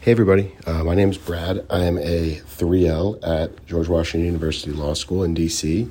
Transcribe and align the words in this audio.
Hey, 0.00 0.12
everybody. 0.12 0.54
Uh, 0.64 0.84
my 0.84 0.94
name 0.94 1.10
is 1.10 1.18
Brad. 1.18 1.66
I 1.68 1.80
am 1.80 1.98
a 1.98 2.36
3L 2.36 3.18
at 3.20 3.66
George 3.66 3.88
Washington 3.88 4.26
University 4.26 4.70
Law 4.70 4.94
School 4.94 5.24
in 5.24 5.34
DC, 5.34 5.90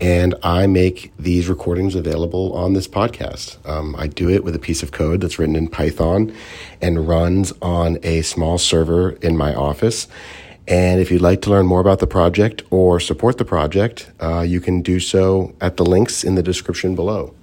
and 0.00 0.34
I 0.42 0.66
make 0.66 1.12
these 1.18 1.50
recordings 1.50 1.94
available 1.94 2.54
on 2.54 2.72
this 2.72 2.88
podcast. 2.88 3.58
Um, 3.68 3.94
I 3.98 4.06
do 4.06 4.30
it 4.30 4.42
with 4.42 4.56
a 4.56 4.58
piece 4.58 4.82
of 4.82 4.90
code 4.90 5.20
that's 5.20 5.38
written 5.38 5.54
in 5.54 5.68
Python 5.68 6.34
and 6.80 7.06
runs 7.06 7.52
on 7.60 7.98
a 8.02 8.22
small 8.22 8.56
server 8.56 9.10
in 9.20 9.36
my 9.36 9.54
office. 9.54 10.08
And 10.66 11.02
if 11.02 11.10
you'd 11.10 11.20
like 11.20 11.42
to 11.42 11.50
learn 11.50 11.66
more 11.66 11.80
about 11.80 11.98
the 11.98 12.06
project 12.06 12.62
or 12.70 13.00
support 13.00 13.36
the 13.36 13.44
project, 13.44 14.10
uh, 14.18 14.40
you 14.40 14.62
can 14.62 14.80
do 14.80 14.98
so 14.98 15.54
at 15.60 15.76
the 15.76 15.84
links 15.84 16.24
in 16.24 16.36
the 16.36 16.42
description 16.42 16.94
below. 16.94 17.34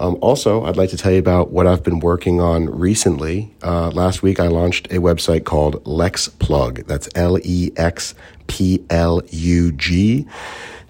Um, 0.00 0.18
also, 0.20 0.64
I'd 0.64 0.76
like 0.76 0.90
to 0.90 0.96
tell 0.96 1.12
you 1.12 1.18
about 1.18 1.50
what 1.50 1.66
I've 1.66 1.82
been 1.82 2.00
working 2.00 2.40
on 2.40 2.66
recently. 2.66 3.54
Uh, 3.62 3.90
last 3.90 4.22
week, 4.22 4.40
I 4.40 4.48
launched 4.48 4.86
a 4.88 4.96
website 4.96 5.44
called 5.44 5.82
LexPlug. 5.84 6.86
That's 6.86 7.08
L 7.14 7.38
E 7.42 7.72
X 7.76 8.14
P 8.46 8.84
L 8.90 9.22
U 9.30 9.72
G 9.72 10.26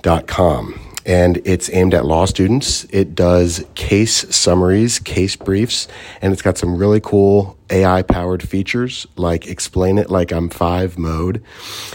dot 0.03 0.27
com 0.27 0.79
and 1.07 1.41
it's 1.45 1.71
aimed 1.73 1.95
at 1.95 2.05
law 2.05 2.25
students. 2.25 2.85
It 2.85 3.15
does 3.15 3.65
case 3.75 4.35
summaries, 4.35 4.99
case 4.99 5.37
briefs, 5.37 5.89
and 6.23 6.33
it's 6.33 6.43
got 6.43 6.59
some 6.59 6.77
really 6.77 7.01
cool 7.01 7.57
AI 7.71 8.03
powered 8.03 8.47
features 8.47 9.07
like 9.17 9.47
explain 9.47 9.99
it 9.99 10.11
like 10.11 10.33
I'm 10.33 10.49
five 10.49 10.99
mode. 10.99 11.43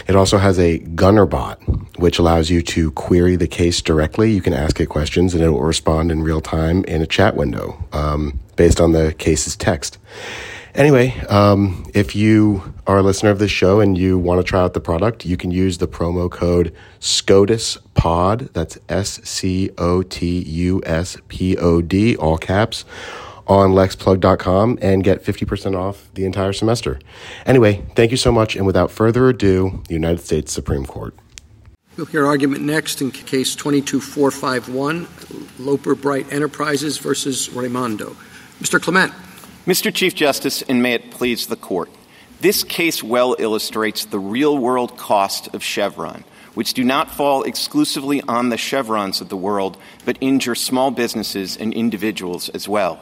It 0.06 0.16
also 0.16 0.38
has 0.38 0.58
a 0.58 0.78
gunner 0.78 1.26
bot, 1.26 1.60
which 1.98 2.18
allows 2.18 2.50
you 2.50 2.62
to 2.62 2.90
query 2.92 3.36
the 3.36 3.46
case 3.46 3.80
directly. 3.80 4.32
You 4.32 4.42
can 4.42 4.52
ask 4.52 4.80
it 4.80 4.86
questions 4.86 5.34
and 5.34 5.42
it 5.42 5.50
will 5.50 5.62
respond 5.62 6.10
in 6.10 6.22
real 6.22 6.40
time 6.40 6.84
in 6.84 7.02
a 7.02 7.06
chat 7.06 7.36
window 7.36 7.82
um, 7.92 8.38
based 8.56 8.80
on 8.80 8.92
the 8.92 9.14
case's 9.18 9.56
text. 9.56 9.98
Anyway, 10.74 11.18
um, 11.28 11.84
if 11.94 12.14
you 12.14 12.74
are 12.86 12.98
a 12.98 13.02
listener 13.02 13.30
of 13.30 13.38
this 13.38 13.50
show 13.50 13.80
and 13.80 13.98
you 13.98 14.18
want 14.18 14.38
to 14.38 14.44
try 14.44 14.60
out 14.60 14.72
the 14.72 14.80
product, 14.80 15.26
you 15.26 15.36
can 15.36 15.50
use 15.50 15.78
the 15.78 15.88
promo 15.88 16.30
code 16.30 16.74
SCOTUSPOD. 17.00 18.52
That's 18.52 18.78
S 18.88 19.20
C 19.24 19.70
O 19.78 20.02
T 20.02 20.42
U 20.42 20.80
S 20.86 21.16
P 21.28 21.56
O 21.56 21.82
D, 21.82 22.16
all 22.16 22.38
caps, 22.38 22.84
on 23.48 23.70
lexplug.com 23.70 24.78
and 24.80 25.02
get 25.02 25.24
50% 25.24 25.76
off 25.76 26.08
the 26.14 26.24
entire 26.24 26.52
semester. 26.52 27.00
Anyway, 27.44 27.84
thank 27.96 28.12
you 28.12 28.16
so 28.16 28.30
much. 28.30 28.54
And 28.54 28.64
without 28.64 28.92
further 28.92 29.28
ado, 29.28 29.82
the 29.88 29.94
United 29.94 30.20
States 30.20 30.52
Supreme 30.52 30.86
Court. 30.86 31.14
We'll 31.96 32.06
hear 32.06 32.26
argument 32.26 32.62
next 32.62 33.02
in 33.02 33.10
case 33.10 33.56
22451, 33.56 35.08
Loper 35.58 35.96
Bright 35.96 36.32
Enterprises 36.32 36.98
versus 36.98 37.50
Raimondo. 37.50 38.16
Mr. 38.60 38.80
Clement. 38.80 39.12
Mr. 39.70 39.94
Chief 39.94 40.16
Justice, 40.16 40.62
and 40.62 40.82
may 40.82 40.94
it 40.94 41.12
please 41.12 41.46
the 41.46 41.54
Court, 41.54 41.88
this 42.40 42.64
case 42.64 43.04
well 43.04 43.36
illustrates 43.38 44.04
the 44.04 44.18
real 44.18 44.58
world 44.58 44.96
cost 44.96 45.54
of 45.54 45.62
Chevron, 45.62 46.24
which 46.54 46.74
do 46.74 46.82
not 46.82 47.08
fall 47.08 47.44
exclusively 47.44 48.20
on 48.22 48.48
the 48.48 48.56
chevrons 48.56 49.20
of 49.20 49.28
the 49.28 49.36
world, 49.36 49.76
but 50.04 50.18
injure 50.20 50.56
small 50.56 50.90
businesses 50.90 51.56
and 51.56 51.72
individuals 51.72 52.48
as 52.48 52.68
well. 52.68 53.00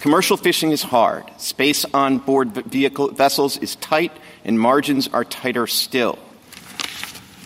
Commercial 0.00 0.38
fishing 0.38 0.70
is 0.70 0.84
hard, 0.84 1.30
space 1.36 1.84
on 1.92 2.16
board 2.16 2.52
vehicle 2.64 3.08
vessels 3.08 3.58
is 3.58 3.76
tight, 3.76 4.12
and 4.42 4.58
margins 4.58 5.08
are 5.08 5.22
tighter 5.22 5.66
still. 5.66 6.18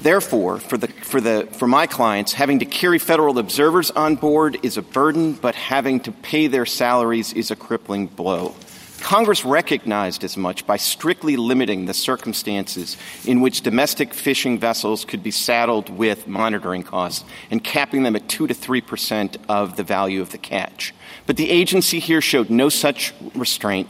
Therefore, 0.03 0.59
for, 0.59 0.79
the, 0.79 0.89
for, 0.89 1.21
the, 1.21 1.47
for 1.53 1.69
my 1.69 1.87
clients, 1.87 2.33
having 2.33 2.61
to 2.61 2.65
carry 2.65 2.99
federal 2.99 3.39
observers 3.39 3.91
on 3.91 4.17
board 4.17 4.59
is 4.63 4.79
a 4.79 4.83
burden, 4.83 5.35
but 5.35 5.55
having 5.55 6.01
to 6.01 6.13
pay 6.13 6.47
their 6.47 6.65
salaries 6.65 7.35
is 7.35 7.51
a 7.51 7.57
crippling 7.57 8.07
blow. 8.07 8.55
Congress 9.01 9.45
recognized 9.45 10.25
as 10.25 10.37
much 10.37 10.67
by 10.67 10.77
strictly 10.77 11.37
limiting 11.37 11.87
the 11.87 11.95
circumstances 11.95 12.97
in 13.27 13.41
which 13.41 13.63
domestic 13.63 14.15
fishing 14.15 14.59
vessels 14.59 15.05
could 15.05 15.23
be 15.23 15.31
saddled 15.31 15.89
with 15.91 16.27
monitoring 16.27 16.83
costs 16.83 17.25
and 17.51 17.65
capping 17.65 18.03
them 18.03 18.15
at 18.15 18.29
2 18.29 18.47
to 18.47 18.55
3 18.55 18.81
percent 18.81 19.37
of 19.49 19.77
the 19.77 19.83
value 19.83 20.21
of 20.21 20.33
the 20.33 20.39
catch. 20.39 20.95
But 21.27 21.37
the 21.37 21.51
agency 21.51 21.99
here 21.99 22.21
showed 22.21 22.51
no 22.51 22.69
such 22.69 23.15
restraint, 23.35 23.89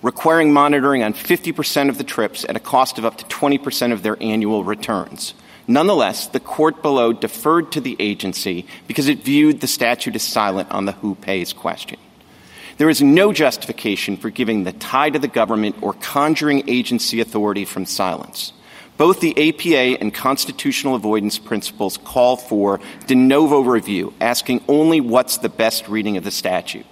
requiring 0.00 0.52
monitoring 0.52 1.02
on 1.02 1.12
50 1.12 1.52
percent 1.52 1.90
of 1.90 1.98
the 1.98 2.04
trips 2.04 2.44
at 2.48 2.56
a 2.56 2.60
cost 2.60 2.98
of 2.98 3.04
up 3.04 3.18
to 3.18 3.24
20 3.24 3.58
percent 3.58 3.92
of 3.92 4.02
their 4.02 4.16
annual 4.22 4.62
returns. 4.64 5.34
Nonetheless, 5.66 6.26
the 6.28 6.40
court 6.40 6.82
below 6.82 7.12
deferred 7.12 7.72
to 7.72 7.80
the 7.80 7.96
agency 7.98 8.66
because 8.86 9.08
it 9.08 9.24
viewed 9.24 9.60
the 9.60 9.66
statute 9.66 10.16
as 10.16 10.22
silent 10.22 10.70
on 10.70 10.84
the 10.84 10.92
who 10.92 11.14
pays 11.14 11.52
question. 11.52 11.98
There 12.78 12.88
is 12.88 13.02
no 13.02 13.32
justification 13.32 14.16
for 14.16 14.30
giving 14.30 14.64
the 14.64 14.72
tie 14.72 15.10
to 15.10 15.18
the 15.18 15.28
government 15.28 15.76
or 15.82 15.92
conjuring 15.92 16.68
agency 16.68 17.20
authority 17.20 17.64
from 17.64 17.86
silence. 17.86 18.52
Both 18.96 19.20
the 19.20 19.48
APA 19.48 20.00
and 20.00 20.12
constitutional 20.12 20.94
avoidance 20.94 21.38
principles 21.38 21.96
call 21.96 22.36
for 22.36 22.80
de 23.06 23.14
novo 23.14 23.60
review, 23.60 24.14
asking 24.20 24.64
only 24.68 25.00
what's 25.00 25.38
the 25.38 25.48
best 25.48 25.88
reading 25.88 26.16
of 26.16 26.24
the 26.24 26.30
statute. 26.30 26.86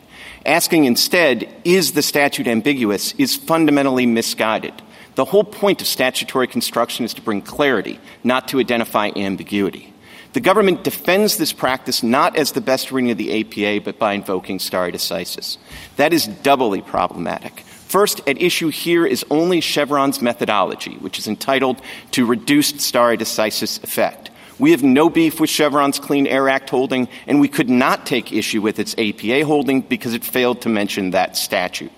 Asking 0.47 0.87
instead, 0.87 1.53
is 1.65 1.93
the 1.93 2.03
statute 2.03 2.47
ambiguous, 2.47 3.13
is 3.15 3.37
fundamentally 3.37 4.07
misguided. 4.07 4.75
The 5.15 5.25
whole 5.25 5.44
point 5.44 5.81
of 5.81 5.87
statutory 5.87 6.47
construction 6.47 7.04
is 7.04 7.15
to 7.15 7.22
bring 7.22 7.43
clarity, 7.43 7.98
not 8.22 8.48
to 8.48 8.60
identify 8.60 9.10
ambiguity. 9.16 9.93
The 10.32 10.41
government 10.41 10.84
defends 10.84 11.37
this 11.37 11.53
practice 11.53 12.04
not 12.04 12.37
as 12.37 12.53
the 12.53 12.60
best 12.60 12.93
reading 12.93 13.10
of 13.10 13.19
the 13.19 13.41
APA, 13.41 13.84
but 13.84 13.98
by 13.98 14.12
invoking 14.12 14.60
stare 14.60 14.93
decisis. 14.93 15.59
That 15.97 16.12
is 16.12 16.28
doubly 16.28 16.82
problematic. 16.82 17.60
First, 17.60 18.21
at 18.28 18.41
issue 18.41 18.69
here 18.69 19.04
is 19.04 19.25
only 19.31 19.60
Chevron's 19.60 20.22
methodology, 20.22 20.94
which 20.98 21.19
is 21.19 21.27
entitled 21.27 21.82
to 22.12 22.25
reduced 22.25 22.81
stare 22.81 23.16
decisis 23.16 23.82
effect. 23.82 24.31
We 24.60 24.71
have 24.71 24.84
no 24.84 25.10
beef 25.10 25.41
with 25.41 25.50
Chevron's 25.50 25.98
Clean 25.98 26.27
Air 26.28 26.48
Act 26.48 26.71
holding, 26.71 27.09
and 27.27 27.41
we 27.41 27.48
could 27.48 27.69
not 27.69 28.06
take 28.06 28.32
issue 28.32 28.62
with 28.62 28.78
its 28.78 28.94
APA 28.97 29.44
holding 29.44 29.81
because 29.81 30.15
it 30.15 30.22
failed 30.22 30.60
to 30.62 30.69
mention 30.69 31.10
that 31.10 31.37
statute. 31.37 31.91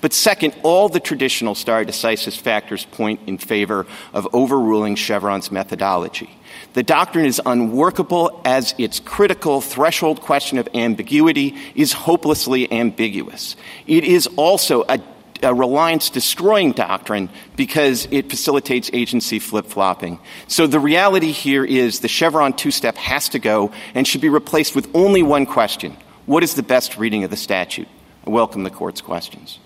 But 0.00 0.12
second, 0.12 0.54
all 0.62 0.88
the 0.88 1.00
traditional 1.00 1.54
stare 1.54 1.84
decisis 1.84 2.38
factors 2.38 2.84
point 2.84 3.20
in 3.26 3.38
favor 3.38 3.86
of 4.12 4.28
overruling 4.32 4.94
Chevron's 4.94 5.50
methodology. 5.50 6.30
The 6.74 6.82
doctrine 6.82 7.24
is 7.24 7.40
unworkable 7.44 8.40
as 8.44 8.74
its 8.78 9.00
critical 9.00 9.60
threshold 9.60 10.20
question 10.20 10.58
of 10.58 10.68
ambiguity 10.74 11.56
is 11.74 11.92
hopelessly 11.92 12.70
ambiguous. 12.72 13.56
It 13.86 14.04
is 14.04 14.28
also 14.36 14.84
a 14.88 15.00
a 15.42 15.54
reliance 15.54 16.10
destroying 16.10 16.72
doctrine 16.72 17.30
because 17.56 18.08
it 18.10 18.28
facilitates 18.28 18.90
agency 18.92 19.38
flip 19.38 19.66
flopping. 19.66 20.18
So 20.46 20.66
the 20.66 20.80
reality 20.80 21.32
here 21.32 21.64
is 21.64 22.00
the 22.00 22.08
Chevron 22.08 22.52
two 22.54 22.70
step 22.70 22.96
has 22.96 23.28
to 23.30 23.38
go 23.38 23.72
and 23.94 24.06
should 24.06 24.20
be 24.20 24.28
replaced 24.28 24.74
with 24.74 24.88
only 24.94 25.22
one 25.22 25.46
question 25.46 25.96
What 26.26 26.42
is 26.42 26.54
the 26.54 26.62
best 26.62 26.98
reading 26.98 27.24
of 27.24 27.30
the 27.30 27.36
statute? 27.36 27.88
I 28.26 28.30
welcome 28.30 28.62
the 28.64 28.70
court's 28.70 29.00
questions. 29.00 29.58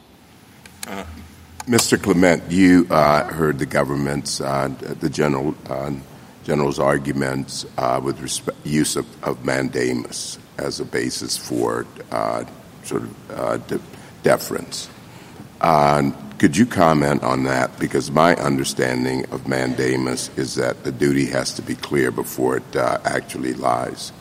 Mr. 1.66 2.02
Clement, 2.02 2.42
you 2.50 2.88
uh, 2.90 3.24
heard 3.24 3.58
the 3.60 3.66
government's, 3.66 4.40
uh, 4.40 4.68
the 4.98 5.08
general, 5.08 5.54
uh, 5.68 5.92
general's 6.42 6.80
arguments 6.80 7.64
uh, 7.78 8.00
with 8.02 8.20
respect 8.20 8.58
use 8.64 8.96
of, 8.96 9.06
of, 9.24 9.44
mandamus 9.44 10.38
as 10.58 10.80
a 10.80 10.84
basis 10.84 11.36
for 11.36 11.86
uh, 12.10 12.44
sort 12.82 13.02
of 13.02 13.66
de- 13.68 13.80
deference. 14.24 14.88
could 16.38 16.56
you 16.56 16.66
comment 16.66 17.22
on 17.22 17.44
that? 17.44 17.78
Because 17.78 18.10
my 18.10 18.34
understanding 18.36 19.24
of 19.30 19.46
mandamus 19.46 20.36
is 20.36 20.56
that 20.56 20.82
the 20.82 20.90
duty 20.90 21.26
has 21.26 21.54
to 21.54 21.62
be 21.62 21.76
clear 21.76 22.10
before 22.10 22.56
it 22.56 22.76
actually 22.76 23.54
lies. 23.54 24.12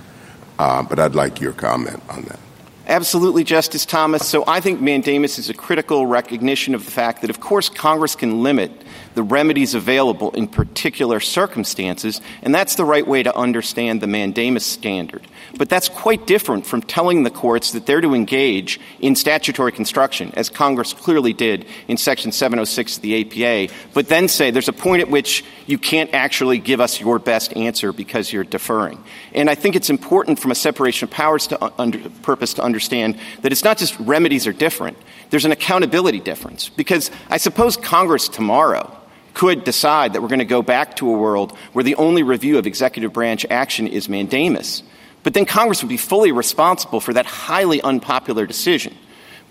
but 0.57 0.99
I'd 0.99 1.15
like 1.15 1.41
your 1.41 1.53
comment 1.53 2.03
on 2.07 2.21
that. 2.25 2.39
Absolutely, 2.87 3.43
Justice 3.43 3.85
Thomas. 3.85 4.27
So 4.27 4.43
I 4.47 4.59
think 4.59 4.81
mandamus 4.81 5.37
is 5.37 5.49
a 5.49 5.53
critical 5.53 6.07
recognition 6.07 6.73
of 6.73 6.83
the 6.83 6.91
fact 6.91 7.21
that, 7.21 7.29
of 7.29 7.39
course, 7.39 7.69
Congress 7.69 8.15
can 8.15 8.41
limit 8.41 8.71
the 9.13 9.23
remedies 9.23 9.75
available 9.75 10.31
in 10.31 10.47
particular 10.47 11.19
circumstances, 11.19 12.21
and 12.41 12.53
that's 12.53 12.75
the 12.75 12.85
right 12.85 13.05
way 13.05 13.23
to 13.23 13.35
understand 13.35 14.01
the 14.01 14.07
mandamus 14.07 14.65
standard. 14.65 15.21
But 15.57 15.69
that's 15.69 15.89
quite 15.89 16.25
different 16.27 16.65
from 16.65 16.81
telling 16.81 17.23
the 17.23 17.29
courts 17.29 17.71
that 17.73 17.85
they're 17.85 18.01
to 18.01 18.13
engage 18.13 18.79
in 18.99 19.15
statutory 19.15 19.71
construction, 19.71 20.31
as 20.35 20.49
Congress 20.49 20.93
clearly 20.93 21.33
did 21.33 21.65
in 21.87 21.97
Section 21.97 22.31
706 22.31 22.97
of 22.97 23.01
the 23.01 23.43
APA, 23.43 23.73
but 23.93 24.07
then 24.07 24.27
say 24.27 24.51
there's 24.51 24.69
a 24.69 24.73
point 24.73 25.01
at 25.01 25.09
which 25.09 25.43
you 25.65 25.77
can't 25.77 26.13
actually 26.13 26.57
give 26.57 26.79
us 26.79 26.99
your 26.99 27.19
best 27.19 27.55
answer 27.55 27.91
because 27.91 28.31
you're 28.31 28.43
deferring. 28.43 29.03
And 29.33 29.49
I 29.49 29.55
think 29.55 29.75
it's 29.75 29.89
important 29.89 30.39
from 30.39 30.51
a 30.51 30.55
separation 30.55 31.07
of 31.07 31.11
powers 31.11 31.47
to 31.47 31.63
uh, 31.63 31.71
under, 31.77 32.09
purpose 32.21 32.53
to 32.55 32.63
understand 32.63 33.17
that 33.41 33.51
it's 33.51 33.63
not 33.63 33.77
just 33.77 33.99
remedies 33.99 34.47
are 34.47 34.53
different, 34.53 34.97
there's 35.29 35.45
an 35.45 35.51
accountability 35.51 36.19
difference. 36.19 36.69
Because 36.69 37.11
I 37.29 37.37
suppose 37.37 37.77
Congress 37.77 38.27
tomorrow 38.27 38.97
could 39.33 39.63
decide 39.63 40.13
that 40.13 40.21
we're 40.21 40.27
going 40.27 40.39
to 40.39 40.45
go 40.45 40.61
back 40.61 40.95
to 40.97 41.09
a 41.09 41.17
world 41.17 41.57
where 41.73 41.83
the 41.83 41.95
only 41.95 42.23
review 42.23 42.57
of 42.57 42.67
executive 42.67 43.13
branch 43.13 43.45
action 43.49 43.87
is 43.87 44.09
mandamus. 44.09 44.83
But 45.23 45.33
then 45.33 45.45
Congress 45.45 45.83
would 45.83 45.89
be 45.89 45.97
fully 45.97 46.31
responsible 46.31 46.99
for 46.99 47.13
that 47.13 47.25
highly 47.25 47.81
unpopular 47.81 48.45
decision. 48.45 48.97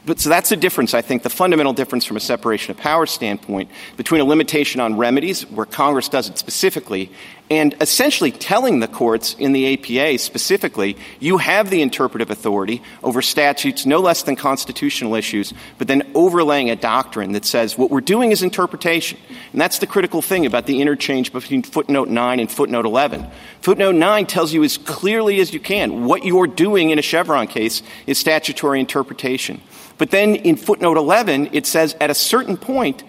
But 0.06 0.18
so 0.18 0.30
that's 0.30 0.48
the 0.48 0.56
difference, 0.56 0.94
I 0.94 1.02
think, 1.02 1.22
the 1.22 1.30
fundamental 1.30 1.74
difference 1.74 2.06
from 2.06 2.16
a 2.16 2.20
separation 2.20 2.70
of 2.70 2.78
power 2.78 3.04
standpoint 3.04 3.70
between 3.98 4.22
a 4.22 4.24
limitation 4.24 4.80
on 4.80 4.96
remedies, 4.96 5.42
where 5.50 5.66
Congress 5.66 6.08
does 6.08 6.28
it 6.28 6.38
specifically, 6.38 7.12
and 7.50 7.74
essentially 7.82 8.30
telling 8.30 8.80
the 8.80 8.88
courts 8.88 9.34
in 9.38 9.52
the 9.52 9.74
APA 9.74 10.18
specifically, 10.18 10.96
you 11.18 11.36
have 11.36 11.68
the 11.68 11.82
interpretive 11.82 12.30
authority 12.30 12.80
over 13.02 13.20
statutes 13.20 13.84
no 13.84 13.98
less 13.98 14.22
than 14.22 14.36
constitutional 14.36 15.16
issues, 15.16 15.52
but 15.76 15.86
then 15.86 16.10
overlaying 16.14 16.70
a 16.70 16.76
doctrine 16.76 17.32
that 17.32 17.44
says 17.44 17.76
what 17.76 17.90
we're 17.90 18.00
doing 18.00 18.30
is 18.30 18.42
interpretation. 18.42 19.18
And 19.52 19.60
that's 19.60 19.80
the 19.80 19.86
critical 19.86 20.22
thing 20.22 20.46
about 20.46 20.66
the 20.66 20.80
interchange 20.80 21.32
between 21.32 21.62
footnote 21.62 22.08
9 22.08 22.40
and 22.40 22.50
footnote 22.50 22.86
11. 22.86 23.26
Footnote 23.60 23.96
9 23.96 24.26
tells 24.26 24.54
you 24.54 24.62
as 24.64 24.78
clearly 24.78 25.40
as 25.40 25.52
you 25.52 25.60
can 25.60 26.06
what 26.06 26.24
you're 26.24 26.46
doing 26.46 26.90
in 26.90 26.98
a 26.98 27.02
Chevron 27.02 27.48
case 27.48 27.82
is 28.06 28.16
statutory 28.16 28.80
interpretation. 28.80 29.60
But 30.00 30.10
then 30.10 30.34
in 30.34 30.56
footnote 30.56 30.96
11, 30.96 31.50
it 31.52 31.66
says 31.66 31.94
at 32.00 32.08
a 32.08 32.14
certain 32.14 32.56
point, 32.56 33.04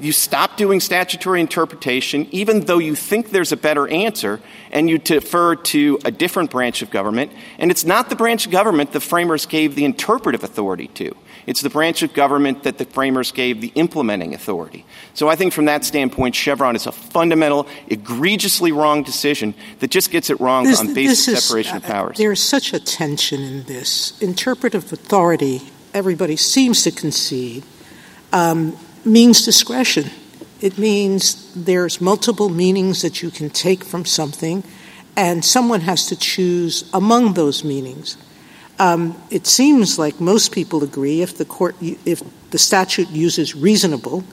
you 0.00 0.10
stop 0.10 0.56
doing 0.56 0.80
statutory 0.80 1.40
interpretation, 1.40 2.26
even 2.32 2.62
though 2.62 2.78
you 2.78 2.96
think 2.96 3.30
there's 3.30 3.52
a 3.52 3.56
better 3.56 3.86
answer, 3.86 4.40
and 4.72 4.90
you 4.90 4.98
defer 4.98 5.54
to 5.54 6.00
a 6.04 6.10
different 6.10 6.50
branch 6.50 6.82
of 6.82 6.90
government. 6.90 7.30
And 7.58 7.70
it's 7.70 7.84
not 7.84 8.08
the 8.08 8.16
branch 8.16 8.46
of 8.46 8.50
government 8.50 8.90
the 8.90 8.98
framers 8.98 9.46
gave 9.46 9.76
the 9.76 9.84
interpretive 9.84 10.42
authority 10.42 10.88
to. 10.88 11.16
It's 11.46 11.60
the 11.60 11.70
branch 11.70 12.02
of 12.02 12.12
government 12.12 12.64
that 12.64 12.78
the 12.78 12.84
framers 12.84 13.30
gave 13.30 13.60
the 13.60 13.70
implementing 13.76 14.34
authority. 14.34 14.84
So 15.12 15.28
I 15.28 15.36
think 15.36 15.52
from 15.52 15.66
that 15.66 15.84
standpoint, 15.84 16.34
Chevron 16.34 16.74
is 16.74 16.88
a 16.88 16.92
fundamental, 16.92 17.68
egregiously 17.86 18.72
wrong 18.72 19.04
decision 19.04 19.54
that 19.78 19.92
just 19.92 20.10
gets 20.10 20.30
it 20.30 20.40
wrong 20.40 20.64
this, 20.64 20.80
on 20.80 20.94
basic 20.94 21.34
is, 21.34 21.44
separation 21.44 21.76
of 21.76 21.84
uh, 21.84 21.88
powers. 21.88 22.16
There's 22.16 22.42
such 22.42 22.72
a 22.72 22.80
tension 22.80 23.40
in 23.40 23.62
this. 23.64 24.20
Interpretive 24.20 24.92
authority, 24.92 25.60
everybody 25.94 26.36
seems 26.36 26.82
to 26.82 26.90
concede, 26.90 27.62
um, 28.32 28.76
means 29.04 29.44
discretion. 29.44 30.10
It 30.60 30.76
means 30.76 31.52
there's 31.54 32.00
multiple 32.00 32.48
meanings 32.48 33.02
that 33.02 33.22
you 33.22 33.30
can 33.30 33.48
take 33.48 33.84
from 33.84 34.04
something, 34.04 34.64
and 35.16 35.44
someone 35.44 35.82
has 35.82 36.06
to 36.06 36.16
choose 36.16 36.90
among 36.92 37.34
those 37.34 37.62
meanings. 37.62 38.16
Um, 38.78 39.16
it 39.30 39.46
seems 39.46 39.98
like 39.98 40.20
most 40.20 40.50
people 40.50 40.82
agree 40.82 41.22
if 41.22 41.38
the 41.38 41.44
court, 41.44 41.76
if 41.80 42.22
the 42.50 42.58
statute 42.58 43.08
uses 43.10 43.54
reasonable, 43.54 44.24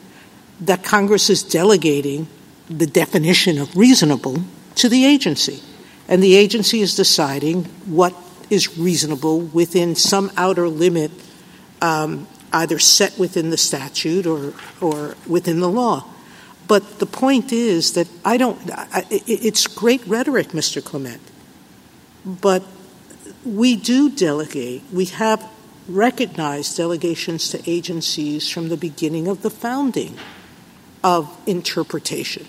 that 0.62 0.84
Congress 0.84 1.30
is 1.30 1.44
delegating 1.44 2.28
the 2.68 2.88
definition 2.88 3.60
of 3.60 3.76
reasonable 3.76 4.38
to 4.76 4.90
the 4.90 5.06
agency, 5.06 5.62
and 6.08 6.24
the 6.24 6.36
agency 6.36 6.82
is 6.82 6.96
deciding 6.96 7.66
what 7.86 8.16
is 8.50 8.78
reasonable 8.78 9.42
within 9.42 9.96
some 9.96 10.32
outer 10.38 10.68
limit 10.68 11.12
um, 11.82 12.28
either 12.54 12.80
set 12.80 13.18
within 13.18 13.50
the 13.50 13.58
statute 13.58 14.26
or, 14.26 14.54
or 14.80 15.16
within 15.28 15.60
the 15.60 15.70
law. 15.70 16.06
But 16.68 17.00
the 17.00 17.06
point 17.06 17.52
is 17.52 17.94
that 17.94 18.08
I 18.24 18.38
don't, 18.38 18.58
I, 18.72 19.06
it's 19.10 19.68
great 19.68 20.06
rhetoric, 20.08 20.50
Mr. 20.50 20.84
Clement, 20.84 21.22
but 22.26 22.64
we 23.44 23.76
do 23.76 24.10
delegate. 24.10 24.84
We 24.92 25.06
have 25.06 25.50
recognized 25.88 26.78
delegations 26.78 27.50
to 27.50 27.70
agencies 27.70 28.50
from 28.50 28.70
the 28.70 28.78
beginning 28.78 29.28
of 29.28 29.42
the 29.42 29.50
founding 29.50 30.18
of 31.04 31.36
interpretation. 31.46 32.48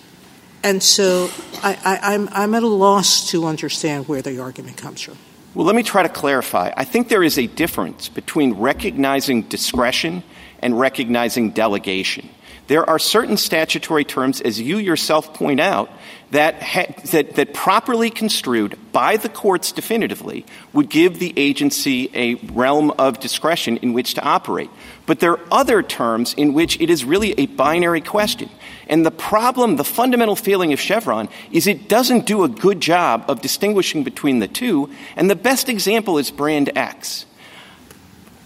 And 0.63 0.81
so 0.81 1.29
I, 1.61 2.27
I'm 2.31 2.53
at 2.55 2.63
a 2.63 2.67
loss 2.67 3.29
to 3.31 3.45
understand 3.45 4.07
where 4.07 4.21
the 4.21 4.39
argument 4.39 4.77
comes 4.77 5.01
from. 5.01 5.17
Well, 5.53 5.65
let 5.67 5.75
me 5.75 5.83
try 5.83 6.01
to 6.01 6.09
clarify. 6.09 6.71
I 6.75 6.83
think 6.83 7.09
there 7.09 7.21
is 7.21 7.37
a 7.37 7.45
difference 7.45 8.09
between 8.09 8.53
recognizing 8.53 9.43
discretion 9.43 10.23
and 10.59 10.79
recognizing 10.79 11.51
delegation. 11.51 12.29
There 12.67 12.89
are 12.89 12.97
certain 12.97 13.37
statutory 13.37 14.05
terms, 14.05 14.41
as 14.41 14.59
you 14.59 14.77
yourself 14.77 15.33
point 15.33 15.59
out, 15.59 15.91
that, 16.31 16.63
ha- 16.63 16.93
that, 17.11 17.35
that 17.35 17.53
properly 17.53 18.09
construed 18.09 18.79
by 18.91 19.17
the 19.17 19.29
courts 19.29 19.73
definitively 19.73 20.45
would 20.71 20.89
give 20.89 21.19
the 21.19 21.33
agency 21.35 22.09
a 22.13 22.35
realm 22.53 22.91
of 22.97 23.19
discretion 23.19 23.77
in 23.77 23.93
which 23.93 24.15
to 24.15 24.23
operate. 24.23 24.71
But 25.05 25.19
there 25.19 25.33
are 25.33 25.39
other 25.51 25.83
terms 25.83 26.33
in 26.33 26.53
which 26.53 26.79
it 26.79 26.89
is 26.89 27.05
really 27.05 27.33
a 27.37 27.45
binary 27.45 28.01
question. 28.01 28.49
And 28.87 29.05
the 29.05 29.11
problem, 29.11 29.77
the 29.77 29.83
fundamental 29.83 30.35
failing 30.35 30.73
of 30.73 30.79
Chevron, 30.79 31.29
is 31.51 31.67
it 31.67 31.87
doesn't 31.87 32.25
do 32.25 32.43
a 32.43 32.49
good 32.49 32.81
job 32.81 33.25
of 33.27 33.41
distinguishing 33.41 34.03
between 34.03 34.39
the 34.39 34.47
two. 34.47 34.89
And 35.15 35.29
the 35.29 35.35
best 35.35 35.69
example 35.69 36.17
is 36.17 36.31
Brand 36.31 36.71
X. 36.75 37.25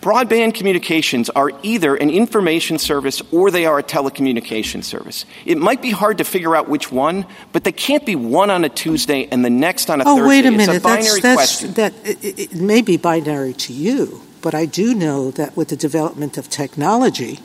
Broadband 0.01 0.53
communications 0.53 1.29
are 1.31 1.51
either 1.63 1.95
an 1.95 2.09
information 2.09 2.77
service 2.77 3.21
or 3.31 3.49
they 3.49 3.65
are 3.65 3.79
a 3.79 3.83
telecommunication 3.83 4.83
service. 4.83 5.25
It 5.43 5.57
might 5.57 5.81
be 5.81 5.89
hard 5.89 6.19
to 6.19 6.23
figure 6.23 6.55
out 6.55 6.69
which 6.69 6.91
one, 6.91 7.25
but 7.51 7.63
they 7.63 7.71
can't 7.71 8.05
be 8.05 8.15
one 8.15 8.49
on 8.49 8.63
a 8.63 8.69
Tuesday 8.69 9.27
and 9.31 9.43
the 9.43 9.49
next 9.49 9.89
on 9.89 9.99
a 9.99 10.03
oh, 10.05 10.17
Thursday. 10.17 10.27
wait 10.29 10.45
a 10.45 10.51
minute. 10.51 10.75
It's 10.75 10.77
a 10.77 10.87
binary 10.87 11.19
that's, 11.19 11.21
that's, 11.21 11.35
question. 11.35 11.73
That, 11.73 11.93
it, 12.05 12.39
it 12.39 12.53
may 12.53 12.81
be 12.81 12.97
binary 12.97 13.53
to 13.53 13.73
you, 13.73 14.21
but 14.41 14.53
I 14.53 14.65
do 14.65 14.93
know 14.93 15.31
that 15.31 15.57
with 15.57 15.69
the 15.69 15.75
development 15.75 16.37
of 16.37 16.47
technology 16.47 17.39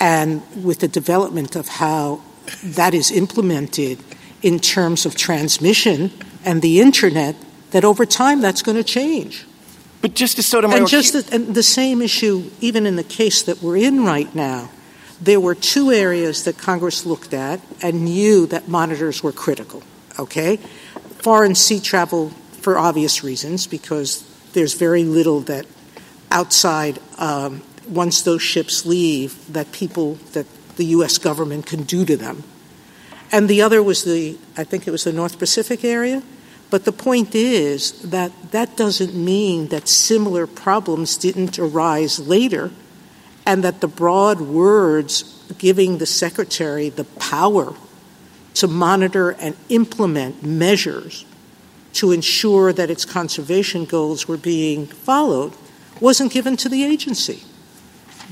and 0.00 0.42
with 0.64 0.80
the 0.80 0.88
development 0.88 1.56
of 1.56 1.68
how 1.68 2.22
that 2.62 2.94
is 2.94 3.10
implemented 3.10 3.98
in 4.42 4.58
terms 4.58 5.04
of 5.04 5.16
transmission 5.16 6.10
and 6.44 6.62
the 6.62 6.80
internet, 6.80 7.36
that 7.70 7.84
over 7.84 8.06
time 8.06 8.40
that's 8.40 8.62
going 8.62 8.76
to 8.76 8.84
change. 8.84 9.44
But 10.00 10.14
Justice 10.14 10.46
Sotomayor, 10.46 10.78
and 10.78 10.88
just 10.88 11.12
the, 11.12 11.34
and 11.34 11.54
the 11.54 11.62
same 11.62 12.00
issue, 12.00 12.50
even 12.60 12.86
in 12.86 12.96
the 12.96 13.04
case 13.04 13.42
that 13.42 13.60
we're 13.62 13.78
in 13.78 14.04
right 14.04 14.32
now, 14.34 14.70
there 15.20 15.40
were 15.40 15.56
two 15.56 15.90
areas 15.90 16.44
that 16.44 16.56
Congress 16.56 17.04
looked 17.04 17.34
at 17.34 17.60
and 17.82 18.04
knew 18.04 18.46
that 18.46 18.68
monitors 18.68 19.22
were 19.22 19.32
critical. 19.32 19.82
Okay, 20.18 20.56
foreign 21.18 21.54
sea 21.54 21.80
travel 21.80 22.30
for 22.60 22.78
obvious 22.78 23.24
reasons 23.24 23.66
because 23.66 24.22
there's 24.52 24.74
very 24.74 25.04
little 25.04 25.40
that 25.40 25.66
outside 26.30 27.00
um, 27.18 27.62
once 27.88 28.22
those 28.22 28.42
ships 28.42 28.86
leave 28.86 29.52
that 29.52 29.72
people 29.72 30.14
that 30.32 30.46
the 30.76 30.84
U.S. 30.86 31.18
government 31.18 31.66
can 31.66 31.82
do 31.82 32.04
to 32.04 32.16
them. 32.16 32.44
And 33.32 33.48
the 33.48 33.62
other 33.62 33.82
was 33.82 34.04
the 34.04 34.38
I 34.56 34.64
think 34.64 34.86
it 34.86 34.90
was 34.90 35.04
the 35.04 35.12
North 35.12 35.38
Pacific 35.38 35.84
area 35.84 36.22
but 36.70 36.84
the 36.84 36.92
point 36.92 37.34
is 37.34 38.02
that 38.02 38.32
that 38.50 38.76
doesn't 38.76 39.14
mean 39.14 39.68
that 39.68 39.88
similar 39.88 40.46
problems 40.46 41.16
didn't 41.16 41.58
arise 41.58 42.18
later 42.18 42.70
and 43.46 43.64
that 43.64 43.80
the 43.80 43.88
broad 43.88 44.40
words 44.40 45.42
giving 45.56 45.96
the 45.96 46.06
secretary 46.06 46.90
the 46.90 47.04
power 47.04 47.74
to 48.54 48.68
monitor 48.68 49.30
and 49.30 49.56
implement 49.70 50.42
measures 50.42 51.24
to 51.94 52.12
ensure 52.12 52.72
that 52.72 52.90
its 52.90 53.06
conservation 53.06 53.86
goals 53.86 54.28
were 54.28 54.36
being 54.36 54.86
followed 54.86 55.54
wasn't 56.00 56.30
given 56.30 56.56
to 56.56 56.68
the 56.68 56.84
agency. 56.84 57.42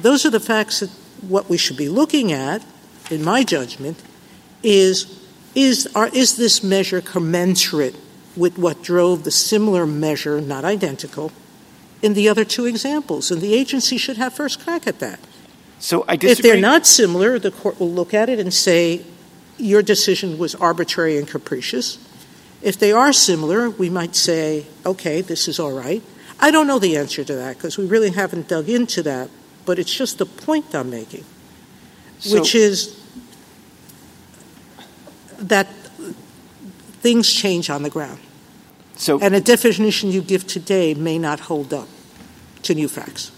Those 0.00 0.26
are 0.26 0.30
the 0.30 0.40
facts 0.40 0.80
that 0.80 0.90
what 1.22 1.48
we 1.48 1.56
should 1.56 1.76
be 1.76 1.88
looking 1.88 2.32
at, 2.32 2.64
in 3.10 3.24
my 3.24 3.42
judgment, 3.42 4.02
is 4.62 5.22
is, 5.56 5.88
are, 5.94 6.08
is 6.08 6.36
this 6.36 6.62
measure 6.62 7.00
commensurate 7.00 7.96
with 8.36 8.58
what 8.58 8.82
drove 8.82 9.24
the 9.24 9.30
similar 9.30 9.86
measure, 9.86 10.40
not 10.40 10.64
identical, 10.64 11.32
in 12.02 12.12
the 12.12 12.28
other 12.28 12.44
two 12.44 12.66
examples. 12.66 13.30
And 13.30 13.40
the 13.40 13.54
agency 13.54 13.96
should 13.96 14.18
have 14.18 14.34
first 14.34 14.60
crack 14.60 14.86
at 14.86 14.98
that. 14.98 15.18
So 15.78 16.04
I 16.06 16.16
disagree. 16.16 16.30
If 16.32 16.42
they're 16.42 16.60
not 16.60 16.86
similar, 16.86 17.38
the 17.38 17.50
court 17.50 17.80
will 17.80 17.90
look 17.90 18.12
at 18.12 18.28
it 18.28 18.38
and 18.38 18.52
say, 18.52 19.02
your 19.56 19.82
decision 19.82 20.36
was 20.36 20.54
arbitrary 20.54 21.16
and 21.16 21.26
capricious. 21.26 21.98
If 22.60 22.78
they 22.78 22.92
are 22.92 23.12
similar, 23.12 23.70
we 23.70 23.88
might 23.88 24.14
say, 24.14 24.66
okay, 24.84 25.22
this 25.22 25.48
is 25.48 25.58
all 25.58 25.72
right. 25.72 26.02
I 26.38 26.50
don't 26.50 26.66
know 26.66 26.78
the 26.78 26.98
answer 26.98 27.24
to 27.24 27.34
that 27.34 27.56
because 27.56 27.78
we 27.78 27.86
really 27.86 28.10
haven't 28.10 28.48
dug 28.48 28.68
into 28.68 29.02
that, 29.04 29.30
but 29.66 29.78
it's 29.78 29.94
just 29.94 30.18
the 30.18 30.26
point 30.26 30.74
I'm 30.74 30.88
making, 30.88 31.24
so, 32.20 32.38
which 32.38 32.54
is 32.54 32.98
that 35.38 35.66
things 37.02 37.30
change 37.30 37.68
on 37.68 37.82
the 37.82 37.90
ground. 37.90 38.20
So, 38.94 39.20
and 39.20 39.34
a 39.34 39.40
definition 39.40 40.10
you 40.10 40.22
give 40.22 40.46
today 40.46 40.94
may 40.94 41.18
not 41.18 41.40
hold 41.40 41.74
up 41.74 41.88
to 42.62 42.74
new 42.74 42.88
facts. 42.88 43.32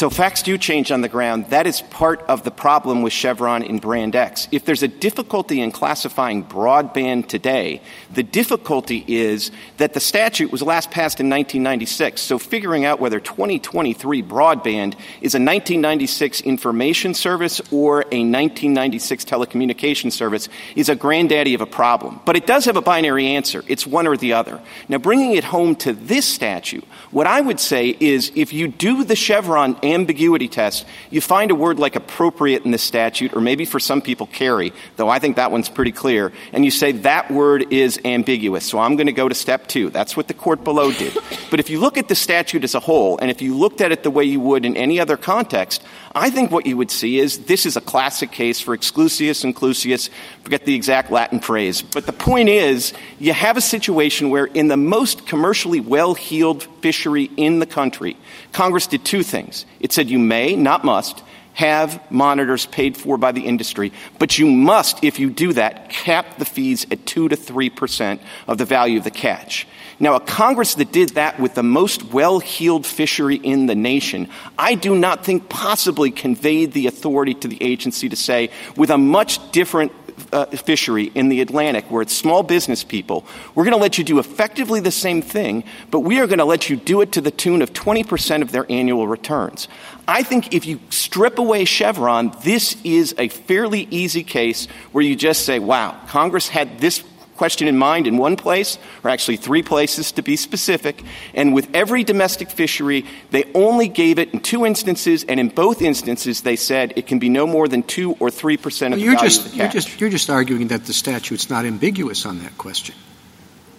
So 0.00 0.08
facts 0.08 0.40
do 0.40 0.56
change 0.56 0.90
on 0.90 1.02
the 1.02 1.10
ground. 1.10 1.50
That 1.50 1.66
is 1.66 1.82
part 1.82 2.22
of 2.22 2.42
the 2.42 2.50
problem 2.50 3.02
with 3.02 3.12
Chevron 3.12 3.62
in 3.62 3.80
Brand 3.80 4.16
X. 4.16 4.48
If 4.50 4.64
there's 4.64 4.82
a 4.82 4.88
difficulty 4.88 5.60
in 5.60 5.72
classifying 5.72 6.42
broadband 6.42 7.28
today, 7.28 7.82
the 8.10 8.22
difficulty 8.22 9.04
is 9.06 9.50
that 9.76 9.92
the 9.92 10.00
statute 10.00 10.50
was 10.50 10.62
last 10.62 10.90
passed 10.90 11.20
in 11.20 11.28
1996. 11.28 12.22
So 12.22 12.38
figuring 12.38 12.86
out 12.86 12.98
whether 12.98 13.20
2023 13.20 14.22
broadband 14.22 14.94
is 15.20 15.34
a 15.34 15.36
1996 15.36 16.40
information 16.40 17.12
service 17.12 17.60
or 17.70 18.00
a 18.00 18.24
1996 18.24 19.26
telecommunication 19.26 20.10
service 20.10 20.48
is 20.76 20.88
a 20.88 20.96
granddaddy 20.96 21.52
of 21.52 21.60
a 21.60 21.66
problem. 21.66 22.20
But 22.24 22.36
it 22.36 22.46
does 22.46 22.64
have 22.64 22.78
a 22.78 22.80
binary 22.80 23.26
answer. 23.26 23.62
It's 23.68 23.86
one 23.86 24.06
or 24.06 24.16
the 24.16 24.32
other. 24.32 24.62
Now, 24.88 24.96
bringing 24.96 25.32
it 25.32 25.44
home 25.44 25.76
to 25.76 25.92
this 25.92 26.24
statute, 26.24 26.84
what 27.10 27.26
I 27.26 27.42
would 27.42 27.60
say 27.60 27.94
is 28.00 28.32
if 28.34 28.54
you 28.54 28.66
do 28.66 29.04
the 29.04 29.14
Chevron 29.14 29.76
ambiguity 29.92 30.48
test, 30.48 30.86
you 31.10 31.20
find 31.20 31.50
a 31.50 31.54
word 31.54 31.78
like 31.78 31.96
appropriate 31.96 32.64
in 32.64 32.70
the 32.70 32.78
statute, 32.78 33.34
or 33.34 33.40
maybe 33.40 33.64
for 33.64 33.80
some 33.80 34.00
people 34.00 34.26
carry, 34.26 34.72
though 34.96 35.08
I 35.08 35.18
think 35.18 35.36
that 35.36 35.50
one's 35.50 35.68
pretty 35.68 35.92
clear, 35.92 36.32
and 36.52 36.64
you 36.64 36.70
say 36.70 36.92
that 36.92 37.30
word 37.30 37.72
is 37.72 38.00
ambiguous. 38.04 38.64
So 38.64 38.78
I'm 38.78 38.96
going 38.96 39.06
to 39.06 39.12
go 39.12 39.28
to 39.28 39.34
step 39.34 39.66
two. 39.66 39.90
That's 39.90 40.16
what 40.16 40.28
the 40.28 40.34
court 40.34 40.64
below 40.64 40.92
did. 40.92 41.16
But 41.50 41.60
if 41.60 41.70
you 41.70 41.80
look 41.80 41.98
at 41.98 42.08
the 42.08 42.14
statute 42.14 42.64
as 42.64 42.74
a 42.74 42.80
whole, 42.80 43.18
and 43.18 43.30
if 43.30 43.42
you 43.42 43.56
looked 43.56 43.80
at 43.80 43.92
it 43.92 44.02
the 44.02 44.10
way 44.10 44.24
you 44.24 44.40
would 44.40 44.64
in 44.64 44.76
any 44.76 45.00
other 45.00 45.16
context, 45.16 45.82
I 46.14 46.30
think 46.30 46.50
what 46.50 46.66
you 46.66 46.76
would 46.76 46.90
see 46.90 47.18
is 47.18 47.44
this 47.44 47.66
is 47.66 47.76
a 47.76 47.80
classic 47.80 48.32
case 48.32 48.60
for 48.60 48.76
exclusius 48.76 49.44
inclusius, 49.44 50.10
forget 50.42 50.64
the 50.64 50.74
exact 50.74 51.10
Latin 51.10 51.40
phrase. 51.40 51.82
But 51.82 52.06
the 52.06 52.12
point 52.12 52.48
is, 52.48 52.92
you 53.18 53.32
have 53.32 53.56
a 53.56 53.60
situation 53.60 54.30
where 54.30 54.46
in 54.46 54.68
the 54.68 54.76
most 54.76 55.26
commercially 55.26 55.80
well-heeled 55.80 56.62
fishery 56.80 57.30
in 57.36 57.58
the 57.58 57.66
country, 57.66 58.16
Congress 58.52 58.86
did 58.86 59.04
two 59.04 59.22
things. 59.22 59.66
It 59.80 59.92
said 59.92 60.10
you 60.10 60.18
may, 60.18 60.56
not 60.56 60.84
must, 60.84 61.22
have 61.54 62.10
monitors 62.10 62.66
paid 62.66 62.96
for 62.96 63.18
by 63.18 63.32
the 63.32 63.42
industry, 63.42 63.92
but 64.18 64.38
you 64.38 64.46
must, 64.46 65.02
if 65.04 65.18
you 65.18 65.30
do 65.30 65.52
that, 65.52 65.90
cap 65.90 66.38
the 66.38 66.44
fees 66.44 66.86
at 66.90 67.04
2 67.06 67.28
to 67.28 67.36
3 67.36 67.70
percent 67.70 68.22
of 68.46 68.56
the 68.56 68.64
value 68.64 68.98
of 68.98 69.04
the 69.04 69.10
catch. 69.10 69.66
Now, 70.02 70.14
a 70.14 70.20
Congress 70.20 70.76
that 70.76 70.92
did 70.92 71.10
that 71.10 71.38
with 71.38 71.54
the 71.54 71.62
most 71.62 72.04
well-heeled 72.04 72.86
fishery 72.86 73.36
in 73.36 73.66
the 73.66 73.74
nation, 73.74 74.30
I 74.58 74.74
do 74.74 74.94
not 74.94 75.26
think 75.26 75.50
possibly 75.50 76.10
conveyed 76.10 76.72
the 76.72 76.86
authority 76.86 77.34
to 77.34 77.48
the 77.48 77.62
agency 77.62 78.08
to 78.08 78.16
say, 78.16 78.48
with 78.76 78.88
a 78.88 78.96
much 78.96 79.52
different 79.52 79.92
uh, 80.32 80.46
fishery 80.46 81.10
in 81.14 81.28
the 81.28 81.40
Atlantic 81.40 81.90
where 81.90 82.02
it's 82.02 82.14
small 82.14 82.42
business 82.42 82.84
people, 82.84 83.24
we're 83.54 83.64
going 83.64 83.76
to 83.76 83.80
let 83.80 83.98
you 83.98 84.04
do 84.04 84.18
effectively 84.18 84.80
the 84.80 84.90
same 84.90 85.22
thing, 85.22 85.64
but 85.90 86.00
we 86.00 86.20
are 86.20 86.26
going 86.26 86.38
to 86.38 86.44
let 86.44 86.70
you 86.70 86.76
do 86.76 87.00
it 87.00 87.12
to 87.12 87.20
the 87.20 87.30
tune 87.30 87.62
of 87.62 87.72
20% 87.72 88.42
of 88.42 88.52
their 88.52 88.66
annual 88.70 89.06
returns. 89.06 89.68
I 90.06 90.22
think 90.22 90.54
if 90.54 90.66
you 90.66 90.80
strip 90.90 91.38
away 91.38 91.64
Chevron, 91.64 92.32
this 92.42 92.76
is 92.84 93.14
a 93.18 93.28
fairly 93.28 93.86
easy 93.90 94.24
case 94.24 94.66
where 94.92 95.04
you 95.04 95.14
just 95.14 95.44
say, 95.44 95.58
wow, 95.58 95.98
Congress 96.08 96.48
had 96.48 96.80
this 96.80 97.04
question 97.40 97.66
in 97.66 97.78
mind 97.78 98.06
in 98.06 98.18
one 98.18 98.36
place, 98.36 98.76
or 99.02 99.08
actually 99.08 99.38
three 99.38 99.62
places 99.62 100.12
to 100.12 100.20
be 100.20 100.36
specific, 100.36 101.02
and 101.32 101.54
with 101.54 101.66
every 101.72 102.04
domestic 102.04 102.50
fishery, 102.50 103.06
they 103.30 103.44
only 103.54 103.88
gave 103.88 104.18
it 104.18 104.28
in 104.34 104.40
two 104.40 104.66
instances, 104.66 105.24
and 105.24 105.40
in 105.40 105.48
both 105.48 105.80
instances 105.80 106.42
they 106.42 106.54
said 106.54 106.92
it 106.96 107.06
can 107.06 107.18
be 107.18 107.30
no 107.30 107.46
more 107.46 107.66
than 107.66 107.82
2 107.82 108.16
or 108.20 108.30
3 108.30 108.58
percent 108.58 108.92
of 108.92 109.00
well, 109.00 109.08
the 109.08 109.16
value 109.16 109.26
just, 109.30 109.46
of 109.46 109.52
the 109.52 109.56
you're 109.56 109.68
just, 109.68 110.00
you're 110.02 110.10
just 110.10 110.28
arguing 110.28 110.68
that 110.68 110.84
the 110.84 110.92
statute's 110.92 111.48
not 111.48 111.64
ambiguous 111.64 112.26
on 112.26 112.40
that 112.40 112.58
question. 112.58 112.94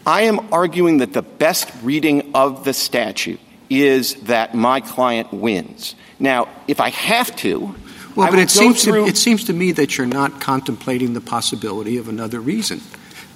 I 0.08 0.24
am 0.24 0.52
arguing 0.52 0.98
that 0.98 1.14
the 1.14 1.22
best 1.22 1.70
reading 1.84 2.32
of 2.34 2.66
the 2.66 2.74
statute 2.74 3.40
is 3.70 4.16
that 4.24 4.56
my 4.56 4.82
client 4.82 5.32
wins. 5.32 5.94
Now, 6.18 6.48
if 6.68 6.80
I 6.80 6.90
have 6.90 7.36
to, 7.38 7.76
Well, 8.16 8.26
I 8.26 8.32
but 8.32 8.40
it 8.40 8.50
seems, 8.50 8.84
through- 8.84 9.06
to, 9.06 9.08
it 9.08 9.18
seems 9.18 9.44
to 9.44 9.54
me 9.54 9.72
that 9.74 10.00
you're 10.00 10.08
not 10.08 10.42
contemplating 10.42 11.14
the 11.14 11.22
possibility 11.22 11.98
of 11.98 12.10
another 12.10 12.40
reason, 12.40 12.82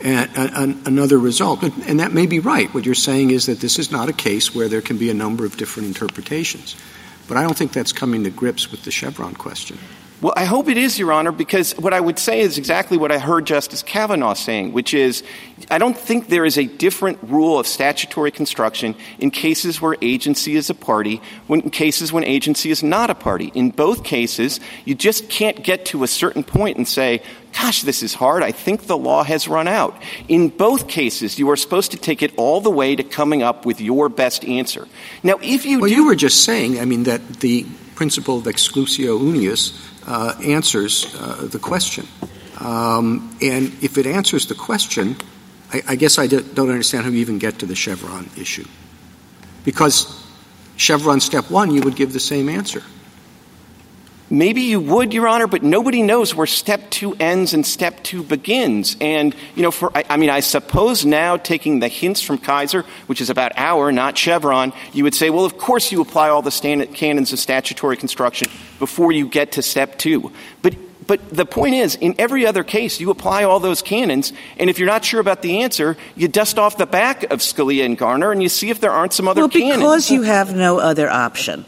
another 0.02 1.18
result. 1.18 1.64
And 1.64 2.00
that 2.00 2.12
may 2.12 2.26
be 2.26 2.40
right. 2.40 2.74
What 2.74 2.86
you're 2.86 2.96
saying 2.96 3.32
is 3.32 3.46
that 3.46 3.60
this 3.60 3.80
is 3.80 3.92
not 3.92 4.10
a 4.10 4.14
case 4.14 4.54
where 4.54 4.68
there 4.68 4.82
can 4.82 4.98
be 4.98 5.10
a 5.10 5.14
number 5.14 5.46
of 5.46 5.58
different 5.58 5.88
interpretations. 5.88 6.76
But 7.28 7.38
I 7.38 7.44
don't 7.44 7.58
think 7.58 7.74
that's 7.74 7.92
coming 7.92 8.24
to 8.24 8.30
grips 8.30 8.72
with 8.72 8.84
the 8.84 8.92
Chevron 8.92 9.34
question. 9.34 9.78
Well, 10.26 10.34
I 10.36 10.46
hope 10.46 10.70
it 10.70 10.78
is, 10.78 10.98
Your 10.98 11.12
Honor, 11.12 11.32
because 11.32 11.78
what 11.78 11.94
I 11.94 12.00
would 12.00 12.18
say 12.18 12.40
is 12.40 12.58
exactly 12.58 12.98
what 12.98 13.12
I 13.12 13.20
heard 13.20 13.46
Justice 13.46 13.84
Kavanaugh 13.84 14.34
saying, 14.34 14.74
which 14.74 14.92
is 14.92 15.22
I 15.70 15.78
don't 15.78 15.96
think 15.96 16.30
there 16.30 16.46
is 16.46 16.58
a 16.58 16.66
different 16.66 17.20
rule 17.22 17.60
of 17.60 17.68
statutory 17.68 18.32
construction 18.32 18.96
in 19.20 19.30
cases 19.30 19.80
where 19.80 19.96
agency 20.02 20.56
is 20.56 20.72
a 20.72 20.74
party, 20.74 21.22
when, 21.46 21.62
in 21.62 21.70
cases 21.70 22.12
when 22.12 22.24
agency 22.24 22.72
is 22.72 22.82
not 22.82 23.12
a 23.12 23.14
party. 23.14 23.52
In 23.54 23.70
both 23.70 24.04
cases, 24.04 24.60
you 24.84 24.96
just 24.96 25.30
can't 25.30 25.64
get 25.64 25.86
to 25.86 26.04
a 26.04 26.08
certain 26.08 26.44
point 26.44 26.78
and 26.78 26.88
say, 26.88 27.22
gosh, 27.54 27.84
this 27.84 28.02
is 28.02 28.16
hard. 28.16 28.42
I 28.42 28.52
think 28.52 28.88
the 28.88 28.98
law 28.98 29.24
has 29.24 29.48
run 29.48 29.68
out. 29.68 29.96
In 30.28 30.50
both 30.50 30.88
cases, 30.88 31.38
you 31.38 31.52
are 31.52 31.56
supposed 31.56 31.92
to 31.92 31.98
take 31.98 32.24
it 32.24 32.34
all 32.36 32.62
the 32.62 32.72
way 32.72 32.96
to 32.96 33.04
coming 33.04 33.44
up 33.44 33.64
with 33.64 33.80
your 33.80 34.10
best 34.10 34.44
answer. 34.44 34.88
Now, 35.22 35.38
if 35.44 35.68
you 35.68 35.82
Well, 35.82 35.90
do 35.90 35.96
you 35.96 36.08
were 36.08 36.16
just 36.16 36.44
saying, 36.44 36.80
I 36.80 36.86
mean, 36.86 37.04
that 37.04 37.22
the 37.42 37.68
principle 37.96 38.38
of 38.38 38.44
exclusio 38.44 39.20
unius 39.20 39.74
uh, 40.08 40.36
answers 40.44 41.16
uh, 41.16 41.48
the 41.50 41.60
question. 41.60 42.08
Um, 42.60 43.36
and 43.42 43.74
if 43.82 43.98
it 43.98 44.06
answers 44.06 44.48
the 44.48 44.56
question, 44.56 45.16
I, 45.74 45.82
I 45.90 45.96
guess 45.96 46.20
I 46.20 46.28
don't 46.28 46.70
understand 46.70 47.04
how 47.04 47.10
you 47.10 47.20
even 47.20 47.40
get 47.40 47.60
to 47.60 47.66
the 47.66 47.76
Chevron 47.76 48.30
issue. 48.38 48.66
Because 49.64 50.24
Chevron 50.78 51.20
step 51.20 51.50
one, 51.50 51.72
you 51.72 51.82
would 51.82 51.96
give 51.96 52.14
the 52.14 52.20
same 52.20 52.50
answer. 52.50 52.84
Maybe 54.36 54.64
you 54.64 54.82
would, 54.82 55.14
Your 55.14 55.30
Honor, 55.30 55.48
but 55.48 55.64
nobody 55.64 56.02
knows 56.02 56.36
where 56.36 56.46
step 56.46 56.90
two 56.90 57.16
ends 57.22 57.54
and 57.54 57.66
step 57.66 58.04
two 58.04 58.22
begins. 58.22 58.98
And, 59.00 59.34
you 59.56 59.64
know, 59.64 59.72
for, 59.72 59.96
I, 59.98 60.04
I, 60.10 60.18
mean, 60.18 60.30
I 60.30 60.42
suppose 60.42 61.06
now 61.06 61.38
taking 61.38 61.80
the 61.80 61.88
hints 61.88 62.22
from 62.22 62.40
Kisor, 62.40 62.84
which 63.08 63.22
is 63.22 63.30
about 63.30 63.54
our, 63.56 63.94
not 63.94 64.18
Chevron, 64.18 64.74
you 64.92 65.06
would 65.06 65.16
say, 65.16 65.30
well, 65.30 65.46
of 65.46 65.58
course 65.58 65.90
you 65.90 66.02
apply 66.02 66.28
all 66.28 66.42
the 66.42 66.52
stand- 66.52 66.94
canons 66.94 67.32
of 67.32 67.40
statutory 67.40 67.96
construction 67.96 68.50
before 68.78 69.14
you 69.14 69.30
get 69.30 69.54
to 69.54 69.62
step 69.62 69.98
two. 69.98 70.34
But 70.62 70.76
but 71.08 71.30
the 71.30 71.46
point 71.46 71.76
is, 71.76 71.94
in 71.94 72.16
every 72.18 72.48
other 72.48 72.64
case, 72.64 73.00
you 73.00 73.12
apply 73.12 73.44
all 73.44 73.60
those 73.60 73.84
canons, 73.84 74.34
and 74.58 74.72
if 74.72 74.80
you're 74.80 74.88
not 74.88 75.06
sure 75.06 75.20
about 75.20 75.44
the 75.44 75.62
answer, 75.62 75.98
you 76.16 76.28
dust 76.28 76.58
off 76.58 76.78
the 76.78 76.88
back 76.88 77.26
of 77.26 77.42
Scalia 77.42 77.86
and 77.86 77.96
Garner 77.96 78.32
and 78.32 78.42
you 78.42 78.50
see 78.50 78.72
if 78.72 78.82
there 78.82 78.92
aren't 78.92 79.14
some 79.14 79.28
other 79.28 79.42
well, 79.42 79.50
canons. 79.50 79.78
because 79.78 80.10
you 80.10 80.24
have 80.24 80.56
no 80.56 80.80
other 80.80 81.08
option. 81.08 81.64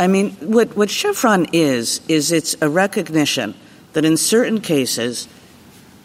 I 0.00 0.06
mean, 0.06 0.30
what, 0.40 0.74
what 0.78 0.88
Chevron 0.88 1.48
is, 1.52 2.00
is 2.08 2.32
it's 2.32 2.56
a 2.62 2.70
recognition 2.70 3.54
that 3.92 4.06
in 4.06 4.16
certain 4.16 4.62
cases, 4.62 5.28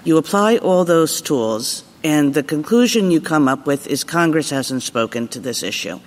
you 0.03 0.17
apply 0.17 0.57
all 0.57 0.83
those 0.83 1.21
tools, 1.21 1.85
and 2.03 2.33
the 2.33 2.43
conclusion 2.43 3.09
you 3.09 3.21
come 3.21 3.47
up 3.47 3.65
with 3.65 3.87
is 3.87 4.03
Congress 4.03 4.49
hasn't 4.49 4.83
spoken 4.83 5.29
to 5.29 5.39
this 5.39 5.63
issue. 5.63 6.01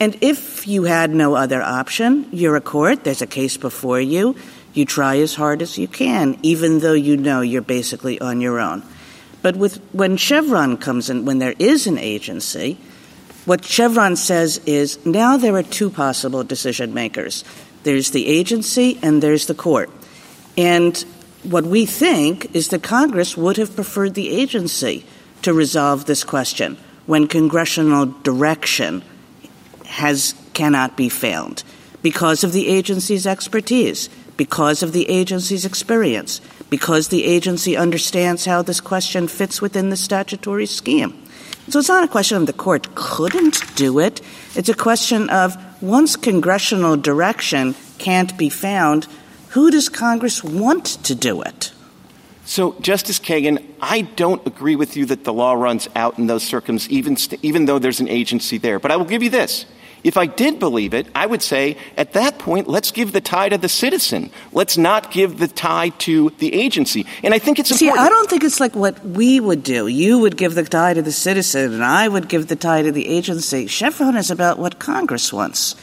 And 0.00 0.16
if 0.22 0.66
you 0.66 0.84
had 0.84 1.10
no 1.10 1.34
other 1.34 1.60
option, 1.60 2.26
you're 2.32 2.56
a 2.56 2.62
court, 2.62 3.04
there's 3.04 3.20
a 3.20 3.26
case 3.26 3.58
before 3.58 4.00
you, 4.00 4.34
you 4.72 4.86
try 4.86 5.18
as 5.18 5.34
hard 5.34 5.60
as 5.60 5.76
you 5.76 5.86
can, 5.86 6.38
even 6.42 6.78
though 6.78 6.94
you 6.94 7.18
know 7.18 7.42
you're 7.42 7.60
basically 7.60 8.18
on 8.22 8.40
your 8.40 8.58
own. 8.58 8.82
But 9.42 9.54
with, 9.54 9.76
when 9.92 10.16
Chevron 10.16 10.78
comes 10.78 11.10
in, 11.10 11.26
when 11.26 11.40
there 11.40 11.54
is 11.58 11.86
an 11.86 11.98
agency, 11.98 12.78
what 13.48 13.64
Chevron 13.64 14.14
says 14.14 14.58
is 14.66 15.04
now 15.06 15.38
there 15.38 15.56
are 15.56 15.62
two 15.62 15.88
possible 15.88 16.44
decision 16.44 16.92
makers. 16.92 17.44
There's 17.82 18.10
the 18.10 18.26
agency 18.26 18.98
and 19.00 19.22
there's 19.22 19.46
the 19.46 19.54
court. 19.54 19.88
And 20.58 20.94
what 21.44 21.64
we 21.64 21.86
think 21.86 22.54
is 22.54 22.68
that 22.68 22.82
Congress 22.82 23.38
would 23.38 23.56
have 23.56 23.74
preferred 23.74 24.12
the 24.12 24.28
agency 24.28 25.06
to 25.40 25.54
resolve 25.54 26.04
this 26.04 26.24
question 26.24 26.76
when 27.06 27.26
congressional 27.26 28.04
direction 28.22 29.02
has 29.86 30.34
cannot 30.52 30.94
be 30.98 31.08
found 31.08 31.64
because 32.02 32.44
of 32.44 32.52
the 32.52 32.68
agency's 32.68 33.26
expertise, 33.26 34.10
because 34.36 34.82
of 34.82 34.92
the 34.92 35.08
agency's 35.08 35.64
experience, 35.64 36.42
because 36.68 37.08
the 37.08 37.24
agency 37.24 37.78
understands 37.78 38.44
how 38.44 38.60
this 38.60 38.82
question 38.82 39.26
fits 39.26 39.62
within 39.62 39.88
the 39.88 39.96
statutory 39.96 40.66
scheme. 40.66 41.16
So 41.70 41.80
it's 41.80 41.88
not 41.88 42.04
a 42.04 42.08
question 42.08 42.38
of 42.38 42.46
the 42.46 42.52
court 42.54 42.94
couldn't 42.94 43.76
do 43.76 43.98
it. 43.98 44.22
It's 44.54 44.70
a 44.70 44.74
question 44.74 45.28
of 45.28 45.56
once 45.82 46.16
congressional 46.16 46.96
direction 46.96 47.74
can't 47.98 48.36
be 48.38 48.48
found, 48.48 49.06
who 49.50 49.70
does 49.70 49.88
Congress 49.88 50.42
want 50.42 50.86
to 51.04 51.14
do 51.14 51.42
it? 51.42 51.72
So, 52.44 52.72
Justice 52.80 53.18
Kagan, 53.18 53.62
I 53.82 54.00
don't 54.00 54.44
agree 54.46 54.74
with 54.76 54.96
you 54.96 55.04
that 55.06 55.24
the 55.24 55.32
law 55.34 55.52
runs 55.52 55.86
out 55.94 56.18
in 56.18 56.26
those 56.26 56.42
circumstances, 56.42 56.90
even, 56.90 57.16
st- 57.18 57.44
even 57.44 57.66
though 57.66 57.78
there's 57.78 58.00
an 58.00 58.08
agency 58.08 58.56
there. 58.56 58.78
But 58.78 58.90
I 58.90 58.96
will 58.96 59.04
give 59.04 59.22
you 59.22 59.28
this. 59.28 59.66
If 60.04 60.16
I 60.16 60.26
did 60.26 60.58
believe 60.58 60.94
it, 60.94 61.06
I 61.14 61.26
would 61.26 61.42
say 61.42 61.76
at 61.96 62.12
that 62.12 62.38
point, 62.38 62.68
let's 62.68 62.90
give 62.90 63.12
the 63.12 63.20
tie 63.20 63.48
to 63.48 63.58
the 63.58 63.68
citizen. 63.68 64.30
Let's 64.52 64.78
not 64.78 65.10
give 65.10 65.38
the 65.38 65.48
tie 65.48 65.90
to 66.00 66.30
the 66.38 66.54
agency. 66.54 67.04
And 67.22 67.34
I 67.34 67.38
think 67.38 67.58
it's 67.58 67.70
See, 67.70 67.86
important. 67.86 68.06
I 68.06 68.10
don't 68.10 68.30
think 68.30 68.44
it's 68.44 68.60
like 68.60 68.76
what 68.76 69.04
we 69.04 69.40
would 69.40 69.62
do. 69.62 69.86
You 69.88 70.18
would 70.20 70.36
give 70.36 70.54
the 70.54 70.64
tie 70.64 70.94
to 70.94 71.02
the 71.02 71.12
citizen, 71.12 71.74
and 71.74 71.84
I 71.84 72.08
would 72.08 72.28
give 72.28 72.46
the 72.46 72.56
tie 72.56 72.82
to 72.82 72.92
the 72.92 73.08
agency. 73.08 73.66
Chevron 73.66 74.16
is 74.16 74.30
about 74.30 74.58
what 74.58 74.78
Congress 74.78 75.32
wants. 75.32 75.74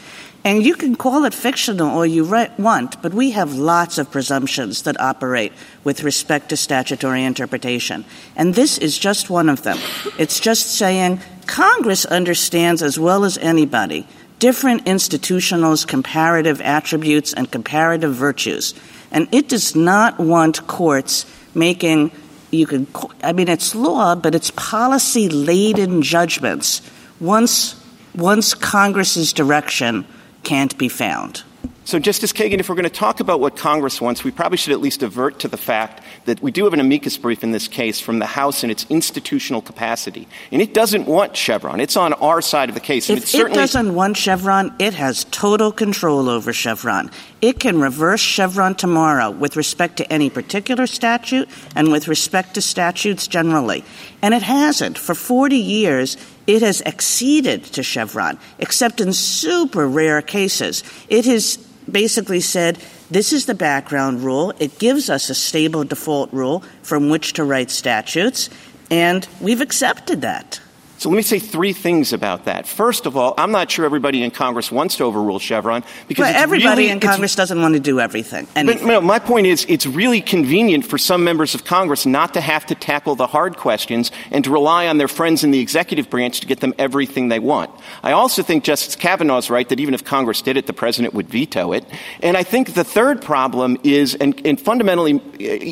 And 0.46 0.64
you 0.64 0.76
can 0.76 0.94
call 0.94 1.24
it 1.24 1.34
fictional 1.34 1.88
all 1.88 2.06
you 2.06 2.24
want, 2.56 3.02
but 3.02 3.12
we 3.12 3.32
have 3.32 3.56
lots 3.56 3.98
of 3.98 4.12
presumptions 4.12 4.82
that 4.82 5.00
operate 5.00 5.52
with 5.82 6.04
respect 6.04 6.50
to 6.50 6.56
statutory 6.56 7.24
interpretation. 7.24 8.04
And 8.36 8.54
this 8.54 8.78
is 8.78 8.96
just 8.96 9.28
one 9.28 9.48
of 9.48 9.64
them. 9.64 9.76
It's 10.20 10.38
just 10.38 10.78
saying 10.78 11.20
Congress 11.48 12.04
understands 12.04 12.80
as 12.80 12.96
well 12.96 13.24
as 13.24 13.38
anybody 13.38 14.06
different 14.38 14.84
institutionals' 14.84 15.84
comparative 15.84 16.60
attributes 16.60 17.32
and 17.32 17.50
comparative 17.50 18.14
virtues. 18.14 18.72
And 19.10 19.26
it 19.34 19.48
does 19.48 19.74
not 19.74 20.20
want 20.20 20.68
courts 20.68 21.26
making 21.56 22.12
you 22.52 22.68
can 22.68 22.86
I 23.24 23.32
mean 23.32 23.48
it's 23.48 23.74
law, 23.74 24.14
but 24.14 24.36
it's 24.36 24.52
policy 24.52 25.28
laden 25.28 26.02
judgments 26.02 26.82
once 27.18 27.74
once 28.14 28.54
Congress's 28.54 29.32
direction 29.32 30.06
can't 30.46 30.78
be 30.78 30.88
found. 30.88 31.42
So, 31.86 31.98
Justice 32.00 32.32
Kagan, 32.32 32.58
if 32.58 32.68
we're 32.68 32.74
going 32.74 32.84
to 32.84 32.90
talk 32.90 33.20
about 33.20 33.38
what 33.38 33.56
Congress 33.56 34.00
wants, 34.00 34.24
we 34.24 34.32
probably 34.32 34.58
should 34.58 34.72
at 34.72 34.80
least 34.80 35.04
avert 35.04 35.38
to 35.40 35.48
the 35.48 35.56
fact 35.56 36.02
that 36.24 36.40
we 36.42 36.50
do 36.50 36.64
have 36.64 36.72
an 36.72 36.80
amicus 36.80 37.16
brief 37.16 37.44
in 37.44 37.52
this 37.52 37.68
case 37.68 38.00
from 38.00 38.18
the 38.18 38.26
House 38.26 38.64
in 38.64 38.70
its 38.70 38.86
institutional 38.90 39.62
capacity. 39.62 40.26
And 40.50 40.60
it 40.60 40.74
doesn't 40.74 41.06
want 41.06 41.36
Chevron. 41.36 41.78
It's 41.78 41.96
on 41.96 42.12
our 42.14 42.40
side 42.40 42.68
of 42.68 42.74
the 42.74 42.80
case. 42.80 43.08
If 43.08 43.18
it 43.18 43.28
certainly 43.28 43.58
doesn't 43.58 43.94
want 43.94 44.16
Chevron, 44.16 44.74
it 44.80 44.94
has 44.94 45.24
total 45.30 45.70
control 45.70 46.28
over 46.28 46.52
Chevron. 46.52 47.08
It 47.40 47.60
can 47.60 47.80
reverse 47.80 48.20
Chevron 48.20 48.74
tomorrow 48.74 49.30
with 49.30 49.56
respect 49.56 49.96
to 49.98 50.12
any 50.12 50.28
particular 50.28 50.88
statute 50.88 51.48
and 51.76 51.92
with 51.92 52.08
respect 52.08 52.54
to 52.54 52.62
statutes 52.62 53.28
generally. 53.28 53.84
And 54.22 54.34
it 54.34 54.42
hasn't. 54.42 54.98
For 54.98 55.14
40 55.14 55.56
years, 55.56 56.16
it 56.46 56.62
has 56.62 56.82
acceded 56.82 57.64
to 57.64 57.82
Chevron, 57.82 58.38
except 58.58 59.00
in 59.00 59.12
super 59.12 59.86
rare 59.86 60.22
cases. 60.22 60.82
It 61.08 61.24
has 61.24 61.56
basically 61.90 62.40
said 62.40 62.78
this 63.10 63.32
is 63.32 63.46
the 63.46 63.54
background 63.54 64.22
rule. 64.22 64.52
It 64.58 64.78
gives 64.78 65.08
us 65.10 65.30
a 65.30 65.34
stable 65.34 65.84
default 65.84 66.32
rule 66.32 66.62
from 66.82 67.08
which 67.08 67.34
to 67.34 67.44
write 67.44 67.70
statutes, 67.70 68.50
and 68.90 69.26
we've 69.40 69.60
accepted 69.60 70.20
that. 70.22 70.60
So 70.98 71.10
let 71.10 71.16
me 71.16 71.22
say 71.22 71.38
three 71.38 71.74
things 71.74 72.12
about 72.12 72.46
that. 72.46 72.66
First 72.66 73.04
of 73.04 73.16
all, 73.16 73.34
I'm 73.36 73.52
not 73.52 73.70
sure 73.70 73.84
everybody 73.84 74.22
in 74.22 74.30
Congress 74.30 74.72
wants 74.72 74.96
to 74.96 75.04
overrule 75.04 75.38
Chevron 75.38 75.84
because 76.08 76.22
well, 76.22 76.34
everybody 76.34 76.82
really, 76.82 76.90
in 76.90 77.00
Congress 77.00 77.34
doesn't 77.34 77.60
want 77.60 77.74
to 77.74 77.80
do 77.80 78.00
everything. 78.00 78.48
But, 78.54 78.82
no, 78.82 79.00
my 79.02 79.18
point 79.18 79.46
is, 79.46 79.66
it's 79.68 79.86
really 79.86 80.22
convenient 80.22 80.86
for 80.86 80.96
some 80.96 81.22
members 81.22 81.54
of 81.54 81.64
Congress 81.64 82.06
not 82.06 82.32
to 82.34 82.40
have 82.40 82.64
to 82.66 82.74
tackle 82.74 83.14
the 83.14 83.26
hard 83.26 83.58
questions 83.58 84.10
and 84.30 84.42
to 84.44 84.50
rely 84.50 84.86
on 84.86 84.96
their 84.96 85.08
friends 85.08 85.44
in 85.44 85.50
the 85.50 85.60
executive 85.60 86.08
branch 86.08 86.40
to 86.40 86.46
get 86.46 86.60
them 86.60 86.72
everything 86.78 87.28
they 87.28 87.40
want. 87.40 87.70
I 88.02 88.12
also 88.12 88.42
think 88.42 88.64
Justice 88.64 88.96
Kavanaugh 88.96 89.38
is 89.38 89.50
right 89.50 89.68
that 89.68 89.80
even 89.80 89.92
if 89.92 90.02
Congress 90.02 90.40
did 90.40 90.56
it, 90.56 90.66
the 90.66 90.72
president 90.72 91.12
would 91.12 91.28
veto 91.28 91.72
it. 91.72 91.84
And 92.22 92.38
I 92.38 92.42
think 92.42 92.72
the 92.72 92.84
third 92.84 93.20
problem 93.20 93.76
is, 93.84 94.14
and, 94.14 94.40
and 94.46 94.58
fundamentally 94.58 95.20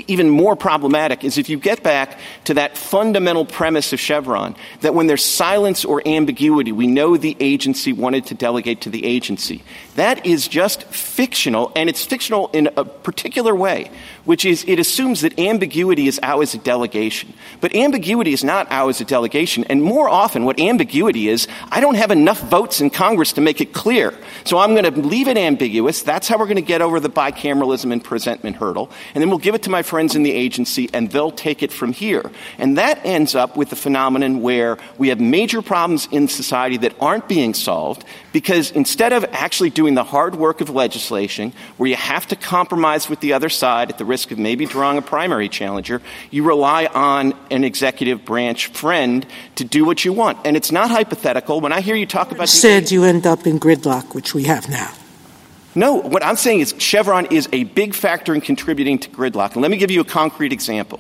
even 0.07 0.29
more 0.29 0.55
problematic, 0.55 1.25
is 1.25 1.39
if 1.39 1.49
you 1.49 1.59
get 1.59 1.83
back 1.83 2.19
to 2.45 2.55
that 2.55 2.77
fundamental 2.77 3.47
premise 3.47 3.93
of 3.95 4.01
Chevron 4.01 4.55
that 4.81 4.95
when 4.95 5.07
there's 5.15 5.25
silence 5.25 5.85
or 5.85 6.03
ambiguity, 6.05 6.73
we 6.73 6.89
know 6.89 7.17
the 7.17 7.37
agency 7.39 7.93
wanted 7.93 8.27
to 8.27 8.35
delegate 8.35 8.81
to 8.81 8.91
the 8.91 9.05
agency. 9.05 9.63
That 9.95 10.27
is 10.27 10.49
just 10.49 10.83
fictional, 10.85 11.71
and 11.77 11.89
it's 11.89 12.05
fictional 12.05 12.49
in 12.53 12.69
a 12.77 12.85
particular 12.85 13.55
way, 13.55 13.93
which 14.25 14.45
is 14.45 14.65
it 14.67 14.81
assumes 14.81 15.21
that 15.21 15.39
ambiguity 15.39 16.09
is 16.09 16.19
ours 16.21 16.53
a 16.55 16.59
delegation. 16.59 17.33
But 17.61 17.77
ambiguity 17.77 18.33
is 18.33 18.43
not 18.43 18.67
ours 18.71 19.01
a 19.01 19.05
delegation, 19.05 19.65
and 19.65 19.83
more 19.83 20.09
often 20.09 20.45
what 20.45 20.59
ambiguity 20.59 21.29
is, 21.29 21.47
I 21.71 21.81
don't 21.81 21.95
have 21.95 22.11
enough 22.11 22.41
votes 22.41 22.81
in 22.81 22.91
Congress 22.91 23.35
to 23.35 23.41
make 23.41 23.61
it 23.61 23.73
clear. 23.73 24.13
So 24.45 24.59
I'm 24.59 24.75
going 24.75 24.93
to 24.93 25.01
leave 25.01 25.29
it 25.29 25.39
ambiguous. 25.39 26.03
That's 26.03 26.27
how 26.27 26.39
we're 26.39 26.47
going 26.47 26.57
to 26.57 26.63
get 26.63 26.83
over 26.83 26.99
the 26.99 27.09
bicameralism 27.09 27.93
and 27.93 28.03
presentment 28.03 28.57
hurdle. 28.57 28.91
And 29.15 29.23
then 29.23 29.29
we'll 29.29 29.39
give 29.39 29.55
it 29.55 29.63
to 29.65 29.71
my 29.71 29.83
friends 29.83 30.17
in 30.17 30.25
the 30.25 30.33
agency, 30.33 30.91
and 30.93 31.09
they'll 31.11 31.31
take 31.31 31.63
it 31.63 31.73
from 31.73 31.93
here. 31.93 32.33
And 32.59 32.79
that 32.79 33.07
ends 33.07 33.37
up 33.37 33.57
with 33.57 33.71
the 33.71 33.77
phenomenon 33.77 34.43
where 34.43 34.77
we 34.99 35.11
have 35.11 35.21
major 35.21 35.63
problems 35.63 36.09
in 36.11 36.27
society 36.27 36.79
that 36.79 36.97
aren't 37.01 37.29
being 37.29 37.55
solved 37.55 38.05
because 38.35 38.73
instead 38.73 39.13
of 39.13 39.25
actually 39.31 39.71
doing 39.71 39.95
the 39.95 40.03
hard 40.03 40.35
work 40.35 40.61
of 40.61 40.69
legislation, 40.69 41.53
where 41.77 41.89
you 41.89 41.95
have 41.95 42.27
to 42.27 42.35
compromise 42.35 43.09
with 43.09 43.21
the 43.21 43.33
other 43.33 43.49
side 43.49 43.91
at 43.91 43.97
the 43.97 44.05
risk 44.05 44.33
of 44.33 44.39
maybe 44.39 44.67
drawing 44.67 44.99
a 44.99 45.03
primary 45.03 45.49
challenger, 45.49 46.03
you 46.33 46.43
rely 46.43 46.87
on 46.87 47.33
an 47.53 47.63
executive 47.63 48.25
branch 48.25 48.67
friend 48.67 49.25
to 49.55 49.63
do 49.63 49.85
what 49.85 50.05
you 50.05 50.13
want. 50.13 50.37
And 50.45 50.57
it's 50.57 50.73
not 50.73 50.91
hypothetical. 50.91 51.61
When 51.61 51.73
I 51.73 51.81
hear 51.81 51.95
you 51.95 52.07
talk 52.07 52.33
about 52.33 52.49
said 52.49 52.91
you 52.91 53.05
end 53.05 53.25
up 53.25 53.47
in 53.47 53.61
gridlock, 53.61 54.17
which 54.17 54.35
we 54.35 54.43
have 54.45 54.69
now. 54.69 54.93
No, 55.77 55.95
what 55.95 56.25
I'm 56.25 56.37
saying 56.37 56.59
is 56.59 56.75
Chevron 56.79 57.27
is 57.27 57.49
a 57.53 57.63
big 57.63 57.95
factor 57.95 58.35
in 58.35 58.41
contributing 58.41 58.99
to 58.99 59.11
gridlock. 59.11 59.53
And 59.53 59.63
let 59.63 59.71
me 59.71 59.77
give 59.77 59.93
you 59.93 60.01
a 60.01 60.05
concrete 60.05 60.53
example. 60.53 60.99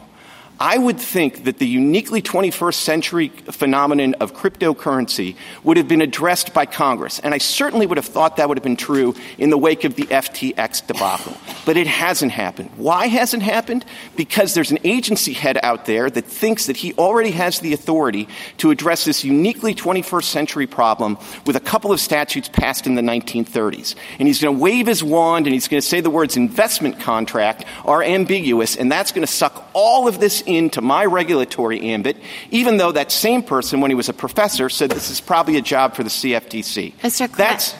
I 0.60 0.78
would 0.78 1.00
think 1.00 1.44
that 1.44 1.58
the 1.58 1.66
uniquely 1.66 2.22
21st 2.22 2.74
century 2.74 3.28
phenomenon 3.28 4.14
of 4.14 4.34
cryptocurrency 4.34 5.36
would 5.64 5.76
have 5.76 5.88
been 5.88 6.00
addressed 6.00 6.54
by 6.54 6.64
Congress. 6.64 7.18
And 7.18 7.34
I 7.34 7.38
certainly 7.38 7.86
would 7.86 7.98
have 7.98 8.06
thought 8.06 8.36
that 8.36 8.48
would 8.48 8.56
have 8.56 8.62
been 8.62 8.76
true 8.76 9.16
in 9.36 9.50
the 9.50 9.58
wake 9.58 9.82
of 9.82 9.96
the 9.96 10.04
FTX 10.04 10.86
debacle. 10.86 11.36
But 11.66 11.76
it 11.76 11.88
hasn't 11.88 12.30
happened. 12.30 12.70
Why 12.76 13.06
hasn't 13.08 13.42
happened? 13.42 13.84
Because 14.16 14.54
there's 14.54 14.70
an 14.70 14.78
agency 14.84 15.32
head 15.32 15.58
out 15.62 15.86
there 15.86 16.08
that 16.08 16.24
thinks 16.24 16.66
that 16.66 16.76
he 16.76 16.94
already 16.94 17.32
has 17.32 17.58
the 17.58 17.72
authority 17.72 18.28
to 18.58 18.70
address 18.70 19.04
this 19.04 19.24
uniquely 19.24 19.74
21st 19.74 20.24
century 20.24 20.66
problem 20.68 21.18
with 21.46 21.56
a 21.56 21.60
couple 21.60 21.90
of 21.90 22.00
statutes 22.00 22.48
passed 22.48 22.86
in 22.86 22.94
the 22.94 23.02
1930s. 23.02 23.96
And 24.20 24.28
he's 24.28 24.40
going 24.40 24.54
to 24.54 24.62
wave 24.62 24.86
his 24.86 25.02
wand 25.02 25.46
and 25.46 25.54
he's 25.54 25.66
going 25.66 25.80
to 25.80 25.86
say 25.86 26.00
the 26.00 26.10
words 26.10 26.36
investment 26.36 27.00
contract 27.00 27.64
are 27.84 28.02
ambiguous, 28.02 28.76
and 28.76 28.90
that's 28.90 29.10
going 29.10 29.26
to 29.26 29.32
suck 29.32 29.63
all 29.74 30.08
of 30.08 30.20
this 30.20 30.40
into 30.42 30.80
my 30.80 31.04
regulatory 31.04 31.80
ambit, 31.80 32.16
even 32.50 32.78
though 32.78 32.92
that 32.92 33.12
same 33.12 33.42
person, 33.42 33.80
when 33.80 33.90
he 33.90 33.94
was 33.94 34.08
a 34.08 34.14
professor, 34.14 34.68
said 34.68 34.90
this 34.90 35.10
is 35.10 35.20
probably 35.20 35.56
a 35.56 35.62
job 35.62 35.94
for 35.94 36.02
the 36.02 36.10
CFTC. 36.10 36.94
Mr. 36.94 37.30
That's 37.36 37.74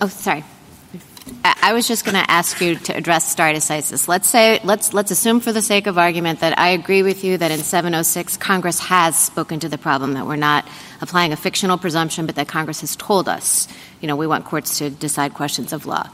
oh, 0.00 0.08
sorry. 0.08 0.44
I 1.44 1.72
was 1.72 1.86
just 1.86 2.04
going 2.04 2.14
to 2.14 2.30
ask 2.30 2.60
you 2.60 2.76
to 2.76 2.96
address 2.96 3.30
stare 3.30 3.52
decisis. 3.52 4.08
Let's 4.08 4.28
say 4.28 4.60
let's 4.64 4.94
let's 4.94 5.10
assume 5.10 5.40
for 5.40 5.52
the 5.52 5.60
sake 5.60 5.86
of 5.86 5.98
argument 5.98 6.40
that 6.40 6.58
I 6.58 6.70
agree 6.70 7.02
with 7.02 7.22
you 7.24 7.36
that 7.36 7.50
in 7.50 7.58
706 7.58 8.36
Congress 8.38 8.78
has 8.80 9.18
spoken 9.18 9.60
to 9.60 9.68
the 9.68 9.78
problem 9.78 10.14
that 10.14 10.26
we're 10.26 10.36
not 10.36 10.66
applying 11.00 11.32
a 11.32 11.36
fictional 11.36 11.76
presumption 11.76 12.26
but 12.26 12.36
that 12.36 12.48
Congress 12.48 12.80
has 12.80 12.96
told 12.96 13.28
us, 13.28 13.68
you 14.00 14.08
know, 14.08 14.16
we 14.16 14.26
want 14.26 14.46
courts 14.46 14.78
to 14.78 14.90
decide 14.90 15.34
questions 15.34 15.72
of 15.72 15.86
law. 15.86 16.08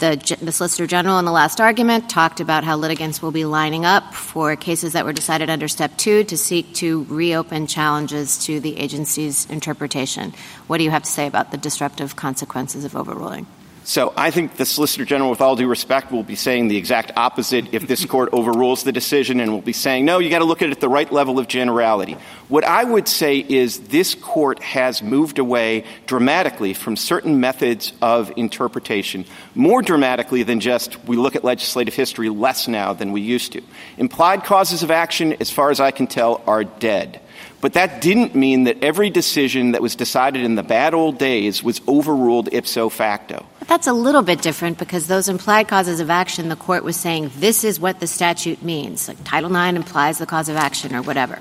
The, 0.00 0.38
the, 0.40 0.50
Solicitor 0.50 0.86
General 0.86 1.18
in 1.18 1.26
the 1.26 1.30
last 1.30 1.60
argument 1.60 2.08
talked 2.08 2.40
about 2.40 2.64
how 2.64 2.78
litigants 2.78 3.20
will 3.20 3.32
be 3.32 3.44
lining 3.44 3.84
up 3.84 4.14
for 4.14 4.56
cases 4.56 4.94
that 4.94 5.04
were 5.04 5.12
decided 5.12 5.50
under 5.50 5.68
Step 5.68 5.94
2 5.98 6.24
to 6.24 6.38
seek 6.38 6.72
to 6.76 7.04
reopen 7.04 7.66
challenges 7.66 8.42
to 8.46 8.60
the 8.60 8.78
agency's 8.78 9.44
interpretation. 9.50 10.32
What 10.68 10.78
do 10.78 10.84
you 10.84 10.90
have 10.90 11.02
to 11.02 11.10
say 11.10 11.26
about 11.26 11.50
the 11.50 11.58
disruptive 11.58 12.16
consequences 12.16 12.86
of 12.86 12.96
overruling? 12.96 13.46
So 13.90 14.12
I 14.16 14.30
think 14.30 14.54
the 14.54 14.64
Solicitor 14.64 15.04
General, 15.04 15.30
with 15.30 15.40
all 15.40 15.56
due 15.56 15.66
respect, 15.66 16.12
will 16.12 16.22
be 16.22 16.36
saying 16.36 16.68
the 16.68 16.76
exact 16.76 17.10
opposite 17.16 17.74
if 17.74 17.88
this 17.88 18.04
court 18.04 18.28
overrules 18.32 18.84
the 18.84 18.92
decision 18.92 19.40
and 19.40 19.50
will 19.50 19.62
be 19.62 19.72
saying, 19.72 20.04
no, 20.04 20.20
you 20.20 20.30
got 20.30 20.38
to 20.38 20.44
look 20.44 20.62
at 20.62 20.68
it 20.68 20.70
at 20.70 20.80
the 20.80 20.88
right 20.88 21.10
level 21.12 21.40
of 21.40 21.48
generality. 21.48 22.16
What 22.46 22.62
I 22.62 22.84
would 22.84 23.08
say 23.08 23.38
is 23.38 23.80
this 23.88 24.14
court 24.14 24.62
has 24.62 25.02
moved 25.02 25.40
away 25.40 25.82
dramatically 26.06 26.72
from 26.72 26.94
certain 26.94 27.40
methods 27.40 27.92
of 28.00 28.32
interpretation, 28.36 29.24
more 29.56 29.82
dramatically 29.82 30.44
than 30.44 30.60
just 30.60 31.04
we 31.06 31.16
look 31.16 31.34
at 31.34 31.42
legislative 31.42 31.94
history 31.94 32.28
less 32.28 32.68
now 32.68 32.92
than 32.92 33.10
we 33.10 33.22
used 33.22 33.50
to. 33.54 33.62
Implied 33.98 34.44
causes 34.44 34.84
of 34.84 34.92
action, 34.92 35.32
as 35.40 35.50
far 35.50 35.72
as 35.72 35.80
I 35.80 35.90
can 35.90 36.06
tell, 36.06 36.44
are 36.46 36.62
dead. 36.62 37.20
But 37.60 37.72
that 37.72 38.00
didn't 38.00 38.36
mean 38.36 38.64
that 38.64 38.84
every 38.84 39.10
decision 39.10 39.72
that 39.72 39.82
was 39.82 39.96
decided 39.96 40.44
in 40.44 40.54
the 40.54 40.62
bad 40.62 40.94
old 40.94 41.18
days 41.18 41.62
was 41.62 41.80
overruled 41.88 42.52
ipso 42.52 42.88
facto. 42.88 43.46
That's 43.70 43.86
a 43.86 43.92
little 43.92 44.22
bit 44.22 44.42
different 44.42 44.78
because 44.78 45.06
those 45.06 45.28
implied 45.28 45.68
causes 45.68 46.00
of 46.00 46.10
action, 46.10 46.48
the 46.48 46.56
court 46.56 46.82
was 46.82 46.96
saying 46.96 47.30
this 47.36 47.62
is 47.62 47.78
what 47.78 48.00
the 48.00 48.08
statute 48.08 48.64
means. 48.64 49.06
Like 49.06 49.22
Title 49.22 49.54
IX 49.54 49.76
implies 49.76 50.18
the 50.18 50.26
cause 50.26 50.48
of 50.48 50.56
action 50.56 50.92
or 50.92 51.02
whatever. 51.02 51.38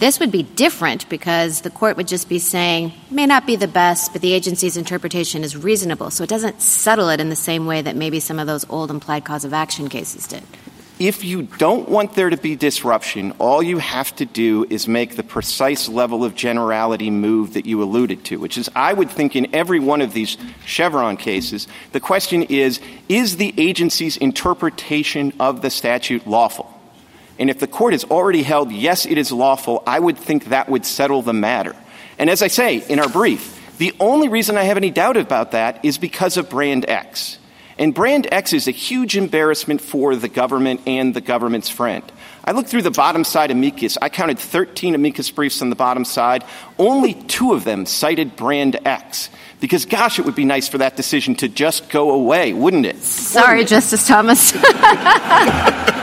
This 0.00 0.20
would 0.20 0.30
be 0.30 0.42
different 0.42 1.08
because 1.08 1.62
the 1.62 1.70
court 1.70 1.96
would 1.96 2.08
just 2.08 2.28
be 2.28 2.38
saying, 2.38 2.92
may 3.10 3.24
not 3.24 3.46
be 3.46 3.56
the 3.56 3.66
best, 3.66 4.12
but 4.12 4.20
the 4.20 4.34
agency's 4.34 4.76
interpretation 4.76 5.42
is 5.42 5.56
reasonable. 5.56 6.10
So 6.10 6.24
it 6.24 6.28
doesn't 6.28 6.60
settle 6.60 7.08
it 7.08 7.20
in 7.20 7.30
the 7.30 7.36
same 7.36 7.64
way 7.64 7.80
that 7.80 7.96
maybe 7.96 8.20
some 8.20 8.38
of 8.38 8.46
those 8.46 8.68
old 8.68 8.90
implied 8.90 9.24
cause 9.24 9.46
of 9.46 9.54
action 9.54 9.88
cases 9.88 10.26
did 10.26 10.44
if 11.00 11.24
you 11.24 11.42
don't 11.42 11.88
want 11.88 12.14
there 12.14 12.30
to 12.30 12.36
be 12.36 12.54
disruption, 12.54 13.32
all 13.38 13.62
you 13.62 13.78
have 13.78 14.14
to 14.16 14.26
do 14.26 14.66
is 14.70 14.86
make 14.86 15.16
the 15.16 15.24
precise 15.24 15.88
level 15.88 16.24
of 16.24 16.36
generality 16.36 17.10
move 17.10 17.54
that 17.54 17.66
you 17.66 17.82
alluded 17.82 18.22
to, 18.26 18.38
which 18.38 18.56
is 18.56 18.70
I 18.76 18.92
would 18.92 19.10
think 19.10 19.34
in 19.34 19.52
every 19.54 19.80
one 19.80 20.02
of 20.02 20.12
these 20.12 20.36
Chevron 20.64 21.16
cases, 21.16 21.66
the 21.90 22.00
question 22.00 22.42
is, 22.44 22.80
is 23.08 23.38
the 23.38 23.52
agency's 23.56 24.16
interpretation 24.18 25.32
of 25.40 25.62
the 25.62 25.70
statute 25.70 26.26
lawful? 26.26 26.72
And 27.38 27.50
if 27.50 27.58
the 27.58 27.66
court 27.66 27.94
has 27.94 28.04
already 28.04 28.42
held, 28.42 28.70
yes, 28.70 29.06
it 29.06 29.16
is 29.16 29.32
lawful, 29.32 29.82
I 29.86 29.98
would 29.98 30.18
think 30.18 30.46
that 30.46 30.68
would 30.68 30.84
settle 30.84 31.22
the 31.22 31.32
matter. 31.32 31.74
And 32.18 32.28
as 32.28 32.42
I 32.42 32.48
say 32.48 32.84
in 32.86 33.00
our 33.00 33.08
brief, 33.08 33.56
The 33.80 33.94
only 33.98 34.28
reason 34.28 34.58
I 34.58 34.64
have 34.64 34.76
any 34.76 34.90
doubt 34.90 35.16
about 35.16 35.52
that 35.52 35.82
is 35.82 35.96
because 35.96 36.36
of 36.36 36.50
Brand 36.50 36.84
X. 36.86 37.38
And 37.80 37.94
Brand 37.94 38.28
X 38.30 38.52
is 38.52 38.68
a 38.68 38.72
huge 38.72 39.16
embarrassment 39.16 39.80
for 39.80 40.14
the 40.14 40.28
government 40.28 40.82
and 40.86 41.14
the 41.14 41.22
government's 41.22 41.70
friend. 41.70 42.04
I 42.44 42.52
looked 42.52 42.68
through 42.68 42.82
the 42.82 42.90
bottom 42.90 43.24
side 43.24 43.50
of 43.50 43.56
amicus. 43.56 43.96
I 44.02 44.10
counted 44.10 44.38
13 44.38 44.94
amicus 44.94 45.30
briefs 45.30 45.62
on 45.62 45.70
the 45.70 45.76
bottom 45.76 46.04
side. 46.04 46.44
Only 46.78 47.14
two 47.14 47.54
of 47.54 47.64
them 47.64 47.86
cited 47.86 48.36
Brand 48.36 48.78
X. 48.84 49.30
Because, 49.60 49.86
gosh, 49.86 50.18
it 50.18 50.26
would 50.26 50.34
be 50.34 50.44
nice 50.44 50.68
for 50.68 50.76
that 50.76 50.94
decision 50.94 51.36
to 51.36 51.48
just 51.48 51.88
go 51.88 52.10
away, 52.10 52.52
wouldn't 52.52 52.84
it? 52.84 52.98
Sorry, 52.98 53.60
wouldn't 53.60 53.66
it? 53.66 53.74
Justice 53.74 54.06
Thomas. 54.06 54.52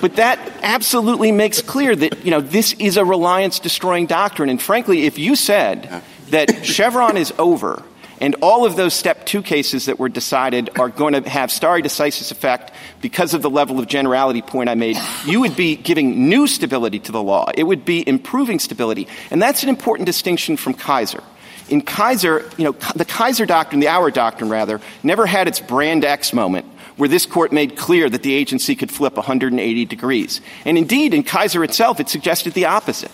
But 0.00 0.16
that 0.16 0.38
absolutely 0.62 1.30
makes 1.30 1.60
clear 1.60 1.94
that, 1.94 2.24
you 2.24 2.30
know, 2.30 2.40
this 2.40 2.72
is 2.72 2.96
a 2.96 3.04
reliance 3.04 3.58
destroying 3.58 4.06
doctrine. 4.06 4.48
And 4.48 4.60
frankly, 4.60 5.04
if 5.04 5.18
you 5.18 5.36
said 5.36 6.02
that 6.30 6.64
Chevron 6.64 7.18
is 7.18 7.34
over 7.38 7.84
and 8.20 8.36
all 8.42 8.66
of 8.66 8.76
those 8.76 8.92
step 8.92 9.24
two 9.24 9.42
cases 9.42 9.86
that 9.86 9.98
were 9.98 10.08
decided 10.08 10.70
are 10.78 10.88
going 10.88 11.14
to 11.14 11.28
have 11.28 11.50
stare 11.50 11.80
decisis 11.80 12.30
effect 12.30 12.72
because 13.00 13.32
of 13.32 13.42
the 13.42 13.50
level 13.50 13.78
of 13.78 13.86
generality 13.86 14.42
point 14.42 14.68
I 14.68 14.74
made, 14.74 14.96
you 15.26 15.40
would 15.40 15.56
be 15.56 15.76
giving 15.76 16.28
new 16.28 16.46
stability 16.46 16.98
to 17.00 17.12
the 17.12 17.22
law. 17.22 17.50
It 17.54 17.64
would 17.64 17.84
be 17.84 18.06
improving 18.06 18.58
stability. 18.58 19.08
And 19.30 19.40
that's 19.40 19.62
an 19.62 19.68
important 19.68 20.06
distinction 20.06 20.56
from 20.56 20.74
Kisor. 20.74 21.22
In 21.70 21.82
Kisor, 21.82 22.58
you 22.58 22.64
know, 22.64 22.72
the 22.94 23.04
Kisor 23.04 23.46
doctrine, 23.46 23.80
the 23.80 23.88
Auer 23.88 24.10
doctrine 24.10 24.50
rather, 24.50 24.80
never 25.02 25.24
had 25.24 25.48
its 25.48 25.60
brand 25.60 26.04
X 26.04 26.32
moment 26.32 26.66
where 26.96 27.08
this 27.08 27.24
court 27.24 27.50
made 27.52 27.76
clear 27.76 28.10
that 28.10 28.22
the 28.22 28.34
agency 28.34 28.74
could 28.74 28.90
flip 28.90 29.16
180 29.16 29.84
degrees. 29.86 30.42
And 30.66 30.76
indeed, 30.76 31.14
in 31.14 31.22
Kisor 31.22 31.64
itself, 31.64 31.98
it 31.98 32.10
suggested 32.10 32.52
the 32.52 32.66
opposite. 32.66 33.10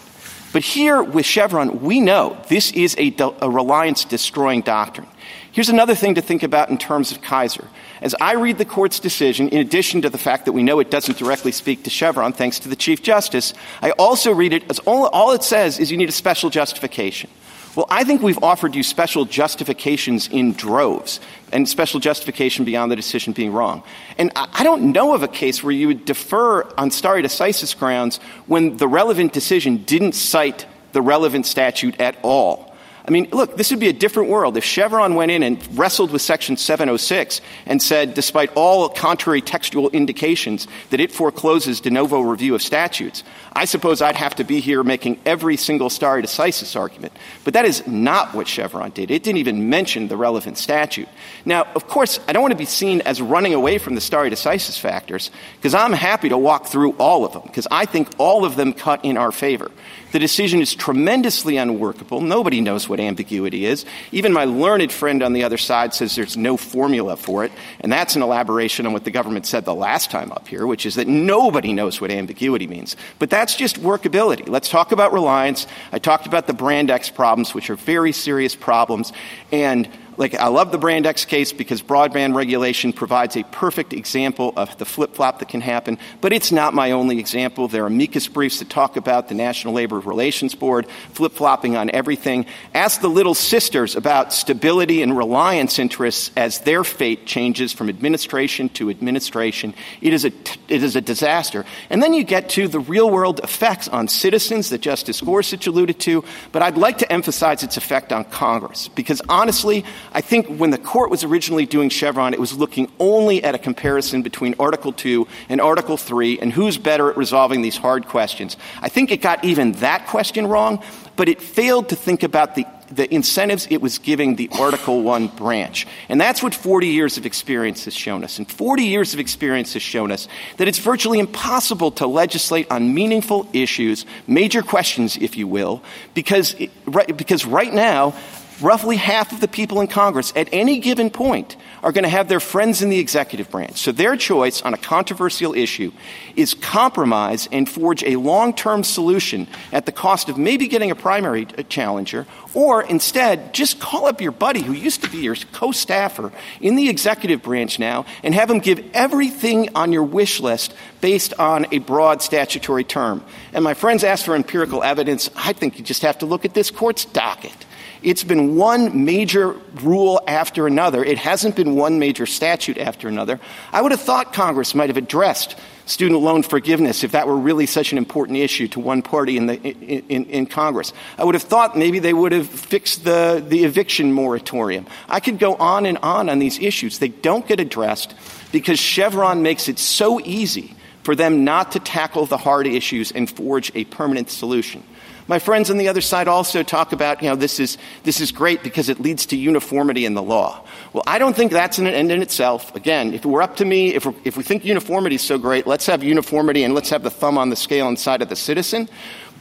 But 0.52 0.62
here 0.62 1.02
with 1.02 1.26
Chevron, 1.26 1.80
we 1.80 2.00
know 2.00 2.42
this 2.48 2.72
is 2.72 2.96
a, 2.98 3.14
a 3.40 3.50
reliance 3.50 4.04
destroying 4.04 4.62
doctrine. 4.62 5.08
Here's 5.52 5.68
another 5.68 5.94
thing 5.94 6.16
to 6.16 6.20
think 6.20 6.42
about 6.42 6.68
in 6.68 6.76
terms 6.76 7.12
of 7.12 7.22
Kisor. 7.22 7.66
As 8.02 8.14
I 8.20 8.34
read 8.34 8.58
the 8.58 8.64
court's 8.64 9.00
decision, 9.00 9.48
in 9.48 9.58
addition 9.58 10.02
to 10.02 10.10
the 10.10 10.18
fact 10.18 10.44
that 10.44 10.52
we 10.52 10.62
know 10.62 10.80
it 10.80 10.90
doesn't 10.90 11.16
directly 11.16 11.50
speak 11.50 11.82
to 11.84 11.90
Chevron, 11.90 12.34
thanks 12.34 12.58
to 12.60 12.68
the 12.68 12.76
Chief 12.76 13.02
Justice, 13.02 13.54
I 13.80 13.92
also 13.92 14.32
read 14.32 14.52
it 14.52 14.70
as 14.70 14.78
all, 14.80 15.06
all 15.06 15.32
it 15.32 15.42
says 15.42 15.78
is 15.78 15.90
you 15.90 15.96
need 15.96 16.10
a 16.10 16.12
special 16.12 16.50
justification. 16.50 17.30
Well, 17.76 17.86
I 17.90 18.04
think 18.04 18.22
we've 18.22 18.42
offered 18.42 18.74
you 18.74 18.82
special 18.82 19.26
justifications 19.26 20.28
in 20.28 20.54
droves 20.54 21.20
and 21.52 21.68
special 21.68 22.00
justification 22.00 22.64
beyond 22.64 22.90
the 22.90 22.96
decision 22.96 23.34
being 23.34 23.52
wrong. 23.52 23.82
And 24.16 24.32
I 24.34 24.64
don't 24.64 24.92
know 24.92 25.14
of 25.14 25.22
a 25.22 25.28
case 25.28 25.62
where 25.62 25.72
you 25.72 25.88
would 25.88 26.06
defer 26.06 26.62
on 26.78 26.90
stare 26.90 27.16
decisis 27.16 27.78
grounds 27.78 28.16
when 28.46 28.78
the 28.78 28.88
relevant 28.88 29.34
decision 29.34 29.84
didn't 29.84 30.12
cite 30.12 30.64
the 30.92 31.02
relevant 31.02 31.44
statute 31.44 32.00
at 32.00 32.16
all. 32.22 32.65
I 33.06 33.12
mean, 33.12 33.28
look, 33.30 33.56
this 33.56 33.70
would 33.70 33.78
be 33.78 33.88
a 33.88 33.92
different 33.92 34.30
world 34.30 34.56
if 34.56 34.64
Chevron 34.64 35.14
went 35.14 35.30
in 35.30 35.44
and 35.44 35.78
wrestled 35.78 36.10
with 36.10 36.22
Section 36.22 36.56
706 36.56 37.40
and 37.64 37.80
said, 37.80 38.14
despite 38.14 38.50
all 38.56 38.88
contrary 38.88 39.40
textual 39.40 39.90
indications, 39.90 40.66
that 40.90 40.98
it 40.98 41.12
forecloses 41.12 41.80
de 41.80 41.90
novo 41.90 42.20
review 42.20 42.56
of 42.56 42.62
statutes. 42.62 43.22
I 43.52 43.64
suppose 43.64 44.02
I'd 44.02 44.16
have 44.16 44.34
to 44.36 44.44
be 44.44 44.58
here 44.58 44.82
making 44.82 45.20
every 45.24 45.56
single 45.56 45.88
stare 45.88 46.20
decisis 46.20 46.78
argument. 46.78 47.12
But 47.44 47.54
that 47.54 47.64
is 47.64 47.86
not 47.86 48.34
what 48.34 48.48
Chevron 48.48 48.90
did. 48.90 49.12
It 49.12 49.22
didn't 49.22 49.38
even 49.38 49.70
mention 49.70 50.08
the 50.08 50.16
relevant 50.16 50.58
statute. 50.58 51.08
Now, 51.44 51.64
of 51.76 51.86
course, 51.86 52.18
I 52.26 52.32
don't 52.32 52.42
want 52.42 52.52
to 52.52 52.58
be 52.58 52.64
seen 52.64 53.02
as 53.02 53.22
running 53.22 53.54
away 53.54 53.78
from 53.78 53.94
the 53.94 54.00
stare 54.00 54.28
decisis 54.28 54.78
factors, 54.78 55.30
because 55.56 55.74
I'm 55.74 55.92
happy 55.92 56.28
to 56.30 56.38
walk 56.38 56.66
through 56.66 56.92
all 56.98 57.24
of 57.24 57.32
them, 57.32 57.42
because 57.46 57.68
I 57.70 57.86
think 57.86 58.08
all 58.18 58.44
of 58.44 58.56
them 58.56 58.72
cut 58.72 59.04
in 59.04 59.16
our 59.16 59.30
favor. 59.30 59.70
The 60.16 60.20
decision 60.20 60.62
is 60.62 60.74
tremendously 60.74 61.58
unworkable. 61.58 62.22
Nobody 62.22 62.62
knows 62.62 62.88
what 62.88 63.00
ambiguity 63.00 63.66
is. 63.66 63.84
Even 64.12 64.32
my 64.32 64.46
learned 64.46 64.90
friend 64.90 65.22
on 65.22 65.34
the 65.34 65.44
other 65.44 65.58
side 65.58 65.92
says 65.92 66.16
there's 66.16 66.38
no 66.38 66.56
formula 66.56 67.18
for 67.18 67.44
it, 67.44 67.52
and 67.80 67.92
that's 67.92 68.16
an 68.16 68.22
elaboration 68.22 68.86
on 68.86 68.94
what 68.94 69.04
the 69.04 69.10
government 69.10 69.44
said 69.44 69.66
the 69.66 69.74
last 69.74 70.10
time 70.10 70.32
up 70.32 70.48
here, 70.48 70.66
which 70.66 70.86
is 70.86 70.94
that 70.94 71.06
nobody 71.06 71.74
knows 71.74 72.00
what 72.00 72.10
ambiguity 72.10 72.66
means. 72.66 72.96
But 73.18 73.28
that's 73.28 73.56
just 73.56 73.78
workability. 73.82 74.48
Let's 74.48 74.70
talk 74.70 74.90
about 74.90 75.12
reliance. 75.12 75.66
I 75.92 75.98
talked 75.98 76.26
about 76.26 76.46
the 76.46 76.54
brand 76.54 76.90
X 76.90 77.10
problems, 77.10 77.52
which 77.52 77.68
are 77.68 77.76
very 77.76 78.12
serious 78.12 78.56
problems, 78.56 79.12
and 79.52 79.86
like 80.16 80.34
I 80.34 80.48
love 80.48 80.72
the 80.72 80.78
Brand 80.78 81.06
X 81.06 81.24
case 81.24 81.52
because 81.52 81.82
broadband 81.82 82.34
regulation 82.34 82.92
provides 82.92 83.36
a 83.36 83.44
perfect 83.44 83.92
example 83.92 84.52
of 84.56 84.76
the 84.78 84.84
flip 84.84 85.14
flop 85.14 85.40
that 85.40 85.48
can 85.48 85.60
happen, 85.60 85.98
but 86.20 86.32
it's 86.32 86.52
not 86.52 86.74
my 86.74 86.92
only 86.92 87.18
example. 87.18 87.68
There 87.68 87.84
are 87.84 87.88
amicus 87.88 88.28
briefs 88.28 88.58
that 88.60 88.70
talk 88.70 88.96
about 88.96 89.28
the 89.28 89.34
National 89.34 89.74
Labor 89.74 89.98
Relations 89.98 90.54
Board 90.54 90.86
flip 91.12 91.32
flopping 91.32 91.76
on 91.76 91.90
everything. 91.90 92.46
Ask 92.74 93.00
the 93.00 93.08
little 93.08 93.34
sisters 93.34 93.96
about 93.96 94.32
stability 94.32 95.02
and 95.02 95.16
reliance 95.16 95.78
interests 95.78 96.30
as 96.36 96.60
their 96.60 96.84
fate 96.84 97.26
changes 97.26 97.72
from 97.72 97.88
administration 97.88 98.68
to 98.70 98.90
administration. 98.90 99.74
It 100.00 100.12
is 100.12 100.24
a, 100.24 100.32
it 100.68 100.82
is 100.82 100.96
a 100.96 101.00
disaster. 101.00 101.64
And 101.90 102.02
then 102.02 102.14
you 102.14 102.24
get 102.24 102.48
to 102.50 102.68
the 102.68 102.80
real 102.80 103.10
world 103.10 103.40
effects 103.40 103.88
on 103.88 104.08
citizens 104.08 104.70
that 104.70 104.80
Justice 104.80 105.20
Gorsuch 105.20 105.66
alluded 105.66 105.98
to, 106.00 106.24
but 106.52 106.62
I'd 106.62 106.76
like 106.76 106.98
to 106.98 107.12
emphasize 107.12 107.62
its 107.62 107.76
effect 107.76 108.12
on 108.12 108.24
Congress 108.24 108.88
because 108.88 109.20
honestly, 109.28 109.84
I 110.12 110.20
think 110.20 110.46
when 110.48 110.70
the 110.70 110.78
court 110.78 111.10
was 111.10 111.24
originally 111.24 111.66
doing 111.66 111.88
Chevron, 111.88 112.34
it 112.34 112.40
was 112.40 112.56
looking 112.56 112.90
only 112.98 113.42
at 113.42 113.54
a 113.54 113.58
comparison 113.58 114.22
between 114.22 114.54
Article 114.58 114.92
2 114.92 115.26
and 115.48 115.60
Article 115.60 115.96
3 115.96 116.38
and 116.40 116.52
who's 116.52 116.78
better 116.78 117.10
at 117.10 117.16
resolving 117.16 117.62
these 117.62 117.76
hard 117.76 118.06
questions. 118.06 118.56
I 118.80 118.88
think 118.88 119.10
it 119.10 119.20
got 119.20 119.44
even 119.44 119.72
that 119.72 120.06
question 120.06 120.46
wrong, 120.46 120.82
but 121.16 121.28
it 121.28 121.40
failed 121.40 121.90
to 121.90 121.96
think 121.96 122.22
about 122.22 122.54
the 122.54 122.66
the 122.90 123.12
incentives 123.12 123.66
it 123.70 123.80
was 123.80 123.98
giving 123.98 124.36
the 124.36 124.48
Article 124.58 125.02
1 125.02 125.28
branch. 125.28 125.86
And 126.08 126.20
that's 126.20 126.42
what 126.42 126.54
40 126.54 126.88
years 126.88 127.16
of 127.16 127.26
experience 127.26 127.84
has 127.84 127.94
shown 127.94 128.24
us. 128.24 128.38
And 128.38 128.50
40 128.50 128.84
years 128.84 129.14
of 129.14 129.20
experience 129.20 129.72
has 129.72 129.82
shown 129.82 130.12
us 130.12 130.28
that 130.56 130.68
it's 130.68 130.78
virtually 130.78 131.18
impossible 131.18 131.90
to 131.92 132.06
legislate 132.06 132.70
on 132.70 132.94
meaningful 132.94 133.48
issues, 133.52 134.06
major 134.26 134.62
questions, 134.62 135.16
if 135.16 135.36
you 135.36 135.46
will, 135.46 135.82
because, 136.14 136.54
it, 136.54 136.70
right, 136.86 137.16
because 137.16 137.44
right 137.44 137.72
now, 137.72 138.14
roughly 138.60 138.96
half 138.96 139.32
of 139.32 139.40
the 139.40 139.48
people 139.48 139.80
in 139.80 139.86
Congress 139.86 140.32
at 140.36 140.48
any 140.52 140.78
given 140.78 141.10
point 141.10 141.56
are 141.82 141.92
going 141.92 142.04
to 142.04 142.10
have 142.10 142.28
their 142.28 142.40
friends 142.40 142.82
in 142.82 142.88
the 142.88 142.98
executive 142.98 143.50
branch. 143.50 143.78
So 143.78 143.92
their 143.92 144.16
choice 144.16 144.62
on 144.62 144.74
a 144.74 144.78
controversial 144.78 145.54
issue 145.54 145.92
is 146.34 146.54
compromise 146.54 147.48
and 147.52 147.68
forge 147.68 148.02
a 148.02 148.16
long-term 148.16 148.84
solution 148.84 149.46
at 149.72 149.86
the 149.86 149.92
cost 149.92 150.28
of 150.28 150.38
maybe 150.38 150.68
getting 150.68 150.90
a 150.90 150.94
primary 150.94 151.46
uh, 151.56 151.62
challenger 151.64 152.26
or 152.54 152.82
instead 152.82 153.52
just 153.52 153.78
call 153.78 154.06
up 154.06 154.20
your 154.20 154.32
buddy 154.32 154.62
who 154.62 154.72
used 154.72 155.02
to 155.02 155.10
be 155.10 155.18
your 155.18 155.36
co-staffer 155.52 156.32
in 156.60 156.76
the 156.76 156.88
executive 156.88 157.42
branch 157.42 157.78
now 157.78 158.06
and 158.22 158.34
have 158.34 158.50
him 158.50 158.58
give 158.58 158.84
everything 158.94 159.68
on 159.74 159.92
your 159.92 160.02
wish 160.02 160.40
list 160.40 160.74
based 161.00 161.34
on 161.38 161.66
a 161.72 161.78
broad 161.78 162.22
statutory 162.22 162.84
term. 162.84 163.22
And 163.52 163.62
my 163.62 163.74
friends 163.74 164.02
ask 164.02 164.24
for 164.24 164.34
empirical 164.34 164.82
evidence. 164.82 165.30
I 165.36 165.52
think 165.52 165.78
you 165.78 165.84
just 165.84 166.02
have 166.02 166.18
to 166.18 166.26
look 166.26 166.44
at 166.44 166.54
this 166.54 166.70
court's 166.70 167.04
docket. 167.04 167.66
It's 168.06 168.22
been 168.22 168.54
one 168.54 169.04
major 169.04 169.56
rule 169.82 170.22
after 170.28 170.68
another. 170.68 171.02
It 171.02 171.18
hasn't 171.18 171.56
been 171.56 171.74
one 171.74 171.98
major 171.98 172.24
statute 172.24 172.78
after 172.78 173.08
another. 173.08 173.40
I 173.72 173.82
would 173.82 173.90
have 173.90 174.00
thought 174.00 174.32
Congress 174.32 174.76
might 174.76 174.90
have 174.90 174.96
addressed 174.96 175.58
student 175.86 176.20
loan 176.20 176.44
forgiveness 176.44 177.02
if 177.02 177.10
that 177.12 177.26
were 177.26 177.36
really 177.36 177.66
such 177.66 177.90
an 177.90 177.98
important 177.98 178.38
issue 178.38 178.68
to 178.68 178.78
one 178.78 179.02
party 179.02 179.36
in, 179.36 179.46
the, 179.46 179.54
in, 179.60 180.26
in, 180.26 180.46
Congress. 180.46 180.92
I 181.18 181.24
would 181.24 181.34
have 181.34 181.42
thought 181.42 181.76
maybe 181.76 181.98
they 181.98 182.14
would 182.14 182.30
have 182.30 182.46
fixed 182.48 183.02
the, 183.02 183.44
the 183.44 183.64
eviction 183.64 184.12
moratorium. 184.12 184.86
I 185.08 185.18
could 185.18 185.40
go 185.40 185.56
on 185.56 185.84
and 185.84 185.98
on 185.98 186.28
on 186.28 186.38
these 186.38 186.60
issues. 186.60 187.00
They 187.00 187.08
don't 187.08 187.44
get 187.48 187.58
addressed 187.58 188.14
because 188.52 188.78
Chevron 188.78 189.42
makes 189.42 189.68
it 189.68 189.80
so 189.80 190.20
easy 190.20 190.76
for 191.02 191.16
them 191.16 191.42
not 191.42 191.72
to 191.72 191.80
tackle 191.80 192.26
the 192.26 192.36
hard 192.36 192.68
issues 192.68 193.10
and 193.10 193.28
forge 193.28 193.72
a 193.74 193.82
permanent 193.84 194.30
solution. 194.30 194.84
My 195.28 195.40
friends 195.40 195.70
on 195.70 195.78
the 195.78 195.88
other 195.88 196.00
side 196.00 196.28
also 196.28 196.62
talk 196.62 196.92
about, 196.92 197.20
you 197.22 197.28
know, 197.28 197.34
this 197.34 197.58
is, 197.58 197.78
this 198.04 198.20
is 198.20 198.30
great 198.30 198.62
because 198.62 198.88
it 198.88 199.00
leads 199.00 199.26
to 199.26 199.36
uniformity 199.36 200.04
in 200.04 200.14
the 200.14 200.22
law. 200.22 200.64
Well, 200.92 201.02
I 201.06 201.18
don't 201.18 201.34
think 201.34 201.50
that's 201.50 201.78
an 201.78 201.86
end 201.88 202.12
in 202.12 202.22
itself. 202.22 202.74
Again, 202.76 203.12
if 203.12 203.24
it 203.24 203.28
were 203.28 203.42
up 203.42 203.56
to 203.56 203.64
me, 203.64 203.94
if, 203.94 204.06
if 204.24 204.36
we 204.36 204.44
think 204.44 204.64
uniformity 204.64 205.16
is 205.16 205.22
so 205.22 205.36
great, 205.36 205.66
let's 205.66 205.86
have 205.86 206.04
uniformity 206.04 206.62
and 206.62 206.74
let's 206.74 206.90
have 206.90 207.02
the 207.02 207.10
thumb 207.10 207.38
on 207.38 207.50
the 207.50 207.56
scale 207.56 207.88
inside 207.88 208.22
of 208.22 208.28
the 208.28 208.36
citizen. 208.36 208.88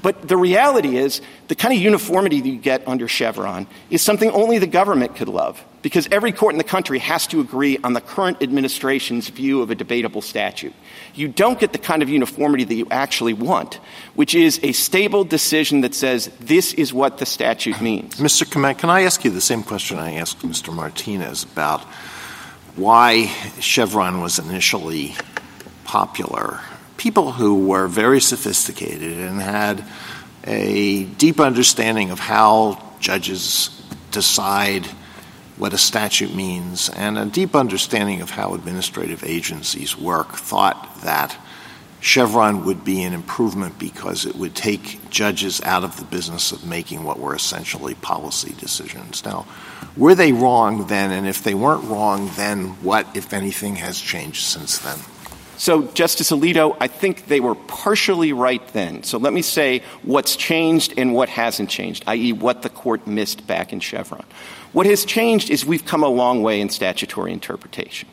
But 0.01 0.27
the 0.27 0.37
reality 0.37 0.97
is, 0.97 1.21
the 1.47 1.55
kind 1.55 1.73
of 1.73 1.79
uniformity 1.79 2.41
that 2.41 2.49
you 2.49 2.57
get 2.57 2.87
under 2.87 3.07
Chevron 3.07 3.67
is 3.89 4.01
something 4.01 4.29
only 4.31 4.57
the 4.57 4.67
government 4.67 5.15
could 5.15 5.29
love, 5.29 5.63
because 5.85 6.07
every 6.09 6.31
court 6.31 6.51
in 6.51 6.57
the 6.57 6.63
country 6.63 6.97
has 6.97 7.27
to 7.27 7.39
agree 7.39 7.77
on 7.83 7.93
the 7.93 8.01
current 8.01 8.41
administration's 8.41 9.29
view 9.29 9.61
of 9.61 9.69
a 9.69 9.75
debatable 9.75 10.19
statute. 10.19 10.73
You 11.13 11.27
don't 11.27 11.59
get 11.59 11.73
the 11.73 11.77
kind 11.77 12.01
of 12.01 12.09
uniformity 12.09 12.63
that 12.63 12.73
you 12.73 12.87
actually 12.89 13.33
want, 13.33 13.75
which 14.15 14.33
is 14.33 14.59
a 14.63 14.71
stable 14.71 15.23
decision 15.23 15.81
that 15.81 15.93
says 15.93 16.31
this 16.39 16.73
is 16.73 16.91
what 16.91 17.19
the 17.19 17.27
statute 17.27 17.79
means. 17.81 18.15
Mr. 18.15 18.49
Clement, 18.49 18.79
can 18.79 18.89
I 18.89 19.03
ask 19.03 19.23
you 19.23 19.29
the 19.29 19.39
same 19.39 19.61
question 19.61 19.99
I 19.99 20.15
asked 20.15 20.39
Mr. 20.39 20.73
Martinez 20.73 21.43
about 21.43 21.81
why 22.75 23.27
Chevron 23.59 24.21
was 24.21 24.39
initially 24.39 25.13
popular 25.83 26.61
people 26.97 27.31
who 27.31 27.67
were 27.67 27.85
very 27.85 28.19
sophisticated 28.19 29.19
and 29.19 29.39
had 29.39 29.85
a 30.45 31.03
deep 31.03 31.39
understanding 31.39 32.09
of 32.09 32.17
how 32.17 32.81
judges 32.99 33.69
decide 34.09 34.87
what 35.57 35.73
a 35.73 35.77
statute 35.77 36.35
means, 36.35 36.89
and 36.89 37.17
a 37.17 37.25
deep 37.25 37.55
understanding 37.55 38.21
of 38.21 38.31
how 38.31 38.53
administrative 38.53 39.23
agencies 39.23 39.97
work, 39.97 40.33
thought 40.35 41.01
that 41.01 41.37
Chevron 42.01 42.65
would 42.65 42.83
be 42.83 43.01
an 43.03 43.13
improvement 43.13 43.79
because 43.79 44.25
it 44.25 44.35
would 44.35 44.53
take 44.53 45.09
judges 45.09 45.59
out 45.61 45.83
of 45.83 45.97
the 45.97 46.05
business 46.05 46.51
of 46.51 46.65
making 46.65 47.03
what 47.03 47.19
were 47.19 47.33
essentially 47.33 47.95
policy 47.95 48.53
decisions. 48.59 49.25
Now, 49.25 49.47
were 49.97 50.13
they 50.13 50.31
wrong 50.31 50.87
then? 50.87 51.11
And 51.11 51.25
if 51.25 51.43
they 51.43 51.55
weren't 51.55 51.85
wrong, 51.85 52.29
then 52.35 52.67
what, 52.83 53.07
if 53.15 53.33
anything, 53.33 53.77
has 53.77 53.99
changed 53.99 54.43
since 54.43 54.77
then? 54.79 54.99
So, 55.57 55.83
Justice 55.93 56.31
Alito, 56.31 56.75
I 56.81 56.87
think 56.87 57.27
they 57.27 57.39
were 57.39 57.55
partially 57.55 58.33
right 58.33 58.65
then. 58.73 59.03
So 59.03 59.17
let 59.17 59.31
me 59.31 59.41
say 59.41 59.81
what's 60.03 60.35
changed 60.35 60.93
and 60.97 61.13
what 61.13 61.29
hasn't 61.29 61.69
changed, 61.69 62.03
i.e., 62.07 62.33
what 62.33 62.61
the 62.61 62.69
court 62.69 63.07
missed 63.07 63.47
back 63.47 63.71
in 63.71 63.79
Chevron. 63.79 64.25
What 64.75 64.87
has 64.87 65.05
changed 65.05 65.51
is 65.51 65.65
we've 65.65 65.85
come 65.85 66.03
a 66.03 66.09
long 66.09 66.43
way 66.43 66.59
in 66.59 66.67
statutory 66.67 67.31
interpretation. 67.31 68.09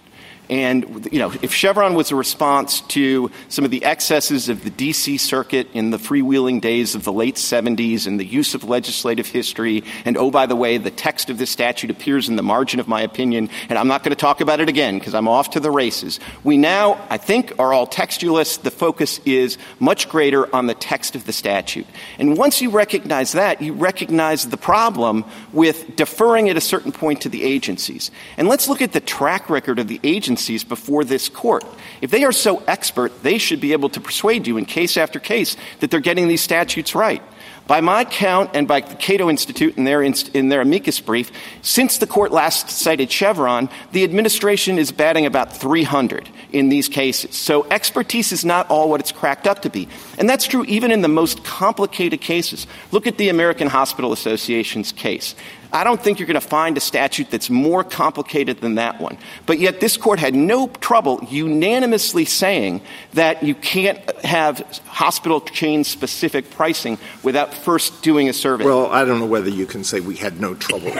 And, 0.50 1.08
you 1.12 1.20
know, 1.20 1.32
if 1.40 1.54
Chevron 1.54 1.94
was 1.94 2.10
a 2.10 2.16
response 2.16 2.80
to 2.88 3.30
some 3.48 3.64
of 3.64 3.70
the 3.70 3.84
excesses 3.84 4.48
of 4.48 4.64
the 4.64 4.70
D.C. 4.70 5.16
Circuit 5.18 5.68
in 5.72 5.90
the 5.90 5.98
freewheeling 5.98 6.60
days 6.60 6.94
of 6.94 7.04
the 7.04 7.12
late 7.12 7.36
70s 7.36 8.06
and 8.08 8.18
the 8.18 8.26
use 8.26 8.54
of 8.54 8.64
legislative 8.64 9.26
history, 9.28 9.84
and 10.04 10.16
oh, 10.16 10.30
by 10.30 10.46
the 10.46 10.56
way, 10.56 10.78
the 10.78 10.90
text 10.90 11.30
of 11.30 11.38
this 11.38 11.50
statute 11.50 11.90
appears 11.90 12.28
in 12.28 12.36
the 12.36 12.42
margin 12.42 12.80
of 12.80 12.88
my 12.88 13.02
opinion, 13.02 13.50
and 13.68 13.78
I'm 13.78 13.86
not 13.86 14.02
going 14.02 14.10
to 14.10 14.20
talk 14.20 14.40
about 14.40 14.60
it 14.60 14.68
again 14.68 14.98
because 14.98 15.14
I'm 15.14 15.28
off 15.28 15.50
to 15.50 15.60
the 15.60 15.70
races. 15.70 16.18
We 16.42 16.56
now, 16.56 17.00
I 17.08 17.18
think, 17.18 17.52
are 17.60 17.72
all 17.72 17.86
textualists. 17.86 18.60
The 18.60 18.72
focus 18.72 19.20
is 19.24 19.58
much 19.78 20.08
greater 20.08 20.54
on 20.54 20.66
the 20.66 20.74
text 20.74 21.14
of 21.14 21.24
the 21.24 21.32
statute. 21.32 21.86
And 22.18 22.36
once 22.36 22.60
you 22.60 22.70
recognize 22.70 23.32
that, 23.32 23.62
you 23.62 23.74
recognize 23.74 24.48
the 24.48 24.56
problem 24.56 25.24
with 25.52 25.94
deferring 25.94 26.50
at 26.50 26.56
a 26.56 26.60
certain 26.60 26.90
point 26.90 27.22
to 27.22 27.28
the 27.28 27.44
agencies. 27.44 28.10
And 28.36 28.48
let's 28.48 28.68
look 28.68 28.82
at 28.82 28.92
the 28.92 29.00
track 29.00 29.48
record 29.48 29.78
of 29.78 29.86
the 29.86 30.00
agencies 30.02 30.31
agencies 30.32 30.64
before 30.64 31.04
this 31.04 31.28
court. 31.28 31.62
If 32.00 32.10
they 32.10 32.24
are 32.24 32.32
so 32.32 32.62
expert, 32.66 33.22
they 33.22 33.36
should 33.36 33.60
be 33.60 33.72
able 33.72 33.90
to 33.90 34.00
persuade 34.00 34.46
you 34.46 34.56
in 34.56 34.64
case 34.64 34.96
after 34.96 35.20
case 35.20 35.56
that 35.80 35.90
they're 35.90 36.00
getting 36.00 36.26
these 36.26 36.40
statutes 36.40 36.94
right. 36.94 37.22
By 37.66 37.80
my 37.80 38.04
count 38.04 38.50
and 38.54 38.66
by 38.66 38.80
the 38.80 38.96
Cato 38.96 39.30
Institute 39.30 39.76
in 39.76 39.84
their, 39.84 40.02
in 40.02 40.48
their 40.48 40.62
amicus 40.62 41.00
brief, 41.00 41.30
since 41.60 41.98
the 41.98 42.06
court 42.06 42.32
last 42.32 42.70
cited 42.70 43.10
Chevron, 43.10 43.68
the 43.92 44.04
administration 44.04 44.78
is 44.78 44.90
batting 44.90 45.26
about 45.26 45.56
300 45.56 46.28
in 46.50 46.70
these 46.70 46.88
cases. 46.88 47.36
So 47.36 47.64
expertise 47.70 48.32
is 48.32 48.44
not 48.44 48.68
all 48.68 48.90
what 48.90 49.00
it's 49.00 49.12
cracked 49.12 49.46
up 49.46 49.62
to 49.62 49.70
be. 49.70 49.86
And 50.18 50.28
that's 50.28 50.46
true 50.46 50.64
even 50.64 50.90
in 50.90 51.02
the 51.02 51.08
most 51.08 51.44
complicated 51.44 52.20
cases. 52.20 52.66
Look 52.90 53.06
at 53.06 53.16
the 53.16 53.28
American 53.28 53.68
Hospital 53.68 54.12
Association's 54.12 54.92
case. 54.92 55.36
I 55.72 55.84
don't 55.84 56.02
think 56.02 56.18
you're 56.18 56.26
going 56.26 56.40
to 56.40 56.46
find 56.46 56.76
a 56.76 56.80
statute 56.80 57.30
that's 57.30 57.48
more 57.48 57.82
complicated 57.82 58.60
than 58.60 58.74
that 58.74 59.00
one. 59.00 59.16
But 59.46 59.58
yet 59.58 59.80
this 59.80 59.96
court 59.96 60.18
had 60.18 60.34
no 60.34 60.68
trouble 60.68 61.26
unanimously 61.30 62.26
saying 62.26 62.82
that 63.14 63.42
you 63.42 63.54
can't 63.54 63.98
have 64.22 64.60
hospital 64.86 65.40
chain 65.40 65.84
specific 65.84 66.50
pricing 66.50 66.98
without 67.22 67.54
first 67.54 68.02
doing 68.02 68.28
a 68.28 68.32
survey. 68.32 68.64
Well, 68.64 68.90
I 68.90 69.04
don't 69.04 69.18
know 69.18 69.26
whether 69.26 69.48
you 69.48 69.64
can 69.66 69.82
say 69.82 70.00
we 70.00 70.16
had 70.16 70.40
no 70.40 70.54
trouble. 70.54 70.92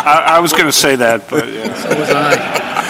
I, 0.00 0.36
I, 0.36 0.40
was 0.40 0.52
going 0.52 0.66
to 0.66 0.72
say 0.72 0.96
that, 0.96 1.28
but 1.28 1.46
yeah. 1.52 1.74
so 1.74 1.88
was 1.98 2.10
I 2.10 2.87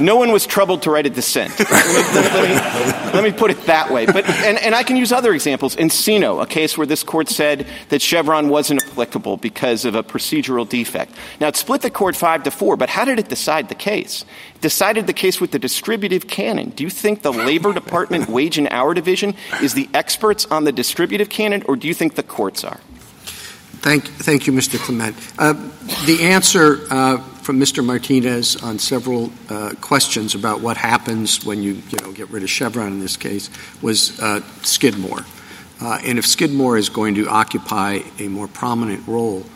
no 0.00 0.16
one 0.16 0.32
was 0.32 0.46
troubled 0.46 0.82
to 0.82 0.90
write 0.90 1.06
a 1.06 1.10
dissent. 1.10 1.58
let, 1.60 2.48
me, 2.48 3.12
let, 3.12 3.24
me, 3.24 3.32
put 3.32 3.50
it 3.50 3.60
that 3.66 3.90
way. 3.90 4.06
But, 4.06 4.28
and, 4.28 4.58
and 4.58 4.74
I 4.74 4.82
can 4.82 4.96
use 4.96 5.12
other 5.12 5.32
examples. 5.32 5.76
Encino, 5.76 6.42
a 6.42 6.46
case 6.46 6.76
where 6.76 6.86
this 6.86 7.02
court 7.02 7.28
said 7.28 7.66
that 7.88 8.02
Chevron 8.02 8.48
wasn't 8.48 8.84
applicable 8.84 9.36
because 9.36 9.84
of 9.84 9.94
a 9.94 10.02
procedural 10.02 10.68
defect. 10.68 11.12
Now, 11.40 11.48
it 11.48 11.56
split 11.56 11.82
the 11.82 11.90
court 11.90 12.16
five 12.16 12.42
to 12.44 12.50
four, 12.50 12.76
but 12.76 12.88
how 12.88 13.04
did 13.04 13.18
it 13.18 13.28
decide 13.28 13.68
the 13.68 13.74
case? 13.74 14.24
It 14.54 14.60
decided 14.60 15.06
the 15.06 15.12
case 15.12 15.40
with 15.40 15.50
the 15.50 15.58
distributive 15.58 16.26
canon. 16.26 16.70
Do 16.70 16.84
you 16.84 16.90
think 16.90 17.22
the 17.22 17.32
Labor 17.32 17.72
Department 17.72 18.28
Wage 18.28 18.58
and 18.58 18.68
Hour 18.70 18.94
Division 18.94 19.34
is 19.62 19.74
the 19.74 19.88
experts 19.94 20.46
on 20.46 20.64
the 20.64 20.72
distributive 20.72 21.28
canon, 21.28 21.62
or 21.66 21.76
do 21.76 21.88
you 21.88 21.94
think 21.94 22.14
the 22.14 22.22
courts 22.22 22.64
are? 22.64 22.80
Thank, 23.86 24.04
thank 24.08 24.46
you, 24.46 24.52
Mr. 24.52 24.78
Clement. 24.78 25.16
Uh, 25.38 25.52
the 26.06 26.18
answer 26.22 26.80
uh, 26.90 27.22
from 27.46 27.60
Mr. 27.60 27.82
Martinez 27.82 28.56
on 28.56 28.76
several 28.76 29.30
uh, 29.50 29.72
questions 29.80 30.34
about 30.34 30.62
what 30.62 30.76
happens 30.76 31.44
when 31.44 31.62
you, 31.62 31.74
you 31.90 31.98
know, 32.02 32.10
get 32.10 32.28
rid 32.30 32.42
of 32.42 32.50
Chevron 32.50 32.88
in 32.88 32.98
this 32.98 33.16
case 33.16 33.50
was 33.80 34.18
uh, 34.18 34.40
Skidmore. 34.62 35.20
Uh, 35.80 36.00
and 36.04 36.18
if 36.18 36.26
Skidmore 36.26 36.76
is 36.76 36.88
going 36.88 37.14
to 37.14 37.28
occupy 37.28 38.00
a 38.18 38.26
more 38.26 38.48
prominent 38.48 39.06
role 39.06 39.46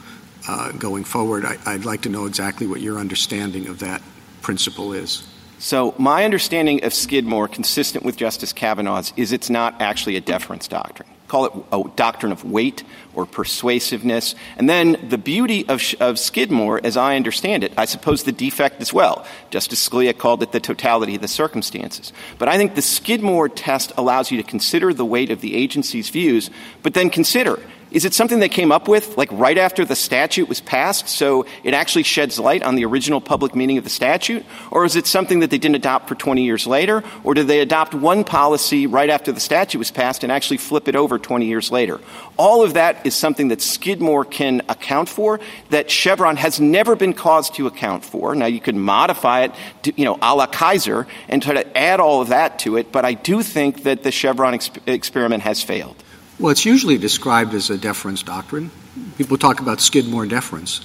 uh, 0.46 0.70
going 0.70 1.02
forward, 1.02 1.44
I, 1.44 1.56
I'd 1.66 1.84
like 1.84 2.02
to 2.02 2.08
know 2.08 2.26
exactly 2.26 2.68
what 2.68 2.80
your 2.80 2.96
understanding 2.96 3.66
of 3.66 3.80
that 3.80 4.00
principle 4.40 4.92
is. 4.92 5.26
So, 5.58 5.92
my 5.98 6.24
understanding 6.24 6.84
of 6.84 6.94
Skidmore, 6.94 7.48
consistent 7.48 8.04
with 8.04 8.16
Justice 8.16 8.52
Kavanaugh's, 8.52 9.12
is 9.16 9.32
it's 9.32 9.50
not 9.50 9.82
actually 9.82 10.14
a 10.14 10.20
deference 10.20 10.68
doctrine 10.68 11.08
call 11.30 11.44
it 11.44 11.52
a 11.70 11.84
doctrine 11.94 12.32
of 12.32 12.44
weight 12.44 12.82
or 13.14 13.24
persuasiveness. 13.24 14.34
And 14.58 14.68
then 14.68 14.96
the 15.08 15.16
beauty 15.16 15.64
of, 15.68 15.80
of 16.00 16.18
Skidmore, 16.18 16.80
as 16.82 16.96
I 16.96 17.14
understand 17.14 17.62
it, 17.62 17.72
I 17.76 17.84
suppose 17.84 18.24
the 18.24 18.32
defect 18.32 18.80
as 18.80 18.92
well. 18.92 19.24
Justice 19.50 19.88
Scalia 19.88 20.16
called 20.16 20.42
it 20.42 20.50
the 20.50 20.58
totality 20.58 21.14
of 21.14 21.22
the 21.22 21.28
circumstances. 21.28 22.12
But 22.38 22.48
I 22.48 22.56
think 22.56 22.74
the 22.74 22.82
Skidmore 22.82 23.48
test 23.48 23.92
allows 23.96 24.32
you 24.32 24.38
to 24.38 24.42
consider 24.42 24.92
the 24.92 25.04
weight 25.04 25.30
of 25.30 25.40
the 25.40 25.54
agency's 25.54 26.08
views, 26.08 26.50
but 26.82 26.94
then 26.94 27.10
consider 27.10 27.60
is 27.90 28.04
it 28.04 28.14
something 28.14 28.38
they 28.38 28.48
came 28.48 28.70
up 28.70 28.86
with, 28.86 29.16
like 29.16 29.30
right 29.32 29.58
after 29.58 29.84
the 29.84 29.96
statute 29.96 30.48
was 30.48 30.60
passed, 30.60 31.08
so 31.08 31.44
it 31.64 31.74
actually 31.74 32.04
sheds 32.04 32.38
light 32.38 32.62
on 32.62 32.76
the 32.76 32.84
original 32.84 33.20
public 33.20 33.54
meaning 33.54 33.78
of 33.78 33.84
the 33.84 33.90
statute? 33.90 34.44
Or 34.70 34.84
is 34.84 34.94
it 34.94 35.06
something 35.06 35.40
that 35.40 35.50
they 35.50 35.58
didn't 35.58 35.74
adopt 35.74 36.08
for 36.08 36.14
20 36.14 36.44
years 36.44 36.66
later? 36.66 37.02
Or 37.24 37.34
did 37.34 37.48
they 37.48 37.60
adopt 37.60 37.92
one 37.92 38.22
policy 38.22 38.86
right 38.86 39.10
after 39.10 39.32
the 39.32 39.40
statute 39.40 39.78
was 39.78 39.90
passed 39.90 40.22
and 40.22 40.30
actually 40.30 40.58
flip 40.58 40.86
it 40.86 40.94
over 40.94 41.18
20 41.18 41.46
years 41.46 41.72
later? 41.72 42.00
All 42.36 42.62
of 42.62 42.74
that 42.74 43.04
is 43.04 43.14
something 43.14 43.48
that 43.48 43.60
Skidmore 43.60 44.24
can 44.24 44.62
account 44.68 45.08
for 45.08 45.40
that 45.70 45.90
Chevron 45.90 46.36
has 46.36 46.60
never 46.60 46.94
been 46.94 47.12
caused 47.12 47.54
to 47.56 47.66
account 47.66 48.04
for. 48.04 48.34
Now, 48.34 48.46
you 48.46 48.60
could 48.60 48.76
modify 48.76 49.44
it, 49.44 49.52
to, 49.82 49.92
you 49.96 50.04
know, 50.04 50.16
a 50.22 50.34
la 50.34 50.46
Kisor 50.46 51.06
and 51.28 51.42
try 51.42 51.54
to 51.54 51.76
add 51.76 51.98
all 51.98 52.22
of 52.22 52.28
that 52.28 52.60
to 52.60 52.76
it, 52.76 52.92
but 52.92 53.04
I 53.04 53.14
do 53.14 53.42
think 53.42 53.82
that 53.82 54.04
the 54.04 54.12
Chevron 54.12 54.58
experiment 54.86 55.42
has 55.42 55.62
failed. 55.62 55.96
Well, 56.40 56.50
it's 56.50 56.64
usually 56.64 56.96
described 56.96 57.52
as 57.52 57.68
a 57.68 57.76
deference 57.76 58.22
doctrine. 58.22 58.70
People 59.18 59.36
talk 59.36 59.60
about 59.60 59.78
Skidmore 59.78 60.24
deference. 60.24 60.80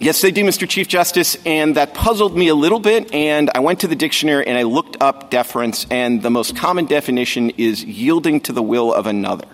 Yes, 0.00 0.20
they 0.20 0.32
do, 0.32 0.42
Mr. 0.42 0.68
Chief 0.68 0.88
Justice, 0.88 1.36
and 1.46 1.76
that 1.76 1.94
puzzled 1.94 2.36
me 2.36 2.48
a 2.48 2.54
little 2.56 2.80
bit. 2.80 3.14
And 3.14 3.48
I 3.54 3.60
went 3.60 3.78
to 3.80 3.86
the 3.86 3.94
dictionary 3.94 4.44
and 4.44 4.58
I 4.58 4.64
looked 4.64 5.00
up 5.00 5.30
deference, 5.30 5.86
and 5.88 6.20
the 6.20 6.30
most 6.30 6.56
common 6.56 6.86
definition 6.86 7.50
is 7.50 7.84
yielding 7.84 8.40
to 8.40 8.52
the 8.52 8.62
will 8.62 8.92
of 8.92 9.06
another. 9.06 9.46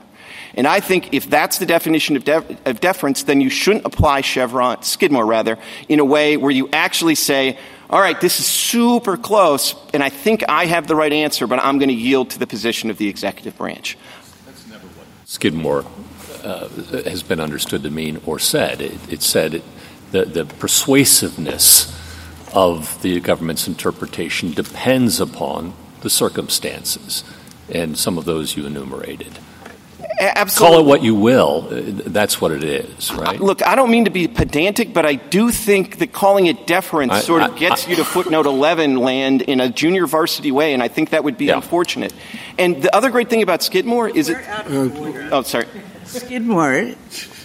And 0.54 0.66
I 0.66 0.80
think 0.80 1.12
if 1.12 1.28
that's 1.28 1.58
the 1.58 1.66
definition 1.66 2.16
of, 2.16 2.24
def- 2.24 2.66
of 2.66 2.80
deference, 2.80 3.24
then 3.24 3.42
you 3.42 3.50
shouldn't 3.50 3.84
apply 3.84 4.22
Chevron, 4.22 4.82
Skidmore 4.82 5.26
rather, 5.26 5.58
in 5.90 6.00
a 6.00 6.06
way 6.06 6.38
where 6.38 6.50
you 6.50 6.70
actually 6.72 7.16
say, 7.16 7.58
all 7.90 8.00
right, 8.00 8.18
this 8.18 8.40
is 8.40 8.46
super 8.46 9.18
close, 9.18 9.74
and 9.92 10.02
I 10.02 10.08
think 10.08 10.44
I 10.48 10.64
have 10.66 10.86
the 10.86 10.96
right 10.96 11.12
answer, 11.12 11.46
but 11.46 11.58
I'm 11.58 11.78
going 11.78 11.90
to 11.90 11.94
yield 11.94 12.30
to 12.30 12.38
the 12.38 12.46
position 12.46 12.88
of 12.88 12.96
the 12.96 13.08
executive 13.08 13.58
branch. 13.58 13.98
Skidmore 15.28 15.84
uh, 16.42 16.68
has 17.04 17.22
been 17.22 17.38
understood 17.38 17.82
to 17.82 17.90
mean 17.90 18.18
or 18.24 18.38
said. 18.38 18.80
It, 18.80 19.12
it 19.12 19.22
said 19.22 19.62
the, 20.10 20.24
the 20.24 20.46
persuasiveness 20.46 21.94
of 22.54 23.00
the 23.02 23.20
government's 23.20 23.68
interpretation 23.68 24.52
depends 24.52 25.20
upon 25.20 25.74
the 26.00 26.08
circumstances, 26.08 27.24
and 27.68 27.98
some 27.98 28.16
of 28.16 28.24
those 28.24 28.56
you 28.56 28.64
enumerated. 28.64 29.38
Absolutely. 30.20 30.76
Call 30.76 30.85
it 30.85 30.88
what 30.88 31.02
you 31.02 31.14
will. 31.14 31.68
Uh, 31.70 31.83
that's 32.07 32.40
what 32.40 32.50
it 32.50 32.64
is, 32.64 33.12
right? 33.12 33.38
Look, 33.40 33.64
I 33.64 33.76
don't 33.76 33.90
mean 33.90 34.07
to 34.07 34.11
be 34.11 34.26
pedantic, 34.26 34.92
but 34.92 35.07
I 35.07 35.14
do 35.14 35.50
think 35.50 35.98
that 35.98 36.12
calling 36.12 36.46
it 36.46 36.66
deference 36.66 37.12
I, 37.12 37.20
sort 37.20 37.42
of 37.42 37.54
I, 37.54 37.59
gets 37.59 37.87
I, 37.87 37.90
you 37.90 37.96
to 37.96 38.04
footnote 38.04 38.46
11 38.46 38.96
land 38.96 39.42
in 39.42 39.61
a 39.61 39.68
junior 39.68 40.07
varsity 40.07 40.50
way, 40.50 40.74
and 40.74 40.83
I 40.83 40.88
think 40.88 41.11
that 41.11 41.22
would 41.22 41.38
be 41.38 41.46
yeah. 41.46 41.57
unfortunate. 41.57 42.12
And 42.59 42.83
the 42.83 42.94
other 42.94 43.11
great 43.11 43.31
thing 43.31 43.42
about 43.42 43.62
Skidmore 43.62 44.09
is 44.09 44.28
We're 44.28 44.40
it. 44.40 45.33
oh, 45.33 45.42
sorry. 45.42 45.66
Skidmore. 46.04 46.94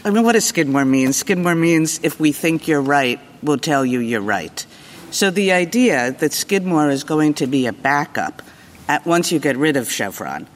I 0.05 0.09
mean, 0.09 0.23
what 0.23 0.33
does 0.33 0.45
Skidmore 0.45 0.85
mean? 0.85 1.13
Skidmore 1.13 1.55
means 1.55 1.99
if 2.03 2.19
we 2.19 2.31
think 2.31 2.67
you're 2.67 2.81
right, 2.81 3.19
we'll 3.43 3.57
tell 3.57 3.85
you 3.85 3.99
you're 3.99 4.21
right. 4.21 4.65
So 5.11 5.29
the 5.29 5.51
idea 5.51 6.11
that 6.11 6.33
Skidmore 6.33 6.89
is 6.89 7.03
going 7.03 7.35
to 7.35 7.47
be 7.47 7.67
a 7.67 7.73
backup 7.73 8.41
at 8.87 9.05
once 9.05 9.31
you 9.31 9.37
get 9.39 9.57
rid 9.57 9.77
of 9.77 9.91
Chevron 9.91 10.47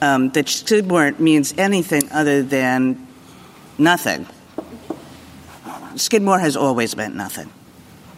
um, 0.00 0.30
that 0.30 0.48
Skidmore 0.48 1.12
means 1.12 1.54
anything 1.58 2.10
other 2.12 2.42
than 2.42 3.06
nothing. 3.78 4.26
Skidmore 5.96 6.38
has 6.38 6.56
always 6.56 6.96
meant 6.96 7.14
nothing. 7.14 7.50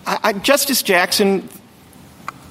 I, 0.07 0.19
I, 0.23 0.33
Justice 0.35 0.83
Jackson, 0.83 1.49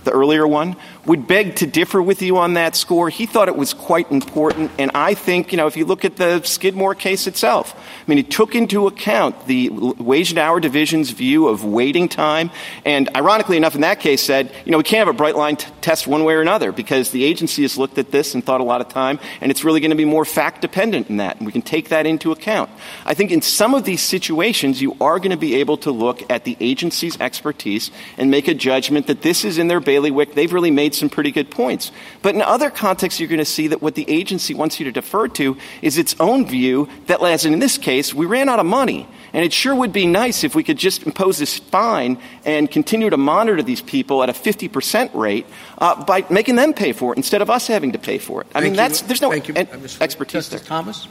the 0.04 0.12
earlier 0.12 0.48
one, 0.48 0.76
would 1.06 1.28
beg 1.28 1.56
to 1.56 1.66
differ 1.66 2.02
with 2.02 2.22
you 2.22 2.38
on 2.38 2.54
that 2.54 2.76
score. 2.76 3.10
He 3.10 3.26
thought 3.26 3.48
it 3.48 3.56
was 3.56 3.74
quite 3.74 4.12
important, 4.12 4.72
and 4.78 4.92
I 4.94 5.14
think, 5.14 5.52
you 5.52 5.58
know, 5.58 5.68
if 5.68 5.78
you 5.78 5.86
look 5.86 6.04
at 6.04 6.18
the 6.18 6.42
Skidmore 6.44 6.94
case 6.94 7.26
itself, 7.26 7.74
I 7.76 8.04
mean, 8.08 8.18
it 8.18 8.30
took 8.30 8.54
into 8.54 8.86
account 8.88 9.48
the 9.48 9.70
wage 9.70 10.32
and 10.32 10.40
hour 10.40 10.60
division's 10.60 11.12
view 11.12 11.48
of 11.48 11.64
waiting 11.64 12.10
time, 12.10 12.52
and 12.86 13.10
ironically 13.16 13.58
enough, 13.58 13.76
in 13.76 13.82
that 13.82 14.02
case 14.02 14.22
said, 14.22 14.52
you 14.66 14.72
know, 14.72 14.78
we 14.78 14.84
can't 14.84 15.00
have 15.00 15.14
a 15.14 15.18
bright 15.18 15.36
line 15.36 15.56
t- 15.56 15.70
test 15.82 16.06
one 16.06 16.24
way 16.26 16.34
or 16.34 16.42
another 16.42 16.72
because 16.72 17.12
the 17.12 17.24
agency 17.24 17.62
has 17.62 17.78
looked 17.78 17.98
at 17.98 18.12
this 18.12 18.36
and 18.36 18.44
thought 18.44 18.62
a 18.62 18.66
lot 18.66 18.82
of 18.82 18.90
time, 18.90 19.20
and 19.40 19.52
it's 19.52 19.64
really 19.64 19.80
going 19.80 19.92
to 19.92 19.98
be 19.98 20.06
more 20.06 20.26
fact 20.26 20.62
dependent 20.62 21.10
in 21.10 21.18
that, 21.18 21.38
and 21.38 21.46
we 21.46 21.52
can 21.52 21.62
take 21.62 21.90
that 21.90 22.06
into 22.06 22.32
account. 22.32 22.70
I 23.06 23.14
think 23.14 23.32
in 23.32 23.42
some 23.42 23.74
of 23.74 23.86
these 23.86 24.02
situations, 24.02 24.82
you 24.82 24.98
are 25.00 25.18
going 25.18 25.32
to 25.32 25.38
be 25.38 25.56
able 25.56 25.78
to 25.78 25.92
look 25.92 26.30
at 26.30 26.44
the 26.44 26.58
agency's 26.60 27.20
expertise 27.22 27.90
and 28.18 28.30
make 28.30 28.48
a 28.48 28.54
judgment 28.54 29.08
that 29.08 29.22
this 29.22 29.46
is 29.46 29.58
in 29.58 29.70
their 29.70 29.80
bailiwick. 29.80 30.34
They've 30.34 30.52
really 30.52 30.72
made 30.72 30.89
some 30.94 31.10
pretty 31.10 31.32
good 31.32 31.52
points. 31.52 31.92
But 32.22 32.36
in 32.36 32.42
other 32.42 32.70
contexts, 32.70 33.20
you're 33.20 33.30
going 33.30 33.40
to 33.40 33.46
see 33.46 33.68
that 33.68 33.82
what 33.82 33.96
the 33.96 34.10
agency 34.10 34.54
wants 34.54 34.80
you 34.80 34.86
to 34.86 34.92
defer 34.92 35.28
to 35.30 35.58
is 35.82 35.98
its 35.98 36.16
own 36.20 36.46
view 36.46 36.90
that, 37.08 37.22
as 37.22 37.46
in 37.46 37.60
this 37.60 37.78
case, 37.78 38.14
we 38.14 38.26
ran 38.26 38.50
out 38.50 38.60
of 38.60 38.66
money. 38.66 39.08
And 39.34 39.46
it 39.46 39.54
sure 39.54 39.76
would 39.76 39.94
be 39.94 40.06
nice 40.08 40.44
if 40.44 40.56
we 40.56 40.64
could 40.64 40.78
just 40.78 41.04
impose 41.04 41.38
this 41.38 41.60
fine 41.60 42.20
and 42.46 42.70
continue 42.70 43.10
to 43.10 43.18
monitor 43.18 43.62
these 43.62 43.82
people 43.82 44.24
at 44.24 44.30
a 44.30 44.34
50% 44.34 45.14
rate 45.14 45.46
uh, 45.78 46.04
by 46.04 46.26
making 46.30 46.56
them 46.56 46.74
pay 46.74 46.94
for 46.94 47.14
it 47.14 47.18
instead 47.18 47.42
of 47.42 47.50
us 47.50 47.68
having 47.68 47.92
to 47.92 48.00
pay 48.00 48.18
for 48.18 48.42
it. 48.42 48.48
I 48.50 48.62
Thank 48.62 48.64
mean, 48.66 48.76
that's, 48.76 49.02
there's 49.02 49.22
no 49.22 49.30
Thank 49.30 49.48
you, 49.48 49.56
expertise 49.56 50.34
Justice 50.34 50.62
there. 50.62 50.68
Thomas? 50.68 51.08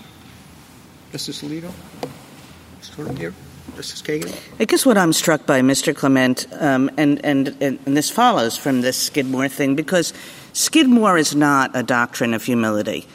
Justice 1.12 1.42
Alito? 1.42 1.72
Mr. 2.80 3.18
here? 3.18 3.34
Justice 3.78 4.02
Kagan? 4.02 4.36
I 4.58 4.64
guess 4.64 4.84
what 4.84 4.98
I'm 4.98 5.12
struck 5.12 5.46
by, 5.46 5.60
Mr. 5.60 5.94
Clement, 5.94 6.48
um, 6.58 6.90
and, 6.96 7.24
and, 7.24 7.56
and, 7.60 7.78
and 7.86 7.96
this 7.96 8.10
follows 8.10 8.56
from 8.56 8.80
this 8.80 8.96
Skidmore 8.96 9.46
thing, 9.46 9.76
because 9.76 10.12
Skidmore 10.52 11.16
is 11.16 11.36
not 11.36 11.70
a 11.74 11.84
doctrine 11.84 12.34
of 12.34 12.42
humility, 12.42 13.06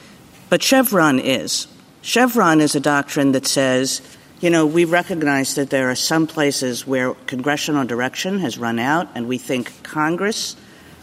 but 0.50 0.64
Chevron 0.64 1.20
is. 1.20 1.68
Chevron 2.02 2.62
is 2.62 2.76
a 2.76 2.80
doctrine 2.80 3.34
that 3.34 3.46
says, 3.46 4.02
you 4.40 4.50
know, 4.50 4.66
we 4.66 4.86
recognize 4.86 5.56
that 5.56 5.70
there 5.70 5.92
are 5.92 5.96
some 5.96 6.28
places 6.28 6.88
where 6.88 7.14
congressional 7.28 7.84
direction 7.84 8.40
has 8.40 8.58
run 8.58 8.80
out, 8.80 9.10
and 9.16 9.28
we 9.28 9.38
think 9.38 9.84
Congress 9.84 10.56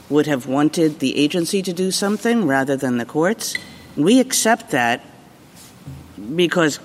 would 0.09 0.27
have 0.27 0.47
wanted 0.47 1.01
the 1.01 1.19
agency 1.19 1.61
to 1.61 1.75
do 1.75 1.91
something 1.91 2.47
rather 2.47 2.77
than 2.77 2.97
the 2.97 3.05
courts. 3.05 3.59
We 3.95 4.21
accept 4.21 4.71
that 4.71 5.05
because 6.35 6.81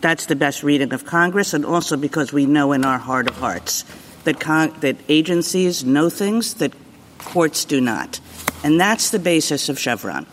that's 0.00 0.26
the 0.26 0.36
best 0.36 0.62
reading 0.62 0.92
of 0.92 1.04
Congress, 1.04 1.54
and 1.54 1.64
also 1.64 1.96
because 1.96 2.32
we 2.32 2.46
know 2.46 2.72
in 2.72 2.84
our 2.84 2.98
heart 2.98 3.28
of 3.28 3.36
hearts 3.36 3.84
that, 4.24 4.40
con- 4.40 4.74
that 4.80 4.96
agencies 5.08 5.84
know 5.84 6.08
things 6.08 6.54
that 6.54 6.72
courts 7.18 7.64
do 7.64 7.80
not. 7.80 8.20
And 8.62 8.80
that's 8.80 9.10
the 9.10 9.18
basis 9.18 9.68
of 9.68 9.78
Chevron. 9.78 10.26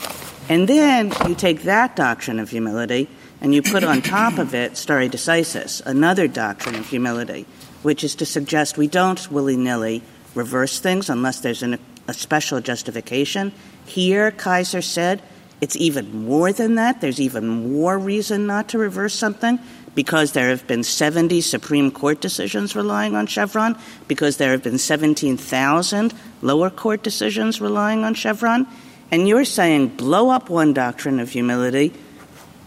And 0.50 0.68
then 0.68 1.12
you 1.28 1.36
take 1.36 1.64
that 1.64 1.96
doctrine 1.96 2.40
of 2.40 2.50
humility 2.50 3.10
and 3.42 3.54
you 3.54 3.62
put 3.62 3.84
on 3.84 4.02
top 4.02 4.38
of 4.38 4.54
it 4.54 4.78
stare 4.78 5.10
decisis, 5.10 5.86
another 5.86 6.28
doctrine 6.28 6.76
of 6.76 6.88
humility, 6.88 7.46
which 7.84 8.04
is 8.04 8.16
to 8.16 8.26
suggest 8.26 8.78
we 8.78 8.88
don't 8.88 9.32
willy 9.32 9.58
nilly 9.58 10.04
reverse 10.34 10.80
things 10.80 11.10
unless 11.10 11.40
there's 11.40 11.64
an, 11.64 11.80
a 12.08 12.14
special 12.14 12.62
justification. 12.62 13.52
Here, 13.86 14.32
Kisor 14.32 14.84
said 14.84 15.22
it's 15.62 15.76
even 15.76 16.26
more 16.26 16.52
than 16.52 16.76
that. 16.76 17.02
There's 17.02 17.22
even 17.22 17.48
more 17.74 17.98
reason 17.98 18.46
not 18.46 18.70
to 18.70 18.78
reverse 18.78 19.14
something 19.14 19.60
because 19.96 20.34
there 20.34 20.50
have 20.50 20.68
been 20.68 20.84
70 20.84 21.40
Supreme 21.42 21.90
Court 21.90 22.20
decisions 22.20 22.76
relying 22.76 23.16
on 23.16 23.28
Chevron, 23.28 23.78
because 24.10 24.38
there 24.38 24.52
have 24.52 24.62
been 24.62 24.78
17,000 24.78 26.14
lower 26.42 26.70
court 26.70 27.02
decisions 27.02 27.62
relying 27.62 28.04
on 28.04 28.14
Chevron. 28.14 28.68
And 29.10 29.28
you're 29.28 29.46
saying 29.46 29.90
blow 29.96 30.30
up 30.30 30.50
one 30.50 30.74
doctrine 30.74 31.20
of 31.22 31.30
humility, 31.30 31.94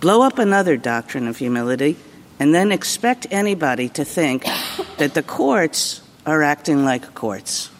blow 0.00 0.22
up 0.22 0.38
another 0.38 0.76
doctrine 0.78 1.28
of 1.28 1.36
humility, 1.36 1.96
and 2.40 2.54
then 2.54 2.72
expect 2.72 3.26
anybody 3.30 3.88
to 3.90 4.04
think 4.04 4.44
that 4.96 5.12
the 5.14 5.22
courts 5.22 6.00
are 6.24 6.42
acting 6.42 6.84
like 6.84 7.14
courts. 7.14 7.70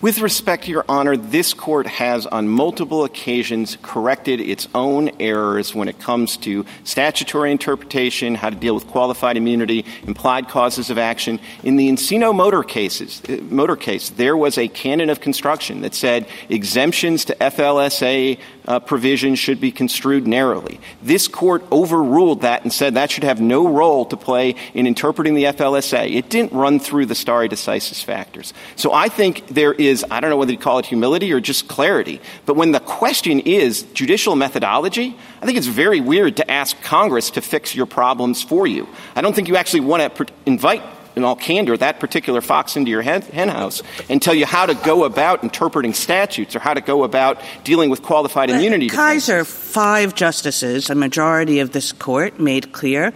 With 0.00 0.20
respect, 0.20 0.68
Your 0.68 0.84
Honor, 0.88 1.16
this 1.16 1.52
court 1.52 1.88
has 1.88 2.24
on 2.24 2.48
multiple 2.48 3.02
occasions 3.02 3.76
corrected 3.82 4.40
its 4.40 4.68
own 4.72 5.10
errors 5.18 5.74
when 5.74 5.88
it 5.88 5.98
comes 5.98 6.36
to 6.36 6.64
statutory 6.84 7.50
interpretation, 7.50 8.36
how 8.36 8.50
to 8.50 8.54
deal 8.54 8.76
with 8.76 8.86
qualified 8.86 9.36
immunity, 9.36 9.84
implied 10.06 10.48
causes 10.48 10.90
of 10.90 10.98
action. 10.98 11.40
In 11.64 11.74
the 11.74 11.88
Encino 11.88 12.32
motor 12.32 12.62
cases, 12.62 13.20
uh, 13.28 13.38
motor 13.50 13.74
case, 13.74 14.10
there 14.10 14.36
was 14.36 14.56
a 14.56 14.68
canon 14.68 15.10
of 15.10 15.20
construction 15.20 15.80
that 15.80 15.96
said 15.96 16.28
exemptions 16.48 17.24
to 17.24 17.34
FLSA 17.34 18.38
uh, 18.68 18.78
provisions 18.78 19.38
should 19.38 19.60
be 19.60 19.72
construed 19.72 20.28
narrowly. 20.28 20.78
This 21.02 21.26
court 21.26 21.64
overruled 21.72 22.42
that 22.42 22.62
and 22.62 22.72
said 22.72 22.94
that 22.94 23.10
should 23.10 23.24
have 23.24 23.40
no 23.40 23.66
role 23.66 24.04
to 24.04 24.16
play 24.16 24.54
in 24.74 24.86
interpreting 24.86 25.34
the 25.34 25.44
FLSA. 25.44 26.14
It 26.14 26.28
didn't 26.28 26.52
run 26.52 26.78
through 26.78 27.06
the 27.06 27.14
stare 27.14 27.48
decisis 27.48 28.04
factors. 28.04 28.52
So 28.76 28.92
I 28.92 29.08
think 29.08 29.48
there 29.48 29.72
is, 29.72 29.87
I 30.10 30.20
don't 30.20 30.30
know 30.30 30.36
whether 30.36 30.52
you 30.52 30.58
call 30.58 30.78
it 30.78 30.86
humility 30.86 31.32
or 31.32 31.40
just 31.40 31.68
clarity, 31.68 32.20
but 32.46 32.54
when 32.54 32.72
the 32.72 32.80
question 32.80 33.40
is 33.40 33.82
judicial 33.94 34.36
methodology, 34.36 35.16
I 35.40 35.46
think 35.46 35.58
it's 35.58 35.66
very 35.66 36.00
weird 36.00 36.36
to 36.36 36.50
ask 36.50 36.80
Congress 36.82 37.30
to 37.30 37.40
fix 37.40 37.74
your 37.74 37.86
problems 37.86 38.42
for 38.42 38.66
you. 38.66 38.86
I 39.16 39.20
don't 39.20 39.34
think 39.34 39.48
you 39.48 39.56
actually 39.56 39.80
want 39.80 40.02
to 40.02 40.10
pr- 40.10 40.32
invite 40.46 40.82
in 41.16 41.24
all 41.24 41.36
candor 41.36 41.76
that 41.76 42.00
particular 42.00 42.40
fox 42.40 42.76
into 42.76 42.90
your 42.90 43.02
hen, 43.02 43.22
hen 43.22 43.48
house 43.48 43.82
and 44.08 44.22
tell 44.22 44.34
you 44.34 44.46
how 44.46 44.66
to 44.66 44.74
go 44.74 45.04
about 45.04 45.42
interpreting 45.42 45.92
statutes 45.92 46.54
or 46.54 46.60
how 46.60 46.74
to 46.74 46.80
go 46.80 47.02
about 47.02 47.42
dealing 47.64 47.90
with 47.90 48.02
qualified 48.02 48.50
immunity. 48.50 48.88
Kisor, 48.88 49.44
five 49.44 50.14
justices, 50.14 50.90
a 50.90 50.94
majority 50.94 51.60
of 51.60 51.72
this 51.72 51.92
court, 51.92 52.38
made 52.38 52.72
clear 52.72 53.12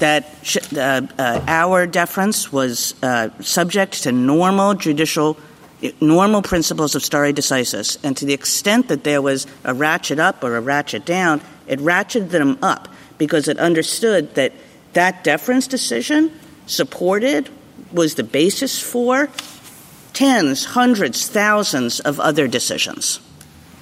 that 0.00 0.36
sh- 0.42 0.58
uh, 0.76 1.02
uh, 1.18 1.40
our 1.46 1.86
deference 1.86 2.52
was 2.52 2.94
uh, 3.02 3.28
subject 3.40 4.02
to 4.02 4.12
normal 4.12 4.74
judicial 4.74 5.36
normal 6.00 6.42
principles 6.42 6.94
of 6.94 7.02
stare 7.02 7.32
decisis, 7.32 7.98
and 8.04 8.16
to 8.16 8.24
the 8.24 8.34
extent 8.34 8.88
that 8.88 9.04
there 9.04 9.20
was 9.20 9.46
a 9.64 9.74
ratchet 9.74 10.18
up 10.18 10.42
or 10.44 10.56
a 10.56 10.60
ratchet 10.60 11.04
down, 11.04 11.40
it 11.66 11.78
ratcheted 11.80 12.30
them 12.30 12.58
up 12.62 12.88
because 13.18 13.48
it 13.48 13.58
understood 13.58 14.34
that 14.34 14.52
that 14.92 15.24
deference 15.24 15.66
decision 15.66 16.32
supported 16.66 17.48
was 17.92 18.14
the 18.14 18.22
basis 18.22 18.80
for 18.80 19.28
tens, 20.12 20.64
hundreds, 20.64 21.28
thousands 21.28 22.00
of 22.00 22.20
other 22.20 22.46
decisions. 22.48 23.20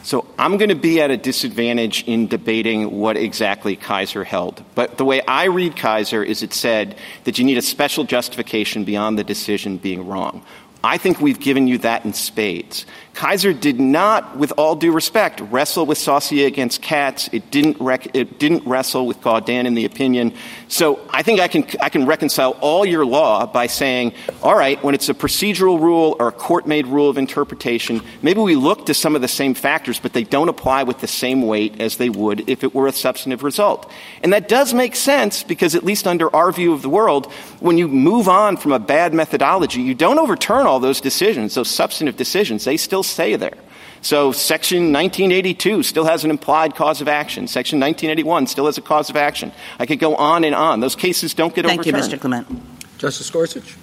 So 0.04 0.26
I'm 0.36 0.56
going 0.56 0.70
to 0.70 0.74
be 0.74 1.00
at 1.00 1.12
a 1.12 1.16
disadvantage 1.16 2.02
in 2.08 2.26
debating 2.26 2.98
what 2.98 3.16
exactly 3.16 3.76
Kisor 3.76 4.24
held. 4.24 4.64
But 4.74 4.98
the 4.98 5.04
way 5.04 5.22
I 5.22 5.44
read 5.44 5.76
Kisor 5.76 6.26
is 6.26 6.42
it 6.42 6.52
said 6.52 6.96
that 7.22 7.38
you 7.38 7.44
need 7.44 7.56
a 7.56 7.62
special 7.62 8.02
justification 8.02 8.82
beyond 8.82 9.16
the 9.16 9.22
decision 9.22 9.76
being 9.76 10.04
wrong. 10.08 10.44
I 10.84 10.98
think 10.98 11.20
we've 11.20 11.38
given 11.38 11.68
you 11.68 11.78
that 11.78 12.04
in 12.04 12.12
spades. 12.12 12.86
Kisor 13.14 13.58
did 13.58 13.78
not, 13.78 14.38
with 14.38 14.52
all 14.56 14.74
due 14.74 14.90
respect, 14.90 15.40
wrestle 15.40 15.84
with 15.84 15.98
Saucier 15.98 16.46
against 16.46 16.80
Katz. 16.80 17.28
It 17.32 17.50
didn't, 17.50 17.78
rec- 17.78 18.16
it 18.16 18.38
didn't 18.38 18.66
wrestle 18.66 19.06
with 19.06 19.20
Gaudin 19.20 19.66
in 19.66 19.74
the 19.74 19.84
opinion. 19.84 20.32
So 20.68 20.98
I 21.10 21.22
think 21.22 21.38
I 21.38 21.46
can, 21.48 21.66
I 21.80 21.90
can 21.90 22.06
reconcile 22.06 22.52
all 22.60 22.86
your 22.86 23.04
law 23.04 23.44
by 23.44 23.66
saying, 23.66 24.14
all 24.42 24.56
right, 24.56 24.82
when 24.82 24.94
it's 24.94 25.10
a 25.10 25.14
procedural 25.14 25.78
rule 25.78 26.16
or 26.18 26.28
a 26.28 26.32
court-made 26.32 26.86
rule 26.86 27.10
of 27.10 27.18
interpretation, 27.18 28.00
maybe 28.22 28.40
we 28.40 28.56
look 28.56 28.86
to 28.86 28.94
some 28.94 29.14
of 29.14 29.20
the 29.20 29.28
same 29.28 29.52
factors, 29.52 29.98
but 29.98 30.14
they 30.14 30.24
don't 30.24 30.48
apply 30.48 30.84
with 30.84 31.00
the 31.00 31.06
same 31.06 31.42
weight 31.42 31.80
as 31.80 31.98
they 31.98 32.08
would 32.08 32.48
if 32.48 32.64
it 32.64 32.74
were 32.74 32.86
a 32.86 32.92
substantive 32.92 33.42
result. 33.42 33.90
And 34.22 34.32
that 34.32 34.48
does 34.48 34.72
make 34.72 34.96
sense 34.96 35.42
because 35.42 35.74
at 35.74 35.84
least 35.84 36.06
under 36.06 36.34
our 36.34 36.50
view 36.50 36.72
of 36.72 36.80
the 36.80 36.88
world, 36.88 37.30
when 37.60 37.76
you 37.76 37.88
move 37.88 38.28
on 38.28 38.56
from 38.56 38.72
a 38.72 38.78
bad 38.78 39.12
methodology, 39.12 39.82
you 39.82 39.94
don't 39.94 40.18
overturn 40.18 40.66
all 40.66 40.80
those 40.80 41.00
decisions, 41.00 41.54
those 41.54 41.70
substantive 41.70 42.16
decisions. 42.16 42.64
They 42.64 42.78
still 42.78 43.01
stay 43.02 43.36
there. 43.36 43.56
So 44.02 44.32
Section 44.32 44.92
1982 44.92 45.84
still 45.84 46.04
has 46.04 46.24
an 46.24 46.30
implied 46.30 46.74
cause 46.74 47.00
of 47.00 47.08
action. 47.08 47.46
Section 47.46 47.78
1981 47.78 48.48
still 48.48 48.66
has 48.66 48.76
a 48.76 48.82
cause 48.82 49.10
of 49.10 49.16
action. 49.16 49.52
I 49.78 49.86
could 49.86 50.00
go 50.00 50.16
on 50.16 50.42
and 50.42 50.54
on. 50.54 50.80
Those 50.80 50.96
cases 50.96 51.34
don't 51.34 51.54
get 51.54 51.64
Thank 51.64 51.80
overturned. 51.80 52.10
you, 52.12 52.18
Mr. 52.18 52.20
Clement. 52.20 52.98
Justice 52.98 53.30
Gorsuch? 53.30 53.74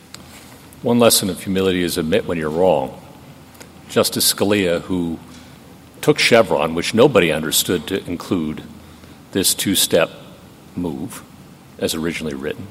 One 0.82 1.00
lesson 1.00 1.30
of 1.30 1.42
humility 1.44 1.84
is 1.84 1.98
admit 1.98 2.26
when 2.26 2.38
you're 2.38 2.50
wrong. 2.50 3.02
Justice 3.88 4.34
Scalia, 4.34 4.82
who 4.82 5.20
took 6.02 6.20
Chevron, 6.20 6.76
which 6.76 6.94
nobody 6.94 7.32
understood 7.32 7.88
to 7.88 8.06
include 8.06 8.64
this 9.32 9.54
two 9.54 9.76
step 9.76 10.10
move 10.76 11.24
as 11.78 11.96
originally 11.96 12.36
written, 12.36 12.68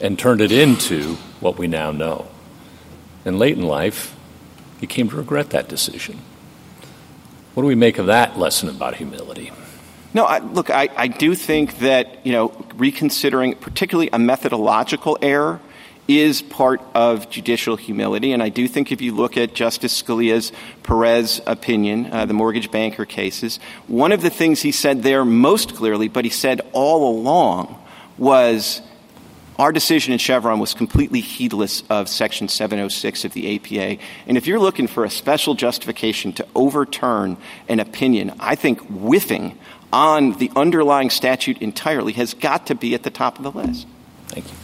and 0.00 0.18
turned 0.18 0.40
it 0.40 0.52
into 0.52 1.14
what 1.40 1.56
we 1.56 1.66
now 1.66 1.90
know. 1.90 2.26
And 3.24 3.38
late 3.38 3.56
in 3.56 3.62
life, 3.62 4.14
he 4.80 4.86
came 4.86 5.08
to 5.10 5.16
regret 5.16 5.50
that 5.50 5.68
decision. 5.68 6.18
What 7.54 7.62
do 7.62 7.66
we 7.66 7.74
make 7.74 7.98
of 7.98 8.06
that 8.06 8.38
lesson 8.38 8.68
about 8.68 8.96
humility? 8.96 9.50
No, 10.14 10.24
I, 10.24 10.38
look, 10.38 10.70
I, 10.70 10.88
I 10.96 11.08
do 11.08 11.34
think 11.34 11.78
that, 11.80 12.24
you 12.24 12.32
know, 12.32 12.48
reconsidering 12.76 13.56
particularly 13.56 14.08
a 14.12 14.18
methodological 14.18 15.18
error 15.20 15.60
is 16.08 16.40
part 16.40 16.80
of 16.94 17.28
judicial 17.28 17.76
humility. 17.76 18.32
And 18.32 18.42
I 18.42 18.48
do 18.48 18.66
think 18.66 18.90
if 18.90 19.02
you 19.02 19.14
look 19.14 19.36
at 19.36 19.54
Justice 19.54 20.02
Scalia's 20.02 20.52
Perez 20.82 21.42
opinion, 21.46 22.10
uh, 22.10 22.24
the 22.24 22.32
mortgage 22.32 22.70
banker 22.70 23.04
cases, 23.04 23.60
one 23.86 24.12
of 24.12 24.22
the 24.22 24.30
things 24.30 24.62
he 24.62 24.72
said 24.72 25.02
there 25.02 25.24
most 25.24 25.74
clearly, 25.74 26.08
but 26.08 26.24
he 26.24 26.30
said 26.30 26.62
all 26.72 27.10
along, 27.10 27.78
was 28.16 28.80
our 29.58 29.72
decision 29.72 30.12
in 30.12 30.18
Chevron 30.18 30.60
was 30.60 30.72
completely 30.72 31.20
heedless 31.20 31.82
of 31.90 32.08
Section 32.08 32.46
706 32.46 33.24
of 33.24 33.32
the 33.32 33.56
APA. 33.56 34.00
And 34.26 34.36
if 34.36 34.46
you're 34.46 34.60
looking 34.60 34.86
for 34.86 35.04
a 35.04 35.10
special 35.10 35.54
justification 35.54 36.32
to 36.34 36.46
overturn 36.54 37.36
an 37.68 37.80
opinion, 37.80 38.34
I 38.38 38.54
think 38.54 38.80
whiffing 38.82 39.58
on 39.92 40.34
the 40.34 40.52
underlying 40.54 41.10
statute 41.10 41.58
entirely 41.58 42.12
has 42.12 42.34
got 42.34 42.68
to 42.68 42.74
be 42.76 42.94
at 42.94 43.02
the 43.02 43.10
top 43.10 43.38
of 43.38 43.42
the 43.42 43.50
list. 43.50 43.88
Thank 44.28 44.46
you. 44.46 44.56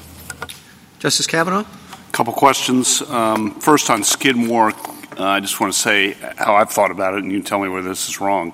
Justice 1.01 1.27
Kavanaugh? 1.27 1.65
A 1.65 2.13
couple 2.13 2.33
questions. 2.33 3.03
Um, 3.03 3.59
first, 3.61 3.91
on 3.91 4.05
Skidmore, 4.05 4.71
uh, 5.19 5.25
I 5.25 5.41
just 5.41 5.61
want 5.61 5.73
to 5.73 5.79
say 5.79 6.13
how 6.37 6.55
I've 6.55 6.71
thought 6.71 6.91
about 6.93 7.15
it, 7.15 7.25
and 7.25 7.33
you 7.33 7.39
can 7.39 7.47
tell 7.47 7.59
me 7.59 7.69
where 7.69 7.83
this 7.83 8.09
is 8.09 8.21
wrong. 8.21 8.53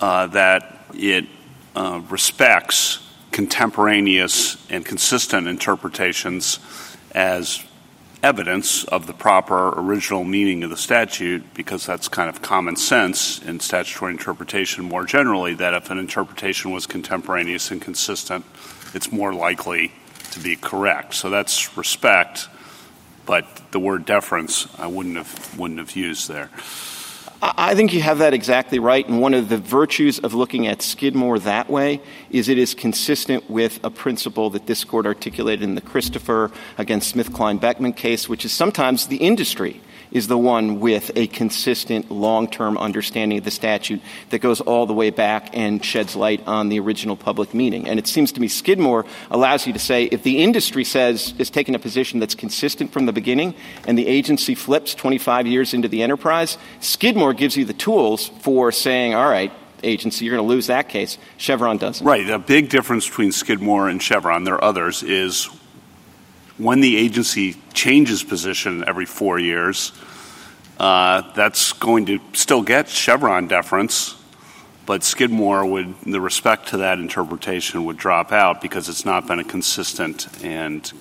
Uh, 0.00 0.28
that 0.28 0.86
it 0.94 1.26
uh, 1.74 2.00
respects 2.10 3.03
contemporaneous 3.34 4.64
and 4.70 4.84
consistent 4.84 5.48
interpretations 5.48 6.60
as 7.10 7.64
evidence 8.22 8.84
of 8.84 9.08
the 9.08 9.12
proper 9.12 9.70
original 9.76 10.22
meaning 10.22 10.62
of 10.62 10.70
the 10.70 10.76
statute 10.76 11.42
because 11.52 11.84
that's 11.84 12.06
kind 12.06 12.28
of 12.28 12.40
common 12.40 12.76
sense 12.76 13.42
in 13.42 13.58
statutory 13.58 14.12
interpretation 14.12 14.84
more 14.84 15.04
generally 15.04 15.52
that 15.52 15.74
if 15.74 15.90
an 15.90 15.98
interpretation 15.98 16.70
was 16.70 16.86
contemporaneous 16.86 17.72
and 17.72 17.82
consistent, 17.82 18.44
it's 18.94 19.10
more 19.10 19.34
likely 19.34 19.90
to 20.30 20.38
be 20.38 20.54
correct. 20.54 21.12
So 21.12 21.28
that's 21.28 21.76
respect, 21.76 22.46
but 23.26 23.72
the 23.72 23.80
word 23.80 24.04
deference 24.06 24.68
I 24.78 24.86
wouldn't 24.86 25.16
have 25.16 25.58
wouldn't 25.58 25.80
have 25.80 25.96
used 25.96 26.28
there. 26.28 26.50
I 27.46 27.74
think 27.74 27.92
you 27.92 28.00
have 28.00 28.18
that 28.18 28.32
exactly 28.32 28.78
right. 28.78 29.06
And 29.06 29.20
one 29.20 29.34
of 29.34 29.50
the 29.50 29.58
virtues 29.58 30.18
of 30.18 30.32
looking 30.32 30.66
at 30.66 30.80
Skidmore 30.80 31.38
that 31.40 31.68
way 31.68 32.00
is 32.30 32.48
it 32.48 32.56
is 32.56 32.72
consistent 32.72 33.50
with 33.50 33.80
a 33.84 33.90
principle 33.90 34.48
that 34.50 34.66
this 34.66 34.82
court 34.82 35.04
articulated 35.04 35.62
in 35.62 35.74
the 35.74 35.82
Christopher 35.82 36.50
against 36.78 37.14
SmithKline 37.14 37.60
Beecham 37.60 37.92
case, 37.92 38.30
which 38.30 38.46
is 38.46 38.52
sometimes 38.52 39.08
the 39.08 39.18
industry 39.18 39.82
is 40.14 40.28
the 40.28 40.38
one 40.38 40.80
with 40.80 41.10
a 41.16 41.26
consistent 41.26 42.10
long-term 42.10 42.78
understanding 42.78 43.36
of 43.36 43.44
the 43.44 43.50
statute 43.50 44.00
that 44.30 44.38
goes 44.38 44.62
all 44.62 44.86
the 44.86 44.94
way 44.94 45.10
back 45.10 45.50
and 45.52 45.84
sheds 45.84 46.16
light 46.16 46.40
on 46.46 46.70
the 46.70 46.78
original 46.78 47.16
public 47.16 47.52
meaning. 47.52 47.86
And 47.86 47.98
it 47.98 48.06
seems 48.06 48.32
to 48.32 48.40
me 48.40 48.48
Skidmore 48.48 49.04
allows 49.30 49.66
you 49.66 49.72
to 49.72 49.78
say 49.78 50.04
if 50.04 50.22
the 50.22 50.42
industry 50.42 50.84
says 50.84 51.34
is 51.38 51.50
taking 51.50 51.74
a 51.74 51.78
position 51.78 52.20
that's 52.20 52.34
consistent 52.34 52.92
from 52.92 53.04
the 53.04 53.12
beginning 53.12 53.54
and 53.86 53.98
the 53.98 54.06
agency 54.06 54.54
flips 54.54 54.94
25 54.94 55.46
years 55.46 55.74
into 55.74 55.88
the 55.88 56.02
enterprise, 56.02 56.56
Skidmore 56.80 57.34
gives 57.34 57.56
you 57.56 57.64
the 57.64 57.74
tools 57.74 58.28
for 58.40 58.70
saying, 58.70 59.14
all 59.14 59.28
right, 59.28 59.52
agency, 59.82 60.24
you're 60.24 60.36
going 60.36 60.46
to 60.46 60.54
lose 60.54 60.68
that 60.68 60.88
case. 60.88 61.18
Chevron 61.36 61.76
doesn't. 61.76 62.06
Right. 62.06 62.26
The 62.26 62.38
big 62.38 62.68
difference 62.68 63.08
between 63.08 63.32
Skidmore 63.32 63.88
and 63.88 64.02
Chevron, 64.02 64.44
there 64.44 64.54
are 64.54 64.64
others, 64.64 65.02
is 65.02 65.48
when 66.56 66.80
the 66.80 66.96
agency 66.96 67.56
changes 67.72 68.22
position 68.22 68.84
every 68.86 69.06
four 69.06 69.38
years, 69.38 69.92
that's 70.78 71.72
going 71.72 72.06
to 72.06 72.20
still 72.32 72.62
get 72.62 72.88
Chevron 72.88 73.48
deference, 73.48 74.16
but 74.86 75.02
Skidmore 75.02 75.64
would, 75.64 75.94
the 76.02 76.20
respect 76.20 76.68
to 76.68 76.78
that 76.78 76.98
interpretation 76.98 77.84
would 77.84 77.96
drop 77.96 78.32
out 78.32 78.60
because 78.60 78.88
it's 78.88 79.04
not 79.04 79.26
been 79.26 79.38
a 79.38 79.44
consistent 79.44 80.28
and 80.44 80.92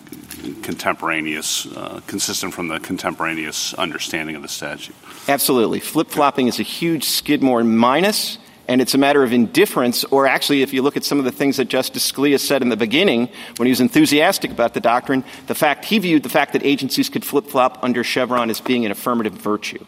contemporaneous, 0.62 1.66
uh, 1.66 2.02
consistent 2.08 2.54
from 2.54 2.68
the 2.68 2.80
contemporaneous 2.80 3.74
understanding 3.76 4.36
of 4.36 4.42
the 4.42 4.48
statute. 4.48 4.96
Absolutely. 5.28 5.80
Flip 5.80 6.10
flopping 6.10 6.48
is 6.48 6.60
a 6.60 6.64
huge 6.64 7.06
Skidmore 7.06 7.64
minus 7.64 8.38
and 8.68 8.82
it's 8.82 8.94
a 8.94 8.98
matter 8.98 9.24
of 9.24 9.34
indifference, 9.34 10.06
or 10.06 10.26
actually, 10.26 10.62
if 10.62 10.74
you 10.74 10.82
look 10.82 10.96
at 10.96 11.04
some 11.04 11.20
of 11.20 11.26
the 11.26 11.32
things 11.32 11.58
that 11.58 11.66
Justice 11.66 12.10
Scalia 12.10 12.40
said 12.40 12.62
in 12.62 12.70
the 12.70 12.78
beginning 12.78 13.30
when 13.58 13.66
he 13.66 13.72
was 13.72 13.82
enthusiastic 13.82 14.52
about 14.52 14.74
the 14.74 14.80
doctrine, 14.80 15.24
the 15.48 15.56
fact 15.56 15.86
he 15.86 16.00
viewed 16.00 16.24
the 16.24 16.30
fact 16.30 16.54
that 16.54 16.64
agencies 16.66 17.10
could 17.10 17.26
flip 17.26 17.48
flop 17.48 17.84
under 17.84 18.04
Chevron 18.04 18.50
as 18.50 18.62
being 18.62 18.86
an 18.86 18.92
affirmative 18.92 19.34
virtue. 19.34 19.86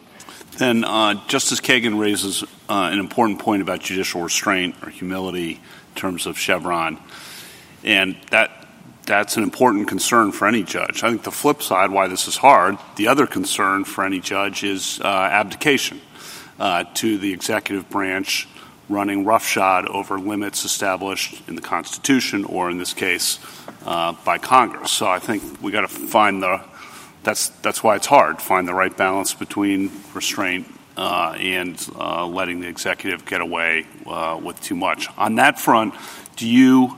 Then 0.58 0.84
uh, 0.84 1.26
Justice 1.26 1.60
Kagan 1.60 1.98
raises 1.98 2.42
uh, 2.42 2.46
an 2.92 2.98
important 2.98 3.40
point 3.40 3.62
about 3.62 3.80
judicial 3.80 4.22
restraint 4.22 4.74
or 4.82 4.90
humility 4.90 5.52
in 5.52 5.94
terms 5.94 6.26
of 6.26 6.38
Chevron, 6.38 6.98
and 7.82 8.16
that 8.30 8.66
that's 9.06 9.36
an 9.36 9.42
important 9.42 9.88
concern 9.88 10.32
for 10.32 10.48
any 10.48 10.64
judge. 10.64 11.02
I 11.02 11.10
think 11.10 11.22
the 11.22 11.30
flip 11.30 11.62
side, 11.62 11.90
why 11.90 12.08
this 12.08 12.26
is 12.26 12.36
hard, 12.36 12.76
the 12.96 13.08
other 13.08 13.26
concern 13.26 13.84
for 13.84 14.04
any 14.04 14.20
judge 14.20 14.64
is 14.64 15.00
uh, 15.00 15.06
abdication 15.06 16.00
uh, 16.58 16.84
to 16.94 17.16
the 17.16 17.32
executive 17.32 17.88
branch 17.88 18.48
running 18.88 19.24
roughshod 19.24 19.86
over 19.86 20.18
limits 20.18 20.64
established 20.64 21.42
in 21.48 21.56
the 21.56 21.62
Constitution 21.62 22.44
or, 22.44 22.70
in 22.70 22.78
this 22.78 22.94
case, 22.94 23.38
uh, 23.84 24.12
by 24.24 24.38
Congress. 24.38 24.92
So 24.92 25.06
I 25.06 25.18
think 25.18 25.62
we 25.62 25.72
got 25.72 25.82
to 25.82 25.88
find 25.88 26.42
the 26.42 26.62
that's 27.22 27.48
that's 27.60 27.82
why 27.82 27.96
it's 27.96 28.06
hard 28.06 28.40
find 28.40 28.68
the 28.68 28.74
right 28.74 28.96
balance 28.96 29.34
between 29.34 29.90
restraint 30.14 30.64
uh, 30.96 31.34
and 31.38 31.88
uh, 31.98 32.24
letting 32.24 32.60
the 32.60 32.68
executive 32.68 33.26
get 33.26 33.40
away 33.40 33.84
uh, 34.06 34.40
with 34.42 34.60
too 34.62 34.76
much. 34.76 35.08
On 35.18 35.34
that 35.34 35.60
front, 35.60 35.94
do 36.36 36.48
you? 36.48 36.96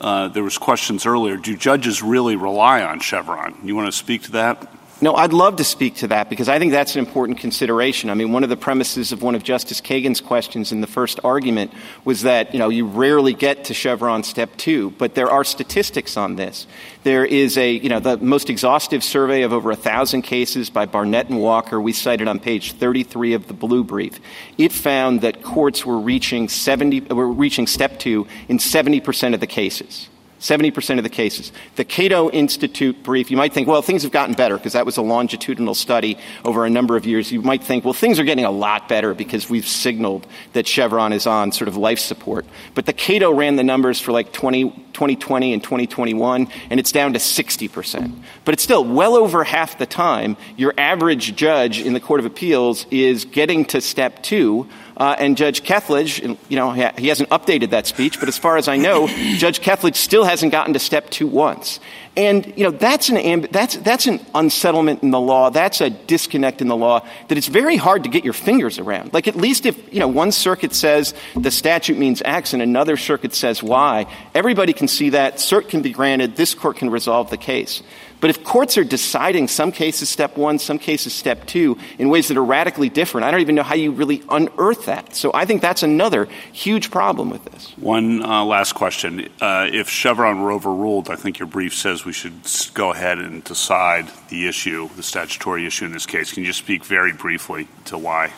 Uh, 0.00 0.28
there 0.28 0.44
was 0.44 0.58
questions 0.58 1.06
earlier. 1.06 1.36
Do 1.36 1.56
judges 1.56 2.02
really 2.02 2.36
rely 2.36 2.82
on 2.82 3.00
Chevron? 3.00 3.56
You 3.64 3.74
want 3.74 3.86
to 3.86 3.92
speak 3.92 4.22
to 4.24 4.32
that? 4.32 4.72
No, 5.00 5.14
I'd 5.14 5.32
love 5.32 5.56
to 5.56 5.64
speak 5.64 5.96
to 5.96 6.08
that 6.08 6.28
because 6.28 6.48
I 6.48 6.58
think 6.58 6.72
that's 6.72 6.96
an 6.96 6.98
important 6.98 7.38
consideration. 7.38 8.10
I 8.10 8.14
mean, 8.14 8.32
one 8.32 8.42
of 8.42 8.50
the 8.50 8.56
premises 8.56 9.12
of 9.12 9.22
one 9.22 9.36
of 9.36 9.44
Justice 9.44 9.80
Kagan's 9.80 10.20
questions 10.20 10.72
in 10.72 10.80
the 10.80 10.88
first 10.88 11.20
argument 11.22 11.72
was 12.04 12.22
that, 12.22 12.52
you 12.52 12.58
know, 12.58 12.68
you 12.68 12.84
rarely 12.84 13.32
get 13.32 13.66
to 13.66 13.74
Chevron 13.74 14.24
step 14.24 14.56
two, 14.56 14.90
but 14.90 15.14
there 15.14 15.30
are 15.30 15.44
statistics 15.44 16.16
on 16.16 16.34
this. 16.34 16.66
There 17.04 17.24
is 17.24 17.56
a, 17.56 17.70
you 17.70 17.88
know, 17.88 18.00
the 18.00 18.16
most 18.16 18.50
exhaustive 18.50 19.04
survey 19.04 19.42
of 19.42 19.52
over 19.52 19.70
a 19.70 19.76
thousand 19.76 20.22
cases 20.22 20.68
by 20.68 20.86
Barnett 20.86 21.28
and 21.28 21.40
Walker. 21.40 21.80
We 21.80 21.92
cited 21.92 22.26
on 22.26 22.40
page 22.40 22.72
33 22.72 23.34
of 23.34 23.46
the 23.46 23.54
blue 23.54 23.84
brief. 23.84 24.18
It 24.56 24.72
found 24.72 25.20
that 25.20 25.44
courts 25.44 25.86
were 25.86 26.00
reaching 26.00 26.48
70, 26.48 27.02
were 27.14 27.28
reaching 27.28 27.68
step 27.68 28.00
two 28.00 28.26
in 28.48 28.58
70% 28.58 29.32
of 29.32 29.38
the 29.38 29.46
cases. 29.46 30.08
70% 30.40 30.98
of 30.98 31.04
the 31.04 31.10
cases. 31.10 31.52
The 31.76 31.84
Cato 31.84 32.30
Institute 32.30 33.02
brief, 33.02 33.30
you 33.30 33.36
might 33.36 33.52
think, 33.52 33.66
well, 33.66 33.82
things 33.82 34.02
have 34.02 34.12
gotten 34.12 34.34
better 34.34 34.56
because 34.56 34.74
that 34.74 34.86
was 34.86 34.96
a 34.96 35.02
longitudinal 35.02 35.74
study 35.74 36.18
over 36.44 36.64
a 36.64 36.70
number 36.70 36.96
of 36.96 37.06
years. 37.06 37.32
You 37.32 37.42
might 37.42 37.64
think, 37.64 37.84
well, 37.84 37.94
things 37.94 38.18
are 38.18 38.24
getting 38.24 38.44
a 38.44 38.50
lot 38.50 38.88
better 38.88 39.14
because 39.14 39.50
we've 39.50 39.66
signaled 39.66 40.26
that 40.52 40.66
Chevron 40.66 41.12
is 41.12 41.26
on 41.26 41.50
sort 41.52 41.68
of 41.68 41.76
life 41.76 41.98
support. 41.98 42.46
But 42.74 42.86
the 42.86 42.92
Cato 42.92 43.32
ran 43.32 43.56
the 43.56 43.64
numbers 43.64 44.00
for 44.00 44.12
like 44.12 44.32
20, 44.32 44.70
2020 44.92 45.52
and 45.52 45.62
2021, 45.62 46.48
and 46.70 46.80
it's 46.80 46.92
down 46.92 47.14
to 47.14 47.18
60%. 47.18 48.22
But 48.44 48.54
it's 48.54 48.62
still 48.62 48.84
well 48.84 49.16
over 49.16 49.42
half 49.44 49.78
the 49.78 49.86
time 49.86 50.36
your 50.56 50.72
average 50.78 51.34
judge 51.34 51.80
in 51.80 51.94
the 51.94 52.00
Court 52.00 52.20
of 52.20 52.26
Appeals 52.26 52.86
is 52.90 53.24
getting 53.24 53.64
to 53.66 53.80
step 53.80 54.22
two 54.22 54.68
uh, 54.98 55.14
and 55.16 55.36
Judge 55.36 55.62
Kethledge, 55.62 56.20
you 56.48 56.56
know, 56.56 56.72
he 56.72 57.06
hasn't 57.06 57.30
updated 57.30 57.70
that 57.70 57.86
speech, 57.86 58.18
but 58.18 58.28
as 58.28 58.36
far 58.36 58.56
as 58.56 58.66
I 58.66 58.76
know, 58.76 59.06
Judge 59.36 59.60
Kethledge 59.60 59.94
still 59.94 60.24
hasn't 60.24 60.50
gotten 60.50 60.74
to 60.74 60.80
step 60.80 61.08
two 61.08 61.28
once. 61.28 61.78
And, 62.16 62.52
you 62.56 62.64
know, 62.64 62.72
that's 62.72 63.08
an, 63.10 63.16
amb- 63.16 63.52
that's, 63.52 63.76
that's 63.76 64.08
an 64.08 64.18
unsettlement 64.34 65.04
in 65.04 65.12
the 65.12 65.20
law. 65.20 65.50
That's 65.50 65.80
a 65.80 65.88
disconnect 65.88 66.60
in 66.60 66.66
the 66.66 66.76
law 66.76 67.06
that 67.28 67.38
it's 67.38 67.46
very 67.46 67.76
hard 67.76 68.02
to 68.02 68.10
get 68.10 68.24
your 68.24 68.32
fingers 68.32 68.80
around. 68.80 69.14
Like, 69.14 69.28
at 69.28 69.36
least 69.36 69.66
if, 69.66 69.94
you 69.94 70.00
know, 70.00 70.08
one 70.08 70.32
circuit 70.32 70.74
says 70.74 71.14
the 71.36 71.52
statute 71.52 71.96
means 71.96 72.20
X 72.24 72.52
and 72.52 72.60
another 72.60 72.96
circuit 72.96 73.34
says 73.34 73.62
Y, 73.62 74.12
everybody 74.34 74.72
can 74.72 74.88
see 74.88 75.10
that. 75.10 75.36
Cert 75.36 75.68
can 75.68 75.80
be 75.80 75.92
granted. 75.92 76.34
This 76.34 76.54
court 76.54 76.78
can 76.78 76.90
resolve 76.90 77.30
the 77.30 77.36
case. 77.36 77.84
But 78.20 78.30
if 78.30 78.42
courts 78.44 78.76
are 78.78 78.84
deciding 78.84 79.48
some 79.48 79.72
cases 79.72 80.08
step 80.08 80.36
one, 80.36 80.58
some 80.58 80.78
cases 80.78 81.12
step 81.12 81.46
two, 81.46 81.78
in 81.98 82.08
ways 82.08 82.28
that 82.28 82.36
are 82.36 82.44
radically 82.44 82.88
different, 82.88 83.24
I 83.26 83.30
don't 83.30 83.40
even 83.40 83.54
know 83.54 83.62
how 83.62 83.74
you 83.74 83.92
really 83.92 84.22
unearth 84.28 84.86
that. 84.86 85.14
So 85.14 85.30
I 85.34 85.44
think 85.44 85.62
that's 85.62 85.82
another 85.82 86.26
huge 86.52 86.90
problem 86.90 87.30
with 87.30 87.44
this. 87.44 87.72
One 87.76 88.22
uh, 88.22 88.44
last 88.44 88.74
question. 88.74 89.28
Uh, 89.40 89.68
if 89.72 89.88
Chevron 89.88 90.42
were 90.42 90.52
overruled, 90.52 91.10
I 91.10 91.16
think 91.16 91.38
your 91.38 91.48
brief 91.48 91.74
says 91.74 92.04
we 92.04 92.12
should 92.12 92.34
go 92.74 92.92
ahead 92.92 93.18
and 93.18 93.44
decide 93.44 94.10
the 94.28 94.48
issue, 94.48 94.88
the 94.96 95.02
statutory 95.02 95.66
issue 95.66 95.84
in 95.84 95.92
this 95.92 96.06
case. 96.06 96.32
Can 96.32 96.42
you 96.42 96.48
just 96.48 96.60
speak 96.60 96.84
very 96.84 97.12
briefly 97.12 97.68
to 97.86 97.98
why? 97.98 98.32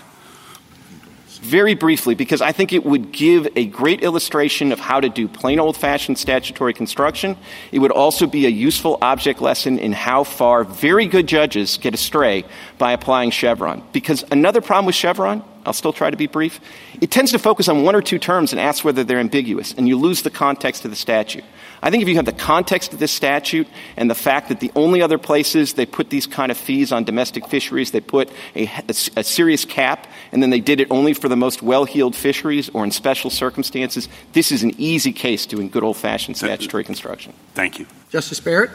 Very 1.41 1.75
briefly 1.75 2.15
because 2.15 2.41
I 2.41 2.53
think 2.53 2.73
it 2.73 2.85
would 2.85 3.13
give 3.13 3.49
a 3.57 3.67
great 3.67 4.03
illustration 4.03 4.73
of 4.73 4.79
how 4.79 5.01
to 5.01 5.09
do 5.09 5.27
plain 5.27 5.59
old 5.59 5.77
fashioned 5.77 6.19
statutory 6.19 6.75
construction. 6.75 7.37
It 7.73 7.79
would 7.79 7.91
also 7.91 8.27
be 8.27 8.47
a 8.47 8.51
useful 8.51 8.99
object 9.03 9.41
lesson 9.41 9.79
in 9.79 9.93
how 9.93 10.25
far 10.25 10.65
very 10.65 11.07
good 11.07 11.27
judges 11.27 11.79
get 11.79 11.95
astray 11.95 12.45
by 12.79 12.93
applying 12.93 13.31
Chevron. 13.31 13.83
Because 13.93 14.25
another 14.31 14.61
problem 14.61 14.87
with 14.87 14.95
Chevron 14.95 15.43
I'll 15.67 15.73
still 15.73 15.93
try 15.93 16.11
to 16.11 16.17
be 16.17 16.27
brief. 16.27 16.61
It 17.01 17.11
tends 17.11 17.33
to 17.33 17.39
focus 17.39 17.69
on 17.69 17.83
one 17.83 17.95
or 17.95 18.03
two 18.03 18.19
terms 18.19 18.53
and 18.53 18.61
asks 18.61 18.85
whether 18.85 19.05
they're 19.05 19.19
ambiguous, 19.19 19.75
and 19.75 19.87
you 19.87 19.97
lose 19.97 20.23
the 20.23 20.31
context 20.31 20.85
of 20.85 20.91
the 20.91 20.97
statute. 20.97 21.45
I 21.83 21.91
think 21.91 22.03
if 22.03 22.09
you 22.09 22.17
have 22.17 22.25
the 22.25 22.33
context 22.33 22.93
of 22.93 22.99
this 22.99 23.13
statute 23.13 23.69
and 23.97 24.11
the 24.11 24.15
fact 24.15 24.49
that 24.49 24.61
the 24.61 24.71
only 24.75 25.01
other 25.03 25.19
places 25.19 25.75
they 25.75 25.87
put 25.87 26.11
these 26.11 26.27
kind 26.27 26.51
of 26.51 26.59
fees 26.59 26.93
on 26.93 27.05
domestic 27.05 27.47
fisheries, 27.47 27.91
they 27.91 28.01
put 28.01 28.31
a, 28.55 28.67
a, 28.67 28.95
a 29.17 29.25
serious 29.25 29.65
cap, 29.65 30.07
and 30.33 30.43
then 30.43 30.51
they 30.51 30.61
did 30.61 30.81
it 30.81 30.89
only 30.91 31.15
for 31.15 31.29
the 31.29 31.37
most 31.37 31.63
well-heeled 31.63 32.15
fisheries 32.15 32.69
or 32.71 32.85
in 32.85 32.91
special 32.91 33.31
circumstances, 33.31 34.09
this 34.33 34.53
is 34.53 34.63
an 34.63 34.73
easy 34.79 35.13
case 35.13 35.47
doing 35.47 35.69
good 35.69 35.83
old-fashioned 35.83 36.37
statutory 36.37 36.85
construction. 36.85 37.33
Thank 37.55 37.79
you. 37.79 37.87
Justice 38.11 38.41
Barrett? 38.41 38.71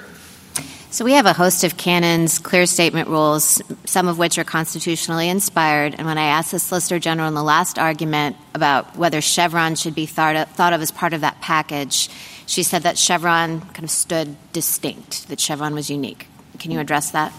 So 0.95 1.03
we 1.03 1.11
have 1.11 1.25
a 1.25 1.33
host 1.33 1.65
of 1.65 1.75
canons, 1.75 2.39
clear 2.39 2.65
statement 2.65 3.09
rules, 3.09 3.61
some 3.83 4.07
of 4.07 4.17
which 4.17 4.37
are 4.37 4.45
constitutionally 4.45 5.27
inspired. 5.27 5.93
And 5.93 6.07
when 6.07 6.17
I 6.17 6.27
asked 6.27 6.51
the 6.51 6.59
Solicitor 6.59 6.99
General 6.99 7.27
in 7.27 7.33
the 7.33 7.43
last 7.43 7.77
argument 7.77 8.37
about 8.53 8.95
whether 8.95 9.19
Chevron 9.19 9.75
should 9.75 9.93
be 9.93 10.05
thought 10.05 10.37
of, 10.37 10.47
thought 10.51 10.71
of 10.71 10.79
as 10.79 10.91
part 10.91 11.11
of 11.11 11.19
that 11.19 11.41
package, 11.41 12.09
she 12.45 12.63
said 12.63 12.83
that 12.83 12.97
Chevron 12.97 13.59
kind 13.59 13.83
of 13.83 13.91
stood 13.91 14.37
distinct, 14.53 15.27
that 15.27 15.41
Chevron 15.41 15.75
was 15.75 15.89
unique. 15.89 16.29
Can 16.59 16.71
you 16.71 16.79
address 16.79 17.11
that? 17.11 17.33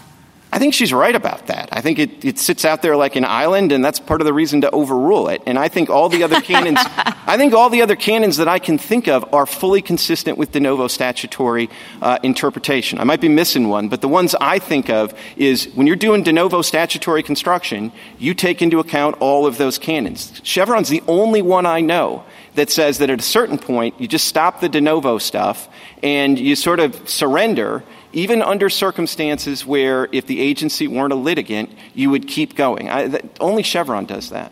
I 0.57 0.59
think 0.59 0.73
she's 0.73 0.91
right 0.91 1.15
about 1.15 1.45
that. 1.47 1.69
I 1.71 1.81
think 1.81 1.99
it, 1.99 2.25
it 2.25 2.39
sits 2.39 2.65
out 2.65 2.81
there 2.81 2.97
like 2.97 3.15
an 3.15 3.25
island, 3.25 3.71
and 3.71 3.85
that's 3.85 3.99
part 3.99 4.21
of 4.21 4.25
the 4.25 4.33
reason 4.33 4.61
to 4.61 4.71
overrule 4.71 5.27
it. 5.27 5.43
And 5.45 5.59
I 5.59 5.67
think 5.67 5.91
all 5.91 6.09
the 6.09 6.23
other 6.23 6.41
canons, 6.41 6.79
I 6.81 7.37
think 7.37 7.53
all 7.53 7.69
the 7.69 7.83
other 7.83 7.95
canons 7.95 8.37
that 8.37 8.47
I 8.47 8.57
can 8.57 8.79
think 8.79 9.07
of 9.07 9.31
are 9.35 9.45
fully 9.45 9.83
consistent 9.83 10.39
with 10.39 10.53
de 10.53 10.59
novo 10.59 10.87
statutory 10.87 11.69
uh, 12.01 12.17
interpretation. 12.23 12.97
I 12.97 13.03
might 13.03 13.21
be 13.21 13.29
missing 13.29 13.69
one, 13.69 13.87
but 13.87 14.01
the 14.01 14.07
ones 14.07 14.33
I 14.41 14.57
think 14.57 14.89
of 14.89 15.13
is 15.35 15.65
when 15.75 15.85
you're 15.85 15.95
doing 15.95 16.23
de 16.23 16.33
novo 16.33 16.63
statutory 16.63 17.21
construction, 17.21 17.91
you 18.17 18.33
take 18.33 18.63
into 18.63 18.79
account 18.79 19.17
all 19.19 19.45
of 19.45 19.59
those 19.59 19.77
canons. 19.77 20.41
Chevron's 20.43 20.89
the 20.89 21.03
only 21.07 21.43
one 21.43 21.67
I 21.67 21.81
know 21.81 22.25
that 22.55 22.71
says 22.71 22.97
that 22.97 23.11
at 23.11 23.19
a 23.19 23.23
certain 23.23 23.59
point 23.59 24.01
you 24.01 24.07
just 24.07 24.25
stop 24.25 24.59
the 24.59 24.69
de 24.69 24.81
novo 24.81 25.19
stuff 25.19 25.69
and 26.01 26.39
you 26.39 26.55
sort 26.55 26.79
of 26.79 27.07
surrender 27.07 27.83
even 28.13 28.41
under 28.41 28.69
circumstances 28.69 29.65
where 29.65 30.07
if 30.11 30.27
the 30.27 30.39
agency 30.39 30.87
weren't 30.87 31.13
a 31.13 31.17
litigant, 31.17 31.69
you 31.93 32.09
would 32.09 32.27
keep 32.27 32.55
going. 32.55 32.89
I, 32.89 33.07
that, 33.07 33.25
only 33.39 33.63
Chevron 33.63 34.05
does 34.05 34.29
that. 34.29 34.51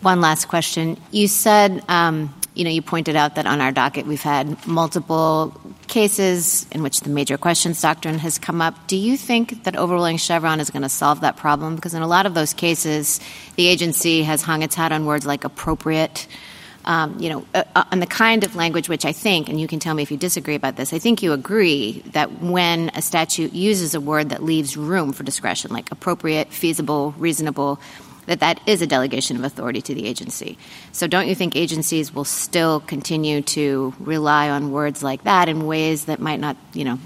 One 0.00 0.20
last 0.20 0.48
question. 0.48 1.00
You 1.10 1.28
said, 1.28 1.82
um, 1.88 2.34
you 2.54 2.64
know, 2.64 2.70
you 2.70 2.82
pointed 2.82 3.16
out 3.16 3.34
that 3.36 3.46
on 3.46 3.60
our 3.60 3.72
docket 3.72 4.06
we've 4.06 4.22
had 4.22 4.66
multiple 4.66 5.60
cases 5.86 6.66
in 6.70 6.82
which 6.82 7.00
the 7.00 7.10
major 7.10 7.36
questions 7.36 7.80
doctrine 7.80 8.18
has 8.18 8.38
come 8.38 8.60
up. 8.60 8.86
Do 8.86 8.96
you 8.96 9.16
think 9.16 9.64
that 9.64 9.76
overruling 9.76 10.18
Chevron 10.18 10.60
is 10.60 10.70
going 10.70 10.82
to 10.82 10.88
solve 10.88 11.20
that 11.22 11.36
problem? 11.36 11.74
Because 11.74 11.94
in 11.94 12.02
a 12.02 12.06
lot 12.06 12.26
of 12.26 12.34
those 12.34 12.54
cases, 12.54 13.20
the 13.56 13.66
agency 13.66 14.22
has 14.22 14.42
hung 14.42 14.62
its 14.62 14.74
hat 14.74 14.92
on 14.92 15.04
words 15.04 15.26
like 15.26 15.44
appropriate 15.44 16.26
um, 16.84 17.18
you 17.18 17.28
know, 17.28 17.46
uh, 17.54 17.64
uh, 17.74 17.84
on 17.90 18.00
the 18.00 18.06
kind 18.06 18.44
of 18.44 18.56
language 18.56 18.88
which 18.88 19.04
I 19.04 19.12
think, 19.12 19.48
and 19.48 19.60
you 19.60 19.66
can 19.66 19.78
tell 19.78 19.94
me 19.94 20.02
if 20.02 20.10
you 20.10 20.16
disagree 20.16 20.54
about 20.54 20.76
this, 20.76 20.92
I 20.92 20.98
think 20.98 21.22
you 21.22 21.32
agree 21.32 22.02
that 22.12 22.42
when 22.42 22.90
a 22.94 23.02
statute 23.02 23.52
uses 23.52 23.94
a 23.94 24.00
word 24.00 24.30
that 24.30 24.42
leaves 24.42 24.76
room 24.76 25.12
for 25.12 25.22
discretion, 25.22 25.72
like 25.72 25.90
appropriate, 25.90 26.52
feasible, 26.52 27.14
reasonable, 27.18 27.80
that 28.26 28.40
that 28.40 28.60
is 28.66 28.82
a 28.82 28.86
delegation 28.86 29.36
of 29.36 29.44
authority 29.44 29.82
to 29.82 29.94
the 29.94 30.06
agency. 30.06 30.56
So 30.92 31.06
don't 31.06 31.28
you 31.28 31.34
think 31.34 31.56
agencies 31.56 32.14
will 32.14 32.24
still 32.24 32.80
continue 32.80 33.42
to 33.42 33.94
rely 33.98 34.50
on 34.50 34.72
words 34.72 35.02
like 35.02 35.24
that 35.24 35.48
in 35.48 35.66
ways 35.66 36.06
that 36.06 36.20
might 36.20 36.40
not, 36.40 36.56
you 36.72 36.84
know, 36.84 36.98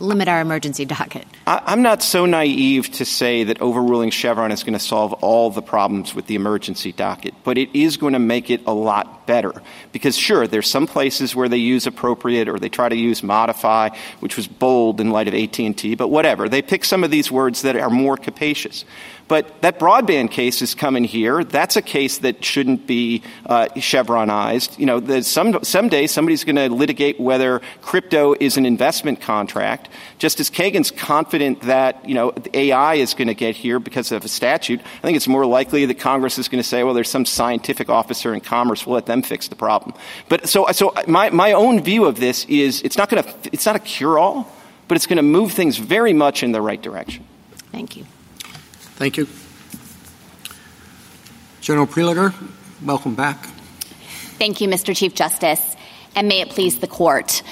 limit 0.00 0.28
our 0.28 0.40
emergency 0.40 0.84
docket? 0.84 1.26
I'm 1.46 1.82
not 1.82 2.02
so 2.02 2.26
naive 2.26 2.90
to 2.92 3.04
say 3.04 3.44
that 3.44 3.60
overruling 3.60 4.10
Chevron 4.10 4.52
is 4.52 4.62
going 4.62 4.74
to 4.74 4.78
solve 4.78 5.12
all 5.14 5.50
the 5.50 5.62
problems 5.62 6.14
with 6.14 6.26
the 6.26 6.34
emergency 6.34 6.92
docket, 6.92 7.34
but 7.44 7.58
it 7.58 7.74
is 7.74 7.96
going 7.96 8.12
to 8.12 8.18
make 8.18 8.50
it 8.50 8.62
a 8.66 8.74
lot 8.74 9.26
better. 9.26 9.62
Because 9.92 10.16
sure, 10.16 10.46
there's 10.46 10.68
some 10.68 10.86
places 10.86 11.34
where 11.34 11.48
they 11.48 11.56
use 11.56 11.86
appropriate 11.86 12.48
or 12.48 12.58
they 12.58 12.68
try 12.68 12.88
to 12.88 12.96
use 12.96 13.22
modify, 13.22 13.90
which 14.20 14.36
was 14.36 14.46
bold 14.46 15.00
in 15.00 15.10
light 15.10 15.28
of 15.28 15.34
AT&T, 15.34 15.94
but 15.94 16.08
whatever. 16.08 16.48
They 16.48 16.62
pick 16.62 16.84
some 16.84 17.04
of 17.04 17.10
these 17.10 17.30
words 17.30 17.62
that 17.62 17.76
are 17.76 17.90
more 17.90 18.16
capacious. 18.16 18.84
But 19.28 19.60
that 19.60 19.78
broadband 19.78 20.30
case 20.30 20.62
is 20.62 20.74
coming 20.74 21.04
here. 21.04 21.44
That's 21.44 21.76
a 21.76 21.82
case 21.82 22.18
that 22.18 22.42
shouldn't 22.42 22.86
be 22.86 23.22
uh, 23.44 23.68
Chevronized. 23.76 24.78
You 24.78 24.86
know, 24.86 25.20
some 25.20 25.62
someday 25.62 26.06
somebody's 26.06 26.44
going 26.44 26.56
to 26.56 26.70
litigate 26.70 27.20
whether 27.20 27.60
crypto 27.82 28.34
is 28.40 28.56
an 28.56 28.64
investment 28.64 29.20
contract. 29.20 29.87
Justice 30.18 30.50
Kagan's 30.50 30.90
confident 30.90 31.62
that 31.62 32.08
you 32.08 32.14
know 32.14 32.32
AI 32.54 32.94
is 32.94 33.14
going 33.14 33.28
to 33.28 33.34
get 33.34 33.56
here 33.56 33.78
because 33.78 34.12
of 34.12 34.24
a 34.24 34.28
statute. 34.28 34.80
I 34.80 35.00
think 35.00 35.16
it's 35.16 35.28
more 35.28 35.46
likely 35.46 35.86
that 35.86 35.98
Congress 35.98 36.38
is 36.38 36.48
going 36.48 36.62
to 36.62 36.68
say, 36.68 36.82
well, 36.84 36.94
there's 36.94 37.10
some 37.10 37.24
scientific 37.24 37.88
officer 37.88 38.34
in 38.34 38.40
commerce. 38.40 38.86
We'll 38.86 38.94
let 38.94 39.06
them 39.06 39.22
fix 39.22 39.48
the 39.48 39.56
problem. 39.56 39.94
But 40.28 40.48
so 40.48 40.66
so 40.72 40.94
my 41.06 41.30
my 41.30 41.52
own 41.52 41.82
view 41.82 42.04
of 42.04 42.20
this 42.20 42.44
is 42.46 42.82
it's 42.82 42.96
not 42.96 43.08
going 43.08 43.22
to 43.22 43.34
it's 43.52 43.66
not 43.66 43.76
a 43.76 43.80
cure 43.80 44.18
all, 44.18 44.50
but 44.88 44.96
it's 44.96 45.06
going 45.06 45.18
to 45.18 45.22
move 45.22 45.52
things 45.52 45.76
very 45.78 46.12
much 46.12 46.42
in 46.42 46.52
the 46.52 46.60
right 46.60 46.80
direction. 46.80 47.24
Thank 47.72 47.96
you. 47.96 48.04
Thank 48.96 49.16
you. 49.16 49.28
General 51.60 51.86
Prelogar, 51.86 52.34
welcome 52.82 53.14
back. 53.14 53.44
Thank 54.38 54.60
you, 54.60 54.68
Mr. 54.68 54.96
Chief 54.96 55.14
Justice, 55.14 55.76
and 56.14 56.28
may 56.28 56.40
it 56.40 56.48
please 56.48 56.78
the 56.78 56.86
court. 56.86 57.42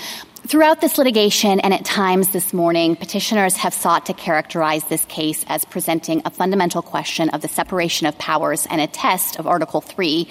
Throughout 0.46 0.80
this 0.80 0.96
litigation 0.96 1.58
and 1.58 1.74
at 1.74 1.84
times 1.84 2.28
this 2.28 2.52
morning, 2.52 2.94
petitioners 2.94 3.56
have 3.56 3.74
sought 3.74 4.06
to 4.06 4.14
characterize 4.14 4.84
this 4.84 5.04
case 5.06 5.44
as 5.48 5.64
presenting 5.64 6.22
a 6.24 6.30
fundamental 6.30 6.82
question 6.82 7.30
of 7.30 7.42
the 7.42 7.48
separation 7.48 8.06
of 8.06 8.16
powers 8.16 8.64
and 8.70 8.80
a 8.80 8.86
test 8.86 9.40
of 9.40 9.48
Article 9.48 9.80
3 9.80 10.28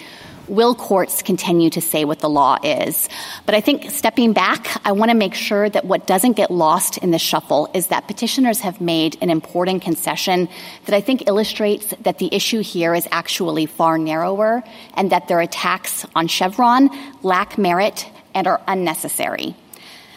will 0.48 0.74
courts 0.74 1.22
continue 1.22 1.70
to 1.72 1.82
say 1.82 2.06
what 2.06 2.20
the 2.20 2.30
law 2.30 2.58
is? 2.64 3.10
But 3.46 3.56
I 3.56 3.62
think 3.62 3.92
stepping 3.92 4.32
back, 4.32 4.80
I 4.86 4.94
want 4.94 5.12
to 5.12 5.18
make 5.18 5.34
sure 5.34 5.70
that 5.70 5.84
what 5.84 6.08
doesn't 6.08 6.38
get 6.38 6.50
lost 6.50 6.98
in 7.00 7.12
the 7.12 7.20
shuffle 7.20 7.70
is 7.74 7.88
that 7.88 8.08
petitioners 8.08 8.62
have 8.62 8.80
made 8.80 9.18
an 9.22 9.30
important 9.30 9.82
concession 9.82 10.48
that 10.86 10.96
I 10.96 11.02
think 11.02 11.28
illustrates 11.28 11.94
that 12.04 12.20
the 12.20 12.34
issue 12.34 12.62
here 12.62 12.96
is 12.96 13.06
actually 13.12 13.66
far 13.66 13.98
narrower 13.98 14.64
and 14.94 15.12
that 15.12 15.28
their 15.28 15.42
attacks 15.42 16.06
on 16.16 16.28
Chevron 16.28 16.90
lack 17.22 17.58
merit 17.58 18.10
and 18.34 18.48
are 18.48 18.62
unnecessary. 18.66 19.58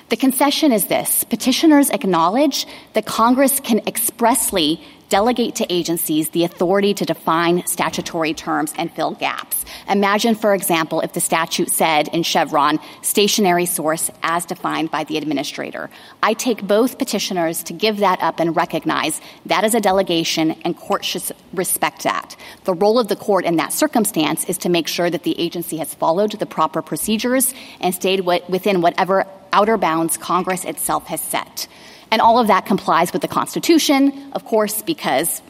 The 0.09 0.16
concession 0.16 0.72
is 0.72 0.86
this 0.86 1.24
petitioners 1.24 1.90
acknowledge 1.90 2.66
that 2.94 3.04
Congress 3.04 3.61
can 3.61 3.80
expressly 3.86 4.80
delegate 5.11 5.54
to 5.56 5.70
agencies 5.72 6.30
the 6.30 6.44
authority 6.44 6.94
to 6.94 7.04
define 7.04 7.66
statutory 7.66 8.32
terms 8.34 8.72
and 8.76 8.90
fill 8.92 9.12
gaps. 9.12 9.64
Imagine, 9.88 10.34
for 10.34 10.54
example, 10.54 11.00
if 11.00 11.12
the 11.12 11.20
statute 11.20 11.70
said 11.70 12.09
in 12.09 12.22
Chevron, 12.22 12.78
stationary 13.02 13.66
source 13.66 14.11
as 14.22 14.44
defined 14.46 14.90
by 14.90 15.04
the 15.04 15.16
administrator. 15.16 15.88
I 16.22 16.34
take 16.34 16.66
both 16.66 16.98
petitioners 16.98 17.62
to 17.64 17.72
give 17.72 17.98
that 17.98 18.22
up 18.22 18.40
and 18.40 18.56
recognize 18.56 19.20
that 19.46 19.64
is 19.64 19.74
a 19.74 19.80
delegation 19.80 20.52
and 20.62 20.76
courts 20.76 21.06
should 21.06 21.22
respect 21.52 22.02
that. 22.04 22.36
The 22.64 22.74
role 22.74 22.98
of 22.98 23.09
the 23.09 23.16
court 23.16 23.44
in 23.44 23.56
that 23.56 23.72
circumstance 23.72 24.44
is 24.46 24.59
to 24.59 24.68
make 24.68 24.88
sure 24.88 25.09
that 25.11 25.22
the 25.22 25.38
agency 25.38 25.78
has 25.78 25.94
followed 25.94 26.32
the 26.32 26.46
proper 26.46 26.82
procedures 26.82 27.54
and 27.80 27.94
stayed 27.94 28.20
within 28.20 28.80
whatever 28.82 29.26
outer 29.59 29.76
bounds 29.76 30.16
Congress 30.16 30.64
itself 30.64 31.09
has 31.09 31.20
set. 31.20 31.66
And 32.12 32.22
all 32.22 32.38
of 32.38 32.46
that 32.46 32.64
complies 32.64 33.12
with 33.12 33.22
the 33.22 33.28
Constitution, 33.28 34.30
of 34.32 34.44
course, 34.44 34.82
because 34.82 35.42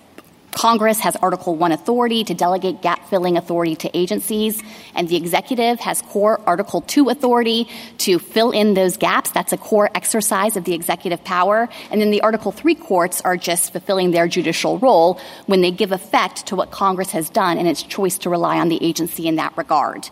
Congress 0.52 0.98
has 1.00 1.14
Article 1.16 1.54
1 1.54 1.72
authority 1.72 2.24
to 2.24 2.34
delegate 2.34 2.80
gap 2.80 3.06
filling 3.10 3.36
authority 3.36 3.76
to 3.76 3.96
agencies, 3.96 4.62
and 4.94 5.08
the 5.08 5.16
executive 5.16 5.78
has 5.78 6.00
core 6.02 6.40
Article 6.46 6.80
2 6.80 7.10
authority 7.10 7.68
to 7.98 8.18
fill 8.18 8.50
in 8.50 8.72
those 8.74 8.96
gaps. 8.96 9.30
That's 9.30 9.52
a 9.52 9.58
core 9.58 9.90
exercise 9.94 10.56
of 10.56 10.64
the 10.64 10.72
executive 10.72 11.22
power. 11.22 11.68
And 11.90 12.00
then 12.00 12.10
the 12.10 12.22
Article 12.22 12.50
3 12.50 12.74
courts 12.74 13.20
are 13.20 13.36
just 13.36 13.72
fulfilling 13.72 14.10
their 14.10 14.26
judicial 14.26 14.78
role 14.78 15.20
when 15.46 15.60
they 15.60 15.70
give 15.70 15.92
effect 15.92 16.46
to 16.46 16.56
what 16.56 16.70
Congress 16.70 17.10
has 17.10 17.28
done 17.28 17.58
in 17.58 17.66
its 17.66 17.82
choice 17.82 18.16
to 18.18 18.30
rely 18.30 18.58
on 18.58 18.68
the 18.68 18.82
agency 18.82 19.28
in 19.28 19.36
that 19.36 19.56
regard. 19.56 20.08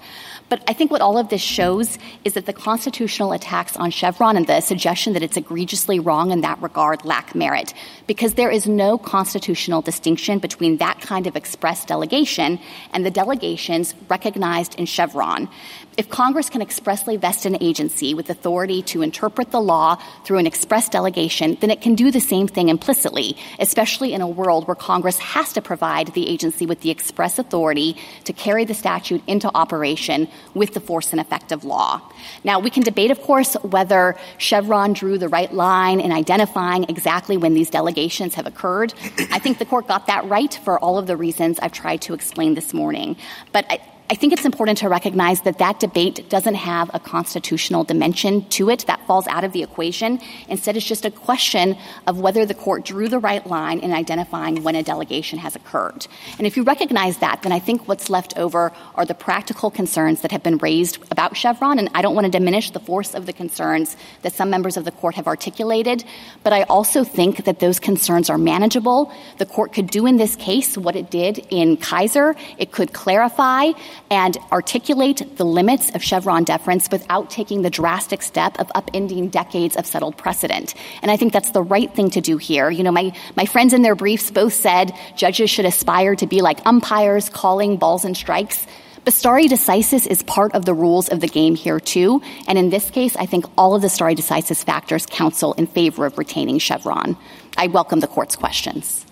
But 0.49 0.63
I 0.69 0.73
think 0.75 0.93
what 0.93 1.01
all 1.01 1.19
of 1.19 1.29
this 1.29 1.43
shows 1.43 1.99
is 2.25 2.35
that 2.35 2.47
the 2.47 2.53
constitutional 2.53 3.33
attacks 3.33 3.77
on 3.77 3.91
Chevron 3.91 4.37
and 4.37 4.47
the 4.47 4.61
suggestion 4.61 5.13
that 5.15 5.23
it's 5.23 5.37
egregiously 5.37 5.99
wrong 5.99 6.31
in 6.31 6.43
that 6.43 6.63
regard 6.63 7.05
lack 7.05 7.35
merit 7.35 7.75
because 8.07 8.35
there 8.35 8.51
is 8.51 8.67
no 8.67 8.97
constitutional 8.97 9.83
distinction 9.83 10.39
between 10.39 10.77
that 10.77 11.01
kind 11.01 11.27
of 11.27 11.35
express 11.35 11.85
delegation 11.85 12.61
and 12.93 13.05
the 13.05 13.11
delegations 13.11 13.95
recognized 14.09 14.77
in 14.77 14.87
Chevron. 14.87 15.49
If 15.97 16.11
Congress 16.11 16.51
can 16.51 16.61
expressly 16.61 17.17
vest 17.17 17.47
an 17.47 17.57
agency 17.63 18.13
with 18.13 18.29
authority 18.29 18.83
to 18.83 19.01
interpret 19.01 19.51
the 19.51 19.63
law 19.63 19.97
through 20.25 20.37
an 20.37 20.47
express 20.47 20.91
delegation, 20.91 21.57
then 21.63 21.71
it 21.71 21.81
can 21.81 21.95
do 21.95 22.11
the 22.11 22.21
same 22.21 22.49
thing 22.49 22.69
implicitly, 22.69 23.35
especially 23.59 24.13
in 24.13 24.21
a 24.21 24.29
world 24.29 24.69
where 24.69 24.75
Congress 24.75 25.19
has 25.19 25.55
to 25.55 25.63
provide 25.63 26.09
the 26.09 26.29
agency 26.29 26.67
with 26.67 26.83
the 26.83 26.91
express 26.91 27.39
authority 27.39 27.97
to 28.25 28.35
carry 28.35 28.67
the 28.67 28.75
statute 28.75 29.23
into 29.27 29.51
operation 29.57 30.29
with 30.53 30.75
the 30.75 30.81
force 30.81 31.13
and 31.13 31.21
effect 31.21 31.51
of 31.51 31.65
law. 31.65 32.03
Now, 32.45 32.61
we 32.61 32.69
can 32.69 32.83
debate, 32.83 33.11
of 33.11 33.23
course, 33.23 33.55
whether 33.63 34.17
Chevron 34.37 34.93
drew 34.93 35.17
the 35.17 35.31
right 35.31 35.53
line 35.53 36.01
in 36.01 36.13
identifying 36.13 36.85
exactly 36.91 37.39
when 37.39 37.55
these 37.55 37.71
delegations 37.71 38.35
have 38.35 38.47
occurred. 38.47 38.93
I 39.33 39.39
think 39.39 39.59
the 39.59 39.65
court 39.65 39.89
got 39.89 40.09
that 40.09 40.27
right 40.27 40.53
for 40.63 40.79
all 40.79 40.99
of 40.99 41.07
the 41.07 41.17
reasons 41.17 41.59
I've 41.59 41.73
tried 41.73 42.03
to 42.03 42.13
explain 42.13 42.53
this 42.53 42.75
morning. 42.75 43.17
But 43.51 43.65
I, 43.71 43.81
I 44.09 44.15
think 44.15 44.33
it's 44.33 44.45
important 44.45 44.79
to 44.79 44.89
recognize 44.89 45.41
that 45.41 45.59
that 45.59 45.81
debate 45.81 46.29
doesn't 46.29 46.55
have 46.55 46.93
a 46.95 47.01
constitutional 47.01 47.83
dimension 47.83 48.49
to 48.51 48.71
it 48.71 48.87
that 48.87 49.05
falls 49.05 49.27
out 49.27 49.43
of 49.43 49.53
the 49.53 49.65
equation. 49.65 50.21
Instead, 50.49 50.77
it's 50.77 50.87
just 50.87 51.05
a 51.05 51.11
question 51.11 51.77
of 52.07 52.21
whether 52.21 52.47
the 52.47 52.55
court 52.55 52.85
drew 52.85 53.09
the 53.09 53.19
right 53.19 53.45
line 53.49 53.81
in 53.81 53.93
identifying 53.93 54.63
when 54.63 54.77
a 54.77 54.83
delegation 54.85 55.41
has 55.41 55.57
occurred. 55.57 56.07
And 56.39 56.47
if 56.47 56.57
you 56.57 56.63
recognize 56.63 57.19
that, 57.19 57.43
then 57.43 57.51
I 57.51 57.59
think 57.59 57.89
what's 57.89 58.09
left 58.09 58.39
over 58.39 58.73
are 58.95 59.05
the 59.05 59.15
practical 59.15 59.73
concerns 59.73 60.21
that 60.21 60.31
have 60.31 60.43
been 60.45 60.59
raised 60.59 60.99
about 61.11 61.37
Chevron. 61.37 61.81
And 61.81 61.91
I 61.93 62.01
don't 62.01 62.15
want 62.15 62.27
to 62.27 62.31
diminish 62.31 62.71
the 62.71 62.79
force 62.79 63.13
of 63.13 63.27
the 63.27 63.33
concerns 63.33 63.97
that 64.23 64.35
some 64.35 64.51
members 64.51 64.77
of 64.77 64.85
the 64.85 64.93
court 64.93 65.17
have 65.17 65.27
articulated, 65.27 66.05
but 66.45 66.53
I 66.53 66.63
also 66.65 67.03
think 67.03 67.45
that 67.45 67.59
those 67.59 67.81
concerns 67.81 68.31
are 68.31 68.39
manageable. 68.39 69.13
The 69.39 69.47
court 69.47 69.73
could 69.73 69.89
do 69.89 70.07
in 70.07 70.17
this 70.17 70.37
case 70.37 70.79
what 70.79 70.95
it 70.95 71.11
did 71.11 71.45
in 71.51 71.77
Kisor. 71.77 72.37
It 72.57 72.71
could 72.71 72.93
clarify 72.93 73.73
and 74.11 74.37
articulate 74.53 75.37
the 75.37 75.45
limits 75.45 75.91
of 75.95 76.03
Chevron 76.03 76.45
deference 76.45 76.89
without 76.91 77.31
taking 77.31 77.63
the 77.63 77.71
drastic 77.71 78.23
step 78.23 78.59
of 78.59 78.69
upending 78.69 79.31
decades 79.31 79.77
of 79.77 79.87
settled 79.87 80.17
precedent. 80.17 80.75
And 81.03 81.11
I 81.11 81.17
think 81.17 81.33
that's 81.33 81.51
the 81.51 81.63
right 81.63 81.93
thing 81.95 82.11
to 82.11 82.21
do 82.21 82.37
here. 82.37 82.71
You 82.71 82.83
know, 82.83 82.93
my, 82.93 83.13
my 83.37 83.47
friends 83.47 83.73
in 83.73 83.83
their 83.83 83.95
briefs 83.95 84.31
both 84.31 84.53
said 84.53 84.93
judges 85.17 85.51
should 85.51 85.65
aspire 85.65 86.15
to 86.17 86.27
be 86.27 86.41
like 86.43 86.65
umpires 86.67 87.29
calling 87.29 87.77
balls 87.77 88.05
and 88.05 88.17
strikes. 88.17 88.67
But 89.05 89.15
stare 89.15 89.39
decisis 89.43 90.05
is 90.05 90.25
part 90.25 90.53
of 90.57 90.65
the 90.65 90.75
rules 90.75 91.09
of 91.09 91.21
the 91.21 91.29
game 91.29 91.55
here, 91.55 91.79
too. 91.79 92.21
And 92.49 92.59
in 92.59 92.71
this 92.71 92.91
case, 92.91 93.15
I 93.15 93.25
think 93.25 93.45
all 93.57 93.77
of 93.77 93.83
the 93.83 93.89
stare 93.89 94.09
decisis 94.09 94.65
factors 94.65 95.07
counsel 95.07 95.53
in 95.53 95.69
favor 95.69 96.07
of 96.07 96.19
retaining 96.19 96.59
Chevron. 96.59 97.17
I 97.57 97.69
welcome 97.69 98.01
the 98.01 98.09
court's 98.09 98.35
questions. 98.35 99.07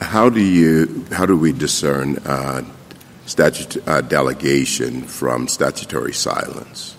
How 0.00 0.30
do 0.30 0.40
you, 0.40 1.04
how 1.10 1.26
do 1.26 1.36
we 1.36 1.50
discern 1.50 2.18
uh, 2.18 2.62
statute 3.30 3.86
uh, 3.86 4.00
delegation 4.00 5.02
from 5.02 5.46
statutory 5.46 6.12
silence? 6.12 6.96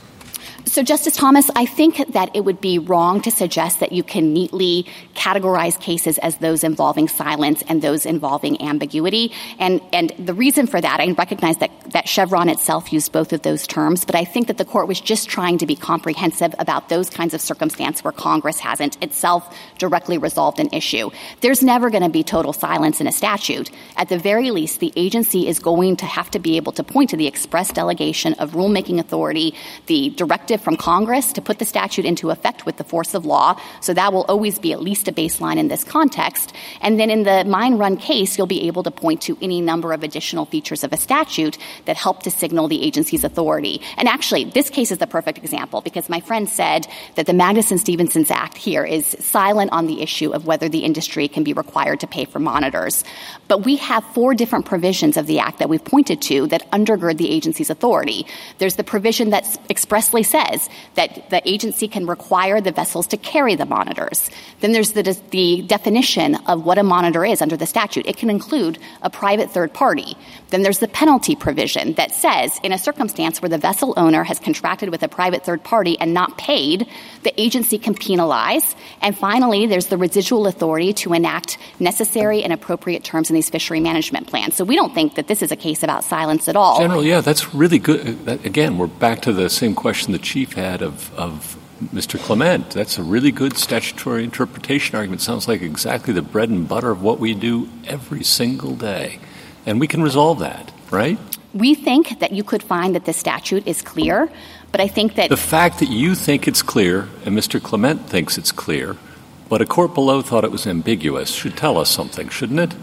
So, 0.71 0.83
Justice 0.83 1.17
Thomas, 1.17 1.49
I 1.53 1.65
think 1.65 2.13
that 2.13 2.33
it 2.33 2.45
would 2.45 2.61
be 2.61 2.79
wrong 2.79 3.19
to 3.23 3.29
suggest 3.29 3.81
that 3.81 3.91
you 3.91 4.03
can 4.03 4.31
neatly 4.31 4.85
categorize 5.13 5.77
cases 5.77 6.17
as 6.19 6.37
those 6.37 6.63
involving 6.63 7.09
silence 7.09 7.61
and 7.67 7.81
those 7.81 8.05
involving 8.05 8.61
ambiguity. 8.61 9.33
And, 9.59 9.81
and 9.91 10.13
the 10.17 10.33
reason 10.33 10.67
for 10.67 10.79
that, 10.79 11.01
I 11.01 11.11
recognize 11.11 11.57
that, 11.57 11.71
that 11.91 12.07
Chevron 12.07 12.47
itself 12.47 12.93
used 12.93 13.11
both 13.11 13.33
of 13.33 13.41
those 13.41 13.67
terms, 13.67 14.05
but 14.05 14.15
I 14.15 14.23
think 14.23 14.47
that 14.47 14.57
the 14.57 14.63
court 14.63 14.87
was 14.87 15.01
just 15.01 15.27
trying 15.27 15.57
to 15.57 15.65
be 15.65 15.75
comprehensive 15.75 16.55
about 16.57 16.87
those 16.87 17.09
kinds 17.09 17.33
of 17.33 17.41
circumstances 17.41 18.01
where 18.01 18.13
Congress 18.13 18.59
hasn't 18.59 18.95
itself 19.03 19.53
directly 19.77 20.17
resolved 20.17 20.57
an 20.57 20.69
issue. 20.71 21.09
There's 21.41 21.61
never 21.61 21.89
going 21.89 22.03
to 22.03 22.09
be 22.09 22.23
total 22.23 22.53
silence 22.53 23.01
in 23.01 23.07
a 23.07 23.11
statute. 23.11 23.71
At 23.97 24.07
the 24.07 24.17
very 24.17 24.51
least, 24.51 24.79
the 24.79 24.93
agency 24.95 25.49
is 25.49 25.59
going 25.59 25.97
to 25.97 26.05
have 26.05 26.31
to 26.31 26.39
be 26.39 26.55
able 26.55 26.71
to 26.71 26.83
point 26.85 27.09
to 27.09 27.17
the 27.17 27.27
express 27.27 27.73
delegation 27.73 28.35
of 28.35 28.51
rulemaking 28.51 28.99
authority, 28.99 29.53
the 29.87 30.11
directive 30.11 30.60
from 30.61 30.77
Congress 30.77 31.33
to 31.33 31.41
put 31.41 31.59
the 31.59 31.65
statute 31.65 32.05
into 32.05 32.29
effect 32.29 32.65
with 32.65 32.77
the 32.77 32.83
force 32.83 33.13
of 33.13 33.25
law. 33.25 33.59
So 33.81 33.93
that 33.93 34.13
will 34.13 34.23
always 34.23 34.59
be 34.59 34.73
at 34.73 34.81
least 34.81 35.07
a 35.07 35.11
baseline 35.11 35.57
in 35.57 35.67
this 35.67 35.83
context. 35.83 36.53
And 36.81 36.99
then 36.99 37.09
in 37.09 37.23
the 37.23 37.43
mine 37.45 37.77
run 37.77 37.97
case, 37.97 38.37
you'll 38.37 38.47
be 38.47 38.67
able 38.67 38.83
to 38.83 38.91
point 38.91 39.21
to 39.23 39.37
any 39.41 39.61
number 39.61 39.93
of 39.93 40.03
additional 40.03 40.45
features 40.45 40.83
of 40.83 40.93
a 40.93 40.97
statute 40.97 41.57
that 41.85 41.97
help 41.97 42.23
to 42.23 42.31
signal 42.31 42.67
the 42.67 42.83
agency's 42.83 43.23
authority. 43.23 43.81
And 43.97 44.07
actually, 44.07 44.45
this 44.45 44.69
case 44.69 44.91
is 44.91 44.97
the 44.99 45.07
perfect 45.07 45.37
example 45.37 45.81
because 45.81 46.09
my 46.09 46.19
friend 46.19 46.47
said 46.49 46.87
that 47.15 47.25
the 47.25 47.33
Magnuson-Stevens 47.33 48.31
Act 48.31 48.57
here 48.57 48.83
is 48.83 49.05
silent 49.19 49.71
on 49.71 49.87
the 49.87 50.01
issue 50.01 50.31
of 50.31 50.45
whether 50.45 50.69
the 50.69 50.83
industry 50.83 51.27
can 51.27 51.43
be 51.43 51.53
required 51.53 51.99
to 52.01 52.07
pay 52.07 52.25
for 52.25 52.39
monitors. 52.39 53.03
But 53.47 53.65
we 53.65 53.77
have 53.77 54.03
four 54.13 54.33
different 54.33 54.65
provisions 54.65 55.17
of 55.17 55.27
the 55.27 55.39
Act 55.39 55.59
that 55.59 55.69
we've 55.69 55.83
pointed 55.83 56.21
to 56.23 56.47
that 56.47 56.69
undergird 56.71 57.17
the 57.17 57.31
agency's 57.31 57.69
authority. 57.69 58.25
There's 58.57 58.75
the 58.75 58.83
provision 58.83 59.29
that 59.31 59.45
expressly 59.69 60.23
says 60.23 60.50
says 60.51 60.69
that 60.95 61.29
the 61.29 61.47
agency 61.49 61.87
can 61.87 62.05
require 62.05 62.61
the 62.61 62.71
vessels 62.71 63.07
to 63.07 63.17
carry 63.17 63.55
the 63.55 63.65
monitors. 63.65 64.29
Then 64.59 64.71
there's 64.71 64.93
the, 64.93 65.17
the 65.31 65.61
definition 65.63 66.35
of 66.47 66.65
what 66.65 66.77
a 66.77 66.83
monitor 66.83 67.25
is 67.25 67.41
under 67.41 67.57
the 67.57 67.65
statute. 67.65 68.05
It 68.05 68.17
can 68.17 68.29
include 68.29 68.79
a 69.01 69.09
private 69.09 69.51
third 69.51 69.73
party. 69.73 70.15
Then 70.49 70.63
there's 70.63 70.79
the 70.79 70.87
penalty 70.87 71.35
provision 71.35 71.93
that 71.93 72.11
says 72.11 72.59
in 72.63 72.71
a 72.71 72.77
circumstance 72.77 73.41
where 73.41 73.49
the 73.49 73.57
vessel 73.57 73.93
owner 73.97 74.23
has 74.23 74.39
contracted 74.39 74.89
with 74.89 75.03
a 75.03 75.07
private 75.07 75.45
third 75.45 75.63
party 75.63 75.97
and 75.99 76.13
not 76.13 76.37
paid, 76.37 76.87
the 77.23 77.39
agency 77.41 77.77
can 77.77 77.95
penalize. 77.95 78.75
And 79.01 79.17
finally, 79.17 79.65
there's 79.65 79.87
the 79.87 79.97
residual 79.97 80.47
authority 80.47 80.93
to 80.93 81.13
enact 81.13 81.57
necessary 81.79 82.43
and 82.43 82.53
appropriate 82.53 83.03
terms 83.03 83.29
in 83.29 83.35
these 83.35 83.49
fishery 83.49 83.79
management 83.79 84.27
plans. 84.27 84.55
So 84.55 84.63
we 84.63 84.75
don't 84.75 84.93
think 84.93 85.15
that 85.15 85.27
this 85.27 85.41
is 85.41 85.51
a 85.51 85.55
case 85.55 85.83
about 85.83 86.03
silence 86.03 86.47
at 86.47 86.55
all. 86.55 86.79
General, 86.79 87.03
yeah, 87.03 87.21
that's 87.21 87.53
really 87.53 87.79
good. 87.79 88.27
Again, 88.45 88.77
we're 88.77 88.87
back 88.87 89.21
to 89.23 89.33
the 89.33 89.49
same 89.49 89.73
question 89.75 90.11
the 90.11 90.19
chief 90.41 90.53
had 90.53 90.81
of, 90.81 91.13
of 91.15 91.55
Mr. 91.93 92.19
Clement. 92.19 92.71
That's 92.71 92.97
a 92.97 93.03
really 93.03 93.31
good 93.31 93.57
statutory 93.57 94.23
interpretation 94.23 94.95
argument. 94.95 95.21
Sounds 95.21 95.47
like 95.47 95.61
exactly 95.61 96.13
the 96.13 96.23
bread 96.23 96.49
and 96.49 96.67
butter 96.67 96.89
of 96.89 97.03
what 97.03 97.19
we 97.19 97.35
do 97.35 97.69
every 97.85 98.23
single 98.23 98.75
day. 98.75 99.19
And 99.67 99.79
we 99.79 99.87
can 99.87 100.01
resolve 100.01 100.39
that, 100.39 100.71
right? 100.89 101.19
We 101.53 101.75
think 101.75 102.19
that 102.19 102.31
you 102.31 102.43
could 102.43 102.63
find 102.63 102.95
that 102.95 103.05
the 103.05 103.13
statute 103.13 103.67
is 103.67 103.83
clear, 103.83 104.31
but 104.71 104.81
I 104.81 104.87
think 104.87 105.13
that 105.15 105.29
the 105.29 105.37
fact 105.37 105.77
that 105.79 105.89
you 105.89 106.15
think 106.15 106.47
it's 106.47 106.63
clear 106.63 107.07
and 107.23 107.37
Mr. 107.37 107.61
Clement 107.61 108.09
thinks 108.09 108.39
it's 108.39 108.51
clear, 108.51 108.97
but 109.47 109.61
a 109.61 109.65
court 109.65 109.93
below 109.93 110.23
thought 110.23 110.43
it 110.43 110.51
was 110.51 110.65
ambiguous 110.65 111.29
should 111.29 111.55
tell 111.55 111.77
us 111.77 111.91
something, 111.91 112.29
shouldn't 112.29 112.59
it? 112.59 112.73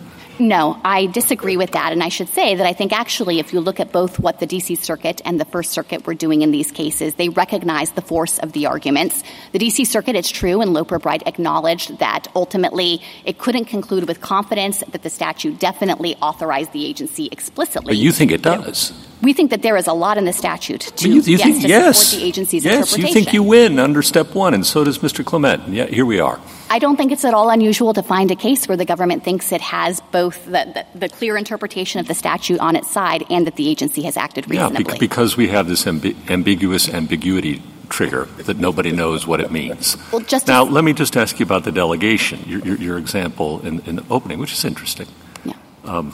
No, 0.41 0.81
I 0.85 1.07
disagree 1.07 1.57
with 1.57 1.73
that. 1.73 1.93
And 1.93 2.03
I 2.03 2.09
should 2.09 2.29
say 2.29 2.55
that 2.55 2.67
I 2.67 2.73
think 2.73 2.93
actually, 2.93 3.41
if 3.41 3.53
you 3.53 3.61
look 3.61 3.81
at 3.81 3.91
both 3.91 4.19
what 4.19 4.39
the 4.39 4.47
D.C. 4.47 4.77
Circuit 4.77 5.21
and 5.25 5.41
the 5.41 5.45
First 5.45 5.73
Circuit 5.73 6.07
were 6.07 6.15
doing 6.15 6.43
in 6.43 6.51
these 6.53 6.71
cases, 6.71 7.15
they 7.15 7.29
recognize 7.29 7.93
the 7.93 8.03
force 8.03 8.39
of 8.39 8.53
the 8.53 8.67
arguments. 8.67 9.25
The 9.53 9.59
D.C. 9.59 9.85
Circuit, 9.85 10.15
it's 10.15 10.31
true, 10.31 10.61
and 10.61 10.73
Loper 10.73 10.99
Bright 10.99 11.23
acknowledged 11.27 11.99
that 11.99 12.29
ultimately 12.37 13.03
it 13.25 13.39
couldn't 13.39 13.65
conclude 13.65 14.07
with 14.07 14.21
confidence 14.21 14.85
that 14.93 15.03
the 15.03 15.11
statute 15.11 15.59
definitely 15.59 16.15
authorized 16.17 16.73
the 16.73 16.87
agency 16.87 17.29
explicitly. 17.33 17.91
But 17.91 17.97
you 17.97 18.13
think 18.13 18.31
it 18.31 18.43
does. 18.43 18.93
We 19.21 19.33
think 19.33 19.51
that 19.51 19.63
there 19.63 19.77
is 19.77 19.89
a 19.89 19.93
lot 19.93 20.19
in 20.19 20.25
the 20.25 20.33
statute 20.33 20.81
to, 20.81 21.09
you, 21.09 21.21
you 21.23 21.37
yes, 21.37 21.43
think, 21.43 21.63
to 21.63 21.69
yes, 21.69 21.99
support 21.99 22.21
the 22.21 22.27
agency's 22.29 22.65
yes, 22.65 22.75
interpretation. 22.75 23.09
you 23.09 23.15
think 23.15 23.33
you 23.33 23.43
win 23.43 23.79
under 23.81 24.03
step 24.03 24.35
one, 24.35 24.55
and 24.55 24.65
so 24.65 24.85
does 24.85 24.99
Mr. 24.99 25.25
Clement. 25.25 25.69
Yet 25.69 25.93
here 25.93 26.07
we 26.07 26.21
are. 26.21 26.41
I 26.71 26.79
don't 26.79 26.97
think 26.97 27.13
it's 27.13 27.25
at 27.25 27.35
all 27.35 27.51
unusual 27.51 27.95
to 27.95 28.03
find 28.03 28.31
a 28.31 28.37
case 28.37 28.69
where 28.69 28.77
the 28.77 28.85
government 28.85 29.25
thinks 29.25 29.53
it 29.53 29.61
has 29.61 30.01
both 30.13 30.45
the, 30.45 30.85
the, 30.93 30.99
the 30.99 31.09
clear 31.09 31.37
interpretation 31.37 32.01
of 32.01 32.09
the 32.09 32.15
statute 32.15 32.61
on 32.61 32.77
its 32.77 32.91
side 32.91 33.25
and 33.31 33.47
that 33.47 33.57
the 33.57 33.69
agency 33.69 34.03
has 34.03 34.17
acted 34.17 34.49
reasonably. 34.51 34.85
Yeah, 34.95 34.99
because 34.99 35.37
we 35.37 35.49
have 35.49 35.67
this 35.69 35.85
ambi- 35.85 36.17
ambiguous 36.31 36.89
ambiguity 36.89 37.63
trigger 37.89 38.27
that 38.37 38.59
nobody 38.59 38.93
knows 38.93 39.27
what 39.27 39.41
it 39.41 39.51
means. 39.51 39.97
Well, 40.13 40.23
now, 40.47 40.65
let 40.65 40.85
me 40.85 40.93
just 40.93 41.17
ask 41.17 41.41
you 41.41 41.47
about 41.47 41.65
the 41.65 41.73
delegation, 41.73 42.41
your, 42.47 42.61
your, 42.61 42.77
your 42.77 42.99
example 42.99 43.61
in, 43.67 43.81
in, 43.81 43.97
the 43.97 44.05
opening, 44.11 44.39
which 44.39 44.53
is 44.53 44.65
interesting. 44.65 45.09
Yeah. 45.45 45.55
Um, 45.85 46.13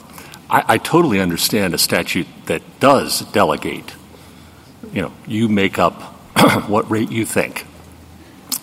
I, 0.48 0.64
I 0.68 0.78
totally 0.78 1.18
understand 1.18 1.74
a 1.74 1.78
statute 1.78 2.28
that 2.46 2.62
does 2.78 3.22
delegate. 3.32 3.94
You 4.92 5.02
know, 5.02 5.12
you 5.26 5.48
make 5.48 5.80
up 5.80 5.94
what 6.68 6.88
rate 6.88 7.10
you 7.10 7.26
think 7.26 7.66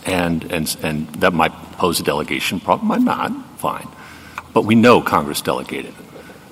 and, 0.06 0.44
and, 0.52 0.78
and 0.82 1.08
that 1.16 1.34
might 1.34 1.52
pose 1.82 2.00
a 2.00 2.04
delegation 2.04 2.60
problem, 2.60 2.90
might 2.90 3.02
not, 3.02 3.32
fine. 3.60 3.88
But 4.54 4.66
we 4.66 4.76
know 4.76 5.02
Congress 5.02 5.42
delegated. 5.42 5.96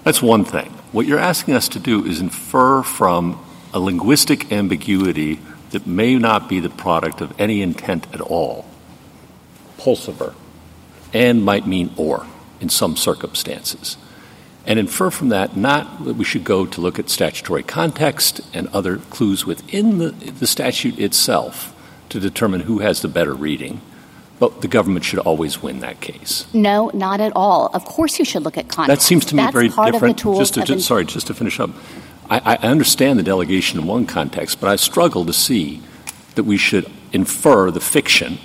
That's 0.04 0.24
one 0.24 0.44
thing. 0.44 0.72
What 0.92 1.06
you're 1.06 1.20
asking 1.20 1.54
us 1.54 1.70
to 1.70 1.80
do 1.80 2.04
is 2.04 2.20
infer 2.20 2.82
from 2.82 3.40
a 3.72 3.80
linguistic 3.80 4.52
ambiguity 4.52 5.40
that 5.70 5.86
may 5.86 6.16
not 6.16 6.50
be 6.50 6.60
the 6.60 6.72
product 6.72 7.22
of 7.22 7.40
any 7.40 7.62
intent 7.62 8.08
at 8.12 8.22
all, 8.22 8.66
Pulsifer, 9.78 10.34
and 11.14 11.46
might 11.46 11.68
mean 11.68 11.94
or 11.96 12.26
in 12.60 12.70
some 12.70 12.98
circumstances. 12.98 13.98
And 14.66 14.80
infer 14.80 15.12
from 15.12 15.30
that 15.30 15.56
not 15.56 16.06
that 16.06 16.16
we 16.16 16.26
should 16.26 16.44
go 16.44 16.66
to 16.66 16.82
look 16.82 16.98
at 16.98 17.08
statutory 17.08 17.62
context 17.62 18.42
and 18.52 18.68
other 18.70 18.98
clues 18.98 19.46
within 19.46 20.00
the, 20.00 20.10
the 20.10 20.48
statute 20.48 20.98
itself 20.98 21.76
to 22.10 22.20
determine 22.20 22.62
who 22.62 22.80
has 22.80 23.04
the 23.04 23.08
better 23.08 23.36
reading. 23.36 23.82
But 24.40 24.62
the 24.62 24.68
government 24.70 25.04
should 25.04 25.20
always 25.20 25.62
win 25.62 25.80
that 25.80 26.00
case. 26.00 26.46
No, 26.54 26.90
not 26.94 27.20
at 27.20 27.34
all. 27.36 27.70
Of 27.74 27.84
course, 27.84 28.20
you 28.20 28.26
should 28.26 28.44
look 28.44 28.58
at 28.58 28.70
context. 28.70 29.02
That 29.02 29.06
seems 29.06 29.26
to 29.26 29.36
me 29.36 29.44
That's 29.44 29.54
very 29.54 29.68
different. 29.68 29.96
Of 29.96 30.02
the 30.02 30.14
tools 30.14 30.40
just 30.40 30.54
to, 30.54 30.64
just, 30.64 30.88
sorry, 30.88 31.06
just 31.06 31.28
to 31.28 31.34
finish 31.34 31.60
up, 31.60 31.72
I, 32.30 32.58
I 32.62 32.68
understand 32.68 33.20
the 33.20 33.24
delegation 33.24 33.80
in 33.80 33.86
one 33.86 34.06
context, 34.06 34.62
but 34.62 34.70
I 34.70 34.78
struggle 34.78 35.26
to 35.26 35.34
see 35.34 35.82
that 36.36 36.44
we 36.44 36.56
should 36.56 36.90
infer 37.12 37.70
the 37.70 37.82
fiction 37.82 38.38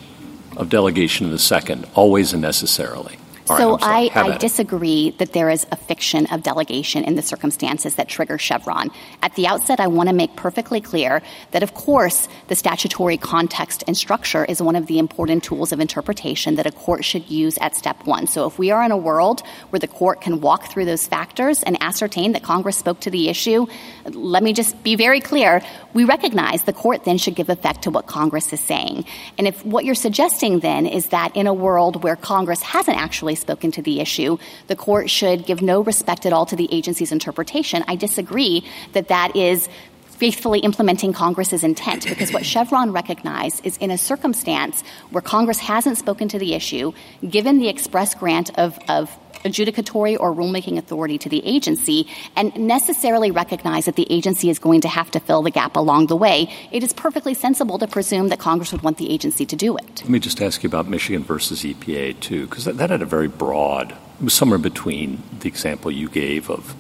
of 0.57 0.69
delegation 0.69 1.27
in 1.27 1.33
the 1.33 1.39
second, 1.39 1.87
always 1.95 2.33
and 2.33 2.43
necessarily. 2.43 3.19
All 3.49 3.59
so 3.59 3.77
right, 3.77 4.11
I, 4.17 4.33
I 4.33 4.39
disagree 4.39 5.11
that 5.19 5.35
there 5.35 5.51
is 5.51 5.67
a 5.71 5.77
fiction 5.77 6.27
of 6.33 6.43
delegation 6.43 7.05
in 7.05 7.15
the 7.15 7.21
circumstances 7.23 7.97
that 7.97 8.09
trigger 8.09 8.39
Chevron. 8.39 8.91
At 9.23 9.35
the 9.35 9.47
outset, 9.47 9.81
I 9.81 9.87
want 9.87 10.09
to 10.09 10.15
make 10.15 10.35
perfectly 10.35 10.81
clear 10.81 11.21
that, 11.51 11.63
of 11.63 11.75
course, 11.75 12.27
the 12.49 12.55
statutory 12.55 13.19
context 13.19 13.85
and 13.87 13.97
structure 13.97 14.47
is 14.47 14.63
one 14.63 14.77
of 14.77 14.87
the 14.87 14.99
important 14.99 15.45
tools 15.45 15.73
of 15.73 15.81
interpretation 15.81 16.55
that 16.55 16.67
a 16.67 16.73
court 16.73 17.05
should 17.05 17.31
use 17.31 17.59
at 17.59 17.77
step 17.77 18.07
one. 18.07 18.27
So 18.27 18.47
if 18.47 18.59
we 18.59 18.71
are 18.71 18.83
in 18.83 18.93
a 18.93 18.97
world 18.97 19.43
where 19.69 19.81
the 19.81 19.89
court 19.89 20.23
can 20.23 20.41
walk 20.41 20.71
through 20.71 20.87
those 20.87 21.07
factors 21.07 21.63
and 21.63 21.77
ascertain 21.83 22.33
that 22.33 22.43
Congress 22.43 22.79
spoke 22.79 23.01
to 23.01 23.11
the 23.11 23.29
issue, 23.29 23.67
let 24.07 24.43
me 24.43 24.55
just 24.55 24.83
be 24.83 24.97
very 24.97 25.21
clear. 25.21 25.61
We 25.93 26.05
recognize 26.05 26.63
the 26.63 26.73
court 26.73 27.05
then 27.05 27.19
should 27.19 27.35
give 27.35 27.51
effect 27.51 27.83
to 27.83 27.91
what 27.91 28.07
Congress 28.07 28.53
is 28.55 28.61
saying. 28.61 29.05
And 29.37 29.47
if 29.47 29.65
what 29.67 29.85
you're 29.85 29.95
suggesting 29.95 30.61
then 30.61 30.87
is 30.87 31.09
that 31.09 31.37
in 31.37 31.47
a 31.47 31.55
world 31.55 32.03
where 32.03 32.17
Congress 32.17 32.63
hasn't 32.63 32.97
actually 32.97 33.34
spoken 33.35 33.71
to 33.73 33.83
the 33.83 34.01
issue, 34.01 34.39
the 34.67 34.77
court 34.77 35.11
should 35.11 35.47
give 35.47 35.63
no 35.63 35.81
respect 35.81 36.27
at 36.27 36.33
all 36.33 36.47
to 36.47 36.57
the 36.57 36.69
agency's 36.73 37.13
interpretation. 37.13 37.85
I 37.89 37.97
disagree 37.97 38.65
that 38.93 39.09
that 39.09 39.35
is 39.37 39.69
faithfully 40.15 40.61
implementing 40.61 41.13
Congress's 41.13 41.65
intent 41.65 42.07
because 42.09 42.33
what 42.33 42.47
Chevron 42.47 42.93
recognized 42.93 43.65
is 43.67 43.77
in 43.79 43.91
a 43.91 43.99
circumstance 43.99 44.83
where 45.11 45.23
Congress 45.23 45.59
hasn't 45.59 45.99
spoken 45.99 46.29
to 46.29 46.39
the 46.39 46.55
issue, 46.55 46.93
given 47.29 47.59
the 47.59 47.69
express 47.69 48.15
grant 48.15 48.57
of, 48.59 48.79
of 48.89 49.11
adjudicatory 49.45 50.17
or 50.19 50.33
rulemaking 50.35 50.79
authority 50.79 51.19
to 51.19 51.29
the 51.29 51.45
agency 51.47 52.09
and 52.37 52.57
necessarily 52.57 53.31
recognize 53.31 53.85
that 53.85 53.97
the 53.97 54.07
agency 54.11 54.49
is 54.51 54.59
going 54.59 54.81
to 54.81 54.89
have 54.89 55.11
to 55.11 55.21
fill 55.21 55.43
the 55.43 55.51
gap 55.51 55.77
along 55.77 56.07
the 56.07 56.17
way, 56.17 56.49
it 56.73 56.83
is 56.83 56.93
perfectly 56.93 57.35
sensible 57.35 57.79
to 57.79 57.87
presume 57.87 58.29
that 58.29 58.39
Congress 58.39 58.73
would 58.73 58.83
want 58.83 58.99
the 58.99 59.11
agency 59.11 59.45
to 59.45 59.57
do 59.57 59.77
it. 59.77 60.01
Let 60.01 60.09
me 60.09 60.19
just 60.19 60.41
ask 60.41 60.63
you 60.63 60.69
about 60.69 60.89
Michigan 60.89 61.23
versus 61.23 61.63
EPA, 61.63 62.21
too, 62.21 62.47
because 62.47 62.65
that, 62.65 62.79
that 62.79 62.91
had 62.91 63.03
a 63.03 63.07
very 63.07 63.29
broad, 63.29 63.93
it 63.93 64.25
was 64.25 64.35
somewhere 64.35 64.59
between 64.59 65.23
the 65.41 65.49
example 65.49 65.91
you 65.91 66.09
gave 66.09 66.51
of 66.51 66.75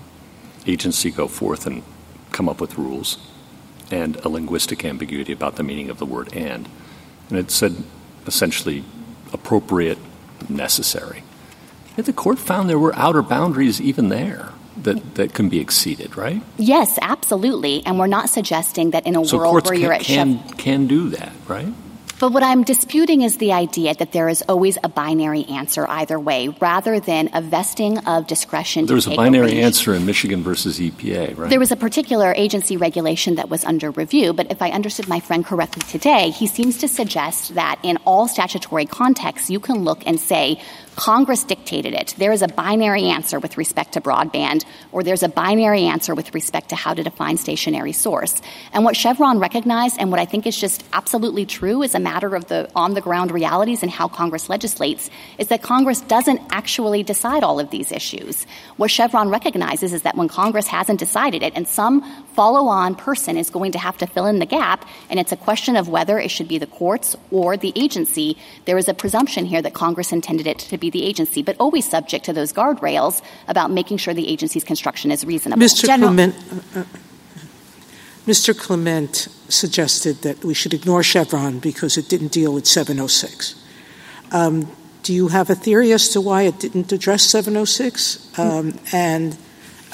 agency 0.66 1.10
go 1.10 1.28
forth 1.28 1.66
and 1.66 1.82
come 2.34 2.48
up 2.48 2.60
with 2.60 2.76
rules 2.76 3.16
and 3.90 4.16
a 4.16 4.28
linguistic 4.28 4.84
ambiguity 4.84 5.32
about 5.32 5.56
the 5.56 5.62
meaning 5.62 5.88
of 5.88 5.98
the 5.98 6.04
word 6.06 6.34
and. 6.34 6.68
And 7.30 7.38
it 7.38 7.50
said 7.50 7.76
essentially 8.26 8.84
appropriate, 9.32 9.98
necessary. 10.48 11.22
Yet 11.96 12.06
the 12.06 12.12
court 12.12 12.38
found 12.38 12.68
there 12.68 12.78
were 12.78 12.94
outer 12.96 13.22
boundaries 13.22 13.80
even 13.80 14.08
there 14.08 14.50
that, 14.76 15.14
that 15.14 15.32
can 15.32 15.48
be 15.48 15.60
exceeded, 15.60 16.16
right? 16.16 16.42
Yes, 16.58 16.98
absolutely. 17.00 17.82
And 17.86 17.98
we're 17.98 18.08
not 18.08 18.28
suggesting 18.28 18.90
that 18.90 19.06
in 19.06 19.16
a 19.16 19.24
so 19.24 19.38
world 19.38 19.54
where 19.54 19.72
can, 19.72 19.80
you're 19.80 19.92
at 19.92 20.02
can, 20.02 20.38
Chev- 20.38 20.58
can 20.58 20.86
do 20.86 21.08
that, 21.10 21.32
right? 21.46 21.72
But 22.24 22.32
what 22.32 22.42
I'm 22.42 22.62
disputing 22.62 23.20
is 23.20 23.36
the 23.36 23.52
idea 23.52 23.94
that 23.96 24.12
there 24.12 24.30
is 24.30 24.42
always 24.48 24.78
a 24.82 24.88
binary 24.88 25.44
answer 25.44 25.86
either 25.86 26.18
way, 26.18 26.48
rather 26.48 26.98
than 26.98 27.28
a 27.34 27.42
vesting 27.42 27.98
of 28.06 28.26
discretion. 28.26 28.86
There's 28.86 29.04
to 29.04 29.12
a 29.12 29.16
binary 29.16 29.60
answer 29.60 29.94
in 29.94 30.06
Michigan 30.06 30.42
versus 30.42 30.80
EPA, 30.80 31.36
right? 31.36 31.50
There 31.50 31.60
was 31.60 31.70
a 31.70 31.76
particular 31.76 32.32
agency 32.34 32.78
regulation 32.78 33.34
that 33.34 33.50
was 33.50 33.62
under 33.66 33.90
review, 33.90 34.32
but 34.32 34.50
if 34.50 34.62
I 34.62 34.70
understood 34.70 35.06
my 35.06 35.20
friend 35.20 35.44
correctly 35.44 35.82
today, 35.82 36.30
he 36.30 36.46
seems 36.46 36.78
to 36.78 36.88
suggest 36.88 37.56
that 37.56 37.78
in 37.82 37.98
all 38.06 38.26
statutory 38.26 38.86
contexts, 38.86 39.50
you 39.50 39.60
can 39.60 39.84
look 39.84 40.02
and 40.06 40.18
say, 40.18 40.58
Congress 40.96 41.44
dictated 41.44 41.94
it. 41.94 42.14
There 42.18 42.32
is 42.32 42.42
a 42.42 42.48
binary 42.48 43.04
answer 43.04 43.38
with 43.38 43.58
respect 43.58 43.92
to 43.92 44.00
broadband, 44.00 44.64
or 44.92 45.02
there's 45.02 45.22
a 45.22 45.28
binary 45.28 45.84
answer 45.84 46.14
with 46.14 46.34
respect 46.34 46.68
to 46.70 46.76
how 46.76 46.94
to 46.94 47.02
define 47.02 47.36
stationary 47.36 47.92
source. 47.92 48.40
And 48.72 48.84
what 48.84 48.96
Chevron 48.96 49.38
recognized, 49.38 49.96
and 49.98 50.10
what 50.10 50.20
I 50.20 50.24
think 50.24 50.46
is 50.46 50.56
just 50.56 50.84
absolutely 50.92 51.46
true 51.46 51.82
as 51.82 51.94
a 51.94 52.00
matter 52.00 52.34
of 52.34 52.46
the 52.46 52.70
on 52.76 52.94
the 52.94 53.00
ground 53.00 53.32
realities 53.32 53.82
and 53.82 53.90
how 53.90 54.08
Congress 54.08 54.48
legislates, 54.48 55.10
is 55.38 55.48
that 55.48 55.62
Congress 55.62 56.00
doesn't 56.00 56.40
actually 56.50 57.02
decide 57.02 57.42
all 57.42 57.58
of 57.58 57.70
these 57.70 57.90
issues. 57.90 58.46
What 58.76 58.90
Chevron 58.90 59.30
recognizes 59.30 59.92
is 59.92 60.02
that 60.02 60.16
when 60.16 60.28
Congress 60.28 60.66
hasn't 60.66 60.98
decided 60.98 61.42
it, 61.42 61.52
and 61.56 61.66
some 61.66 62.23
follow 62.34 62.66
on 62.66 62.94
person 62.94 63.36
is 63.36 63.50
going 63.50 63.72
to 63.72 63.78
have 63.78 63.96
to 63.98 64.06
fill 64.06 64.26
in 64.26 64.38
the 64.38 64.46
gap, 64.46 64.86
and 65.08 65.20
it's 65.20 65.32
a 65.32 65.36
question 65.36 65.76
of 65.76 65.88
whether 65.88 66.18
it 66.18 66.30
should 66.30 66.48
be 66.48 66.58
the 66.58 66.66
courts 66.66 67.16
or 67.30 67.56
the 67.56 67.72
agency, 67.76 68.36
there 68.64 68.76
is 68.76 68.88
a 68.88 68.94
presumption 68.94 69.44
here 69.44 69.62
that 69.62 69.74
Congress 69.74 70.12
intended 70.12 70.46
it 70.46 70.58
to 70.58 70.76
be 70.76 70.90
the 70.90 71.04
agency, 71.04 71.42
but 71.42 71.56
always 71.58 71.88
subject 71.88 72.24
to 72.24 72.32
those 72.32 72.52
guardrails 72.52 73.22
about 73.48 73.70
making 73.70 73.96
sure 73.98 74.12
the 74.14 74.28
agency's 74.28 74.64
construction 74.64 75.10
is 75.10 75.24
reasonable. 75.24 75.62
Mr. 75.62 75.86
Clement, 75.86 76.34
uh, 76.74 76.80
uh, 76.80 76.84
Mr. 78.26 78.58
Clement 78.58 79.28
suggested 79.48 80.22
that 80.22 80.44
we 80.44 80.54
should 80.54 80.74
ignore 80.74 81.02
Chevron 81.02 81.58
because 81.58 81.96
it 81.96 82.08
didn't 82.08 82.32
deal 82.32 82.52
with 82.52 82.66
706. 82.66 83.62
Um, 84.32 84.70
do 85.02 85.12
you 85.12 85.28
have 85.28 85.50
a 85.50 85.54
theory 85.54 85.92
as 85.92 86.08
to 86.10 86.20
why 86.20 86.42
it 86.42 86.58
didn't 86.58 86.90
address 86.90 87.24
706? 87.24 88.38
Um, 88.38 88.78
and 88.92 89.36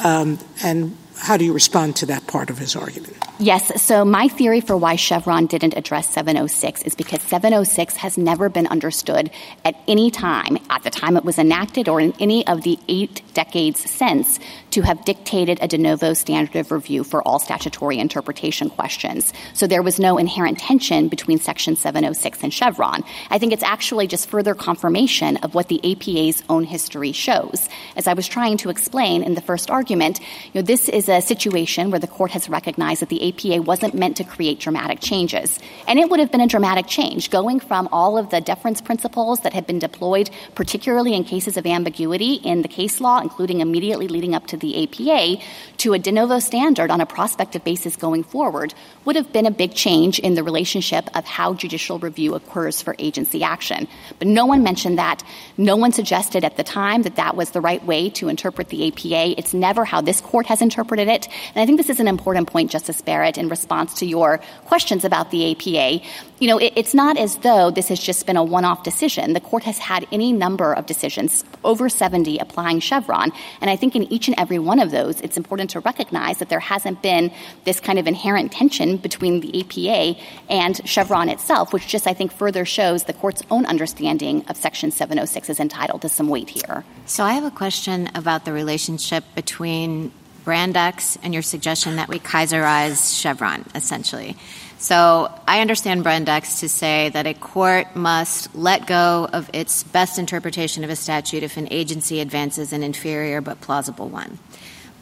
um, 0.03 0.39
and 0.63 0.97
how 1.21 1.37
do 1.37 1.45
you 1.45 1.53
respond 1.53 1.97
to 1.97 2.07
that 2.07 2.27
part 2.27 2.49
of 2.49 2.57
his 2.57 2.75
argument? 2.75 3.17
Yes. 3.39 3.83
So 3.83 4.05
my 4.05 4.27
theory 4.29 4.61
for 4.61 4.77
why 4.77 4.97
Chevron 4.97 5.47
didn't 5.47 5.75
address 5.77 6.09
706 6.09 6.83
is 6.83 6.95
because 6.95 7.23
706 7.23 7.97
has 7.97 8.17
never 8.17 8.49
been 8.49 8.67
understood 8.67 9.31
at 9.65 9.77
any 9.87 10.11
time, 10.11 10.59
at 10.71 10.83
the 10.83 10.91
time 10.91 11.17
it 11.17 11.25
was 11.25 11.39
enacted 11.39 11.89
or 11.89 12.01
in 12.01 12.15
any 12.21 12.47
of 12.47 12.63
the 12.63 12.79
eight 12.89 13.23
decades 13.35 13.81
since, 13.89 14.41
to 14.71 14.83
have 14.83 15.05
dictated 15.05 15.59
a 15.61 15.69
de 15.69 15.79
novo 15.79 16.15
standard 16.15 16.57
of 16.57 16.71
review 16.71 17.05
for 17.05 17.23
all 17.23 17.39
statutory 17.39 17.99
interpretation 17.99 18.71
questions. 18.71 19.33
So 19.55 19.67
there 19.67 19.83
was 19.83 19.99
no 19.99 20.19
inherent 20.19 20.59
tension 20.59 21.09
between 21.09 21.39
Section 21.39 21.77
706 21.77 22.43
and 22.43 22.55
Chevron. 22.55 23.03
I 23.31 23.39
think 23.39 23.53
it's 23.53 23.63
actually 23.63 24.07
just 24.07 24.29
further 24.29 24.55
confirmation 24.55 25.37
of 25.39 25.55
what 25.55 25.69
the 25.69 25.81
APA's 25.93 26.43
own 26.49 26.65
history 26.65 27.13
shows. 27.13 27.69
As 27.97 28.07
I 28.07 28.15
was 28.15 28.29
trying 28.29 28.57
to 28.59 28.71
explain 28.71 29.23
in 29.23 29.35
the 29.35 29.41
first 29.41 29.71
argument, 29.71 30.21
you 30.21 30.61
know, 30.61 30.63
this 30.63 30.89
is 30.89 31.09
a 31.09 31.21
situation 31.21 31.91
where 31.91 32.01
the 32.01 32.07
court 32.07 32.31
has 32.31 32.49
recognized 32.49 33.03
that 33.03 33.09
the 33.09 33.29
APA 33.29 33.63
wasn't 33.63 33.95
meant 33.95 34.17
to 34.19 34.25
create 34.25 34.61
dramatic 34.61 35.01
changes. 35.01 35.59
And 35.89 35.99
it 35.99 36.09
would 36.09 36.21
have 36.21 36.31
been 36.31 36.41
a 36.41 36.47
dramatic 36.47 36.87
change, 36.87 37.31
going 37.31 37.61
from 37.61 37.89
all 37.91 38.17
of 38.17 38.31
the 38.31 38.41
deference 38.41 38.81
principles 38.81 39.41
that 39.41 39.53
had 39.53 39.67
been 39.67 39.79
deployed, 39.79 40.31
particularly 40.55 41.15
in 41.15 41.25
cases 41.25 41.57
of 41.57 41.67
ambiguity 41.67 42.35
in 42.35 42.63
the 42.63 42.69
case 42.69 43.01
law, 43.01 43.21
including 43.21 43.61
immediately 43.61 44.09
leading 44.09 44.35
up 44.35 44.47
to 44.49 44.57
the 44.61 44.85
APA, 44.85 45.43
to 45.79 45.95
a 45.95 45.99
de 45.99 46.13
novo 46.13 46.39
standard 46.39 46.91
on 46.91 47.01
a 47.01 47.07
prospective 47.07 47.65
basis 47.65 47.97
going 47.97 48.23
forward, 48.23 48.75
would 49.05 49.17
have 49.17 49.33
been 49.33 49.47
a 49.47 49.51
big 49.51 49.75
change 49.75 50.19
in 50.19 50.35
the 50.35 50.43
relationship 50.43 51.09
of 51.17 51.25
how 51.25 51.55
judicial 51.55 51.99
review 51.99 52.35
occurs 52.35 52.83
for 52.83 52.95
agency 52.99 53.43
action. 53.43 53.89
But 54.19 54.29
no 54.29 54.47
one 54.47 54.63
mentioned 54.63 54.99
that. 54.99 55.23
No 55.57 55.77
one 55.77 55.93
suggested 55.93 56.45
at 56.45 56.57
the 56.57 56.65
time 56.65 57.03
that 57.03 57.17
that 57.17 57.37
was 57.37 57.51
the 57.51 57.61
right 57.61 57.85
way 57.85 58.11
to 58.11 58.29
interpret 58.29 58.69
the 58.69 58.89
APA. 58.89 59.39
It's 59.39 59.55
never 59.55 59.85
how 59.85 60.01
this 60.01 60.21
court 60.21 60.47
has 60.47 60.63
interpreted 60.63 61.09
it. 61.09 61.29
And 61.55 61.63
I 61.63 61.67
think 61.67 61.79
this 61.79 61.91
is 61.91 62.01
an 62.01 62.09
important 62.09 62.49
point, 62.49 62.71
Justice 62.71 63.01
Barrett, 63.01 63.39
in 63.39 63.49
response 63.49 63.95
to 63.95 64.07
your 64.07 64.41
questions 64.67 65.05
about 65.05 65.31
the 65.31 65.53
APA. 65.53 66.05
You 66.39 66.49
know, 66.49 66.59
it, 66.59 66.73
it's 66.77 66.95
not 66.95 67.19
as 67.19 67.37
though 67.39 67.71
this 67.71 67.89
has 67.89 68.01
just 68.01 68.27
been 68.27 68.37
a 68.37 68.45
one 68.45 68.65
off 68.65 68.83
decision. 68.83 69.33
The 69.33 69.41
court 69.41 69.65
has 69.65 69.79
had 69.79 70.07
any 70.13 70.33
number 70.33 70.73
of 70.73 70.87
decisions, 70.87 71.45
over 71.65 71.89
70, 71.89 72.39
applying 72.39 72.81
Chevron. 72.81 73.33
And 73.61 73.71
I 73.71 73.77
think 73.77 73.95
in 73.95 74.05
each 74.05 74.29
and 74.29 74.39
every 74.39 74.50
one 74.59 74.81
of 74.81 74.91
those, 74.91 75.21
it's 75.21 75.37
important 75.37 75.71
to 75.71 75.81
recognize 75.81 76.39
that 76.39 76.49
there 76.49 76.61
hasn't 76.61 77.03
been 77.03 77.33
this 77.65 77.81
kind 77.81 77.99
of 77.99 78.07
inherent 78.07 78.53
tension 78.53 78.97
between 78.97 79.41
the 79.41 79.61
APA 79.61 80.19
and 80.49 80.89
Chevron 80.89 81.29
itself, 81.29 81.73
which 81.73 81.87
just, 81.87 82.07
I 82.07 82.15
think, 82.15 82.33
further 82.33 82.65
shows 82.65 83.05
the 83.05 83.13
court's 83.13 83.43
own 83.51 83.67
understanding 83.67 84.45
of 84.49 84.57
Section 84.57 84.91
706 84.91 85.51
is 85.51 85.61
entitled 85.61 86.03
to 86.03 86.09
some 86.09 86.29
weight 86.29 86.51
here. 86.51 86.85
So 87.07 87.25
I 87.25 87.35
have 87.35 87.45
a 87.45 87.51
question 87.51 88.11
about 88.15 88.45
the 88.45 88.53
relationship 88.53 89.25
between 89.35 90.13
Brand 90.45 90.77
X 90.77 91.19
and 91.23 91.33
your 91.35 91.43
suggestion 91.43 91.97
that 91.97 92.09
we 92.09 92.19
Kisorize 92.19 93.21
Chevron, 93.21 93.65
essentially. 93.75 94.37
So 94.81 95.31
I 95.47 95.61
understand 95.61 96.05
Brand 96.05 96.31
X 96.31 96.61
to 96.61 96.69
say 96.69 97.11
that 97.11 97.27
a 97.27 97.35
court 97.35 97.95
must 97.95 98.55
let 98.55 98.87
go 98.87 99.29
of 99.31 99.51
its 99.53 99.83
best 99.83 100.19
interpretation 100.19 100.85
of 100.85 100.91
a 100.91 100.97
statute 100.97 101.43
if 101.43 101.59
an 101.59 101.69
agency 101.71 102.19
advances 102.19 102.73
an 102.73 102.83
inferior 102.83 103.43
but 103.43 103.61
plausible 103.61 104.09
one. 104.09 104.39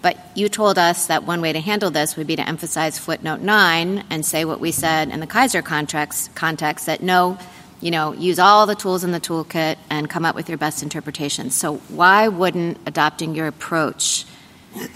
But 0.02 0.18
you 0.34 0.48
told 0.48 0.78
us 0.78 1.06
that 1.06 1.22
one 1.22 1.40
way 1.40 1.52
to 1.52 1.60
handle 1.60 1.92
this 1.92 2.16
would 2.16 2.26
be 2.26 2.34
to 2.34 2.46
emphasize 2.46 2.98
footnote 2.98 3.40
9 3.40 4.02
and 4.10 4.26
say 4.26 4.44
what 4.44 4.58
we 4.58 4.72
said 4.72 5.10
in 5.10 5.20
the 5.20 5.28
Kisor 5.28 5.64
contracts 5.64 6.28
context 6.34 6.86
that 6.86 7.00
no, 7.00 7.38
you 7.80 7.92
know, 7.92 8.12
use 8.12 8.40
all 8.40 8.66
the 8.66 8.74
tools 8.74 9.04
in 9.04 9.12
the 9.12 9.20
toolkit 9.20 9.76
and 9.90 10.10
come 10.10 10.24
up 10.24 10.34
with 10.34 10.48
your 10.48 10.58
best 10.58 10.82
interpretation. 10.82 11.50
So 11.50 11.76
why 11.88 12.26
wouldn't 12.26 12.78
adopting 12.84 13.36
your 13.36 13.46
approach 13.46 14.26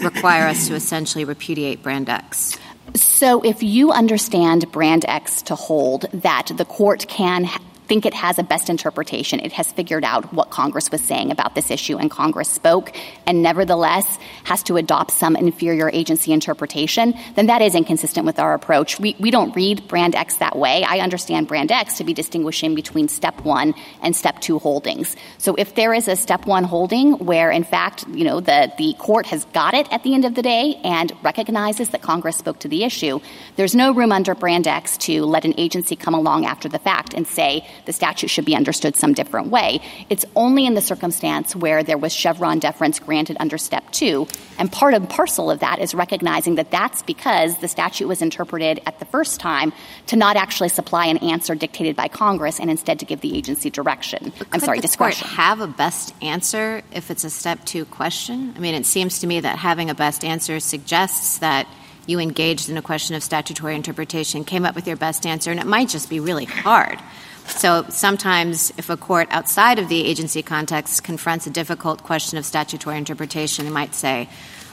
require 0.00 0.48
us 0.48 0.66
to 0.66 0.74
essentially 0.74 1.24
repudiate 1.24 1.84
Brand 1.84 2.08
X? 2.08 2.58
So 2.94 3.42
if 3.42 3.62
you 3.62 3.92
understand 3.92 4.70
Brand 4.72 5.04
X 5.08 5.42
to 5.42 5.54
hold 5.54 6.06
that 6.12 6.50
the 6.54 6.64
court 6.64 7.06
can 7.08 7.48
think 7.88 8.06
it 8.06 8.14
has 8.14 8.38
a 8.38 8.42
best 8.42 8.70
interpretation. 8.70 9.40
It 9.40 9.52
has 9.52 9.70
figured 9.72 10.04
out 10.04 10.32
what 10.32 10.50
Congress 10.50 10.90
was 10.90 11.00
saying 11.00 11.30
about 11.30 11.54
this 11.54 11.70
issue, 11.70 11.98
and 11.98 12.10
Congress 12.10 12.48
spoke, 12.48 12.96
and 13.26 13.42
nevertheless 13.42 14.18
has 14.44 14.62
to 14.64 14.76
adopt 14.76 15.10
some 15.10 15.36
inferior 15.36 15.90
agency 15.90 16.32
interpretation, 16.32 17.14
then 17.34 17.46
that 17.46 17.62
is 17.62 17.74
inconsistent 17.74 18.26
with 18.26 18.38
our 18.38 18.54
approach. 18.54 18.98
We, 18.98 19.16
we 19.18 19.30
don't 19.30 19.54
read 19.54 19.88
Brand 19.88 20.14
X 20.14 20.36
that 20.36 20.56
way. 20.56 20.84
I 20.84 20.98
understand 20.98 21.48
Brand 21.48 21.70
X 21.72 21.98
to 21.98 22.04
be 22.04 22.14
distinguishing 22.14 22.74
between 22.74 23.08
step 23.08 23.44
one 23.44 23.74
and 24.00 24.14
step 24.16 24.40
two 24.40 24.58
holdings. 24.58 25.16
So 25.38 25.54
if 25.56 25.74
there 25.74 25.92
is 25.92 26.08
a 26.08 26.16
step 26.16 26.46
one 26.46 26.64
holding 26.64 27.12
where, 27.18 27.50
in 27.50 27.64
fact, 27.64 28.06
you 28.08 28.24
know, 28.24 28.40
the, 28.40 28.72
the 28.78 28.94
court 28.98 29.26
has 29.26 29.44
got 29.46 29.74
it 29.74 29.92
at 29.92 30.02
the 30.02 30.14
end 30.14 30.24
of 30.24 30.34
the 30.34 30.42
day 30.42 30.80
and 30.84 31.12
recognizes 31.22 31.90
that 31.90 32.02
Congress 32.02 32.36
spoke 32.36 32.60
to 32.60 32.68
the 32.68 32.84
issue, 32.84 33.20
there's 33.56 33.74
no 33.74 33.92
room 33.92 34.12
under 34.12 34.34
Brand 34.34 34.66
X 34.66 34.96
to 34.98 35.24
let 35.24 35.44
an 35.44 35.54
agency 35.58 35.96
come 35.96 36.14
along 36.14 36.46
after 36.46 36.68
the 36.68 36.78
fact 36.78 37.14
and 37.14 37.26
say 37.26 37.66
the 37.84 37.92
statute 37.92 38.28
should 38.28 38.44
be 38.44 38.54
understood 38.54 38.96
some 38.96 39.12
different 39.12 39.48
way. 39.48 39.80
It's 40.08 40.24
only 40.36 40.66
in 40.66 40.74
the 40.74 40.80
circumstance 40.80 41.54
where 41.56 41.82
there 41.82 41.98
was 41.98 42.12
Chevron 42.12 42.58
deference 42.58 42.98
granted 42.98 43.36
under 43.40 43.58
step 43.58 43.90
two. 43.92 44.26
And 44.58 44.70
part 44.70 44.94
and 44.94 45.08
parcel 45.08 45.50
of 45.50 45.60
that 45.60 45.78
is 45.80 45.94
recognizing 45.94 46.56
that 46.56 46.70
that's 46.70 47.02
because 47.02 47.58
the 47.58 47.68
statute 47.68 48.06
was 48.06 48.22
interpreted 48.22 48.80
at 48.86 48.98
the 48.98 49.04
first 49.06 49.40
time 49.40 49.72
to 50.06 50.16
not 50.16 50.36
actually 50.36 50.68
supply 50.68 51.06
an 51.06 51.18
answer 51.18 51.54
dictated 51.54 51.96
by 51.96 52.08
Congress 52.08 52.60
and 52.60 52.70
instead 52.70 52.98
to 53.00 53.04
give 53.04 53.20
the 53.20 53.36
agency 53.36 53.70
direction. 53.70 54.32
I'm 54.52 54.60
sorry, 54.60 54.78
the 54.78 54.82
discretion. 54.82 55.26
Court 55.26 55.36
have 55.36 55.60
a 55.60 55.66
best 55.66 56.14
answer 56.22 56.82
if 56.92 57.10
it's 57.10 57.24
a 57.24 57.30
step 57.30 57.64
two 57.64 57.84
question? 57.84 58.52
I 58.56 58.58
mean, 58.60 58.74
it 58.74 58.86
seems 58.86 59.20
to 59.20 59.26
me 59.26 59.40
that 59.40 59.58
having 59.58 59.90
a 59.90 59.94
best 59.94 60.24
answer 60.24 60.60
suggests 60.60 61.38
that 61.38 61.66
you 62.06 62.18
engaged 62.18 62.68
in 62.68 62.76
a 62.76 62.82
question 62.82 63.14
of 63.14 63.22
statutory 63.22 63.76
interpretation, 63.76 64.44
came 64.44 64.64
up 64.64 64.74
with 64.74 64.86
your 64.86 64.96
best 64.96 65.24
answer, 65.24 65.50
and 65.50 65.60
it 65.60 65.66
might 65.66 65.88
just 65.88 66.10
be 66.10 66.20
really 66.20 66.44
hard. 66.44 66.98
So 67.46 67.84
sometimes, 67.88 68.72
if 68.76 68.90
a 68.90 68.96
court 68.96 69.28
outside 69.30 69.78
of 69.78 69.88
the 69.88 70.04
agency 70.04 70.42
context 70.42 71.04
confronts 71.04 71.46
a 71.46 71.50
difficult 71.50 72.02
question 72.02 72.38
of 72.38 72.44
statutory 72.44 72.96
interpretation, 72.98 73.64
they 73.64 73.70
might 73.70 73.94
say, 73.94 74.28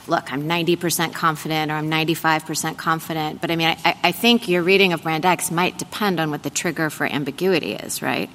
look, 0.06 0.32
I'm 0.32 0.42
90% 0.48 1.14
confident 1.14 1.70
or 1.70 1.74
I'm 1.74 1.90
95% 1.90 2.76
confident. 2.76 3.40
But 3.40 3.50
I 3.50 3.56
mean, 3.56 3.76
I, 3.84 3.96
I 4.02 4.12
think 4.12 4.48
your 4.48 4.62
reading 4.62 4.92
of 4.92 5.02
Brand 5.02 5.24
X 5.24 5.50
might 5.50 5.78
depend 5.78 6.20
on 6.20 6.30
what 6.30 6.42
the 6.42 6.50
trigger 6.50 6.90
for 6.90 7.06
ambiguity 7.06 7.74
is, 7.74 8.02
right? 8.02 8.30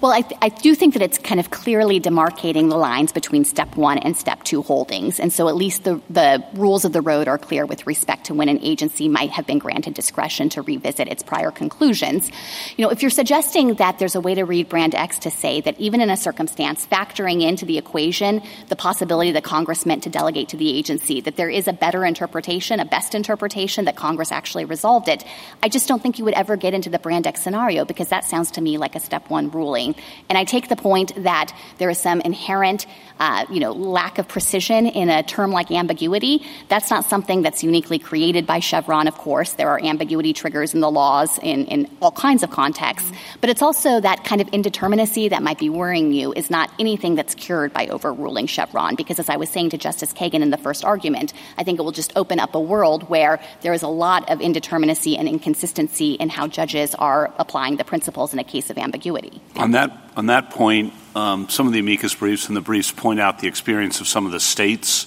Well, 0.00 0.12
I, 0.12 0.20
th- 0.22 0.38
I, 0.42 0.48
do 0.48 0.74
think 0.74 0.94
that 0.94 1.02
it's 1.02 1.18
kind 1.18 1.40
of 1.40 1.50
clearly 1.50 2.00
demarcating 2.00 2.70
the 2.70 2.76
lines 2.76 3.12
between 3.12 3.44
step 3.44 3.76
one 3.76 3.98
and 3.98 4.16
step 4.16 4.42
two 4.44 4.62
holdings. 4.62 5.20
And 5.20 5.32
so 5.32 5.48
at 5.48 5.56
least 5.56 5.84
the, 5.84 6.00
the 6.10 6.44
rules 6.54 6.84
of 6.84 6.92
the 6.92 7.00
road 7.00 7.28
are 7.28 7.38
clear 7.38 7.66
with 7.66 7.86
respect 7.86 8.26
to 8.26 8.34
when 8.34 8.48
an 8.48 8.58
agency 8.62 9.08
might 9.08 9.30
have 9.30 9.46
been 9.46 9.58
granted 9.58 9.94
discretion 9.94 10.48
to 10.50 10.62
revisit 10.62 11.08
its 11.08 11.22
prior 11.22 11.50
conclusions. 11.50 12.30
You 12.76 12.84
know, 12.84 12.90
if 12.90 13.02
you're 13.02 13.10
suggesting 13.10 13.74
that 13.74 13.98
there's 13.98 14.14
a 14.14 14.20
way 14.20 14.34
to 14.34 14.44
read 14.44 14.68
Brand 14.68 14.94
X 14.94 15.18
to 15.20 15.30
say 15.30 15.60
that 15.62 15.78
even 15.78 16.00
in 16.00 16.10
a 16.10 16.16
circumstance 16.16 16.86
factoring 16.86 17.42
into 17.42 17.64
the 17.64 17.78
equation 17.78 18.42
the 18.68 18.76
possibility 18.76 19.32
that 19.32 19.44
Congress 19.44 19.86
meant 19.86 20.02
to 20.04 20.10
delegate 20.10 20.48
to 20.50 20.56
the 20.56 20.76
agency, 20.76 21.20
that 21.20 21.36
there 21.36 21.50
is 21.50 21.68
a 21.68 21.72
better 21.72 22.04
interpretation, 22.04 22.80
a 22.80 22.84
best 22.84 23.14
interpretation, 23.14 23.84
that 23.84 23.96
Congress 23.96 24.32
actually 24.32 24.64
resolved 24.64 25.08
it, 25.08 25.24
I 25.62 25.68
just 25.68 25.88
don't 25.88 26.02
think 26.02 26.18
you 26.18 26.24
would 26.24 26.34
ever 26.34 26.56
get 26.56 26.74
into 26.74 26.90
the 26.90 26.98
Brand 26.98 27.26
X 27.26 27.42
scenario 27.42 27.84
because 27.84 28.08
that 28.08 28.24
sounds 28.24 28.52
to 28.52 28.60
me 28.60 28.78
like 28.78 28.94
a 28.94 29.00
step 29.00 29.30
one 29.30 29.50
rule 29.50 29.65
ruling. 29.66 29.94
And 30.28 30.38
I 30.38 30.44
take 30.44 30.68
the 30.68 30.76
point 30.76 31.12
that 31.24 31.52
there 31.78 31.90
is 31.90 31.98
some 31.98 32.20
inherent, 32.20 32.86
uh, 33.18 33.46
you 33.50 33.60
know, 33.60 33.72
lack 33.72 34.18
of 34.18 34.28
precision 34.28 34.86
in 34.86 35.08
a 35.08 35.22
term 35.22 35.50
like 35.50 35.70
ambiguity. 35.70 36.44
That's 36.68 36.90
not 36.90 37.04
something 37.04 37.42
that's 37.42 37.64
uniquely 37.64 37.98
created 37.98 38.46
by 38.46 38.60
Chevron, 38.60 39.08
of 39.08 39.16
course. 39.16 39.54
There 39.54 39.68
are 39.68 39.80
ambiguity 39.82 40.32
triggers 40.32 40.74
in 40.74 40.80
the 40.80 40.90
laws 40.90 41.38
in, 41.42 41.66
in 41.66 41.90
all 42.00 42.12
kinds 42.12 42.42
of 42.42 42.50
contexts. 42.50 43.10
But 43.40 43.50
it's 43.50 43.62
also 43.62 44.00
that 44.00 44.24
kind 44.24 44.40
of 44.40 44.48
indeterminacy 44.48 45.30
that 45.30 45.42
might 45.42 45.58
be 45.58 45.70
worrying 45.70 46.12
you 46.12 46.32
is 46.32 46.50
not 46.50 46.70
anything 46.78 47.14
that's 47.16 47.34
cured 47.34 47.72
by 47.72 47.88
overruling 47.88 48.46
Chevron. 48.46 48.94
Because 48.94 49.18
as 49.18 49.28
I 49.28 49.36
was 49.36 49.48
saying 49.48 49.70
to 49.70 49.78
Justice 49.78 50.12
Kagan 50.12 50.42
in 50.42 50.50
the 50.50 50.58
first 50.58 50.84
argument, 50.84 51.32
I 51.58 51.64
think 51.64 51.78
it 51.78 51.82
will 51.82 51.92
just 51.92 52.12
open 52.16 52.38
up 52.38 52.54
a 52.54 52.60
world 52.60 53.08
where 53.08 53.40
there 53.62 53.72
is 53.72 53.82
a 53.82 53.88
lot 53.88 54.30
of 54.30 54.38
indeterminacy 54.38 55.18
and 55.18 55.28
inconsistency 55.28 56.12
in 56.12 56.28
how 56.28 56.46
judges 56.46 56.94
are 56.94 57.32
applying 57.38 57.76
the 57.76 57.84
principles 57.84 58.32
in 58.32 58.38
a 58.38 58.44
case 58.44 58.70
of 58.70 58.78
ambiguity. 58.78 59.40
On 59.58 59.70
that 59.72 59.98
on 60.16 60.26
that 60.26 60.50
point, 60.50 60.92
um, 61.14 61.48
some 61.48 61.66
of 61.66 61.72
the 61.72 61.78
amicus 61.78 62.14
briefs 62.14 62.48
and 62.48 62.56
the 62.56 62.60
briefs 62.60 62.90
point 62.92 63.20
out 63.20 63.38
the 63.38 63.48
experience 63.48 64.00
of 64.00 64.08
some 64.08 64.26
of 64.26 64.32
the 64.32 64.40
states 64.40 65.06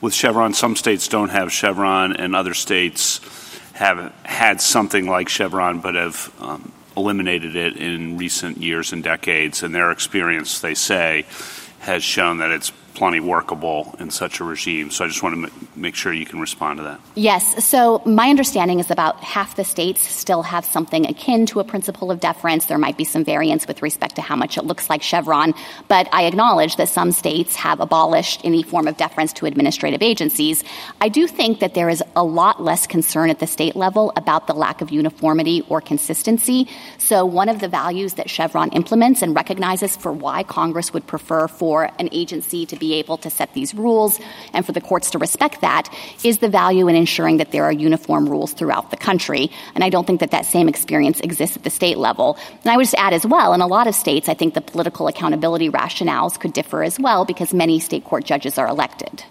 with 0.00 0.14
Chevron. 0.14 0.54
Some 0.54 0.76
states 0.76 1.08
don't 1.08 1.30
have 1.30 1.52
Chevron, 1.52 2.16
and 2.16 2.34
other 2.34 2.54
states 2.54 3.20
have 3.72 4.12
had 4.24 4.60
something 4.60 5.06
like 5.06 5.28
Chevron, 5.28 5.80
but 5.80 5.94
have 5.94 6.32
um, 6.40 6.72
eliminated 6.96 7.56
it 7.56 7.76
in 7.76 8.16
recent 8.16 8.58
years 8.58 8.92
and 8.92 9.02
decades. 9.02 9.62
And 9.62 9.74
their 9.74 9.90
experience, 9.90 10.60
they 10.60 10.74
say, 10.74 11.26
has 11.80 12.02
shown 12.02 12.38
that 12.38 12.50
it's 12.50 12.72
plenty 12.96 13.20
workable 13.20 13.94
in 14.00 14.10
such 14.10 14.40
a 14.40 14.44
regime. 14.44 14.90
So 14.90 15.04
I 15.04 15.08
just 15.08 15.22
want 15.22 15.34
to 15.36 15.42
m- 15.42 15.68
make 15.76 15.94
sure 15.94 16.12
you 16.12 16.24
can 16.24 16.40
respond 16.40 16.78
to 16.78 16.84
that. 16.84 16.98
Yes. 17.14 17.62
So 17.64 18.02
my 18.06 18.30
understanding 18.30 18.80
is 18.80 18.90
about 18.90 19.22
half 19.22 19.54
the 19.54 19.64
states 19.64 20.00
still 20.00 20.42
have 20.42 20.64
something 20.64 21.06
akin 21.06 21.44
to 21.46 21.60
a 21.60 21.64
principle 21.64 22.10
of 22.10 22.20
deference. 22.20 22.66
There 22.66 22.78
might 22.78 22.96
be 22.96 23.04
some 23.04 23.22
variance 23.22 23.68
with 23.68 23.82
respect 23.82 24.16
to 24.16 24.22
how 24.22 24.34
much 24.34 24.56
it 24.56 24.64
looks 24.64 24.88
like 24.88 25.02
Chevron, 25.02 25.52
but 25.88 26.08
I 26.10 26.24
acknowledge 26.24 26.76
that 26.76 26.88
some 26.88 27.12
states 27.12 27.54
have 27.56 27.80
abolished 27.80 28.40
any 28.44 28.62
form 28.62 28.88
of 28.88 28.96
deference 28.96 29.34
to 29.34 29.46
administrative 29.46 30.02
agencies. 30.02 30.64
I 31.00 31.10
do 31.10 31.26
think 31.26 31.60
that 31.60 31.74
there 31.74 31.90
is 31.90 32.02
a 32.16 32.24
lot 32.24 32.62
less 32.62 32.86
concern 32.86 33.28
at 33.28 33.40
the 33.40 33.46
state 33.46 33.76
level 33.76 34.12
about 34.16 34.46
the 34.46 34.54
lack 34.54 34.80
of 34.80 34.90
uniformity 34.90 35.62
or 35.68 35.82
consistency. 35.82 36.66
So 36.96 37.26
one 37.26 37.50
of 37.50 37.60
the 37.60 37.68
values 37.68 38.14
that 38.14 38.30
Chevron 38.30 38.70
implements 38.70 39.20
and 39.20 39.36
recognizes 39.36 39.96
for 39.96 40.12
why 40.12 40.42
Congress 40.44 40.94
would 40.94 41.06
prefer 41.06 41.46
for 41.46 41.90
an 41.98 42.08
agency 42.10 42.64
to 42.64 42.76
be 42.76 42.85
be 42.86 42.94
able 42.94 43.18
to 43.18 43.30
set 43.30 43.52
these 43.52 43.74
rules 43.74 44.20
and 44.52 44.64
for 44.64 44.72
the 44.72 44.80
courts 44.80 45.10
to 45.10 45.18
respect 45.18 45.60
that 45.60 45.84
is 46.22 46.38
the 46.38 46.48
value 46.48 46.86
in 46.88 46.94
ensuring 46.94 47.38
that 47.38 47.50
there 47.50 47.64
are 47.64 47.72
uniform 47.72 48.28
rules 48.28 48.52
throughout 48.52 48.90
the 48.90 48.96
country. 48.96 49.50
And 49.74 49.82
I 49.82 49.90
don't 49.90 50.06
think 50.06 50.20
that 50.20 50.30
that 50.30 50.46
same 50.46 50.68
experience 50.68 51.20
exists 51.20 51.56
at 51.56 51.64
the 51.64 51.70
state 51.70 51.98
level. 51.98 52.38
And 52.62 52.70
I 52.70 52.76
would 52.76 52.84
just 52.84 52.94
add 53.06 53.12
as 53.12 53.26
well, 53.26 53.52
in 53.54 53.60
a 53.60 53.66
lot 53.66 53.86
of 53.86 53.94
states, 53.94 54.28
I 54.28 54.34
think 54.34 54.54
the 54.54 54.60
political 54.60 55.08
accountability 55.08 55.68
rationales 55.68 56.38
could 56.38 56.52
differ 56.52 56.84
as 56.84 56.98
well 57.00 57.24
because 57.24 57.52
many 57.52 57.80
state 57.80 58.04
court 58.04 58.24
judges 58.24 58.58
are 58.58 58.68
elected. 58.68 59.24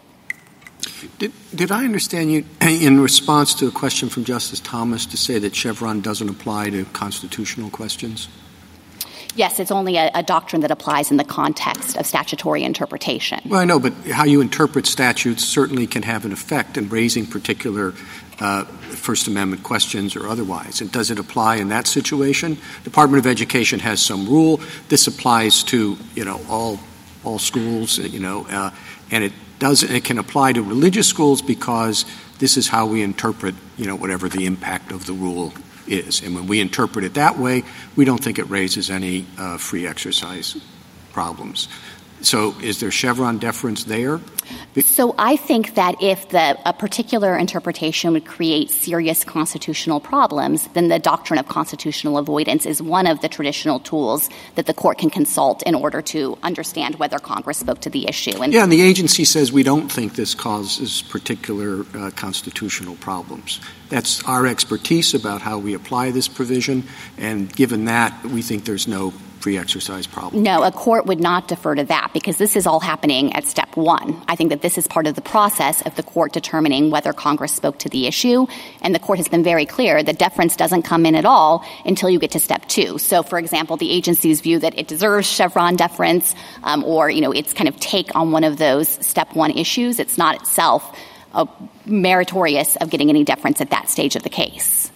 Did, 1.18 1.32
did 1.54 1.72
I 1.72 1.86
understand 1.86 2.32
you 2.32 2.46
in 2.62 3.00
response 3.00 3.54
to 3.56 3.68
a 3.68 3.72
question 3.72 4.10
from 4.10 4.24
Justice 4.24 4.60
Thomas 4.60 5.06
to 5.08 5.18
say 5.18 5.40
that 5.40 5.56
Chevron 5.56 6.02
doesn't 6.02 6.30
apply 6.30 6.72
to 6.72 6.86
constitutional 6.86 7.70
questions? 7.70 8.28
Yes, 9.36 9.60
it's 9.60 9.72
only 9.72 9.98
a, 9.98 10.10
a, 10.14 10.24
doctrine 10.24 10.62
that 10.62 10.72
applies 10.72 11.12
in 11.12 11.18
the 11.18 11.26
context 11.26 11.98
of 11.98 12.06
statutory 12.06 12.64
interpretation. 12.64 13.42
Well, 13.46 13.60
I 13.60 13.66
know, 13.66 13.80
but 13.80 13.94
how 14.10 14.24
you 14.24 14.40
interpret 14.40 14.88
statutes 14.88 15.44
certainly 15.44 15.88
can 15.88 16.04
have 16.04 16.24
an 16.24 16.32
effect 16.32 16.78
in 16.78 16.88
raising 16.88 17.26
particular 17.28 17.94
uh, 18.40 18.64
First 18.64 19.28
Amendment 19.28 19.64
questions 19.64 20.16
or 20.16 20.28
otherwise. 20.28 20.80
And 20.80 20.92
does 20.92 21.12
it 21.12 21.20
apply 21.20 21.58
in 21.58 21.70
that 21.70 21.86
situation? 21.86 22.58
Department 22.84 23.26
of 23.26 23.30
Education 23.30 23.80
has 23.80 24.02
some 24.02 24.26
rule. 24.26 24.62
This 24.88 25.08
applies 25.08 25.64
to 25.64 25.98
you 26.16 26.26
know 26.26 26.42
all 26.50 26.80
all 27.24 27.40
schools. 27.40 27.98
You 27.98 28.20
know, 28.20 28.48
uh, 28.50 28.72
and 29.12 29.24
it 29.24 29.34
does 29.60 29.84
it 29.84 30.04
can 30.06 30.18
apply 30.18 30.54
to 30.54 30.62
religious 30.62 31.08
schools 31.08 31.42
because 31.42 32.06
this 32.40 32.58
is 32.58 32.68
how 32.68 32.86
we 32.86 33.02
interpret 33.02 33.56
you 33.78 33.86
know 33.86 33.96
whatever 33.96 34.30
the 34.30 34.46
impact 34.46 34.92
of 34.92 35.06
the 35.06 35.14
rule 35.14 35.54
is. 35.88 36.22
And 36.22 36.36
when 36.36 36.48
we 36.48 36.60
interpret 36.60 37.06
it 37.06 37.16
that 37.16 37.38
way, 37.38 37.64
we 37.96 38.06
don't 38.06 38.24
think 38.24 38.40
it 38.40 38.50
raises 38.50 38.90
any 38.90 39.26
uh, 39.38 39.58
free 39.58 39.88
exercise 39.88 40.58
problems. 41.14 41.68
So, 42.22 42.56
is 42.62 42.80
there 42.80 42.92
Chevron 42.92 43.38
deference 43.38 43.84
there? 43.84 44.20
So, 44.82 45.16
I 45.18 45.36
think 45.36 45.76
that 45.76 45.96
if 46.02 46.30
the, 46.30 46.58
a 46.66 46.74
particular 46.74 47.38
interpretation 47.38 48.14
would 48.14 48.26
create 48.26 48.70
serious 48.70 49.24
constitutional 49.24 50.00
problems, 50.00 50.68
then 50.74 50.88
the 50.90 51.00
doctrine 51.00 51.40
of 51.40 51.48
constitutional 51.48 52.18
avoidance 52.18 52.66
is 52.66 52.82
one 52.82 53.08
of 53.08 53.22
the 53.22 53.30
traditional 53.30 53.80
tools 53.80 54.30
that 54.56 54.66
the 54.66 54.74
court 54.74 54.98
can 54.98 55.10
consult 55.10 55.64
in 55.64 55.76
order 55.76 56.02
to 56.02 56.38
understand 56.44 56.96
whether 56.96 57.20
Congress 57.20 57.58
spoke 57.58 57.82
to 57.82 57.90
the 57.90 58.08
issue. 58.08 58.42
And 58.42 58.54
yeah, 58.54 58.64
and 58.64 58.72
the 58.72 58.82
agency 58.82 59.26
says 59.26 59.52
we 59.52 59.64
don't 59.64 59.92
think 59.92 60.16
this 60.16 60.36
causes 60.36 61.02
particular 61.04 61.86
uh, 61.96 62.12
constitutional 62.16 62.96
problems. 62.96 63.60
That's 63.90 64.24
our 64.24 64.46
expertise 64.48 65.14
about 65.14 65.42
how 65.42 65.60
we 65.60 65.74
apply 65.74 66.12
this 66.12 66.28
provision, 66.28 66.84
and 67.18 67.54
given 67.56 67.86
that, 67.86 68.26
we 68.26 68.42
think 68.42 68.66
there's 68.66 68.88
no 68.88 69.14
free 69.46 69.60
exercise 69.60 70.08
problem? 70.08 70.42
No, 70.42 70.64
a 70.64 70.72
court 70.72 71.06
would 71.06 71.20
not 71.20 71.48
defer 71.48 71.76
to 71.76 71.84
that 71.84 72.10
because 72.14 72.38
this 72.38 72.56
is 72.56 72.66
all 72.66 72.80
happening 72.80 73.32
at 73.34 73.46
step 73.46 73.78
one. 73.78 74.20
I 74.28 74.36
think 74.36 74.50
that 74.50 74.64
this 74.64 74.76
is 74.76 74.88
part 74.88 75.06
of 75.06 75.14
the 75.14 75.22
process 75.22 75.84
of 75.84 75.96
the 75.96 76.02
court 76.02 76.34
determining 76.34 76.90
whether 76.90 77.14
Congress 77.14 77.54
spoke 77.54 77.78
to 77.80 77.90
the 77.90 78.08
issue. 78.08 78.48
And 78.82 78.96
the 78.96 78.98
court 78.98 79.20
has 79.20 79.28
been 79.28 79.44
very 79.44 79.68
clear 79.68 80.02
that 80.02 80.18
deference 80.18 80.56
doesn't 80.56 80.82
come 80.82 81.06
in 81.06 81.14
at 81.14 81.26
all 81.26 81.64
until 81.86 82.10
you 82.10 82.18
get 82.18 82.32
to 82.32 82.40
step 82.40 82.68
two. 82.68 82.98
So, 82.98 83.22
for 83.22 83.38
example, 83.38 83.78
the 83.78 83.92
agency's 83.92 84.42
view 84.42 84.58
that 84.66 84.80
it 84.80 84.88
deserves 84.88 85.28
Chevron 85.28 85.76
deference 85.76 86.34
um, 86.64 86.84
or, 86.84 87.12
you 87.12 87.22
know, 87.22 87.32
its 87.32 87.54
kind 87.54 87.68
of 87.68 87.80
take 87.80 88.16
on 88.16 88.32
one 88.32 88.44
of 88.44 88.58
those 88.58 88.90
step 89.06 89.36
one 89.36 89.52
issues, 89.52 90.00
it's 90.00 90.18
not 90.18 90.42
itself 90.42 90.82
uh, 91.36 91.46
meritorious 91.86 92.78
of 92.78 92.90
getting 92.90 93.12
any 93.12 93.24
deference 93.24 93.62
at 93.62 93.70
that 93.70 93.92
stage 93.92 94.16
of 94.16 94.24
the 94.24 94.30
case. 94.30 94.90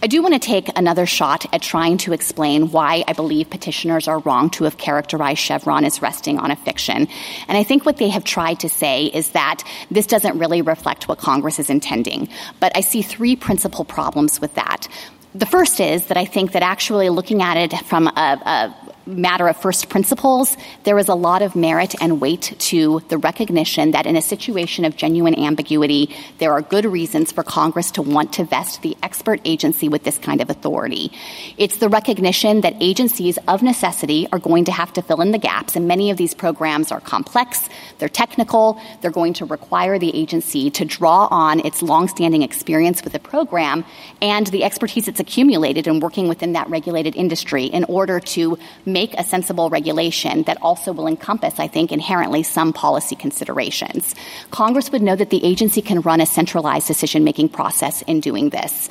I 0.00 0.06
do 0.06 0.22
want 0.22 0.34
to 0.34 0.40
take 0.40 0.70
another 0.78 1.06
shot 1.06 1.52
at 1.52 1.60
trying 1.60 1.98
to 1.98 2.12
explain 2.12 2.70
why 2.70 3.02
I 3.08 3.14
believe 3.14 3.50
petitioners 3.50 4.06
are 4.06 4.20
wrong 4.20 4.48
to 4.50 4.64
have 4.64 4.78
characterized 4.78 5.40
Chevron 5.40 5.84
as 5.84 6.00
resting 6.00 6.38
on 6.38 6.52
a 6.52 6.56
fiction. 6.56 7.08
And 7.48 7.58
I 7.58 7.64
think 7.64 7.84
what 7.84 7.96
they 7.96 8.08
have 8.08 8.22
tried 8.22 8.60
to 8.60 8.68
say 8.68 9.06
is 9.06 9.30
that 9.30 9.64
this 9.90 10.06
doesn't 10.06 10.38
really 10.38 10.62
reflect 10.62 11.08
what 11.08 11.18
Congress 11.18 11.58
is 11.58 11.68
intending. 11.68 12.28
But 12.60 12.76
I 12.76 12.80
see 12.80 13.02
three 13.02 13.34
principal 13.34 13.84
problems 13.84 14.40
with 14.40 14.54
that. 14.54 14.86
The 15.34 15.46
first 15.46 15.80
is 15.80 16.06
that 16.06 16.16
I 16.16 16.26
think 16.26 16.52
that 16.52 16.62
actually 16.62 17.10
looking 17.10 17.42
at 17.42 17.56
it 17.56 17.76
from 17.86 18.06
a, 18.06 18.10
a 18.14 18.87
matter 19.08 19.48
of 19.48 19.56
first 19.56 19.88
principles, 19.88 20.56
there 20.84 20.98
is 20.98 21.08
a 21.08 21.14
lot 21.14 21.42
of 21.42 21.56
merit 21.56 21.94
and 22.00 22.20
weight 22.20 22.54
to 22.58 23.00
the 23.08 23.18
recognition 23.18 23.92
that 23.92 24.06
in 24.06 24.16
a 24.16 24.22
situation 24.22 24.84
of 24.84 24.96
genuine 24.96 25.38
ambiguity, 25.38 26.14
there 26.38 26.52
are 26.52 26.62
good 26.62 26.84
reasons 26.84 27.32
for 27.32 27.42
Congress 27.42 27.90
to 27.92 28.02
want 28.02 28.34
to 28.34 28.44
vest 28.44 28.82
the 28.82 28.96
expert 29.02 29.40
agency 29.44 29.88
with 29.88 30.04
this 30.04 30.18
kind 30.18 30.40
of 30.40 30.50
authority. 30.50 31.10
It's 31.56 31.78
the 31.78 31.88
recognition 31.88 32.60
that 32.60 32.74
agencies 32.80 33.38
of 33.48 33.62
necessity 33.62 34.28
are 34.32 34.38
going 34.38 34.66
to 34.66 34.72
have 34.72 34.92
to 34.92 35.02
fill 35.02 35.20
in 35.20 35.32
the 35.32 35.38
gaps, 35.38 35.74
and 35.74 35.88
many 35.88 36.10
of 36.10 36.16
these 36.16 36.34
programs 36.34 36.92
are 36.92 37.00
complex, 37.00 37.68
they're 37.98 38.08
technical, 38.08 38.80
they're 39.00 39.10
going 39.10 39.32
to 39.34 39.44
require 39.44 39.98
the 39.98 40.14
agency 40.14 40.70
to 40.70 40.84
draw 40.84 41.28
on 41.30 41.60
its 41.60 41.82
longstanding 41.82 42.42
experience 42.42 43.02
with 43.02 43.12
the 43.12 43.18
program 43.18 43.84
and 44.20 44.46
the 44.48 44.64
expertise 44.64 45.08
it's 45.08 45.20
accumulated 45.20 45.86
in 45.86 46.00
working 46.00 46.28
within 46.28 46.52
that 46.52 46.68
regulated 46.68 47.16
industry 47.16 47.64
in 47.64 47.84
order 47.84 48.20
to 48.20 48.58
make 48.84 48.97
make 49.00 49.14
a 49.14 49.22
sensible 49.34 49.70
regulation 49.78 50.42
that 50.48 50.58
also 50.60 50.88
will 50.92 51.06
encompass, 51.06 51.54
I 51.66 51.68
think, 51.74 51.92
inherently 51.92 52.42
some 52.42 52.70
policy 52.72 53.16
considerations. 53.24 54.02
Congress 54.50 54.90
would 54.90 55.02
know 55.02 55.16
that 55.22 55.30
the 55.30 55.44
agency 55.52 55.82
can 55.82 56.00
run 56.08 56.20
a 56.20 56.26
centralized 56.38 56.88
decision 56.92 57.22
making 57.22 57.48
process 57.58 58.02
in 58.10 58.16
doing 58.28 58.50
this. 58.56 58.88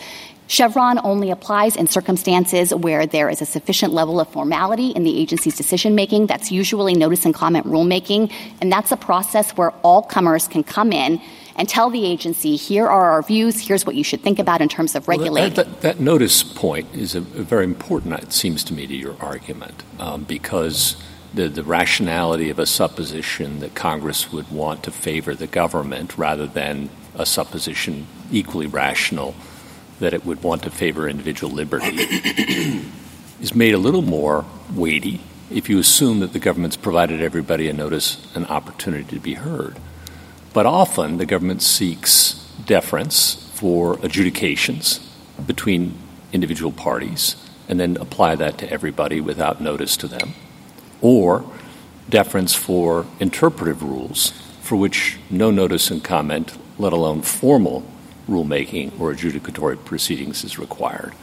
Chevron 0.47 0.97
only 1.03 1.29
applies 1.29 1.75
in 1.75 1.87
circumstances 1.87 2.73
where 2.73 3.05
there 3.05 3.29
is 3.29 3.41
a 3.41 3.45
sufficient 3.45 3.91
level 3.91 4.17
of 4.21 4.27
formality 4.29 4.89
in 4.97 5.03
the 5.03 5.19
agency's 5.23 5.57
decision 5.57 5.93
making. 5.93 6.27
That's 6.27 6.49
usually 6.61 6.95
notice 6.95 7.25
and 7.25 7.35
comment 7.35 7.65
rulemaking. 7.65 8.31
And 8.61 8.71
that's 8.71 8.93
a 8.93 8.97
process 9.09 9.51
where 9.57 9.71
all 9.83 10.01
comers 10.01 10.47
can 10.47 10.63
come 10.63 10.93
in 10.93 11.21
and 11.57 11.67
tell 11.67 11.89
the 11.89 12.05
agency, 12.05 12.55
here 12.55 12.87
are 12.87 13.11
our 13.11 13.21
views, 13.21 13.59
here's 13.59 13.85
what 13.85 13.95
you 13.95 14.03
should 14.03 14.21
think 14.21 14.39
about 14.39 14.61
in 14.61 14.69
terms 14.69 14.95
of 14.95 15.07
regulating. 15.07 15.55
Well, 15.55 15.65
that, 15.65 15.81
that, 15.81 15.81
that, 15.81 15.99
notice 15.99 16.43
point 16.43 16.93
is 16.93 17.15
a, 17.15 17.19
a 17.19 17.21
very 17.21 17.63
important, 17.63 18.13
it 18.13 18.31
seems 18.31 18.63
to 18.65 18.73
me, 18.73 18.85
to 18.85 18.95
your 18.95 19.15
argument, 19.19 19.83
um, 19.99 20.23
because 20.23 20.95
the, 21.33 21.47
the 21.47 21.63
rationality 21.63 22.49
of 22.49 22.59
a 22.59 22.65
supposition 22.65 23.59
that 23.59 23.75
Congress 23.75 24.31
would 24.31 24.51
want 24.51 24.83
to 24.83 24.91
favor 24.91 25.33
the 25.35 25.47
government 25.47 26.17
rather 26.17 26.45
than 26.45 26.89
a 27.15 27.25
supposition 27.25 28.07
equally 28.31 28.67
rational 28.67 29.35
that 29.99 30.13
it 30.13 30.25
would 30.25 30.43
want 30.43 30.63
to 30.63 30.69
favor 30.69 31.09
individual 31.09 31.51
liberty 31.51 31.87
is 33.41 33.55
made 33.55 33.73
a 33.73 33.79
little 33.79 34.03
more 34.03 34.45
weighty 34.75 35.19
if 35.49 35.69
you 35.69 35.79
assume 35.79 36.19
that 36.19 36.33
the 36.33 36.39
government's 36.39 36.77
provided 36.77 37.21
everybody 37.21 37.69
a 37.69 37.73
notice, 37.73 38.17
an 38.35 38.45
opportunity 38.45 39.15
to 39.15 39.19
be 39.19 39.33
heard. 39.33 39.77
But 40.57 40.65
often 40.65 41.19
the 41.19 41.27
government 41.27 41.61
seeks 41.61 42.33
deference 42.65 43.35
for 43.53 43.99
adjudications 44.01 45.07
between 45.45 45.95
individual 46.33 46.71
parties 46.71 47.35
and 47.69 47.79
then 47.79 47.95
apply 47.97 48.37
that 48.37 48.57
to 48.57 48.71
everybody 48.71 49.21
without 49.21 49.61
notice 49.61 49.95
to 49.97 50.07
them, 50.07 50.33
or 50.99 51.45
deference 52.09 52.55
for 52.55 53.05
interpretive 53.19 53.83
rules 53.83 54.31
for 54.59 54.77
which 54.77 55.19
no 55.29 55.51
notice 55.51 55.91
and 55.91 56.03
comment, 56.03 56.57
let 56.79 56.91
alone 56.91 57.21
formal 57.21 57.83
rulemaking 58.27 58.99
or 58.99 59.13
adjudicatory 59.13 59.77
proceedings 59.85 60.43
is 60.43 60.57
required. 60.57 61.13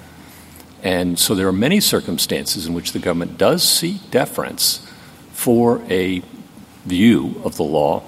And 0.80 1.18
so 1.18 1.34
there 1.34 1.48
are 1.48 1.52
many 1.52 1.80
circumstances 1.80 2.68
in 2.68 2.72
which 2.72 2.92
the 2.92 3.00
government 3.00 3.36
does 3.36 3.68
seek 3.68 4.12
deference 4.12 4.88
for 5.32 5.82
a 5.90 6.22
view 6.84 7.40
of 7.42 7.56
the 7.56 7.64
law 7.64 8.04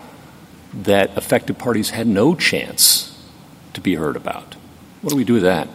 that 0.73 1.17
affected 1.17 1.59
parties 1.59 1.91
had 1.91 2.07
no 2.07 2.35
chance 2.35 3.13
to 3.75 3.81
be 3.81 3.95
heard 3.95 4.17
about. 4.17 4.55
What 5.03 5.11
do 5.11 5.17
we 5.17 5.25
do 5.25 5.35
with 5.35 5.43
that? 5.43 5.69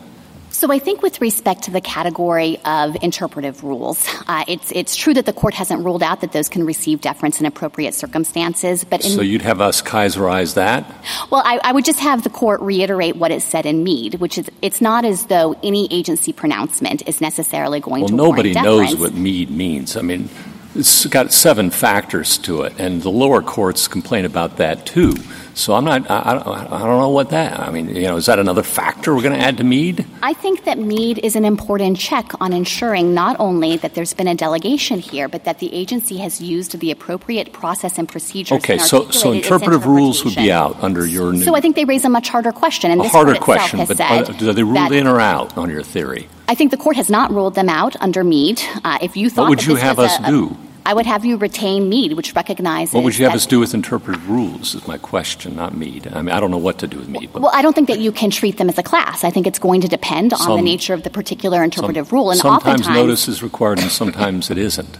So 0.61 0.71
I 0.71 0.77
think 0.77 1.01
with 1.01 1.21
respect 1.21 1.63
to 1.63 1.71
the 1.71 1.81
category 1.81 2.59
of 2.65 2.95
interpretive 3.01 3.63
rules, 3.63 4.07
uh, 4.27 4.43
it's 4.47 4.71
it's 4.71 4.95
true 4.95 5.13
that 5.13 5.25
the 5.25 5.33
court 5.33 5.55
hasn't 5.55 5.83
ruled 5.83 6.03
out 6.03 6.21
that 6.21 6.33
those 6.33 6.49
can 6.49 6.65
receive 6.65 7.01
deference 7.01 7.39
in 7.39 7.47
appropriate 7.47 7.95
circumstances. 7.95 8.83
But 8.83 9.01
so 9.01 9.21
you'd 9.21 9.41
have 9.41 9.59
us 9.59 9.81
Kisorize 9.81 10.53
that? 10.55 10.85
Well, 11.31 11.41
I, 11.43 11.59
I, 11.63 11.71
would 11.71 11.85
just 11.85 11.99
have 11.99 12.23
the 12.23 12.29
court 12.29 12.61
reiterate 12.61 13.15
what 13.15 13.31
it 13.31 13.41
said 13.41 13.65
in 13.65 13.83
Mead, 13.83 14.15
which 14.15 14.37
is 14.37 14.51
it's 14.61 14.81
not 14.81 15.03
as 15.03 15.25
though 15.25 15.55
any 15.63 15.87
agency 15.89 16.31
pronouncement 16.31 17.07
is 17.07 17.21
necessarily 17.21 17.79
going 17.79 18.01
well, 18.01 18.09
to. 18.09 18.15
Well, 18.15 18.25
nobody 18.25 18.53
knows 18.53 18.95
what 18.95 19.15
Mead 19.15 19.49
means. 19.49 19.97
I 19.97 20.01
mean, 20.01 20.29
it's 20.75 21.05
got 21.05 21.33
seven 21.33 21.69
factors 21.69 22.37
to 22.39 22.63
it, 22.63 22.73
and 22.79 23.01
the 23.01 23.11
lower 23.11 23.41
courts 23.41 23.87
complain 23.87 24.25
about 24.25 24.57
that 24.57 24.85
too. 24.85 25.15
So 25.53 25.73
I'm 25.73 25.83
not. 25.83 26.09
I, 26.09 26.15
I, 26.15 26.75
I 26.75 26.79
don't 26.79 26.99
know 26.99 27.09
what 27.09 27.29
that. 27.31 27.59
I 27.59 27.71
mean, 27.71 27.89
you 27.89 28.03
know, 28.03 28.17
is 28.17 28.25
that 28.27 28.39
another 28.39 28.63
factor 28.63 29.13
we're 29.13 29.21
going 29.21 29.37
to 29.37 29.45
add 29.45 29.57
to 29.57 29.63
Mead? 29.63 30.05
I 30.23 30.33
think 30.33 30.63
that 30.65 30.77
Mead 30.77 31.19
is 31.19 31.35
an 31.35 31.45
important 31.45 31.97
check 31.97 32.31
on 32.39 32.53
ensuring 32.53 33.13
not 33.13 33.35
only 33.39 33.77
that 33.77 33.93
there's 33.93 34.13
been 34.13 34.27
a 34.27 34.35
delegation 34.35 34.99
here, 34.99 35.27
but 35.27 35.43
that 35.45 35.59
the 35.59 35.73
agency 35.73 36.17
has 36.17 36.41
used 36.41 36.79
the 36.79 36.91
appropriate 36.91 37.53
process 37.53 37.97
and 37.97 38.07
procedures. 38.07 38.57
Okay, 38.59 38.77
so 38.77 39.09
so 39.11 39.31
interpretive 39.31 39.85
rules 39.85 40.23
would 40.23 40.35
be 40.35 40.51
out 40.51 40.81
under 40.81 41.05
your 41.05 41.33
new. 41.33 41.43
So 41.43 41.55
I 41.55 41.61
think 41.61 41.75
they 41.75 41.85
raise 41.85 42.05
a 42.05 42.09
much 42.09 42.29
harder 42.29 42.51
question, 42.51 42.91
and 42.91 43.01
a 43.01 43.03
this 43.03 43.11
harder 43.11 43.35
question. 43.35 43.85
But 43.85 43.99
are, 43.99 44.23
do 44.33 44.53
they 44.53 44.63
rule 44.63 44.91
in 44.91 45.07
or 45.07 45.19
out 45.19 45.57
on 45.57 45.69
your 45.69 45.83
theory? 45.83 46.27
I 46.47 46.55
think 46.55 46.71
the 46.71 46.77
court 46.77 46.95
has 46.97 47.09
not 47.09 47.31
ruled 47.31 47.55
them 47.55 47.69
out 47.69 47.95
under 48.01 48.23
Mead. 48.23 48.61
Uh, 48.83 48.97
if 49.01 49.15
you 49.15 49.29
thought, 49.29 49.43
what 49.43 49.49
would 49.49 49.65
you 49.65 49.75
have 49.75 49.99
us 49.99 50.17
a, 50.19 50.27
do? 50.27 50.57
I 50.91 50.93
would 50.93 51.05
have 51.05 51.23
you 51.23 51.37
retain 51.37 51.87
Mead, 51.87 52.11
which 52.17 52.35
recognizes. 52.35 52.93
What 52.93 53.05
would 53.05 53.17
you 53.17 53.23
have 53.23 53.33
us 53.33 53.45
do 53.45 53.61
with 53.61 53.73
interpretive 53.73 54.29
rules? 54.29 54.75
Is 54.75 54.85
my 54.89 54.97
question, 54.97 55.55
not 55.55 55.73
Mead. 55.73 56.05
I 56.11 56.21
mean, 56.21 56.35
I 56.35 56.41
don't 56.41 56.51
know 56.51 56.57
what 56.57 56.79
to 56.79 56.87
do 56.87 56.97
with 56.97 57.07
Mead. 57.07 57.29
But 57.31 57.43
well, 57.43 57.51
I 57.53 57.61
don't 57.61 57.71
think 57.71 57.87
that 57.87 58.01
you 58.01 58.11
can 58.11 58.29
treat 58.29 58.57
them 58.57 58.67
as 58.67 58.77
a 58.77 58.83
class. 58.83 59.23
I 59.23 59.29
think 59.29 59.47
it's 59.47 59.57
going 59.57 59.79
to 59.81 59.87
depend 59.87 60.33
some, 60.33 60.51
on 60.51 60.57
the 60.57 60.63
nature 60.63 60.93
of 60.93 61.03
the 61.03 61.09
particular 61.09 61.63
interpretive 61.63 62.07
some, 62.07 62.17
rule, 62.17 62.31
and 62.31 62.41
sometimes 62.41 62.89
notice 62.89 63.29
is 63.29 63.41
required, 63.41 63.79
and 63.79 63.89
sometimes 63.89 64.51
it 64.51 64.57
isn't. 64.57 64.97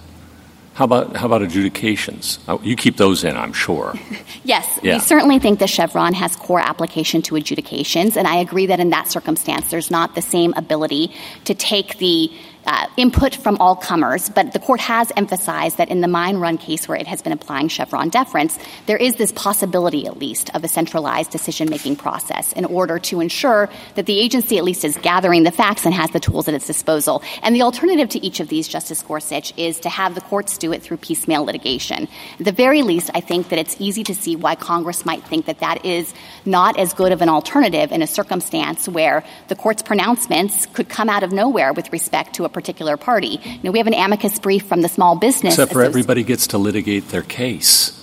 How 0.76 0.86
about 0.86 1.18
how 1.18 1.26
about 1.26 1.42
adjudications? 1.42 2.40
Uh, 2.48 2.58
you 2.64 2.78
keep 2.78 2.96
those 2.96 3.26
in, 3.26 3.36
I'm 3.36 3.52
sure. 3.52 3.94
yes, 4.46 4.80
yeah. 4.82 4.94
we 4.94 5.00
certainly 5.02 5.40
think 5.40 5.60
the 5.60 5.68
Chevron 5.68 6.14
has 6.14 6.38
core 6.38 6.62
application 6.62 7.22
to 7.24 7.36
adjudications, 7.36 8.16
and 8.16 8.30
I 8.30 8.38
agree 8.38 8.68
that 8.68 8.80
in 8.80 8.92
that 8.92 9.10
circumstance, 9.10 9.70
there's 9.70 9.92
not 9.92 10.16
the 10.16 10.22
same 10.22 10.54
ability 10.56 11.14
to 11.44 11.54
take 11.54 11.98
the 11.98 12.32
uh, 12.66 12.88
input 12.98 13.36
from 13.36 13.58
all 13.58 13.76
comers, 13.76 14.30
but 14.30 14.54
the 14.54 14.60
court 14.60 14.80
has 14.80 15.12
emphasized 15.16 15.78
that 15.78 15.90
in 15.90 16.02
the 16.02 16.08
mine 16.08 16.38
run 16.38 16.58
case 16.58 16.88
where 16.88 16.98
it 16.98 17.08
has 17.08 17.22
been 17.22 17.32
applying 17.32 17.68
Chevron 17.68 18.10
deference, 18.10 18.58
there 18.86 18.98
is 18.98 19.16
this 19.16 19.32
possibility, 19.32 20.06
at 20.06 20.18
least, 20.18 20.54
of 20.56 20.64
a 20.64 20.68
centralized 20.68 21.32
decision 21.32 21.70
making 21.70 21.96
process 21.96 22.54
in 22.54 22.66
order 22.66 23.00
to 23.00 23.20
ensure 23.20 23.70
that 23.96 24.06
the 24.06 24.20
agency 24.20 24.58
at 24.58 24.64
least 24.64 24.86
is 24.86 24.98
gathering 24.98 25.44
the 25.44 25.52
facts 25.52 25.86
and 25.86 25.94
has 25.94 26.12
the 26.12 26.20
tools 26.20 26.48
at 26.48 26.54
its 26.54 26.68
disposal. 26.68 27.24
And 27.42 27.56
the 27.56 27.64
alternative 27.64 28.10
to 28.10 28.24
each 28.24 28.40
of 28.40 28.48
these, 28.48 28.68
Justice 28.68 29.02
Gorsuch, 29.02 29.54
is 29.58 29.80
to 29.82 29.90
have 29.90 30.16
the 30.16 30.22
courts 30.22 30.58
do 30.58 30.72
it 30.72 30.84
through 30.84 30.98
piecemeal 30.98 31.44
litigation. 31.44 32.08
At 32.40 32.46
the 32.46 32.52
very 32.52 32.84
least, 32.84 33.10
I 33.14 33.22
think 33.22 33.50
that 33.50 33.60
it's 33.60 33.76
easy 33.80 34.04
to 34.04 34.16
see 34.16 34.36
why 34.36 34.56
Congress 34.56 35.06
might 35.06 35.24
think 35.24 35.46
that 35.46 35.60
that 35.60 35.86
is 35.86 36.14
not 36.46 36.78
as 36.78 36.94
good 36.94 37.12
of 37.12 37.22
an 37.22 37.30
alternative 37.30 37.92
in 37.92 38.02
a 38.02 38.08
circumstance 38.08 38.88
where 38.88 39.24
the 39.48 39.56
court's 39.56 39.82
pronouncements 39.82 40.68
could 40.68 40.90
come 40.90 41.10
out 41.10 41.24
of 41.24 41.32
nowhere 41.32 41.74
with 41.74 41.92
respect 41.92 42.36
to 42.36 42.46
a 42.46 42.50
particular 42.52 42.98
party. 42.98 43.40
You 43.44 43.60
know, 43.64 43.72
we 43.72 43.80
have 43.80 43.88
an 43.88 43.94
amicus 43.94 44.40
brief 44.40 44.68
from 44.68 44.82
the 44.82 44.90
small 44.90 45.16
business. 45.16 45.56
Except 45.56 45.74
for 45.74 45.84
everybody 45.84 46.24
gets 46.24 46.48
to 46.48 46.58
litigate 46.58 47.10
their 47.10 47.24
case. 47.24 47.98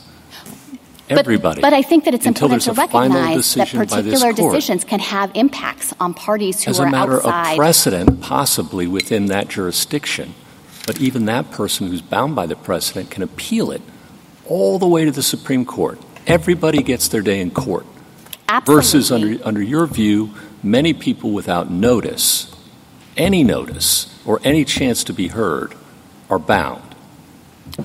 But, 1.08 1.20
Everybody. 1.20 1.62
But 1.62 1.72
I 1.72 1.80
think 1.80 2.04
that 2.04 2.12
it's 2.12 2.26
important 2.26 2.62
to 2.62 2.72
recognize 2.74 3.54
that 3.54 3.68
particular 3.68 4.32
decisions 4.34 4.84
can 4.84 5.00
have 5.00 5.30
impacts 5.34 5.94
on 5.98 6.12
parties 6.12 6.62
who 6.62 6.70
As 6.70 6.80
are 6.80 6.86
outside. 6.86 6.96
As 6.96 7.04
a 7.04 7.06
matter 7.06 7.16
outside. 7.16 7.52
of 7.52 7.56
precedent, 7.56 8.20
possibly 8.20 8.86
within 8.86 9.26
that 9.26 9.48
jurisdiction. 9.48 10.34
But 10.86 11.00
even 11.00 11.24
that 11.24 11.50
person 11.50 11.86
who's 11.86 12.02
bound 12.02 12.36
by 12.36 12.46
the 12.46 12.56
precedent 12.56 13.10
can 13.10 13.22
appeal 13.22 13.70
it 13.70 13.80
all 14.46 14.78
the 14.78 14.86
way 14.86 15.04
to 15.04 15.10
the 15.10 15.22
Supreme 15.22 15.64
Court. 15.64 15.98
Everybody 16.26 16.82
gets 16.82 17.08
their 17.08 17.22
day 17.22 17.40
in 17.40 17.50
court. 17.50 17.86
Absolutely. 18.48 18.74
Versus, 18.74 19.12
under, 19.12 19.46
under 19.46 19.62
your 19.62 19.86
view, 19.86 20.34
many 20.62 20.94
people 20.94 21.30
without 21.32 21.70
notice, 21.70 22.47
any 23.18 23.44
notice, 23.44 24.18
or 24.24 24.40
any 24.44 24.64
chance 24.64 25.04
to 25.04 25.12
be 25.12 25.28
heard 25.28 25.74
are 26.30 26.38
bound. 26.38 26.82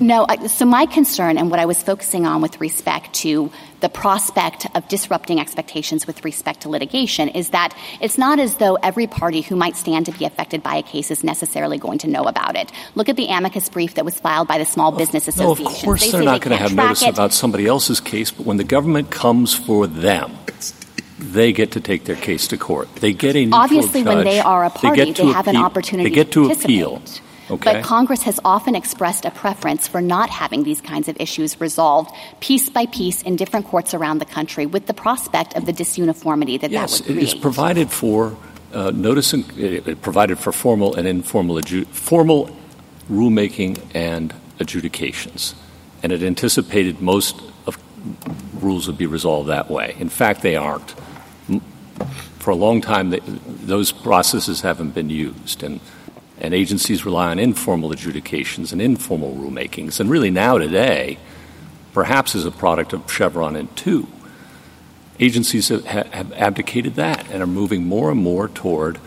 No, 0.00 0.26
so 0.48 0.64
my 0.64 0.86
concern 0.86 1.38
and 1.38 1.50
what 1.50 1.60
I 1.60 1.66
was 1.66 1.80
focusing 1.82 2.26
on 2.26 2.40
with 2.40 2.60
respect 2.60 3.14
to 3.16 3.52
the 3.80 3.88
prospect 3.88 4.66
of 4.74 4.88
disrupting 4.88 5.38
expectations 5.38 6.06
with 6.06 6.24
respect 6.24 6.62
to 6.62 6.68
litigation 6.68 7.28
is 7.28 7.50
that 7.50 7.76
it's 8.00 8.18
not 8.18 8.40
as 8.40 8.56
though 8.56 8.74
every 8.76 9.06
party 9.06 9.40
who 9.40 9.54
might 9.54 9.76
stand 9.76 10.06
to 10.06 10.12
be 10.12 10.24
affected 10.24 10.62
by 10.62 10.76
a 10.76 10.82
case 10.82 11.10
is 11.10 11.22
necessarily 11.22 11.78
going 11.78 11.98
to 11.98 12.08
know 12.08 12.24
about 12.24 12.56
it. 12.56 12.72
Look 12.94 13.08
at 13.08 13.16
the 13.16 13.28
amicus 13.28 13.68
brief 13.68 13.94
that 13.94 14.04
was 14.04 14.18
filed 14.18 14.48
by 14.48 14.58
the 14.58 14.64
Small 14.64 14.90
Business 14.90 15.28
Association. 15.28 15.64
No, 15.64 15.70
of 15.70 15.84
course 15.84 16.04
they 16.04 16.10
they're 16.10 16.22
not 16.22 16.40
going 16.40 16.56
to 16.56 16.62
have 16.62 16.74
notice 16.74 17.02
it. 17.02 17.10
about 17.10 17.32
somebody 17.32 17.66
else's 17.66 18.00
case, 18.00 18.30
but 18.32 18.46
when 18.46 18.56
the 18.56 18.64
government 18.64 19.10
comes 19.10 19.54
for 19.54 19.86
them, 19.86 20.36
they 21.18 21.52
get 21.52 21.72
to 21.72 21.80
take 21.80 22.04
their 22.04 22.16
case 22.16 22.48
to 22.48 22.56
court. 22.56 22.92
They 22.96 23.12
get 23.12 23.36
a 23.36 23.48
obviously 23.52 24.02
judge. 24.02 24.14
when 24.16 24.24
they 24.24 24.40
are 24.40 24.64
a 24.64 24.70
party, 24.70 25.04
they, 25.04 25.12
they 25.12 25.26
have 25.26 25.46
appeal. 25.46 25.60
an 25.60 25.64
opportunity. 25.64 26.08
They 26.08 26.14
get 26.14 26.32
to, 26.32 26.48
to 26.48 26.52
appeal. 26.52 27.02
Okay. 27.50 27.74
But 27.74 27.84
Congress 27.84 28.22
has 28.22 28.40
often 28.44 28.74
expressed 28.74 29.24
a 29.26 29.30
preference 29.30 29.86
for 29.86 30.00
not 30.00 30.30
having 30.30 30.64
these 30.64 30.80
kinds 30.80 31.08
of 31.08 31.16
issues 31.20 31.60
resolved 31.60 32.10
piece 32.40 32.70
by 32.70 32.86
piece 32.86 33.22
in 33.22 33.36
different 33.36 33.66
courts 33.66 33.92
around 33.92 34.18
the 34.18 34.24
country 34.24 34.64
with 34.64 34.86
the 34.86 34.94
prospect 34.94 35.54
of 35.54 35.66
the 35.66 35.72
disuniformity 35.72 36.58
that 36.60 36.70
yes, 36.70 36.98
that 36.98 37.00
would 37.00 37.14
create. 37.14 37.22
It 37.22 37.22
is 37.22 37.34
provided 37.34 37.90
for 37.90 38.36
uh, 38.72 38.92
notice 38.94 39.34
and 39.34 39.58
it 39.58 40.00
provided 40.00 40.38
for 40.38 40.52
formal 40.52 40.94
and 40.94 41.06
informal 41.06 41.56
adju- 41.56 41.86
formal 41.86 42.56
rulemaking 43.10 43.78
and 43.94 44.34
adjudications. 44.58 45.54
And 46.02 46.12
it 46.12 46.22
anticipated 46.22 47.00
most 47.00 47.40
of 47.66 47.78
rules 48.54 48.86
would 48.86 48.98
be 48.98 49.06
resolved 49.06 49.48
that 49.50 49.70
way. 49.70 49.94
In 49.98 50.08
fact, 50.08 50.42
they 50.42 50.56
aren't. 50.56 50.94
For 52.38 52.50
a 52.50 52.56
long 52.56 52.80
time, 52.80 53.10
they, 53.10 53.20
those 53.20 53.92
processes 53.92 54.60
haven't 54.60 54.94
been 54.94 55.10
used. 55.10 55.62
And 55.62 55.80
and 56.40 56.52
agencies 56.52 57.04
rely 57.04 57.30
on 57.30 57.38
informal 57.38 57.92
adjudications 57.92 58.72
and 58.72 58.82
informal 58.82 59.34
rulemakings. 59.34 60.00
And 60.00 60.10
really 60.10 60.30
now 60.30 60.58
today, 60.58 61.18
perhaps 61.92 62.34
as 62.34 62.44
a 62.44 62.50
product 62.50 62.92
of 62.92 63.10
Chevron 63.10 63.56
and 63.56 63.74
two, 63.76 64.08
agencies 65.20 65.68
have, 65.68 65.84
have 65.86 66.32
abdicated 66.32 66.96
that 66.96 67.30
and 67.30 67.42
are 67.42 67.46
moving 67.46 67.86
more 67.86 68.10
and 68.10 68.20
more 68.20 68.48
toward 68.48 68.98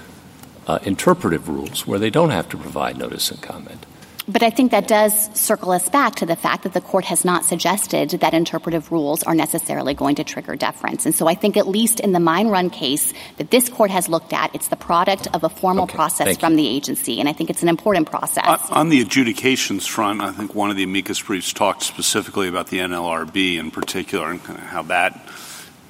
uh, 0.67 0.79
interpretive 0.83 1.49
rules 1.49 1.85
where 1.85 1.99
they 1.99 2.09
don't 2.09 2.29
have 2.29 2.49
to 2.49 2.57
provide 2.57 2.97
notice 2.97 3.29
and 3.29 3.41
comment. 3.41 3.85
But 4.29 4.43
I 4.43 4.49
think 4.49 4.71
that 4.71 4.89
does 4.89 5.29
circle 5.39 5.71
us 5.71 5.87
back 5.87 6.15
to 6.15 6.25
the 6.25 6.35
fact 6.35 6.63
that 6.63 6.73
the 6.73 6.81
court 6.81 7.05
has 7.05 7.23
not 7.23 7.45
suggested 7.45 8.09
that 8.09 8.33
interpretive 8.33 8.91
rules 8.91 9.23
are 9.23 9.33
necessarily 9.33 9.93
going 9.93 10.15
to 10.15 10.25
trigger 10.25 10.57
deference. 10.57 11.05
And 11.05 11.15
so 11.15 11.27
I 11.27 11.33
think, 11.33 11.55
at 11.55 11.65
least 11.65 12.01
in 12.01 12.11
the 12.11 12.19
mine 12.19 12.49
run 12.49 12.69
case 12.69 13.13
that 13.37 13.51
this 13.51 13.69
court 13.69 13.89
has 13.89 14.09
looked 14.09 14.33
at, 14.33 14.53
it's 14.53 14.67
the 14.67 14.75
product 14.75 15.27
of 15.33 15.45
a 15.45 15.49
formal 15.49 15.85
okay, 15.85 15.95
process 15.95 16.35
from 16.37 16.53
you. 16.53 16.57
the 16.57 16.67
agency. 16.67 17.21
And 17.21 17.29
I 17.29 17.33
think 17.33 17.49
it's 17.49 17.63
an 17.63 17.69
important 17.69 18.09
process. 18.09 18.45
On, 18.45 18.79
on 18.79 18.89
the 18.89 18.99
adjudications 19.01 19.87
front, 19.87 20.19
I 20.19 20.33
think 20.33 20.53
one 20.53 20.69
of 20.69 20.75
the 20.75 20.83
amicus 20.83 21.21
briefs 21.21 21.53
talked 21.53 21.83
specifically 21.83 22.49
about 22.49 22.67
the 22.67 22.79
NLRB 22.79 23.57
in 23.57 23.71
particular 23.71 24.29
and 24.29 24.43
kind 24.43 24.59
of 24.59 24.65
how 24.65 24.81
that 24.83 25.21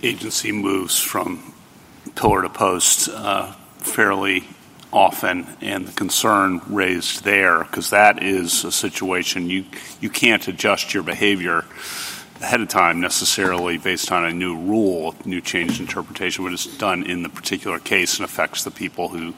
agency 0.03 0.51
moves 0.51 0.99
from 0.99 1.53
pillar 2.13 2.43
to 2.43 2.49
post 2.49 3.09
uh, 3.09 3.51
fairly 3.79 4.43
often 4.93 5.45
and 5.61 5.87
the 5.87 5.91
concern 5.91 6.61
raised 6.67 7.23
there 7.23 7.63
because 7.63 7.89
that 7.89 8.23
is 8.23 8.63
a 8.63 8.71
situation 8.71 9.49
you 9.49 9.65
you 9.99 10.09
can't 10.09 10.47
adjust 10.47 10.93
your 10.93 11.03
behavior 11.03 11.65
ahead 12.41 12.61
of 12.61 12.67
time 12.69 13.01
necessarily 13.01 13.77
based 13.77 14.11
on 14.11 14.23
a 14.23 14.31
new 14.31 14.55
rule 14.55 15.13
new 15.25 15.41
change 15.41 15.79
interpretation 15.79 16.43
but 16.43 16.53
it's 16.53 16.77
done 16.77 17.03
in 17.03 17.21
the 17.21 17.29
particular 17.29 17.79
case 17.79 18.17
and 18.17 18.25
affects 18.25 18.63
the 18.63 18.71
people 18.71 19.09
who 19.09 19.33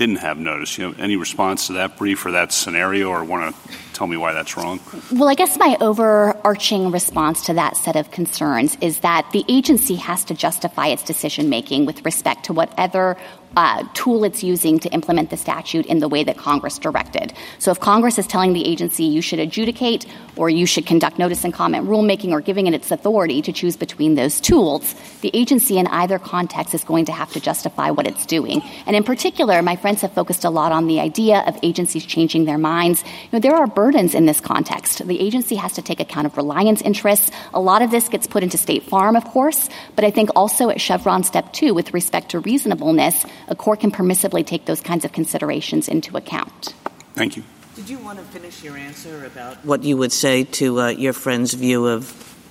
didn't 0.00 0.16
have 0.16 0.38
notice. 0.38 0.78
You 0.78 0.88
know 0.88 0.94
any 0.98 1.16
response 1.16 1.66
to 1.66 1.74
that 1.74 1.98
brief 1.98 2.24
or 2.24 2.30
that 2.30 2.54
scenario 2.54 3.10
or 3.10 3.22
want 3.22 3.54
to 3.54 3.72
tell 3.92 4.06
me 4.06 4.16
why 4.16 4.32
that's 4.32 4.56
wrong? 4.56 4.80
Well 5.12 5.28
i 5.28 5.34
guess 5.34 5.58
my 5.58 5.76
overarching 5.78 6.90
response 6.90 7.44
to 7.46 7.52
that 7.54 7.76
set 7.76 7.96
of 7.96 8.10
concerns 8.10 8.78
is 8.80 9.00
that 9.00 9.30
the 9.32 9.44
agency 9.46 9.96
has 9.96 10.24
to 10.24 10.34
justify 10.34 10.86
its 10.86 11.02
decision 11.02 11.50
making 11.50 11.84
with 11.84 12.02
respect 12.06 12.46
to 12.46 12.54
whatever 12.54 13.18
uh, 13.56 13.84
tool 13.94 14.24
it's 14.24 14.42
using 14.42 14.78
to 14.78 14.88
implement 14.90 15.30
the 15.30 15.36
statute 15.36 15.86
in 15.86 15.98
the 15.98 16.08
way 16.08 16.24
that 16.24 16.36
Congress 16.36 16.78
directed. 16.78 17.32
So 17.58 17.70
if 17.70 17.80
Congress 17.80 18.18
is 18.18 18.26
telling 18.26 18.52
the 18.52 18.64
agency 18.64 19.04
you 19.04 19.22
should 19.22 19.38
adjudicate 19.38 20.06
or 20.36 20.48
you 20.48 20.66
should 20.66 20.86
conduct 20.86 21.18
notice 21.18 21.44
and 21.44 21.52
comment 21.52 21.86
rulemaking 21.86 22.30
or 22.30 22.40
giving 22.40 22.66
it 22.66 22.74
its 22.74 22.90
authority 22.90 23.42
to 23.42 23.52
choose 23.52 23.76
between 23.76 24.14
those 24.14 24.40
tools, 24.40 24.94
the 25.20 25.30
agency 25.34 25.78
in 25.78 25.86
either 25.88 26.18
context 26.18 26.74
is 26.74 26.84
going 26.84 27.06
to 27.06 27.12
have 27.12 27.32
to 27.32 27.40
justify 27.40 27.90
what 27.90 28.06
it's 28.06 28.24
doing. 28.26 28.62
And 28.86 28.94
in 28.94 29.04
particular, 29.04 29.62
my 29.62 29.76
friends 29.76 30.02
have 30.02 30.12
focused 30.12 30.44
a 30.44 30.50
lot 30.50 30.72
on 30.72 30.86
the 30.86 31.00
idea 31.00 31.44
of 31.46 31.58
agencies 31.62 32.06
changing 32.06 32.44
their 32.44 32.58
minds. 32.58 33.02
You 33.04 33.28
know, 33.32 33.40
there 33.40 33.56
are 33.56 33.66
burdens 33.66 34.14
in 34.14 34.26
this 34.26 34.40
context. 34.40 35.06
The 35.06 35.20
agency 35.20 35.56
has 35.56 35.72
to 35.74 35.82
take 35.82 36.00
account 36.00 36.26
of 36.26 36.36
reliance 36.36 36.82
interests. 36.82 37.30
A 37.52 37.60
lot 37.60 37.82
of 37.82 37.90
this 37.90 38.08
gets 38.08 38.26
put 38.26 38.42
into 38.42 38.56
State 38.56 38.84
Farm, 38.84 39.16
of 39.16 39.24
course, 39.24 39.68
but 39.96 40.04
I 40.04 40.10
think 40.10 40.30
also 40.36 40.70
at 40.70 40.80
Chevron 40.80 41.24
step 41.24 41.52
two 41.52 41.74
with 41.74 41.92
respect 41.92 42.30
to 42.30 42.40
reasonableness, 42.40 43.24
a 43.48 43.54
court 43.54 43.80
can 43.80 43.90
permissibly 43.90 44.44
take 44.44 44.66
those 44.66 44.80
kinds 44.80 45.04
of 45.04 45.12
considerations 45.12 45.88
into 45.88 46.16
account. 46.16 46.74
Thank 47.14 47.36
you. 47.36 47.44
Did 47.76 47.88
you 47.88 47.98
want 47.98 48.18
to 48.18 48.24
finish 48.26 48.62
your 48.62 48.76
answer 48.76 49.24
about 49.24 49.64
what 49.64 49.84
you 49.84 49.96
would 49.96 50.12
say 50.12 50.44
to 50.44 50.80
uh, 50.80 50.88
your 50.88 51.12
friend's 51.12 51.54
view 51.54 51.86
of 51.86 52.04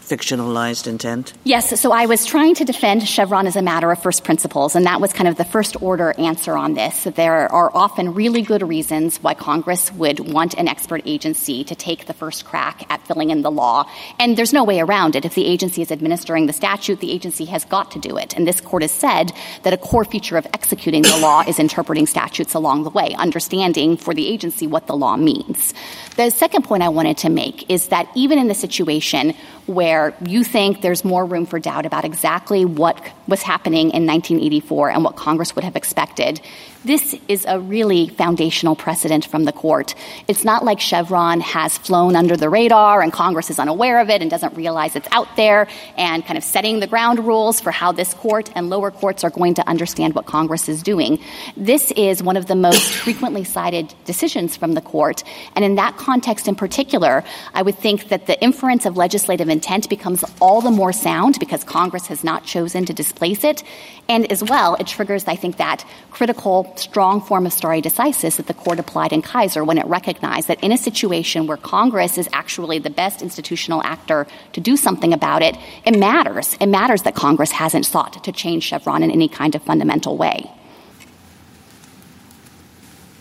fictionalized 0.10 0.88
intent? 0.88 1.34
Yes. 1.43 1.80
So 1.80 1.91
I 1.91 2.07
was 2.07 2.26
trying 2.26 2.55
to 2.55 2.66
defend 2.66 3.07
Chevron 3.07 3.47
as 3.47 3.55
a 3.55 3.62
matter 3.62 3.91
of 3.91 4.01
first 4.01 4.24
principles, 4.24 4.76
and 4.76 4.86
that 4.86 4.99
was 4.99 5.14
kind 5.14 5.28
of 5.28 5.36
the 5.38 5.45
first 5.45 5.82
order 5.82 6.14
answer 6.18 6.57
on 6.57 6.74
this. 6.74 7.03
There 7.03 7.51
are 7.51 7.72
often 7.74 8.14
really 8.14 8.41
good 8.41 8.68
reasons 8.68 9.22
why 9.22 9.36
Congress 9.36 9.91
would 9.93 10.20
want 10.20 10.55
an 10.55 10.68
expert 10.68 11.01
agency 11.05 11.64
to 11.66 11.76
take 11.76 12.05
the 12.05 12.14
first 12.14 12.45
crack 12.45 12.86
at 12.89 13.05
filling 13.05 13.30
in 13.30 13.43
the 13.43 13.51
law. 13.51 13.89
And 14.20 14.36
there's 14.36 14.53
no 14.53 14.64
way 14.64 14.80
around 14.80 15.16
it. 15.16 15.26
If 15.26 15.36
the 15.36 15.45
agency 15.45 15.82
is 15.82 15.91
administering 15.91 16.47
the 16.47 16.53
statute, 16.53 16.99
the 16.99 17.12
agency 17.12 17.45
has 17.45 17.64
got 17.66 17.91
to 17.91 17.99
do 17.99 18.18
it. 18.18 18.36
And 18.36 18.47
this 18.47 18.62
court 18.62 18.82
has 18.82 18.91
said 18.91 19.32
that 19.64 19.74
a 19.74 19.78
core 19.78 20.05
feature 20.05 20.38
of 20.38 20.47
executing 20.53 21.03
the 21.03 21.18
law 21.18 21.43
is 21.47 21.60
interpreting 21.60 22.07
statutes 22.07 22.53
along 22.53 22.84
the 22.84 22.89
way, 22.89 23.14
understanding 23.18 23.97
for 23.97 24.14
the 24.14 24.28
agency 24.28 24.68
what 24.68 24.88
the 24.88 24.95
law 24.95 25.16
means. 25.16 25.74
The 26.20 26.32
second 26.32 26.64
point 26.64 26.84
I 26.84 26.90
wanted 26.90 27.20
to 27.20 27.30
make 27.30 27.72
is 27.72 27.88
that 27.88 28.10
even 28.14 28.40
in 28.40 28.50
the 28.50 28.54
situation 28.54 29.34
where 29.68 30.14
you 30.26 30.44
think 30.44 30.82
there's 30.82 31.06
more 31.06 31.26
room 31.26 31.46
for 31.46 31.60
doubt 31.60 31.86
about 31.86 32.04
exactly 32.04 32.66
what 32.66 33.02
was 33.30 33.42
happening 33.42 33.92
in 33.92 34.06
1984 34.06 34.90
and 34.90 35.06
what 35.06 35.16
Congress 35.16 35.56
would 35.56 35.64
have 35.64 35.78
expected, 35.78 36.42
this 36.86 37.14
is 37.28 37.46
a 37.46 37.60
really 37.60 38.08
foundational 38.08 38.74
precedent 38.74 39.26
from 39.26 39.44
the 39.44 39.52
court. 39.52 39.96
It's 40.30 40.46
not 40.46 40.64
like 40.64 40.80
Chevron 40.80 41.42
has 41.42 41.78
flown 41.78 42.16
under 42.16 42.38
the 42.38 42.50
radar 42.50 43.02
and 43.02 43.12
Congress 43.12 43.50
is 43.50 43.60
unaware 43.60 44.00
of 44.00 44.10
it 44.10 44.22
and 44.22 44.32
doesn't 44.32 44.56
realize 44.56 44.96
it's 44.96 45.08
out 45.12 45.36
there 45.36 45.68
and 45.98 46.26
kind 46.26 46.38
of 46.38 46.44
setting 46.44 46.80
the 46.80 46.88
ground 46.88 47.20
rules 47.20 47.60
for 47.60 47.72
how 47.72 47.92
this 47.92 48.14
court 48.14 48.50
and 48.56 48.70
lower 48.70 48.92
courts 48.92 49.26
are 49.26 49.30
going 49.30 49.56
to 49.56 49.68
understand 49.68 50.16
what 50.16 50.26
Congress 50.26 50.70
is 50.70 50.82
doing. 50.82 51.20
This 51.58 51.92
is 51.92 52.24
one 52.24 52.38
of 52.38 52.46
the 52.46 52.56
most 52.56 52.94
frequently 53.04 53.44
cited 53.44 53.94
decisions 54.06 54.56
from 54.56 54.74
the 54.74 54.82
court. 54.82 55.24
And 55.56 55.66
in 55.66 55.76
that 55.76 55.98
context 55.98 56.48
in 56.48 56.56
particular, 56.56 57.26
I 57.54 57.62
would 57.62 57.78
think 57.78 58.08
that 58.08 58.26
the 58.26 58.42
inference 58.42 58.86
of 58.86 58.96
legislative 58.96 59.50
intent 59.50 59.90
becomes 59.90 60.24
all 60.40 60.62
the 60.62 60.72
more 60.72 60.94
sound 60.94 61.40
because 61.40 61.66
Congress 61.66 62.08
has 62.08 62.24
not 62.24 62.46
chosen 62.46 62.86
to 62.86 62.94
displace 62.94 63.44
it. 63.44 63.64
And 64.08 64.32
as 64.32 64.44
well, 64.44 64.76
it 64.76 64.88
triggers, 64.88 65.28
I 65.28 65.36
think, 65.36 65.58
that 65.58 65.86
critical, 66.10 66.69
strong 66.78 67.22
form 67.22 67.46
of 67.46 67.54
stare 67.54 67.82
decisis 67.82 68.36
that 68.38 68.48
the 68.48 68.54
court 68.54 68.80
applied 68.80 69.14
in 69.14 69.22
Kisor 69.22 69.66
when 69.66 69.78
it 69.78 69.86
recognized 69.88 70.48
that 70.50 70.62
in 70.64 70.72
a 70.72 70.78
situation 70.78 71.48
where 71.48 71.58
Congress 71.58 72.18
is 72.18 72.28
actually 72.34 72.78
the 72.80 72.90
best 72.90 73.22
institutional 73.22 73.82
actor 73.84 74.28
to 74.54 74.60
do 74.62 74.76
something 74.78 75.14
about 75.14 75.42
it, 75.42 75.56
it 75.86 75.98
matters. 75.98 76.56
It 76.60 76.68
matters 76.68 77.04
that 77.04 77.16
Congress 77.16 77.52
hasn't 77.52 77.86
sought 77.86 78.24
to 78.24 78.32
change 78.32 78.64
Chevron 78.64 79.02
in 79.04 79.10
any 79.12 79.28
kind 79.30 79.56
of 79.56 79.64
fundamental 79.64 80.18
way. 80.18 80.52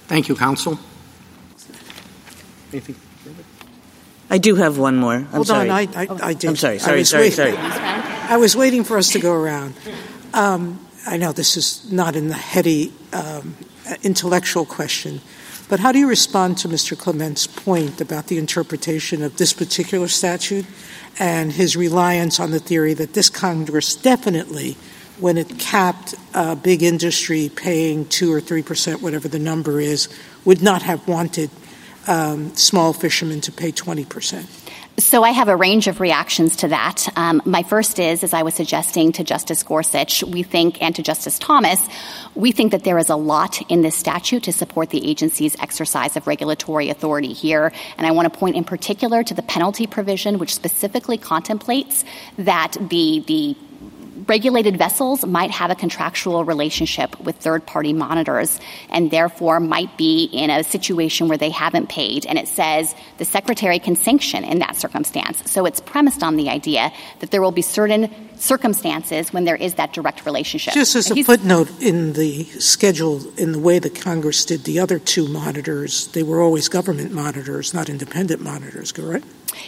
Thank 0.09 0.29
you, 0.29 0.35
counsel. 0.35 0.79
I 4.31 4.39
do 4.39 4.57
have 4.57 4.77
one 4.79 4.97
more. 4.97 5.15
I'm 5.15 5.25
Hold 5.27 5.47
sorry. 5.47 5.71
on, 5.71 5.77
I, 5.77 5.89
I, 5.95 6.07
I 6.29 6.35
did. 6.35 6.51
I'm 6.51 6.57
sorry, 6.57 6.79
sorry, 6.79 6.99
was 6.99 7.09
sorry, 7.11 7.23
waiting- 7.31 7.37
sorry. 7.37 7.57
I 7.57 8.37
was 8.37 8.55
waiting 8.57 8.85
for 8.85 8.99
us 8.99 9.11
to 9.13 9.19
go 9.19 9.33
around. 9.33 9.75
Um, 10.35 10.87
I 11.09 11.17
know 11.17 11.33
this 11.33 11.57
is 11.57 11.91
not 11.91 12.17
in 12.17 12.29
the 12.29 12.35
heady 12.35 12.93
um, 13.15 13.57
intellectual 14.03 14.67
question, 14.67 15.23
but 15.71 15.81
how 15.81 15.91
do 15.91 15.99
you 15.99 16.07
respond 16.07 16.59
to 16.59 16.69
Mr. 16.69 16.99
Clement's 16.99 17.47
point 17.47 17.99
about 18.03 18.27
the 18.27 18.37
interpretation 18.37 19.23
of 19.23 19.39
this 19.39 19.55
particular 19.55 20.09
statute 20.09 20.67
and 21.19 21.51
his 21.51 21.77
reliance 21.77 22.39
on 22.39 22.51
the 22.51 22.59
theory 22.59 22.93
that 22.93 23.15
this 23.15 23.31
Congress 23.31 23.95
definitely, 23.95 24.77
when 25.19 25.39
it 25.39 25.59
capped 25.59 26.15
uh, 26.35 26.55
big 26.55 26.83
industry 26.83 27.51
paying 27.57 28.05
two 28.05 28.31
or 28.31 28.41
three 28.43 28.63
percent, 28.63 29.01
whatever 29.01 29.29
the 29.29 29.39
number 29.39 29.81
is, 29.81 30.11
would 30.45 30.61
not 30.61 30.83
have 30.83 31.09
wanted 31.09 31.49
um, 32.07 32.55
small 32.55 32.93
fishermen 32.93 33.41
to 33.41 33.51
pay 33.51 33.73
20 33.73 34.05
percent? 34.05 34.47
So 34.99 35.23
I 35.23 35.31
have 35.31 35.47
a 35.47 35.55
range 35.55 35.87
of 35.87 36.01
reactions 36.01 36.57
to 36.57 36.69
that. 36.69 37.07
Um, 37.15 37.41
my 37.45 37.63
first 37.63 38.01
is, 38.01 38.25
as 38.25 38.35
I 38.35 38.43
was 38.43 38.55
suggesting 38.55 39.13
to 39.13 39.23
Justice 39.23 39.63
Gorsuch, 39.63 40.25
we 40.25 40.43
think, 40.43 40.83
and 40.83 40.93
to 40.97 41.05
Justice 41.05 41.39
Thomas, 41.39 41.81
we 42.35 42.51
think 42.51 42.73
that 42.73 42.83
there 42.83 42.99
is 42.99 43.09
a 43.09 43.15
lot 43.15 43.63
in 43.71 43.83
this 43.83 43.95
statute 43.95 44.43
to 44.43 44.53
support 44.53 44.91
the 44.91 45.09
agency's 45.09 45.55
exercise 45.61 46.17
of 46.17 46.27
regulatory 46.27 46.91
authority 46.91 47.33
here. 47.33 47.73
And 47.97 48.09
I 48.09 48.11
want 48.11 48.33
to 48.33 48.37
point 48.37 48.57
in 48.57 48.65
particular 48.65 49.23
to 49.23 49.35
the 49.35 49.43
penalty 49.43 49.87
provision, 49.87 50.41
which 50.41 50.53
specifically 50.53 51.17
contemplates 51.17 52.05
that 52.37 52.77
the, 52.81 53.23
the 53.25 53.57
regulated 54.29 54.77
vessels 54.77 55.25
might 55.25 55.51
have 55.51 55.71
a 55.71 55.75
contractual 55.75 56.45
relationship 56.45 57.19
with 57.21 57.37
third 57.37 57.67
party 57.67 57.93
monitors 57.93 58.61
and 58.91 59.11
therefore 59.11 59.59
might 59.59 59.97
be 59.97 60.25
in 60.25 60.51
a 60.51 60.63
situation 60.63 61.29
where 61.29 61.39
they 61.39 61.51
haven't 61.51 61.89
paid. 61.89 62.27
And 62.27 62.39
it 62.39 62.47
says 62.47 62.95
the 63.17 63.25
secretary 63.25 63.79
can 63.79 63.97
sanction 63.97 64.45
in 64.45 64.59
that 64.59 64.77
circumstance. 64.77 65.51
So 65.51 65.65
it's 65.65 65.81
premised 65.81 66.23
on 66.23 66.37
the 66.37 66.51
idea 66.51 66.93
that 67.21 67.31
there 67.31 67.41
will 67.41 67.53
be 67.53 67.63
certain 67.63 68.15
circumstances 68.37 69.33
when 69.33 69.45
there 69.45 69.57
is 69.57 69.75
that 69.75 69.93
direct 69.93 70.27
relationship. 70.27 70.75
Just 70.75 70.95
as 70.95 71.11
a 71.11 71.23
footnote 71.23 71.71
in 71.83 72.13
the 72.13 72.45
schedule, 72.45 73.23
in 73.37 73.53
the 73.53 73.59
way 73.59 73.79
that 73.79 74.01
Congress 74.01 74.45
did 74.45 74.65
the 74.65 74.79
other 74.79 74.99
two 74.99 75.27
monitors, 75.29 76.09
they 76.09 76.23
were 76.23 76.41
always 76.41 76.69
government 76.69 77.13
monitors, 77.13 77.75
not 77.75 77.89
independent 77.89 78.41
monitors, 78.41 78.93
correct? 78.93 79.25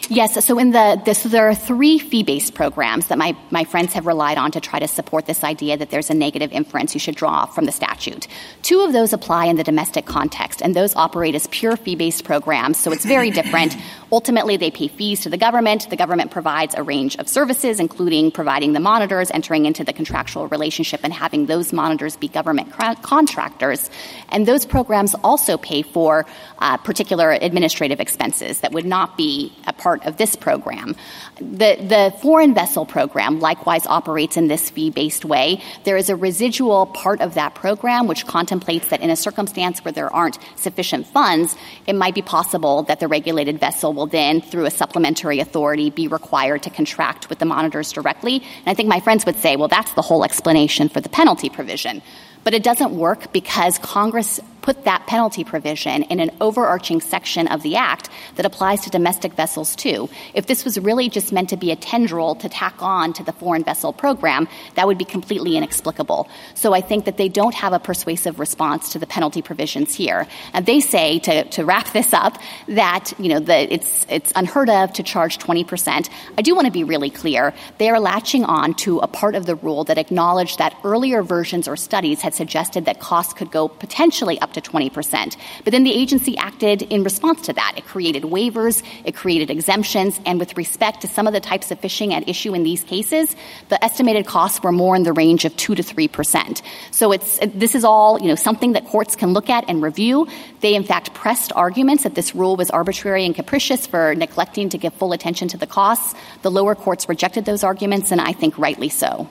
Yes. 0.08 0.44
So 0.44 0.58
in 0.58 0.72
the 0.72 1.00
this, 1.04 1.22
there 1.22 1.48
are 1.48 1.54
three 1.54 1.98
fee-based 1.98 2.54
programs 2.54 3.08
that 3.08 3.18
my, 3.18 3.36
my 3.50 3.64
friends 3.64 3.92
have 3.92 4.06
relied 4.06 4.38
on 4.38 4.50
to 4.52 4.60
try 4.60 4.78
to 4.78 4.88
support 4.88 5.26
this 5.26 5.44
idea 5.44 5.76
that 5.76 5.90
there's 5.90 6.10
a 6.10 6.14
negative 6.14 6.52
inference 6.52 6.94
you 6.94 7.00
should 7.00 7.14
draw 7.14 7.46
from 7.46 7.64
the 7.64 7.72
statute. 7.72 8.26
Two 8.62 8.80
of 8.80 8.92
those 8.92 9.12
apply 9.12 9.46
in 9.46 9.56
the 9.56 9.64
domestic 9.64 10.06
context, 10.06 10.62
and 10.62 10.74
those 10.74 10.94
operate 10.96 11.34
as 11.34 11.46
pure 11.48 11.76
fee-based 11.76 12.24
programs. 12.24 12.78
So 12.78 12.92
it's 12.92 13.04
very 13.04 13.30
different. 13.30 13.76
Ultimately, 14.12 14.56
they 14.56 14.72
pay 14.72 14.88
fees 14.88 15.20
to 15.20 15.30
the 15.30 15.36
government. 15.36 15.88
The 15.88 15.96
government 15.96 16.32
provides 16.32 16.74
a 16.74 16.82
range 16.82 17.16
of 17.16 17.28
services, 17.28 17.78
including 17.78 18.32
providing 18.32 18.72
the 18.72 18.80
monitors, 18.80 19.30
entering 19.30 19.66
into 19.66 19.84
the 19.84 19.92
contractual 19.92 20.48
relationship, 20.48 21.00
and 21.04 21.12
having 21.12 21.46
those 21.46 21.72
monitors 21.72 22.16
be 22.16 22.26
government 22.26 22.72
contractors. 23.02 23.88
And 24.30 24.46
those 24.46 24.66
programs 24.66 25.14
also 25.22 25.56
pay 25.56 25.82
for 25.82 26.26
uh, 26.58 26.76
particular 26.78 27.30
administrative 27.30 28.00
expenses 28.00 28.60
that 28.60 28.72
would 28.72 28.84
not 28.84 29.16
be 29.16 29.52
a 29.70 29.72
part 29.72 30.04
of 30.04 30.18
this 30.18 30.36
program. 30.36 30.94
The, 31.36 31.76
the 31.80 32.14
foreign 32.20 32.52
vessel 32.52 32.84
program 32.84 33.40
likewise 33.40 33.86
operates 33.86 34.36
in 34.36 34.48
this 34.48 34.68
fee 34.68 34.90
based 34.90 35.24
way. 35.24 35.62
There 35.84 35.96
is 35.96 36.10
a 36.10 36.16
residual 36.16 36.86
part 36.86 37.22
of 37.22 37.34
that 37.34 37.54
program 37.54 38.06
which 38.06 38.26
contemplates 38.26 38.88
that 38.88 39.00
in 39.00 39.08
a 39.08 39.16
circumstance 39.16 39.82
where 39.82 39.92
there 39.92 40.12
aren't 40.12 40.38
sufficient 40.56 41.06
funds, 41.06 41.56
it 41.86 41.94
might 41.94 42.14
be 42.14 42.22
possible 42.22 42.82
that 42.84 43.00
the 43.00 43.08
regulated 43.08 43.58
vessel 43.58 43.94
will 43.94 44.06
then, 44.06 44.42
through 44.42 44.66
a 44.66 44.70
supplementary 44.70 45.40
authority, 45.40 45.88
be 45.88 46.08
required 46.08 46.62
to 46.64 46.70
contract 46.70 47.30
with 47.30 47.38
the 47.38 47.46
monitors 47.46 47.92
directly. 47.92 48.36
And 48.36 48.66
I 48.66 48.74
think 48.74 48.88
my 48.88 49.00
friends 49.00 49.24
would 49.24 49.36
say, 49.36 49.56
well, 49.56 49.68
that's 49.68 49.94
the 49.94 50.02
whole 50.02 50.24
explanation 50.24 50.88
for 50.88 51.00
the 51.00 51.08
penalty 51.08 51.48
provision. 51.48 52.02
But 52.42 52.54
it 52.54 52.62
doesn't 52.62 52.96
work 52.96 53.32
because 53.32 53.78
Congress 53.78 54.40
put 54.62 54.84
that 54.84 55.06
penalty 55.06 55.44
provision 55.44 56.02
in 56.04 56.20
an 56.20 56.30
overarching 56.40 57.00
section 57.00 57.48
of 57.48 57.62
the 57.62 57.76
Act 57.76 58.08
that 58.36 58.46
applies 58.46 58.82
to 58.82 58.90
domestic 58.90 59.32
vessels 59.34 59.74
too. 59.76 60.08
If 60.34 60.46
this 60.46 60.64
was 60.64 60.78
really 60.78 61.08
just 61.08 61.32
meant 61.32 61.48
to 61.50 61.56
be 61.56 61.70
a 61.70 61.76
tendril 61.76 62.34
to 62.36 62.48
tack 62.48 62.82
on 62.82 63.12
to 63.14 63.24
the 63.24 63.32
foreign 63.32 63.64
vessel 63.64 63.92
program, 63.92 64.48
that 64.74 64.86
would 64.86 64.98
be 64.98 65.04
completely 65.04 65.56
inexplicable. 65.56 66.28
So 66.54 66.72
I 66.72 66.80
think 66.80 67.04
that 67.04 67.16
they 67.16 67.28
don't 67.28 67.54
have 67.54 67.72
a 67.72 67.78
persuasive 67.78 68.38
response 68.38 68.92
to 68.92 68.98
the 68.98 69.06
penalty 69.06 69.42
provisions 69.42 69.94
here. 69.94 70.26
And 70.52 70.66
they 70.66 70.80
say, 70.80 71.18
to, 71.20 71.44
to 71.44 71.64
wrap 71.64 71.92
this 71.92 72.12
up, 72.12 72.38
that 72.68 73.12
you 73.18 73.28
know 73.28 73.40
the, 73.40 73.72
it's, 73.72 74.06
it's 74.08 74.32
unheard 74.36 74.70
of 74.70 74.92
to 74.94 75.02
charge 75.02 75.38
20%. 75.38 76.08
I 76.38 76.42
do 76.42 76.54
want 76.54 76.66
to 76.66 76.72
be 76.72 76.84
really 76.84 77.10
clear. 77.10 77.54
They 77.78 77.88
are 77.88 78.00
latching 78.00 78.44
on 78.44 78.74
to 78.74 78.98
a 78.98 79.06
part 79.06 79.34
of 79.34 79.46
the 79.46 79.56
rule 79.56 79.84
that 79.84 79.98
acknowledged 79.98 80.58
that 80.58 80.76
earlier 80.84 81.22
versions 81.22 81.68
or 81.68 81.76
studies 81.76 82.20
had 82.20 82.34
suggested 82.34 82.84
that 82.84 83.00
costs 83.00 83.32
could 83.32 83.50
go 83.50 83.68
potentially 83.68 84.40
up 84.40 84.49
to 84.54 84.60
20%. 84.60 85.36
But 85.64 85.70
then 85.70 85.84
the 85.84 85.92
agency 85.92 86.36
acted 86.38 86.82
in 86.82 87.02
response 87.02 87.42
to 87.42 87.52
that. 87.52 87.74
It 87.76 87.84
created 87.84 88.24
waivers, 88.24 88.82
it 89.04 89.14
created 89.14 89.50
exemptions, 89.50 90.20
and 90.26 90.38
with 90.38 90.56
respect 90.56 91.02
to 91.02 91.08
some 91.08 91.26
of 91.26 91.32
the 91.32 91.40
types 91.40 91.70
of 91.70 91.80
fishing 91.80 92.14
at 92.14 92.28
issue 92.28 92.54
in 92.54 92.62
these 92.62 92.84
cases, 92.84 93.34
the 93.68 93.82
estimated 93.84 94.26
costs 94.26 94.62
were 94.62 94.72
more 94.72 94.96
in 94.96 95.02
the 95.02 95.12
range 95.12 95.44
of 95.44 95.56
2 95.56 95.74
to 95.74 95.82
3%. 95.82 96.62
So 96.90 97.12
it's 97.12 97.38
this 97.54 97.74
is 97.74 97.84
all, 97.84 98.20
you 98.20 98.28
know, 98.28 98.34
something 98.34 98.72
that 98.72 98.86
courts 98.86 99.16
can 99.16 99.32
look 99.32 99.50
at 99.50 99.64
and 99.68 99.82
review. 99.82 100.28
They 100.60 100.74
in 100.74 100.84
fact 100.84 101.14
pressed 101.14 101.52
arguments 101.54 102.04
that 102.04 102.14
this 102.14 102.34
rule 102.34 102.56
was 102.56 102.70
arbitrary 102.70 103.24
and 103.24 103.34
capricious 103.34 103.86
for 103.86 104.14
neglecting 104.14 104.68
to 104.70 104.78
give 104.78 104.94
full 104.94 105.12
attention 105.12 105.48
to 105.48 105.56
the 105.56 105.66
costs. 105.66 106.14
The 106.42 106.50
lower 106.50 106.74
courts 106.74 107.08
rejected 107.08 107.44
those 107.44 107.64
arguments 107.64 108.10
and 108.10 108.20
I 108.20 108.32
think 108.32 108.58
rightly 108.58 108.88
so. 108.88 109.28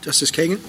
Justice 0.00 0.30
Kagan? 0.30 0.60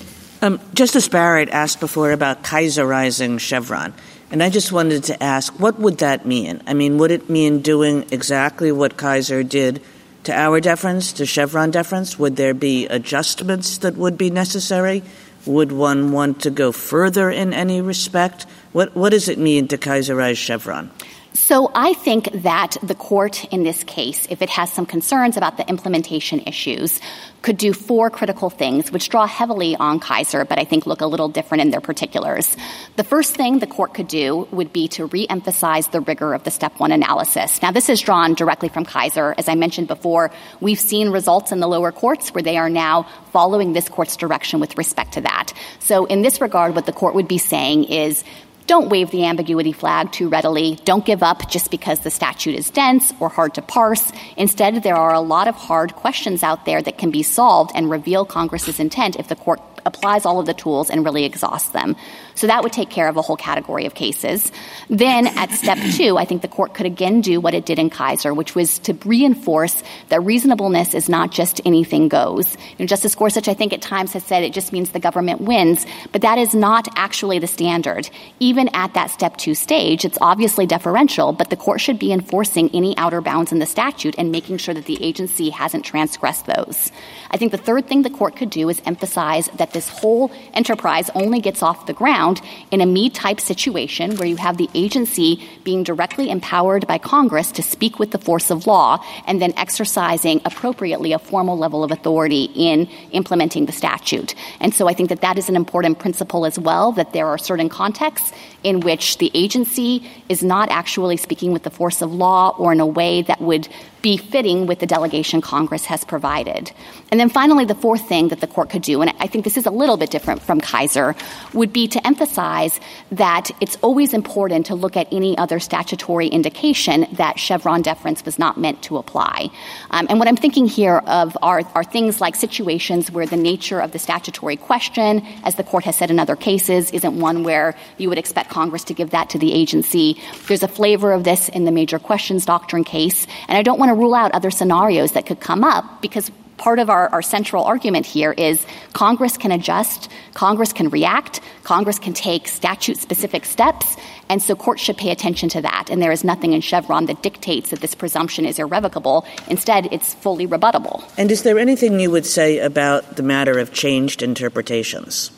Um, 0.44 0.60
Justice 0.74 1.08
Barrett 1.08 1.50
asked 1.50 1.80
before 1.80 2.12
about 2.12 2.44
Kisorizing 2.44 3.40
Chevron. 3.40 3.94
And 4.32 4.42
I 4.42 4.50
just 4.50 4.72
wanted 4.72 5.04
to 5.04 5.22
ask, 5.22 5.54
what 5.60 5.78
would 5.80 6.00
that 6.00 6.26
mean? 6.26 6.64
I 6.66 6.74
mean, 6.74 6.98
would 6.98 7.12
it 7.12 7.30
mean 7.30 7.62
doing 7.62 8.06
exactly 8.12 8.72
what 8.72 8.98
Kisor 8.98 9.48
did 9.48 9.84
to 10.24 10.34
Auer 10.34 10.60
deference, 10.60 11.14
to 11.14 11.28
Chevron 11.28 11.70
deference? 11.70 12.18
Would 12.18 12.38
there 12.38 12.56
be 12.56 12.88
adjustments 12.88 13.78
that 13.80 13.96
would 13.98 14.18
be 14.18 14.32
necessary? 14.32 15.04
Would 15.46 15.72
one 15.72 16.12
want 16.12 16.42
to 16.42 16.50
go 16.50 16.72
further 16.72 17.30
in 17.30 17.54
any 17.54 17.82
respect? 17.82 18.48
What, 18.72 18.96
what 18.96 19.10
does 19.10 19.30
it 19.30 19.38
mean 19.38 19.68
to 19.68 19.78
Kisorize 19.78 20.38
Chevron? 20.38 20.90
So 21.34 21.72
I 21.74 21.94
think 21.94 22.30
that 22.44 22.76
the 22.84 22.96
court 22.96 23.46
in 23.54 23.64
this 23.64 23.86
case, 23.86 24.28
if 24.30 24.42
it 24.42 24.50
has 24.50 24.72
some 24.72 24.86
concerns 24.86 25.38
about 25.38 25.56
the 25.56 25.68
implementation 25.70 26.42
issues, 26.42 27.00
could 27.42 27.58
do 27.58 27.72
four 27.72 28.10
critical 28.10 28.50
things, 28.50 28.92
which 28.92 29.08
draw 29.08 29.26
heavily 29.26 29.76
on 29.78 30.00
Kisor, 30.00 30.48
but 30.48 30.60
I 30.60 30.66
think 30.66 30.86
look 30.86 31.00
a 31.00 31.06
little 31.06 31.30
different 31.30 31.62
in 31.62 31.72
their 31.72 31.80
particulars. 31.80 32.56
The 32.98 33.06
first 33.06 33.34
thing 33.34 33.60
the 33.60 33.68
court 33.68 33.94
could 33.94 34.10
do 34.10 34.48
would 34.52 34.74
be 34.74 34.90
to 34.90 35.08
reemphasize 35.08 35.90
the 35.92 36.02
rigor 36.02 36.34
of 36.34 36.44
the 36.44 36.52
step 36.52 36.80
one 36.80 36.92
analysis. 36.92 37.62
Now, 37.62 37.72
this 37.72 37.88
is 37.88 38.02
drawn 38.02 38.34
directly 38.34 38.68
from 38.68 38.86
Kisor. 38.86 39.34
As 39.38 39.48
I 39.48 39.56
mentioned 39.56 39.88
before, 39.88 40.32
we've 40.60 40.80
seen 40.80 41.10
results 41.10 41.54
in 41.54 41.62
the 41.62 41.68
lower 41.68 41.94
courts 41.94 42.34
where 42.34 42.44
they 42.44 42.58
are 42.58 42.70
now 42.70 43.04
following 43.32 43.72
this 43.72 43.88
court's 43.88 44.18
direction 44.18 44.60
with 44.60 44.78
respect 44.78 45.14
to 45.14 45.22
that. 45.22 45.54
So 45.80 46.06
in 46.06 46.22
this 46.24 46.42
regard, 46.42 46.76
what 46.76 46.86
the 46.86 46.94
court 46.94 47.16
would 47.16 47.28
be 47.28 47.38
saying 47.38 47.86
is 47.86 48.24
don't 48.68 48.90
wave 48.90 49.12
the 49.12 49.26
ambiguity 49.26 49.72
flag 49.72 50.12
too 50.12 50.30
readily. 50.30 50.80
Don't 50.86 51.06
give 51.06 51.24
up 51.24 51.50
just 51.50 51.72
because 51.72 52.00
the 52.00 52.12
statute 52.12 52.56
is 52.56 52.70
dense 52.70 53.14
or 53.20 53.30
hard 53.30 53.54
to 53.56 53.62
parse. 53.62 54.12
Instead, 54.38 54.84
there 54.84 54.96
are 54.96 55.14
a 55.14 55.22
lot 55.22 55.48
of 55.48 55.56
hard 55.56 55.94
questions 55.94 56.44
out 56.44 56.66
there 56.66 56.82
that 56.82 56.98
can 56.98 57.12
be 57.12 57.24
solved 57.24 57.72
and 57.76 57.90
reveal 57.90 58.26
Congress's 58.26 58.80
intent 58.80 59.16
if 59.18 59.28
the 59.28 59.36
court 59.36 59.71
applies 59.86 60.26
all 60.26 60.40
of 60.40 60.46
the 60.46 60.54
tools 60.54 60.90
and 60.90 61.06
really 61.06 61.26
exhausts 61.26 61.70
them. 61.70 61.96
So 62.36 62.48
that 62.48 62.64
would 62.64 62.74
take 62.74 62.90
care 62.90 63.08
of 63.08 63.18
a 63.18 63.22
whole 63.22 63.36
category 63.36 63.86
of 63.86 63.94
cases. 63.94 64.52
Then 64.90 65.28
at 65.28 65.52
step 65.52 65.78
two, 65.94 66.18
I 66.18 66.26
think 66.26 66.42
the 66.42 66.48
court 66.48 66.74
could 66.74 66.86
again 66.86 67.22
do 67.22 67.40
what 67.40 67.54
it 67.54 67.66
did 67.66 67.80
in 67.80 67.90
Kisor, 67.90 68.36
which 68.36 68.56
was 68.56 68.80
to 68.80 68.94
reinforce 69.06 69.84
that 70.10 70.22
reasonableness 70.22 70.94
is 70.94 71.10
not 71.10 71.32
just 71.32 71.62
anything 71.66 72.08
goes. 72.08 72.56
You 72.56 72.84
know, 72.84 72.86
Justice 72.86 73.16
Gorsuch, 73.16 73.48
I 73.48 73.54
think 73.54 73.74
at 73.74 73.82
times 73.82 74.14
has 74.14 74.24
said 74.24 74.44
it 74.44 74.54
just 74.54 74.74
means 74.74 74.92
the 74.92 75.00
government 75.00 75.42
wins, 75.42 75.86
but 76.12 76.22
that 76.22 76.38
is 76.38 76.56
not 76.56 76.88
actually 76.96 77.40
the 77.40 77.48
standard. 77.48 78.10
Even 78.40 78.70
at 78.74 78.94
that 78.94 79.12
step 79.12 79.38
two 79.38 79.54
stage, 79.54 80.06
it's 80.06 80.18
obviously 80.22 80.66
deferential, 80.66 81.34
but 81.34 81.50
the 81.50 81.58
court 81.58 81.82
should 81.82 82.00
be 82.00 82.12
enforcing 82.12 82.70
any 82.74 82.98
outer 82.98 83.22
bounds 83.22 83.52
in 83.52 83.60
the 83.60 83.66
statute 83.66 84.16
and 84.18 84.32
making 84.32 84.58
sure 84.58 84.74
that 84.74 84.86
the 84.86 85.04
agency 85.04 85.50
hasn't 85.50 85.86
transgressed 85.86 86.46
those. 86.46 86.92
I 87.30 87.38
think 87.38 87.52
the 87.52 87.58
third 87.58 87.88
thing 87.88 88.02
the 88.02 88.10
court 88.10 88.36
could 88.36 88.50
do 88.50 88.70
is 88.70 88.82
emphasize 88.86 89.48
that 89.56 89.71
this 89.74 89.90
whole 89.90 90.32
enterprise 90.54 91.10
only 91.16 91.40
gets 91.40 91.64
off 91.64 91.86
the 91.86 91.94
ground 91.94 92.42
in 92.72 92.82
a 92.82 92.86
Mead 92.86 93.14
type 93.14 93.40
situation 93.40 94.16
where 94.18 94.28
you 94.28 94.36
have 94.36 94.58
the 94.58 94.70
agency 94.74 95.42
being 95.64 95.84
directly 95.84 96.30
empowered 96.30 96.88
by 96.88 96.98
Congress 96.98 97.52
to 97.54 97.64
speak 97.64 98.00
with 98.00 98.12
the 98.12 98.18
force 98.18 98.52
of 98.52 98.68
law 98.68 99.04
and 99.26 99.42
then 99.42 99.54
exercising 99.58 100.42
appropriately 100.46 101.14
a 101.14 101.20
formal 101.20 101.58
level 101.58 101.84
of 101.84 101.92
authority 101.92 102.50
in 102.56 102.88
implementing 103.12 103.66
the 103.66 103.72
statute. 103.72 104.36
And 104.60 104.74
so 104.74 104.88
I 104.88 104.94
think 104.94 105.10
that 105.10 105.22
that 105.22 105.38
is 105.38 105.50
an 105.50 105.56
important 105.56 106.00
principle 106.00 106.46
as 106.46 106.60
well, 106.60 106.92
that 106.94 107.14
there 107.14 107.28
are 107.28 107.38
certain 107.38 107.70
contexts 107.70 108.32
in 108.64 108.82
which 108.82 109.18
the 109.18 109.32
agency 109.34 110.10
is 110.30 110.44
not 110.44 110.70
actually 110.70 111.18
speaking 111.18 111.52
with 111.52 111.64
the 111.64 111.70
force 111.70 112.02
of 112.02 112.14
law 112.14 112.56
or 112.58 112.72
in 112.72 112.80
a 112.80 112.86
way 112.86 113.22
that 113.24 113.42
would 113.42 113.68
be 114.02 114.18
fitting 114.18 114.68
with 114.68 114.80
the 114.80 114.86
delegation 114.86 115.42
Congress 115.42 115.86
has 115.86 116.04
provided. 116.04 116.72
And 117.12 117.20
then 117.20 117.30
finally, 117.30 117.66
the 117.66 117.76
fourth 117.76 118.08
thing 118.08 118.30
that 118.30 118.40
the 118.40 118.48
court 118.48 118.70
could 118.70 118.82
do, 118.82 119.02
and 119.02 119.14
I 119.20 119.28
think 119.28 119.44
this 119.44 119.58
is 119.58 119.66
a 119.66 119.72
little 119.72 119.98
bit 119.98 120.10
different 120.10 120.42
from 120.42 120.62
Kisor, 120.62 121.16
would 121.54 121.74
be 121.74 121.88
to 121.90 122.08
emphasize 122.08 122.80
that 123.12 123.52
it's 123.60 123.78
always 123.82 124.14
important 124.14 124.68
to 124.68 124.76
look 124.76 124.98
at 124.98 125.08
any 125.12 125.38
other 125.38 125.60
statutory 125.60 126.28
indication 126.28 127.06
that 127.14 127.38
Chevron 127.38 127.82
deference 127.82 128.24
was 128.26 128.40
not 128.40 128.58
meant 128.58 128.82
to 128.84 128.98
apply. 128.98 129.50
Um, 129.92 130.08
and 130.10 130.20
what 130.20 130.28
I'm 130.28 130.38
thinking 130.38 130.68
here 130.68 130.98
of 131.00 131.38
are, 131.42 131.62
are 131.76 131.84
things 131.84 132.22
like 132.22 132.36
situations 132.36 133.12
where 133.12 133.26
the 133.26 133.38
nature 133.38 133.80
of 133.80 133.92
the 133.92 134.00
statutory 134.00 134.56
question, 134.56 135.26
as 135.44 135.56
the 135.56 135.64
court 135.64 135.84
has 135.84 135.96
said 135.96 136.10
in 136.10 136.20
other 136.20 136.36
cases, 136.36 136.92
isn't 136.92 137.20
one 137.20 137.44
where 137.44 137.76
you 137.98 138.10
would 138.10 138.18
expect 138.18 138.50
Congress 138.50 138.86
to 138.86 138.94
give 138.94 139.12
that 139.12 139.30
to 139.32 139.38
the 139.38 139.54
agency. 139.54 140.18
There's 140.48 140.64
a 140.64 140.68
flavor 140.68 141.12
of 141.12 141.24
this 141.24 141.50
in 141.50 141.66
the 141.66 141.72
major 141.72 142.00
questions 142.00 142.46
doctrine 142.46 142.84
case, 142.84 143.28
and 143.48 143.58
I 143.58 143.64
don't 143.64 143.80
want 143.80 143.91
to 143.96 144.00
rule 144.00 144.14
out 144.14 144.32
other 144.32 144.52
scenarios 144.52 145.14
that 145.14 145.26
could 145.26 145.40
come 145.40 145.64
up 145.64 146.02
because 146.02 146.32
part 146.62 146.78
of 146.78 146.90
our, 146.90 147.10
our 147.10 147.24
central 147.24 147.64
argument 147.64 148.06
here 148.06 148.34
is 148.34 148.66
Congress 148.94 149.36
can 149.36 149.52
adjust, 149.52 150.10
Congress 150.36 150.72
can 150.72 150.90
react, 150.90 151.42
Congress 151.64 151.98
can 151.98 152.14
take 152.14 152.48
statute 152.48 152.98
specific 152.98 153.46
steps, 153.46 153.98
and 154.30 154.42
so 154.42 154.56
courts 154.56 154.82
should 154.82 154.96
pay 154.96 155.10
attention 155.10 155.50
to 155.50 155.62
that. 155.62 155.90
And 155.90 156.02
there 156.02 156.12
is 156.12 156.24
nothing 156.24 156.54
in 156.54 156.62
Chevron 156.62 157.08
that 157.08 157.24
dictates 157.24 157.72
that 157.72 157.82
this 157.82 157.96
presumption 157.96 158.46
is 158.46 158.60
irrevocable. 158.60 159.26
Instead, 159.50 159.90
it's 159.92 160.14
fully 160.14 160.48
rebuttable. 160.48 161.04
And 161.18 161.32
is 161.32 161.42
there 161.42 161.58
anything 161.58 162.00
you 162.00 162.12
would 162.12 162.28
say 162.28 162.60
about 162.60 163.16
the 163.16 163.24
matter 163.24 163.58
of 163.58 163.74
changed 163.74 164.22
interpretations? 164.22 165.32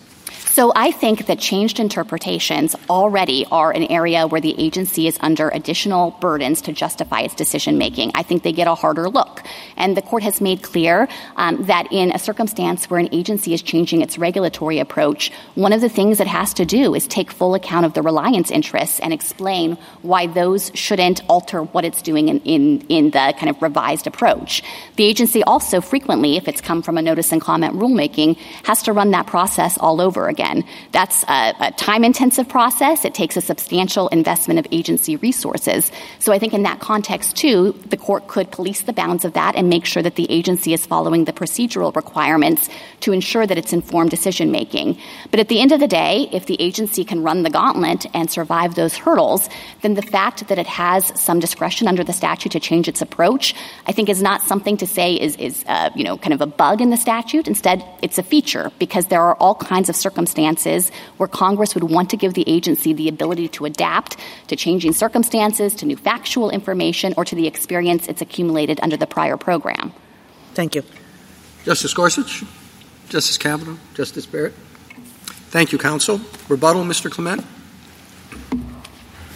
So 0.54 0.72
I 0.76 0.92
think 0.92 1.26
that 1.26 1.40
changed 1.40 1.80
interpretations 1.80 2.76
already 2.88 3.44
are 3.50 3.72
an 3.72 3.86
area 3.86 4.28
where 4.28 4.40
the 4.40 4.54
agency 4.64 5.08
is 5.08 5.18
under 5.20 5.50
additional 5.50 6.12
burdens 6.22 6.62
to 6.62 6.74
justify 6.74 7.22
its 7.22 7.34
decision 7.34 7.80
making. 7.80 8.12
I 8.14 8.22
think 8.22 8.44
they 8.44 8.52
get 8.52 8.68
a 8.68 8.76
harder 8.76 9.10
look. 9.10 9.42
And 9.78 9.98
the 9.98 10.04
court 10.04 10.22
has 10.22 10.42
made 10.42 10.62
clear 10.62 11.08
um, 11.38 11.64
that 11.64 11.92
in 11.92 12.12
a 12.12 12.20
circumstance 12.20 12.88
where 12.88 13.00
an 13.00 13.10
agency 13.12 13.56
is 13.56 13.64
changing 13.64 14.04
its 14.04 14.20
regulatory 14.20 14.78
approach, 14.78 15.32
one 15.56 15.74
of 15.74 15.82
the 15.82 15.90
things 15.90 16.20
it 16.20 16.28
has 16.28 16.54
to 16.54 16.66
do 16.66 16.94
is 16.94 17.08
take 17.08 17.32
full 17.32 17.56
account 17.56 17.88
of 17.88 17.94
the 17.96 18.04
reliance 18.04 18.52
interests 18.52 19.00
and 19.00 19.12
explain 19.12 19.76
why 20.04 20.28
those 20.28 20.70
shouldn't 20.76 21.28
alter 21.28 21.64
what 21.64 21.84
it's 21.84 22.04
doing 22.04 22.30
in, 22.30 22.40
in, 22.42 22.82
in 22.90 23.06
the 23.06 23.34
kind 23.40 23.50
of 23.50 23.60
revised 23.60 24.06
approach. 24.06 24.62
The 24.98 25.06
agency 25.06 25.42
also 25.42 25.82
frequently, 25.82 26.38
if 26.38 26.48
it's 26.48 26.62
come 26.62 26.84
from 26.84 27.00
a 27.00 27.02
notice 27.02 27.32
and 27.32 27.42
comment 27.42 27.74
rulemaking, 27.74 28.38
has 28.66 28.84
to 28.84 28.94
run 28.94 29.10
that 29.12 29.26
process 29.26 29.80
all 29.80 30.00
over 30.00 30.28
again 30.28 30.43
again. 30.44 30.66
That's 30.92 31.24
a, 31.24 31.54
a 31.60 31.72
time 31.72 32.04
intensive 32.04 32.48
process. 32.50 33.06
It 33.06 33.14
takes 33.14 33.38
a 33.38 33.42
substantial 33.42 34.08
investment 34.10 34.60
of 34.60 34.68
agency 34.72 35.16
resources. 35.18 35.92
So 36.20 36.34
I 36.34 36.40
think 36.40 36.54
in 36.54 36.64
that 36.64 36.80
context, 36.80 37.36
too, 37.36 37.74
the 37.88 37.98
court 37.98 38.28
could 38.28 38.52
police 38.52 38.82
the 38.82 38.94
bounds 38.94 39.26
of 39.26 39.34
that 39.34 39.56
and 39.56 39.70
make 39.70 39.86
sure 39.86 40.04
that 40.04 40.16
the 40.16 40.30
agency 40.30 40.74
is 40.74 40.86
following 40.86 41.26
the 41.26 41.34
procedural 41.34 41.96
requirements 41.96 42.70
to 43.02 43.14
ensure 43.14 43.48
that 43.48 43.58
it's 43.58 43.74
informed 43.74 44.12
decision 44.12 44.52
making. 44.52 44.98
But 45.32 45.40
at 45.40 45.48
the 45.48 45.60
end 45.60 45.72
of 45.72 45.80
the 45.80 45.88
day, 45.88 46.28
if 46.32 46.46
the 46.46 46.60
agency 46.60 47.04
can 47.06 47.24
run 47.24 47.44
the 47.44 47.50
gauntlet 47.50 48.06
and 48.14 48.30
survive 48.30 48.76
those 48.76 48.96
hurdles, 48.98 49.50
then 49.82 49.94
the 49.94 50.02
fact 50.02 50.48
that 50.48 50.60
it 50.60 50.68
has 50.68 51.12
some 51.20 51.40
discretion 51.40 51.88
under 51.88 52.04
the 52.04 52.14
statute 52.14 52.52
to 52.52 52.60
change 52.60 52.88
its 52.88 53.02
approach, 53.02 53.56
I 53.88 53.92
think 53.92 54.10
is 54.10 54.22
not 54.22 54.42
something 54.42 54.78
to 54.78 54.88
say 54.88 55.16
is, 55.16 55.36
is 55.38 55.64
uh, 55.68 55.90
you 55.96 56.04
know, 56.04 56.18
kind 56.18 56.34
of 56.34 56.42
a 56.42 56.48
bug 56.48 56.82
in 56.82 56.90
the 56.90 56.98
statute. 56.98 57.48
Instead, 57.48 57.84
it's 58.02 58.18
a 58.18 58.24
feature 58.24 58.72
because 58.80 59.08
there 59.08 59.22
are 59.22 59.36
all 59.36 59.56
kinds 59.56 59.90
of 59.90 59.96
circumstances 59.96 60.33
circumstances 60.34 60.92
where 61.18 61.28
Congress 61.28 61.76
would 61.76 61.84
want 61.84 62.10
to 62.10 62.18
give 62.18 62.34
the 62.34 62.44
agency 62.48 62.94
the 62.94 63.08
ability 63.08 63.48
to 63.50 63.66
adapt 63.66 64.18
to 64.48 64.56
changing 64.56 64.94
circumstances, 64.94 65.76
to 65.76 65.86
new 65.86 65.96
factual 65.96 66.50
information, 66.50 67.14
or 67.18 67.26
to 67.26 67.36
the 67.36 67.48
experience 67.48 68.08
it's 68.08 68.22
accumulated 68.22 68.80
under 68.82 68.98
the 68.98 69.06
prior 69.06 69.38
program. 69.38 69.94
Thank 70.56 70.76
you. 70.76 70.84
Justice 71.66 71.94
Gorsuch, 71.94 72.44
Justice 73.10 73.38
Kavanaugh, 73.38 73.78
Justice 73.94 74.26
Barrett. 74.26 74.54
Thank 75.52 75.72
you, 75.72 75.78
counsel. 75.78 76.20
Rebuttal, 76.50 76.84
Mr. 76.84 77.12
Clement. 77.12 77.46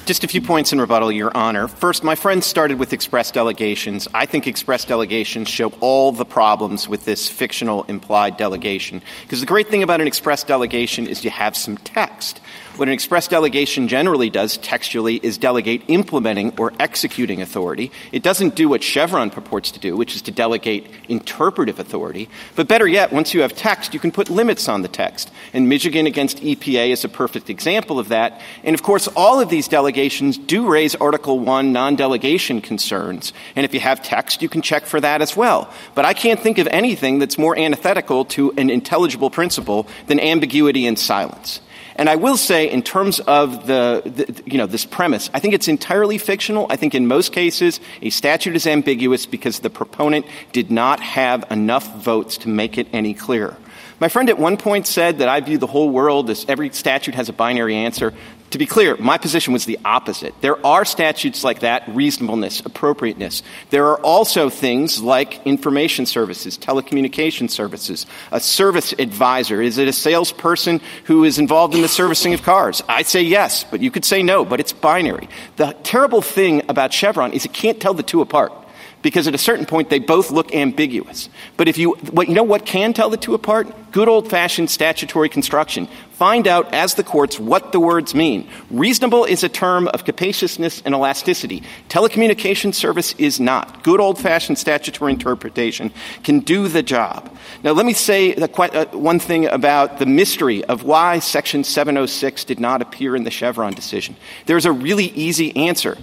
Just 0.08 0.24
a 0.24 0.28
few 0.30 0.40
points 0.40 0.72
in 0.72 0.80
rebuttal, 0.80 1.12
Your 1.12 1.36
Honor. 1.36 1.68
First, 1.68 2.02
my 2.02 2.16
friend 2.16 2.42
started 2.42 2.80
with 2.80 2.94
express 2.94 3.30
delegations. 3.30 4.08
I 4.14 4.26
think 4.26 4.48
express 4.48 4.86
delegations 4.86 5.50
show 5.50 5.74
all 5.82 6.14
the 6.14 6.24
problems 6.24 6.88
with 6.88 7.04
this 7.04 7.28
fictional 7.28 7.84
implied 7.90 8.38
delegation. 8.38 9.02
Because 9.24 9.42
the 9.42 9.46
great 9.46 9.68
thing 9.68 9.84
about 9.84 10.00
an 10.00 10.08
express 10.08 10.46
delegation 10.46 11.08
is 11.08 11.26
you 11.26 11.30
have 11.32 11.58
some 11.58 11.76
text. 11.80 12.40
What 12.78 12.90
an 12.90 12.94
express 12.94 13.28
delegation 13.28 13.88
generally 13.88 14.30
does 14.30 14.58
textually 14.58 15.16
is 15.16 15.40
delegate 15.40 15.82
implementing 15.88 16.54
or 16.60 16.74
executing 16.80 17.42
authority. 17.42 17.92
It 18.12 18.22
doesn't 18.22 18.54
do 18.54 18.70
what 18.70 18.84
Chevron 18.84 19.32
purports 19.32 19.72
to 19.72 19.80
do, 19.80 19.98
which 19.98 20.16
is 20.16 20.22
to 20.24 20.32
delegate 20.32 20.86
interpretive 21.10 21.80
authority. 21.80 22.30
But 22.56 22.68
better 22.68 22.88
yet, 22.88 23.12
once 23.12 23.34
you 23.34 23.42
have 23.42 23.56
text, 23.56 23.96
you 23.96 24.00
can 24.00 24.12
put 24.12 24.30
limits 24.30 24.70
on 24.70 24.84
the 24.84 24.88
text. 24.88 25.32
And 25.54 25.68
Michigan 25.68 26.06
against 26.06 26.38
EPA 26.38 26.92
is 26.92 27.04
a 27.04 27.10
perfect 27.10 27.50
example 27.50 27.98
of 27.98 28.10
that. 28.10 28.42
And 28.64 28.76
of 28.76 28.84
course, 28.84 29.08
all 29.16 29.40
of 29.40 29.50
these 29.50 29.68
delegations 29.68 30.38
do 30.38 30.70
raise 30.70 30.94
Article 30.94 31.40
1 31.40 31.74
non-delegation 31.74 32.62
concerns. 32.62 33.34
And 33.56 33.66
if 33.66 33.74
you 33.74 33.80
have 33.80 34.04
text, 34.04 34.44
you 34.44 34.50
can 34.50 34.62
check 34.62 34.86
for 34.86 35.02
that 35.02 35.24
as 35.24 35.36
well. 35.36 35.74
But 35.96 36.06
I 36.06 36.14
can't 36.14 36.40
think 36.40 36.60
of 36.60 36.68
anything 36.68 37.18
that's 37.18 37.40
more 37.40 37.58
antithetical 37.58 38.26
to 38.26 38.52
an 38.52 38.70
intelligible 38.70 39.32
principle 39.32 39.88
than 40.06 40.20
ambiguity 40.20 40.86
and 40.86 41.00
silence. 41.00 41.60
And 41.98 42.10
I 42.10 42.16
will 42.16 42.38
say, 42.38 42.70
in 42.70 42.84
terms 42.84 43.20
of 43.22 43.66
the, 43.66 44.04
the, 44.06 44.44
you 44.46 44.60
know, 44.60 44.68
this 44.68 44.86
premise, 44.86 45.32
I 45.34 45.40
think 45.40 45.56
it's 45.56 45.68
entirely 45.68 46.20
fictional. 46.20 46.68
I 46.70 46.76
think 46.76 46.94
in 46.94 47.08
most 47.08 47.34
cases, 47.34 47.80
a 48.04 48.12
statute 48.12 48.56
is 48.56 48.68
ambiguous 48.68 49.26
because 49.26 49.60
the 49.60 49.72
proponent 49.72 50.28
did 50.52 50.70
not 50.70 51.00
have 51.00 51.52
enough 51.52 51.96
votes 51.98 52.38
to 52.40 52.50
make 52.50 52.78
it 52.78 52.88
any 52.94 53.16
clearer. 53.16 53.58
My 54.00 54.10
friend 54.10 54.30
at 54.30 54.38
one 54.38 54.58
point 54.58 54.86
said 54.86 55.20
that 55.20 55.28
I 55.28 55.40
view 55.40 55.58
the 55.58 55.66
whole 55.66 55.90
world 55.90 56.30
as 56.30 56.46
every 56.48 56.70
statute 56.70 57.16
has 57.16 57.30
a 57.30 57.34
binary 57.34 57.76
answer. 57.76 58.14
To 58.52 58.58
be 58.58 58.66
clear, 58.66 58.96
my 58.96 59.18
position 59.18 59.52
was 59.52 59.66
the 59.66 59.78
opposite. 59.84 60.34
There 60.40 60.66
are 60.66 60.86
statutes 60.86 61.44
like 61.44 61.60
that, 61.60 61.84
reasonableness, 61.90 62.62
appropriateness. 62.62 63.44
There 63.72 63.88
are 63.88 64.00
also 64.00 64.50
things 64.50 65.02
like 65.02 65.46
information 65.46 66.06
services, 66.06 66.58
telecommunication 66.58 67.50
services, 67.50 68.06
a 68.32 68.40
service 68.40 68.94
advisor. 68.98 69.62
Is 69.62 69.78
it 69.78 69.90
a 69.90 69.94
salesperson 69.94 70.80
who 71.06 71.26
is 71.26 71.40
involved 71.40 71.76
in 71.76 71.82
the 71.82 71.90
servicing 71.90 72.34
of 72.34 72.42
cars? 72.42 72.82
I 72.88 73.02
say 73.02 73.22
yes, 73.22 73.66
but 73.66 73.82
you 73.82 73.92
could 73.92 74.06
say 74.06 74.24
no, 74.24 74.46
but 74.46 74.62
it's 74.62 74.72
binary. 74.72 75.28
The 75.58 75.76
terrible 75.84 76.22
thing 76.22 76.64
about 76.70 76.94
Chevron 76.94 77.34
is 77.34 77.44
it 77.44 77.52
can't 77.52 77.82
tell 77.82 77.94
the 77.94 78.04
two 78.04 78.22
apart 78.22 78.54
because 79.02 79.28
at 79.28 79.36
a 79.36 79.38
certain 79.38 79.66
point 79.66 79.90
they 79.90 80.00
both 80.00 80.32
look 80.32 80.54
ambiguous. 80.54 81.30
But 81.56 81.68
if 81.68 81.78
you, 81.78 81.94
what, 82.12 82.28
you 82.28 82.34
know 82.34 82.44
what 82.44 82.66
can 82.66 82.94
tell 82.94 83.10
the 83.10 83.18
two 83.18 83.34
apart? 83.34 83.92
Good 83.92 84.08
old 84.08 84.30
fashioned 84.30 84.70
statutory 84.70 85.30
construction. 85.30 85.88
Find 86.12 86.48
out, 86.48 86.74
as 86.74 86.96
the 86.96 87.04
courts, 87.04 87.40
what 87.40 87.72
the 87.72 87.80
words 87.80 88.16
mean. 88.16 88.50
Reasonable 88.72 89.26
is 89.26 89.44
a 89.44 89.50
term 89.50 89.88
of 89.90 90.04
capaciousness 90.04 90.82
and 90.84 90.96
elasticity. 90.96 91.64
Telecommunication 91.90 92.74
service 92.74 93.14
is 93.20 93.40
not. 93.40 93.84
Good 93.84 94.00
old 94.00 94.20
fashioned 94.20 94.58
statutory 94.58 95.14
interpretation 95.14 95.94
can 96.24 96.40
do 96.40 96.68
the 96.68 96.82
job. 96.82 97.36
Now, 97.64 97.74
let 97.74 97.86
me 97.86 97.94
say 97.94 98.34
the, 98.34 98.52
uh, 98.52 98.86
one 98.98 99.20
thing 99.20 99.46
about 99.46 100.00
the 100.00 100.08
mystery 100.08 100.66
of 100.66 100.84
why 100.84 101.20
Section 101.20 101.64
706 101.64 102.46
did 102.46 102.60
not 102.60 102.82
appear 102.82 103.16
in 103.16 103.24
the 103.24 103.32
Chevron 103.32 103.74
decision. 103.74 104.16
There's 104.48 104.66
a 104.66 104.72
really 104.72 105.06
easy 105.06 105.56
answer. 105.56 105.98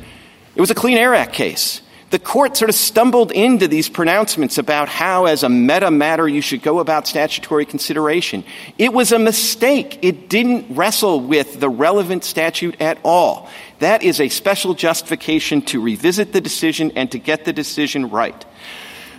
It 0.54 0.60
was 0.60 0.70
a 0.70 0.74
Clean 0.74 0.96
Air 0.96 1.14
Act 1.14 1.32
case 1.32 1.80
the 2.14 2.20
court 2.20 2.56
sort 2.56 2.68
of 2.68 2.76
stumbled 2.76 3.32
into 3.32 3.66
these 3.66 3.88
pronouncements 3.88 4.56
about 4.56 4.88
how, 4.88 5.24
as 5.24 5.42
a 5.42 5.48
meta 5.48 5.90
matter, 5.90 6.28
you 6.28 6.40
should 6.40 6.62
go 6.62 6.78
about 6.78 7.08
statutory 7.08 7.66
consideration. 7.66 8.44
It 8.78 8.92
was 8.92 9.10
a 9.10 9.18
mistake. 9.18 9.98
It 10.00 10.28
didn't 10.28 10.76
wrestle 10.76 11.20
with 11.20 11.58
the 11.58 11.68
relevant 11.68 12.22
statute 12.22 12.80
at 12.80 12.98
all. 13.02 13.50
That 13.80 14.04
is 14.04 14.20
a 14.20 14.28
special 14.28 14.74
justification 14.74 15.62
to 15.62 15.82
revisit 15.82 16.32
the 16.32 16.40
decision 16.40 16.92
and 16.94 17.10
to 17.10 17.18
get 17.18 17.44
the 17.46 17.52
decision 17.52 18.08
right. 18.08 18.44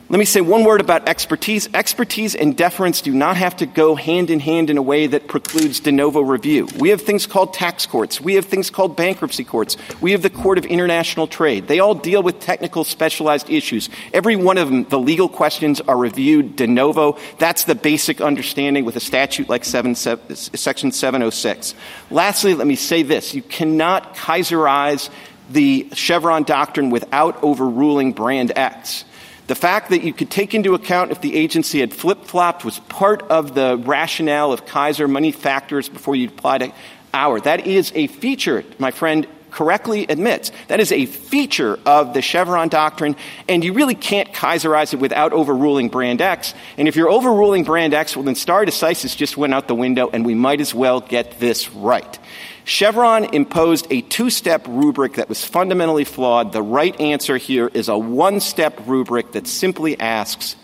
Let 0.08 0.20
me 0.20 0.26
say 0.26 0.40
one 0.40 0.64
word 0.66 0.82
about 0.82 1.10
expertise. 1.10 1.68
Expertise 1.74 2.36
and 2.36 2.56
deference 2.56 3.02
do 3.02 3.12
not 3.12 3.38
have 3.38 3.58
to 3.58 3.66
go 3.66 3.96
hand 3.96 4.30
in 4.30 4.40
hand 4.40 4.70
in 4.70 4.78
a 4.78 4.82
way 4.82 5.08
that 5.08 5.28
precludes 5.28 5.80
de 5.80 5.92
novo 5.92 6.22
review. 6.22 6.68
We 6.78 6.90
have 6.90 7.02
things 7.02 7.26
called 7.26 7.56
tax 7.56 7.88
courts. 7.88 8.22
We 8.22 8.36
have 8.36 8.46
things 8.46 8.70
called 8.70 8.96
bankruptcy 8.96 9.44
courts. 9.44 9.78
We 10.02 10.12
have 10.12 10.22
the 10.22 10.30
Court 10.30 10.60
of 10.60 10.66
International 10.66 11.26
Trade. 11.26 11.68
They 11.68 11.80
all 11.80 11.96
deal 11.96 12.22
with 12.22 12.40
technical 12.40 12.84
specialized 12.84 13.50
issues. 13.50 13.90
Every 14.14 14.36
one 14.36 14.60
of 14.60 14.70
them, 14.70 14.84
the 14.84 15.00
legal 15.00 15.28
questions 15.28 15.82
are 15.82 15.98
reviewed 15.98 16.56
de 16.56 16.68
novo. 16.68 17.18
That's 17.40 17.64
the 17.64 17.74
basic 17.74 18.22
understanding 18.22 18.86
with 18.86 18.98
a 18.98 19.00
statute 19.00 19.50
like 19.50 19.66
7, 19.66 19.96
Section 19.96 20.92
706. 20.92 21.74
Lastly, 22.12 22.54
let 22.54 22.68
me 22.68 22.76
say 22.76 23.02
this. 23.02 23.34
You 23.34 23.42
cannot 23.42 24.14
Kisorize 24.16 25.10
the 25.50 25.90
Chevron 25.94 26.44
doctrine 26.44 26.92
without 26.92 27.44
overruling 27.44 28.14
Brand 28.14 28.52
X. 28.56 29.04
The 29.48 29.56
fact 29.56 29.92
that 29.92 30.02
you 30.04 30.12
could 30.12 30.32
take 30.32 30.56
into 30.56 30.74
account 30.74 31.12
if 31.12 31.22
the 31.22 31.36
agency 31.36 31.80
had 31.80 31.94
flip-flopped 31.94 32.66
was 32.66 32.80
part 32.80 33.22
of 33.24 33.54
the 33.54 33.78
rationale 33.78 34.52
of 34.52 34.66
Kisor 34.66 35.10
money 35.10 35.32
factors 35.32 35.88
before 35.88 36.16
you 36.16 36.28
applied 36.28 36.60
to 36.60 36.72
Auer. 37.14 37.40
That 37.42 37.68
is 37.68 37.92
a 37.96 38.08
feature, 38.08 38.64
my 38.80 38.92
friend 38.92 39.28
correctly 39.52 40.06
admits, 40.10 40.52
that 40.68 40.82
is 40.82 40.92
a 40.92 41.06
feature 41.06 41.80
of 41.86 42.14
the 42.14 42.22
Chevron 42.22 42.68
doctrine, 42.68 43.16
and 43.48 43.64
you 43.64 43.72
really 43.72 43.96
can't 43.96 44.34
Kisorize 44.34 44.94
it 44.94 45.00
without 45.00 45.32
overruling 45.32 45.88
Brand 45.88 46.22
X. 46.22 46.54
And 46.78 46.90
if 46.90 46.98
you're 46.98 47.10
overruling 47.10 47.64
Brand 47.64 47.94
X, 47.94 48.18
well, 48.18 48.26
then 48.26 48.36
stare 48.36 48.66
decisis 48.66 49.16
just 49.16 49.38
went 49.38 49.54
out 49.54 49.70
the 49.70 49.76
window, 49.76 50.10
and 50.12 50.26
we 50.26 50.34
might 50.34 50.60
as 50.60 50.74
well 50.74 51.00
get 51.00 51.40
this 51.40 51.70
right. 51.72 52.20
Chevron 52.66 53.26
imposed 53.26 53.88
a 53.92 54.02
two 54.02 54.30
step 54.30 54.66
rubric 54.68 55.14
that 55.14 55.30
was 55.30 55.46
fundamentally 55.46 56.04
flawed. 56.04 56.52
The 56.52 56.64
right 56.64 57.00
answer 57.00 57.38
here 57.38 57.70
is 57.74 57.88
a 57.88 57.98
one 57.98 58.40
step 58.40 58.80
rubric 58.88 59.34
that 59.34 59.48
simply 59.48 60.00
asks, 60.00 60.56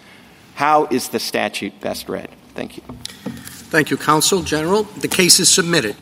how 0.56 0.88
is 0.88 1.10
the 1.10 1.19
statute 1.19 1.80
best 1.80 2.10
read? 2.10 2.30
Thank 2.56 2.78
you. 2.78 2.84
Thank 3.72 3.91
you, 3.91 3.98
Counsel 3.98 4.41
General. 4.41 4.84
The 4.84 5.07
case 5.07 5.40
is 5.40 5.48
submitted. 5.48 5.95